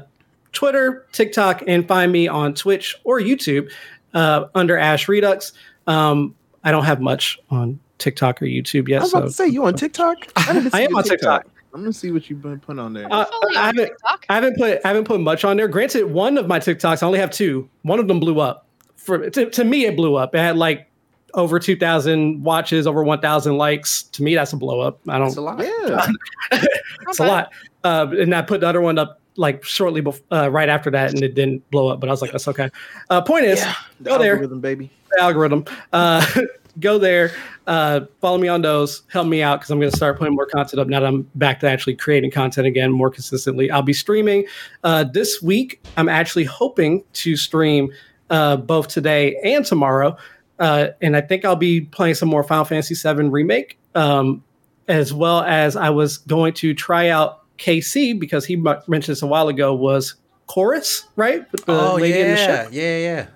Twitter, 0.52 1.06
TikTok, 1.14 1.64
and 1.68 1.88
find 1.88 2.12
me 2.12 2.28
on 2.28 2.54
Twitch 2.54 2.96
or 3.04 3.20
YouTube 3.20 3.72
uh, 4.14 4.46
under 4.56 4.78
Asch 4.78 5.08
Redux. 5.08 5.54
Um, 5.88 6.36
I 6.64 6.72
don't 6.72 6.84
have 6.84 7.00
much 7.00 7.40
on 7.50 7.80
TikTok 7.98 8.42
or 8.42 8.46
YouTube 8.46 8.88
yet. 8.88 9.00
I 9.00 9.04
was 9.04 9.14
about 9.14 9.22
so. 9.22 9.28
to 9.28 9.34
say 9.34 9.48
you 9.48 9.66
on 9.66 9.74
TikTok. 9.76 10.18
I, 10.36 10.70
I 10.74 10.82
am 10.82 10.96
on 10.96 11.04
TikTok. 11.06 11.44
TikTok. 11.44 11.48
I'm 11.74 11.82
gonna 11.82 11.94
see 11.94 12.12
what 12.12 12.30
you've 12.30 12.42
been 12.42 12.60
putting 12.60 12.80
on 12.80 12.94
there. 12.94 13.08
Uh, 13.10 13.26
I, 13.56 13.68
haven't, 13.68 13.92
I 14.30 14.36
haven't 14.36 14.58
put 14.58 14.80
I 14.84 14.88
haven't 14.88 15.06
put 15.06 15.20
much 15.22 15.46
on 15.46 15.58
there. 15.58 15.68
Granted, 15.68 16.06
one 16.06 16.38
of 16.38 16.48
my 16.48 16.60
TikToks 16.60 17.04
I 17.04 17.06
only 17.06 17.20
have 17.20 17.30
two. 17.30 17.70
One 17.84 18.00
of 18.00 18.08
them 18.08 18.20
blew 18.20 18.40
up 18.40 18.67
for 19.08 19.30
to, 19.30 19.50
to 19.50 19.64
me 19.64 19.86
it 19.86 19.96
blew 19.96 20.16
up. 20.16 20.36
It 20.36 20.40
had 20.40 20.58
like 20.58 20.92
over 21.34 21.60
2000 21.60 22.44
watches, 22.44 22.86
over 22.86 23.04
1000 23.04 23.58
likes. 23.58 24.04
To 24.04 24.22
me 24.22 24.36
that's 24.36 24.54
a 24.54 24.58
blow 24.58 24.82
up. 24.82 25.00
I 25.08 25.18
don't 25.18 25.28
That's 25.28 25.38
a 25.38 25.42
lot. 25.42 25.64
Yeah. 25.64 26.08
it's 27.08 27.20
a 27.20 27.26
lot. 27.26 27.54
Uh, 27.84 28.08
and 28.20 28.36
I 28.36 28.42
put 28.42 28.60
the 28.62 28.68
other 28.68 28.82
one 28.82 29.00
up 29.00 29.22
like 29.38 29.64
shortly 29.64 30.02
before, 30.02 30.26
uh, 30.32 30.50
right 30.50 30.68
after 30.68 30.92
that, 30.92 31.14
and 31.14 31.24
it 31.24 31.36
didn't 31.36 31.70
blow 31.72 31.88
up. 31.88 32.00
But 32.00 32.10
I 32.10 32.12
was 32.12 32.22
like, 32.22 32.32
that's 32.32 32.48
okay. 32.50 32.70
Uh, 33.10 33.22
point 33.22 33.46
is, 33.46 33.60
yeah, 33.60 33.76
the 34.00 34.10
go 34.10 34.16
algorithm, 34.16 34.62
there, 34.62 34.76
baby. 34.76 34.92
The 35.12 35.22
algorithm. 35.22 35.66
Uh, 35.94 36.26
go 36.80 36.98
there. 36.98 37.32
Uh, 37.66 38.02
follow 38.20 38.38
me 38.38 38.48
on 38.48 38.62
those. 38.62 39.04
Help 39.12 39.28
me 39.28 39.42
out 39.42 39.60
because 39.60 39.70
I'm 39.70 39.80
going 39.80 39.92
to 39.92 39.96
start 39.96 40.18
putting 40.18 40.36
more 40.36 40.48
content 40.48 40.80
up 40.80 40.88
now 40.88 41.00
that 41.00 41.08
I'm 41.08 41.22
back 41.36 41.60
to 41.62 41.70
actually 41.70 41.96
creating 41.96 42.32
content 42.32 42.68
again 42.68 42.92
more 42.92 43.10
consistently. 43.10 43.72
I'll 43.72 43.82
be 43.82 43.94
streaming 43.94 44.46
uh, 44.84 45.06
this 45.06 45.42
week. 45.42 45.82
I'm 45.96 46.10
actually 46.10 46.46
hoping 46.46 47.04
to 47.14 47.38
stream 47.38 47.92
uh, 48.30 48.58
both 48.58 48.88
today 48.88 49.38
and 49.44 49.66
tomorrow. 49.66 50.18
Uh, 50.60 50.88
and 51.02 51.16
I 51.16 51.22
think 51.22 51.46
I'll 51.46 51.56
be 51.56 51.82
playing 51.82 52.16
some 52.16 52.30
more 52.30 52.44
Final 52.44 52.66
Fantasy 52.66 52.96
VII 52.96 53.30
Remake, 53.30 53.78
um, 53.96 54.44
as 54.88 55.14
well 55.14 55.42
as 55.42 55.76
I 55.76 55.90
was 55.90 56.18
going 56.18 56.54
to 56.56 56.74
try 56.74 57.10
out 57.10 57.44
Casey 57.58 58.14
because 58.14 58.46
he 58.46 58.56
m- 58.56 58.82
mentioned 58.88 59.16
this 59.16 59.22
a 59.22 59.28
while 59.28 59.48
ago 59.48 59.74
was 59.74 60.16
Chorus, 60.48 61.06
right? 61.16 61.50
The 61.52 61.64
oh 61.68 61.96
lady 61.96 62.20
in 62.20 62.30
the 62.30 62.36
yeah, 62.36 62.70
yeah, 62.72 62.98
yeah. 62.98 63.28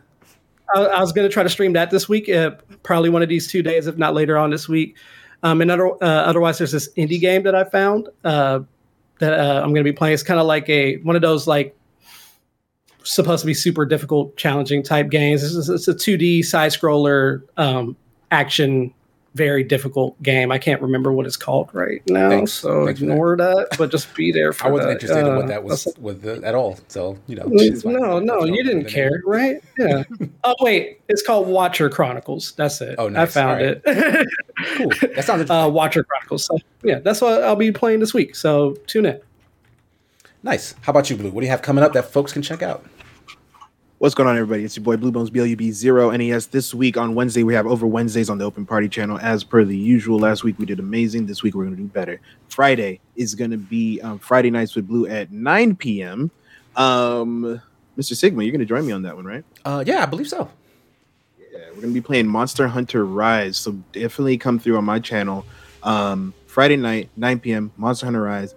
I, 0.73 0.85
I 0.85 0.99
was 1.01 1.11
going 1.11 1.27
to 1.27 1.33
try 1.33 1.43
to 1.43 1.49
stream 1.49 1.73
that 1.73 1.91
this 1.91 2.07
week, 2.07 2.29
uh, 2.29 2.51
probably 2.83 3.09
one 3.09 3.21
of 3.21 3.29
these 3.29 3.51
two 3.51 3.61
days, 3.61 3.87
if 3.87 3.97
not 3.97 4.13
later 4.13 4.37
on 4.37 4.49
this 4.49 4.67
week. 4.67 4.95
Um, 5.43 5.61
and 5.61 5.71
other, 5.71 5.87
uh, 5.87 5.97
otherwise, 6.01 6.59
there's 6.59 6.71
this 6.71 6.91
indie 6.93 7.19
game 7.19 7.43
that 7.43 7.55
I 7.55 7.63
found 7.63 8.09
uh, 8.23 8.59
that 9.19 9.33
uh, 9.33 9.61
I'm 9.61 9.73
going 9.73 9.83
to 9.83 9.83
be 9.83 9.91
playing. 9.91 10.13
It's 10.13 10.23
kind 10.23 10.39
of 10.39 10.45
like 10.45 10.69
a 10.69 10.97
one 10.97 11.15
of 11.15 11.21
those 11.21 11.47
like 11.47 11.75
supposed 13.03 13.41
to 13.41 13.47
be 13.47 13.53
super 13.53 13.85
difficult, 13.85 14.35
challenging 14.37 14.83
type 14.83 15.09
games. 15.09 15.43
It's, 15.43 15.69
it's 15.69 15.87
a 15.87 15.93
2D 15.93 16.43
side 16.45 16.71
scroller 16.71 17.41
um, 17.57 17.95
action, 18.31 18.93
very 19.35 19.63
difficult 19.63 20.21
game. 20.21 20.51
I 20.51 20.57
can't 20.57 20.81
remember 20.81 21.13
what 21.13 21.25
it's 21.25 21.37
called 21.37 21.69
right 21.73 22.01
now, 22.07 22.29
Thanks. 22.29 22.51
so 22.51 22.85
Thanks 22.85 22.99
for 22.99 23.05
that. 23.05 23.11
ignore 23.13 23.37
that. 23.37 23.67
But 23.77 23.89
just 23.91 24.13
be 24.13 24.31
there 24.31 24.51
for 24.51 24.67
I 24.67 24.71
wasn't 24.71 24.89
that. 24.89 24.93
interested 24.95 25.19
in 25.25 25.33
Uh, 25.33 25.37
what 25.37 25.47
that 25.47 25.63
was 25.63 25.87
with 25.99 26.21
the, 26.21 26.41
at 26.45 26.53
all. 26.53 26.77
So 26.89 27.17
you 27.27 27.35
know, 27.37 27.43
Mm. 27.45 27.85
No, 27.85 28.19
no, 28.19 28.43
you 28.43 28.61
didn't 28.63 28.85
care, 28.89 29.21
right? 29.25 29.63
Yeah. 29.79 30.03
oh 30.43 30.55
wait, 30.59 30.99
it's 31.07 31.21
called 31.23 31.47
Watcher 31.47 31.89
Chronicles. 31.89 32.51
That's 32.57 32.81
it. 32.81 32.95
Oh, 32.97 33.07
I 33.15 33.25
found 33.25 33.61
right. 33.61 33.81
it. 33.85 34.27
Cool. 34.75 34.89
That 35.15 35.23
sounds 35.25 35.49
uh, 35.49 35.69
Watcher 35.71 36.03
Chronicles. 36.03 36.45
So 36.45 36.57
yeah, 36.83 36.99
that's 36.99 37.21
what 37.21 37.41
I'll 37.43 37.55
be 37.55 37.71
playing 37.71 38.01
this 38.01 38.13
week. 38.13 38.35
So 38.35 38.75
tune 38.87 39.05
in. 39.05 39.19
Nice. 40.43 40.75
How 40.81 40.91
about 40.91 41.09
you, 41.09 41.15
Blue? 41.15 41.29
What 41.29 41.41
do 41.41 41.45
you 41.45 41.51
have 41.51 41.61
coming 41.61 41.83
up 41.83 41.93
that 41.93 42.11
folks 42.11 42.33
can 42.33 42.41
check 42.41 42.61
out? 42.61 42.85
What's 44.01 44.15
going 44.15 44.27
on, 44.27 44.35
everybody? 44.35 44.63
It's 44.63 44.75
your 44.75 44.83
boy 44.83 44.97
Blue 44.97 45.11
Bones 45.11 45.29
BLUB 45.29 45.71
Zero 45.73 46.09
NES. 46.09 46.47
This 46.47 46.73
week 46.73 46.97
on 46.97 47.13
Wednesday, 47.13 47.43
we 47.43 47.53
have 47.53 47.67
over 47.67 47.85
Wednesdays 47.85 48.31
on 48.31 48.39
the 48.39 48.45
Open 48.45 48.65
Party 48.65 48.89
channel, 48.89 49.19
as 49.19 49.43
per 49.43 49.63
the 49.63 49.77
usual. 49.77 50.17
Last 50.17 50.43
week 50.43 50.57
we 50.57 50.65
did 50.65 50.79
amazing. 50.79 51.27
This 51.27 51.43
week 51.43 51.53
we're 51.53 51.65
going 51.65 51.75
to 51.75 51.81
do 51.83 51.87
better. 51.87 52.19
Friday 52.49 52.99
is 53.15 53.35
going 53.35 53.51
to 53.51 53.57
be 53.57 54.01
um, 54.01 54.17
Friday 54.17 54.49
nights 54.49 54.75
with 54.75 54.87
Blue 54.87 55.05
at 55.05 55.31
9 55.31 55.75
p.m. 55.75 56.31
Um, 56.75 57.61
Mr. 57.95 58.15
Sigma, 58.15 58.43
you're 58.43 58.51
going 58.51 58.59
to 58.59 58.65
join 58.65 58.87
me 58.87 58.91
on 58.91 59.03
that 59.03 59.15
one, 59.15 59.25
right? 59.25 59.43
Uh, 59.63 59.83
yeah, 59.85 60.01
I 60.01 60.07
believe 60.07 60.27
so. 60.27 60.49
Yeah, 61.37 61.59
we're 61.67 61.81
going 61.81 61.89
to 61.89 61.93
be 61.93 62.01
playing 62.01 62.27
Monster 62.27 62.67
Hunter 62.67 63.05
Rise. 63.05 63.57
So 63.57 63.73
definitely 63.93 64.39
come 64.39 64.57
through 64.57 64.77
on 64.77 64.85
my 64.85 64.97
channel. 64.97 65.45
Um, 65.83 66.33
Friday 66.47 66.75
night, 66.75 67.09
9 67.17 67.39
p.m. 67.39 67.71
Monster 67.77 68.07
Hunter 68.07 68.23
Rise. 68.23 68.55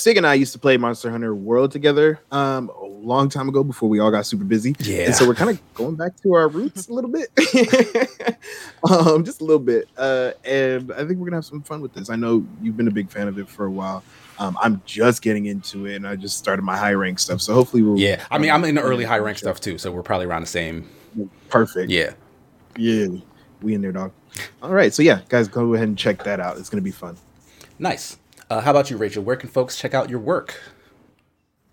Sig 0.00 0.16
and 0.16 0.26
I 0.26 0.34
used 0.34 0.52
to 0.52 0.58
play 0.58 0.76
Monster 0.76 1.10
Hunter 1.10 1.34
World 1.34 1.72
together 1.72 2.20
um, 2.30 2.70
a 2.70 2.84
long 2.84 3.28
time 3.28 3.48
ago 3.48 3.62
before 3.62 3.88
we 3.88 3.98
all 3.98 4.10
got 4.10 4.26
super 4.26 4.44
busy. 4.44 4.74
Yeah. 4.80 5.06
And 5.06 5.14
so 5.14 5.26
we're 5.26 5.34
kind 5.34 5.50
of 5.50 5.74
going 5.74 5.96
back 5.96 6.16
to 6.22 6.34
our 6.34 6.48
roots 6.48 6.88
a 6.88 6.92
little 6.92 7.10
bit, 7.10 7.28
um, 8.90 9.24
just 9.24 9.40
a 9.40 9.44
little 9.44 9.58
bit. 9.58 9.88
Uh, 9.96 10.32
and 10.44 10.92
I 10.92 10.98
think 10.98 11.18
we're 11.18 11.26
gonna 11.26 11.36
have 11.36 11.44
some 11.44 11.62
fun 11.62 11.80
with 11.80 11.92
this. 11.92 12.10
I 12.10 12.16
know 12.16 12.44
you've 12.62 12.76
been 12.76 12.88
a 12.88 12.92
big 12.92 13.10
fan 13.10 13.28
of 13.28 13.38
it 13.38 13.48
for 13.48 13.66
a 13.66 13.70
while. 13.70 14.02
Um, 14.38 14.56
I'm 14.62 14.80
just 14.86 15.20
getting 15.22 15.46
into 15.46 15.86
it, 15.86 15.96
and 15.96 16.06
I 16.06 16.16
just 16.16 16.38
started 16.38 16.62
my 16.62 16.76
high 16.76 16.94
rank 16.94 17.18
stuff. 17.18 17.40
So 17.42 17.52
hopefully 17.52 17.82
we'll. 17.82 17.98
Yeah, 17.98 18.24
I 18.30 18.38
mean, 18.38 18.50
I'm 18.50 18.64
in 18.64 18.74
the 18.74 18.82
early 18.82 19.04
high 19.04 19.18
rank 19.18 19.38
stuff 19.38 19.60
too, 19.60 19.76
so 19.76 19.92
we're 19.92 20.02
probably 20.02 20.26
around 20.26 20.42
the 20.42 20.48
same. 20.48 20.88
Perfect. 21.48 21.90
Yeah. 21.90 22.12
Yeah. 22.76 23.08
We 23.60 23.74
in 23.74 23.82
there, 23.82 23.92
dog. 23.92 24.12
All 24.62 24.72
right. 24.72 24.94
So 24.94 25.02
yeah, 25.02 25.20
guys, 25.28 25.48
go 25.48 25.74
ahead 25.74 25.88
and 25.88 25.98
check 25.98 26.22
that 26.24 26.40
out. 26.40 26.56
It's 26.56 26.70
gonna 26.70 26.80
be 26.82 26.90
fun. 26.90 27.16
Nice. 27.78 28.16
Uh, 28.50 28.60
how 28.60 28.72
about 28.72 28.90
you, 28.90 28.96
Rachel? 28.96 29.22
Where 29.22 29.36
can 29.36 29.48
folks 29.48 29.76
check 29.76 29.94
out 29.94 30.10
your 30.10 30.18
work? 30.18 30.60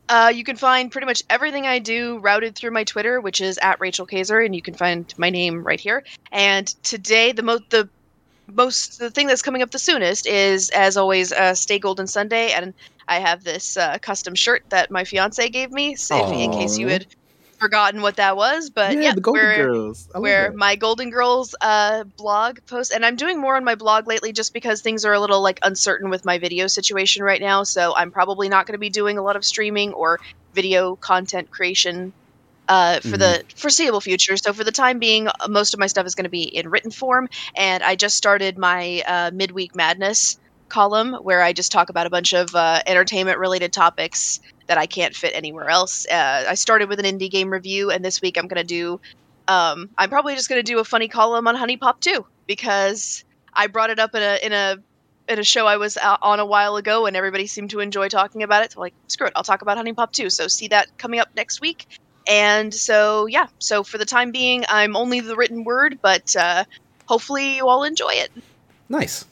Uh, 0.09 0.31
you 0.33 0.43
can 0.43 0.55
find 0.55 0.91
pretty 0.91 1.07
much 1.07 1.23
everything 1.29 1.65
I 1.65 1.79
do 1.79 2.19
routed 2.19 2.55
through 2.55 2.71
my 2.71 2.83
Twitter, 2.83 3.19
which 3.19 3.41
is 3.41 3.57
at 3.57 3.79
Rachel 3.81 4.05
Kaser, 4.05 4.39
and 4.39 4.55
you 4.55 4.61
can 4.61 4.75
find 4.75 5.11
my 5.17 5.29
name 5.29 5.63
right 5.63 5.79
here. 5.79 6.03
And 6.31 6.67
today, 6.83 7.31
the 7.33 7.41
most 7.43 7.63
the 7.71 7.89
most 8.53 8.99
the 8.99 9.09
thing 9.09 9.27
that's 9.27 9.41
coming 9.41 9.61
up 9.61 9.71
the 9.71 9.79
soonest 9.79 10.27
is, 10.27 10.69
as 10.69 10.95
always, 10.95 11.33
uh, 11.33 11.55
Stay 11.55 11.79
Golden 11.79 12.07
Sunday, 12.07 12.51
and 12.51 12.73
I 13.09 13.19
have 13.19 13.43
this 13.43 13.75
uh, 13.75 13.97
custom 14.01 14.35
shirt 14.35 14.63
that 14.69 14.91
my 14.91 15.03
fiance 15.03 15.49
gave 15.49 15.71
me, 15.71 15.95
so 15.95 16.27
if- 16.27 16.31
in 16.39 16.51
case 16.51 16.77
you 16.77 16.87
Aw. 16.87 16.91
had 16.91 17.07
forgotten 17.57 18.01
what 18.01 18.17
that 18.17 18.35
was. 18.35 18.69
But 18.69 19.01
yeah, 19.01 19.13
the 19.13 19.21
Golden 19.21 19.43
we're- 19.43 19.57
Girls. 19.57 20.09
Where 20.13 20.49
that. 20.49 20.55
my 20.55 20.75
Golden 20.75 21.09
Girls 21.09 21.55
uh, 21.61 22.03
blog 22.03 22.59
post, 22.67 22.91
and 22.91 23.05
I'm 23.05 23.15
doing 23.15 23.39
more 23.39 23.55
on 23.55 23.63
my 23.63 23.75
blog 23.75 24.07
lately 24.07 24.31
just 24.31 24.53
because 24.53 24.81
things 24.81 25.05
are 25.05 25.13
a 25.13 25.19
little 25.19 25.41
like 25.41 25.59
uncertain 25.63 26.09
with 26.09 26.25
my 26.25 26.37
video 26.37 26.67
situation 26.67 27.23
right 27.23 27.41
now. 27.41 27.63
So 27.63 27.95
I'm 27.95 28.11
probably 28.11 28.49
not 28.49 28.65
going 28.65 28.73
to 28.73 28.79
be 28.79 28.89
doing 28.89 29.17
a 29.17 29.21
lot 29.21 29.35
of 29.35 29.45
streaming 29.45 29.93
or 29.93 30.19
video 30.53 30.95
content 30.95 31.51
creation 31.51 32.13
uh, 32.67 32.99
for 32.99 33.15
the 33.17 33.43
foreseeable 33.55 34.01
future. 34.01 34.35
So 34.37 34.51
for 34.53 34.63
the 34.63 34.71
time 34.71 34.99
being, 34.99 35.29
most 35.47 35.73
of 35.73 35.79
my 35.79 35.87
stuff 35.87 36.05
is 36.05 36.15
going 36.15 36.25
to 36.25 36.29
be 36.29 36.43
in 36.43 36.69
written 36.69 36.91
form, 36.91 37.29
and 37.55 37.81
I 37.83 37.95
just 37.95 38.17
started 38.17 38.57
my 38.57 39.03
uh, 39.07 39.31
midweek 39.33 39.75
madness 39.75 40.37
column 40.69 41.13
where 41.13 41.41
I 41.41 41.53
just 41.53 41.71
talk 41.71 41.89
about 41.89 42.07
a 42.07 42.09
bunch 42.09 42.33
of 42.33 42.53
uh, 42.55 42.81
entertainment 42.85 43.39
related 43.39 43.73
topics 43.73 44.39
that 44.67 44.77
I 44.77 44.85
can't 44.85 45.15
fit 45.15 45.33
anywhere 45.33 45.69
else. 45.69 46.05
Uh, 46.07 46.45
I 46.47 46.55
started 46.55 46.89
with 46.89 46.99
an 46.99 47.05
indie 47.05 47.31
game 47.31 47.49
review, 47.49 47.89
and 47.89 48.03
this 48.03 48.21
week 48.21 48.37
I'm 48.37 48.47
going 48.47 48.61
to 48.61 48.67
do 48.67 48.99
um, 49.47 49.89
I'm 49.97 50.09
probably 50.09 50.35
just 50.35 50.49
going 50.49 50.59
to 50.59 50.63
do 50.63 50.79
a 50.79 50.83
funny 50.83 51.07
column 51.07 51.47
on 51.47 51.55
HuniePop 51.55 51.99
2 52.01 52.25
because 52.47 53.23
I 53.53 53.67
brought 53.67 53.89
it 53.89 53.99
up 53.99 54.13
in 54.13 54.21
a 54.21 54.39
in 54.43 54.53
a 54.53 54.77
in 55.29 55.39
a 55.39 55.43
show 55.43 55.65
I 55.65 55.77
was 55.77 55.97
uh, 55.97 56.17
on 56.21 56.39
a 56.39 56.45
while 56.45 56.77
ago 56.77 57.05
and 57.05 57.15
everybody 57.15 57.47
seemed 57.47 57.69
to 57.71 57.79
enjoy 57.79 58.07
talking 58.07 58.43
about 58.43 58.63
it. 58.63 58.73
So 58.73 58.79
like, 58.79 58.93
screw 59.07 59.27
it, 59.27 59.33
I'll 59.35 59.43
talk 59.43 59.61
about 59.61 59.77
HuniePop 59.77 60.11
2. 60.11 60.29
So 60.29 60.47
see 60.47 60.69
that 60.69 60.97
coming 60.97 61.19
up 61.19 61.29
next 61.35 61.59
week. 61.59 61.85
And 62.27 62.73
so 62.73 63.25
yeah, 63.25 63.47
so 63.59 63.83
for 63.83 63.97
the 63.97 64.05
time 64.05 64.31
being, 64.31 64.63
I'm 64.69 64.95
only 64.95 65.19
the 65.19 65.35
written 65.35 65.63
word, 65.63 65.99
but 66.01 66.35
uh, 66.35 66.63
hopefully 67.05 67.57
you 67.57 67.67
all 67.67 67.83
enjoy 67.83 68.11
it. 68.11 68.31
Nice. 68.89 69.25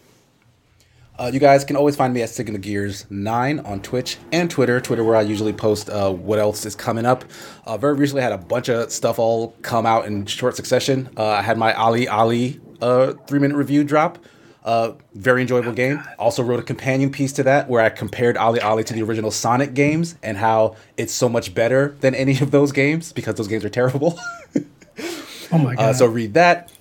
Uh, 1.17 1.31
you 1.33 1.39
guys 1.39 1.63
can 1.63 1.77
always 1.77 1.95
find 1.95 2.13
me 2.13 2.21
at 2.21 2.29
Sigma 2.29 2.57
Gears 2.57 3.05
9 3.09 3.59
on 3.61 3.81
Twitch 3.81 4.17
and 4.33 4.51
Twitter. 4.51 4.81
Twitter, 4.81 5.03
where 5.03 5.15
I 5.15 5.21
usually 5.21 5.53
post 5.53 5.89
uh, 5.89 6.11
what 6.11 6.39
else 6.39 6.65
is 6.65 6.75
coming 6.75 7.05
up. 7.05 7.23
Uh, 7.65 7.77
very 7.77 7.93
recently, 7.93 8.21
I 8.21 8.25
had 8.25 8.33
a 8.33 8.37
bunch 8.37 8.67
of 8.67 8.91
stuff 8.91 9.17
all 9.17 9.55
come 9.61 9.85
out 9.85 10.05
in 10.05 10.25
short 10.25 10.57
succession. 10.57 11.09
Uh, 11.15 11.27
I 11.27 11.41
had 11.41 11.57
my 11.57 11.71
OlliOlli 11.73 12.59
uh, 12.81 13.13
three 13.27 13.39
minute 13.39 13.55
review 13.55 13.83
drop. 13.85 14.19
Uh, 14.65 14.93
very 15.13 15.41
enjoyable 15.41 15.71
game. 15.71 16.03
Also 16.17 16.43
wrote 16.43 16.59
a 16.59 16.63
companion 16.63 17.11
piece 17.11 17.31
to 17.33 17.43
that 17.43 17.69
where 17.69 17.81
I 17.81 17.89
compared 17.89 18.35
OlliOlli 18.35 18.83
to 18.87 18.93
the 18.93 19.03
original 19.03 19.31
Sonic 19.31 19.73
games 19.73 20.15
and 20.23 20.37
how 20.37 20.75
it's 20.97 21.13
so 21.13 21.29
much 21.29 21.53
better 21.53 21.95
than 22.01 22.13
any 22.15 22.39
of 22.39 22.51
those 22.51 22.71
games 22.71 23.13
because 23.13 23.35
those 23.35 23.47
games 23.47 23.63
are 23.63 23.69
terrible. 23.69 24.19
Oh 25.51 25.59
my 25.59 25.75
god! 25.75 25.83
Uh, 25.83 25.93
so 25.93 26.05
read 26.07 26.33
that. 26.33 26.71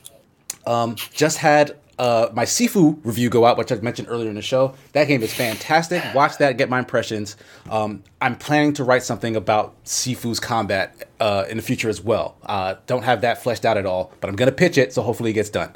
Um, 0.66 0.96
just 1.12 1.36
had 1.38 1.76
uh, 1.98 2.28
my 2.32 2.44
Sifu 2.44 2.98
review 3.04 3.30
go 3.30 3.44
out, 3.44 3.56
which 3.56 3.70
I 3.70 3.76
mentioned 3.76 4.08
earlier 4.10 4.28
in 4.28 4.34
the 4.34 4.42
show. 4.42 4.74
That 4.92 5.06
game 5.06 5.22
is 5.22 5.32
fantastic. 5.32 6.02
Watch 6.14 6.38
that, 6.38 6.56
get 6.58 6.68
my 6.68 6.78
impressions. 6.78 7.36
Um, 7.70 8.02
I'm 8.20 8.36
planning 8.36 8.72
to 8.74 8.84
write 8.84 9.02
something 9.02 9.36
about 9.36 9.82
Sifu's 9.84 10.40
combat 10.40 11.08
uh, 11.20 11.44
in 11.48 11.56
the 11.56 11.62
future 11.62 11.88
as 11.88 12.00
well. 12.00 12.36
Uh, 12.44 12.76
don't 12.86 13.02
have 13.04 13.20
that 13.20 13.42
fleshed 13.42 13.64
out 13.64 13.76
at 13.76 13.86
all, 13.86 14.12
but 14.20 14.28
I'm 14.28 14.36
gonna 14.36 14.52
pitch 14.52 14.78
it, 14.78 14.92
so 14.92 15.02
hopefully 15.02 15.30
it 15.30 15.34
gets 15.34 15.50
done, 15.50 15.74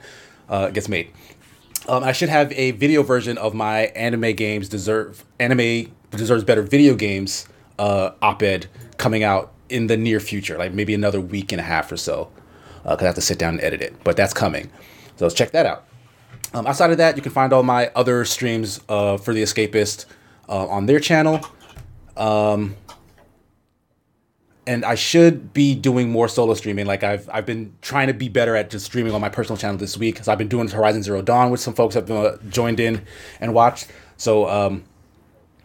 uh, 0.49 0.71
gets 0.71 0.89
made. 0.89 1.13
Um, 1.89 2.05
I 2.05 2.13
should 2.13 2.29
have 2.29 2.53
a 2.53 2.73
video 2.73 3.03
version 3.03 3.39
of 3.39 3.55
my 3.55 3.87
anime 3.97 4.35
games 4.35 4.69
deserve 4.69 5.25
anime 5.39 5.93
deserves 6.11 6.45
better 6.45 6.63
video 6.63 6.95
games 6.95 7.49
uh, 7.79 8.11
op-ed 8.21 8.67
coming 8.99 9.23
out 9.23 9.53
in 9.69 9.87
the 9.87 9.97
near 9.97 10.21
future, 10.21 10.59
like 10.59 10.73
maybe 10.73 10.95
another 10.95 11.21
week 11.21 11.53
and 11.53 11.61
a 11.61 11.65
half 11.65 11.91
or 11.93 11.97
so, 11.97 12.31
because 12.83 13.03
I 13.03 13.07
have 13.07 13.15
to 13.15 13.21
sit 13.21 13.39
down 13.39 13.55
and 13.55 13.63
edit 13.63 13.81
it. 13.81 13.95
But 14.05 14.17
that's 14.17 14.35
coming, 14.35 14.71
so 15.17 15.25
let's 15.25 15.35
check 15.35 15.53
that 15.53 15.65
out. 15.65 15.88
Um, 16.55 16.67
outside 16.67 16.91
of 16.91 16.99
that, 16.99 17.17
you 17.17 17.23
can 17.23 17.33
find 17.33 17.53
all 17.53 17.63
my 17.63 17.91
other 17.95 18.25
streams 18.25 18.81
uh, 18.89 19.17
for 19.19 19.35
the 19.35 19.43
Escapist 19.43 20.07
uh, 20.49 20.67
on 20.67 20.87
their 20.87 21.01
channel. 21.01 21.41
Um, 22.17 22.77
and 24.67 24.85
I 24.85 24.97
should 24.97 25.55
be 25.55 25.75
doing 25.75 26.11
more 26.11 26.29
solo 26.29 26.53
streaming. 26.53 26.85
Like 26.85 27.03
I've 27.03 27.29
I've 27.33 27.47
been 27.47 27.73
trying 27.81 28.09
to 28.09 28.13
be 28.13 28.29
better 28.29 28.55
at 28.55 28.69
just 28.69 28.85
streaming 28.85 29.15
on 29.15 29.21
my 29.21 29.31
personal 29.31 29.57
channel 29.57 29.79
this 29.79 29.97
week 29.97 30.17
because 30.17 30.29
I've 30.29 30.37
been 30.37 30.49
doing 30.49 30.69
Horizon 30.69 31.03
Zero 31.03 31.23
Dawn, 31.23 31.51
with 31.51 31.61
some 31.61 31.73
folks 31.73 31.95
have 31.95 32.11
uh, 32.11 32.37
joined 32.51 32.79
in 32.79 33.03
and 33.41 33.55
watched. 33.55 33.89
So 34.19 34.47
um, 34.47 34.85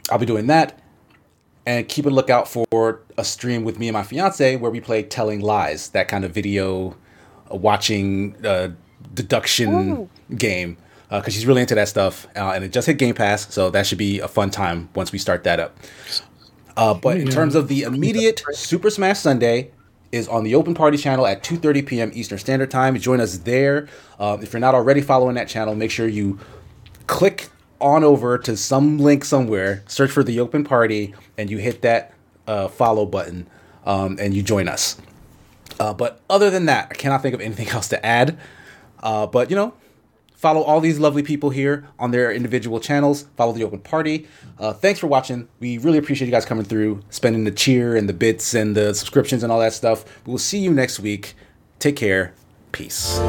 I'll 0.10 0.20
be 0.20 0.26
doing 0.26 0.48
that, 0.48 0.80
and 1.66 1.88
keep 1.90 2.06
a 2.06 2.10
lookout 2.10 2.48
for 2.48 3.02
a 3.18 3.26
stream 3.26 3.66
with 3.66 3.78
me 3.78 3.90
and 3.90 3.94
my 3.94 4.04
fiance 4.04 4.56
where 4.56 4.72
we 4.72 4.80
play 4.80 5.04
Telling 5.04 5.42
Lies, 5.42 5.90
that 5.90 6.08
kind 6.08 6.24
of 6.24 6.32
video 6.32 6.96
uh, 7.52 7.58
watching 7.58 8.38
uh, 8.46 8.70
deduction 9.14 9.92
Ooh. 9.92 10.10
game. 10.36 10.78
Because 11.10 11.36
she's 11.36 11.46
really 11.46 11.62
into 11.62 11.76
that 11.76 11.88
stuff, 11.88 12.26
uh, 12.36 12.54
and 12.56 12.64
it 12.64 12.72
just 12.72 12.88
hit 12.88 12.98
Game 12.98 13.14
Pass, 13.14 13.54
so 13.54 13.70
that 13.70 13.86
should 13.86 14.00
be 14.00 14.20
a 14.20 14.28
fun 14.28 14.50
time 14.50 14.90
once 14.96 15.12
we 15.12 15.20
start 15.20 15.44
that 15.44 15.60
up. 15.60 15.78
Uh, 16.76 16.96
but 16.96 17.18
in 17.18 17.28
terms 17.28 17.54
of 17.54 17.68
the 17.68 17.84
immediate 17.84 18.42
Super 18.54 18.90
Smash 18.90 19.20
Sunday, 19.20 19.70
is 20.14 20.28
on 20.28 20.44
the 20.44 20.54
Open 20.54 20.76
Party 20.76 20.96
channel 20.96 21.26
at 21.26 21.44
2:30 21.44 21.86
p.m. 21.86 22.12
Eastern 22.14 22.38
Standard 22.38 22.72
Time. 22.72 22.98
Join 22.98 23.20
us 23.20 23.40
there. 23.40 23.90
Um, 24.20 24.42
if 24.44 24.54
you're 24.54 24.60
not 24.60 24.76
already 24.76 25.02
following 25.02 25.36
that 25.36 25.50
channel, 25.50 25.76
make 25.76 25.92
sure 25.92 26.08
you 26.08 26.40
click 27.08 27.50
on 27.82 28.04
over 28.04 28.38
to 28.38 28.56
some 28.56 29.00
link 29.00 29.26
somewhere, 29.26 29.84
search 29.88 30.12
for 30.12 30.24
the 30.24 30.40
Open 30.40 30.64
Party, 30.64 31.14
and 31.38 31.50
you 31.50 31.58
hit 31.58 31.82
that 31.82 32.14
uh, 32.48 32.68
follow 32.68 33.06
button, 33.06 33.48
um, 33.86 34.18
and 34.22 34.36
you 34.36 34.44
join 34.44 34.68
us. 34.68 35.02
Uh, 35.80 35.94
but 35.94 36.22
other 36.30 36.52
than 36.52 36.68
that, 36.68 36.90
I 36.92 36.94
cannot 36.94 37.24
think 37.24 37.34
of 37.34 37.42
anything 37.42 37.68
else 37.70 37.90
to 37.90 38.06
add. 38.06 38.38
Uh, 39.04 39.28
but 39.28 39.52
you 39.52 39.56
know, 39.56 39.74
follow 40.34 40.64
all 40.64 40.80
these 40.80 40.98
lovely 40.98 41.22
people 41.22 41.52
here 41.52 41.86
on 42.00 42.10
their 42.10 42.32
individual 42.32 42.80
channels. 42.80 43.28
Follow 43.38 43.54
the 43.54 43.64
Open 43.64 43.80
Party. 43.80 44.28
Uh, 44.58 44.74
thanks 44.74 45.00
for 45.00 45.08
watching. 45.08 45.48
We 45.60 45.78
really 45.78 46.00
appreciate 46.00 46.28
you 46.28 46.32
guys 46.32 46.46
coming 46.46 46.66
through, 46.66 47.02
spending 47.12 47.44
the 47.44 47.52
cheer 47.52 47.96
and 47.96 48.10
the 48.10 48.14
bits 48.14 48.56
and 48.56 48.76
the 48.76 48.96
subscriptions 48.96 49.44
and 49.44 49.52
all 49.52 49.60
that 49.60 49.74
stuff. 49.74 50.04
We 50.26 50.32
will 50.32 50.40
see 50.40 50.58
you 50.60 50.74
next 50.74 51.00
week. 51.00 51.36
Take 51.78 51.98
care. 51.98 52.34
Peace. 52.72 53.20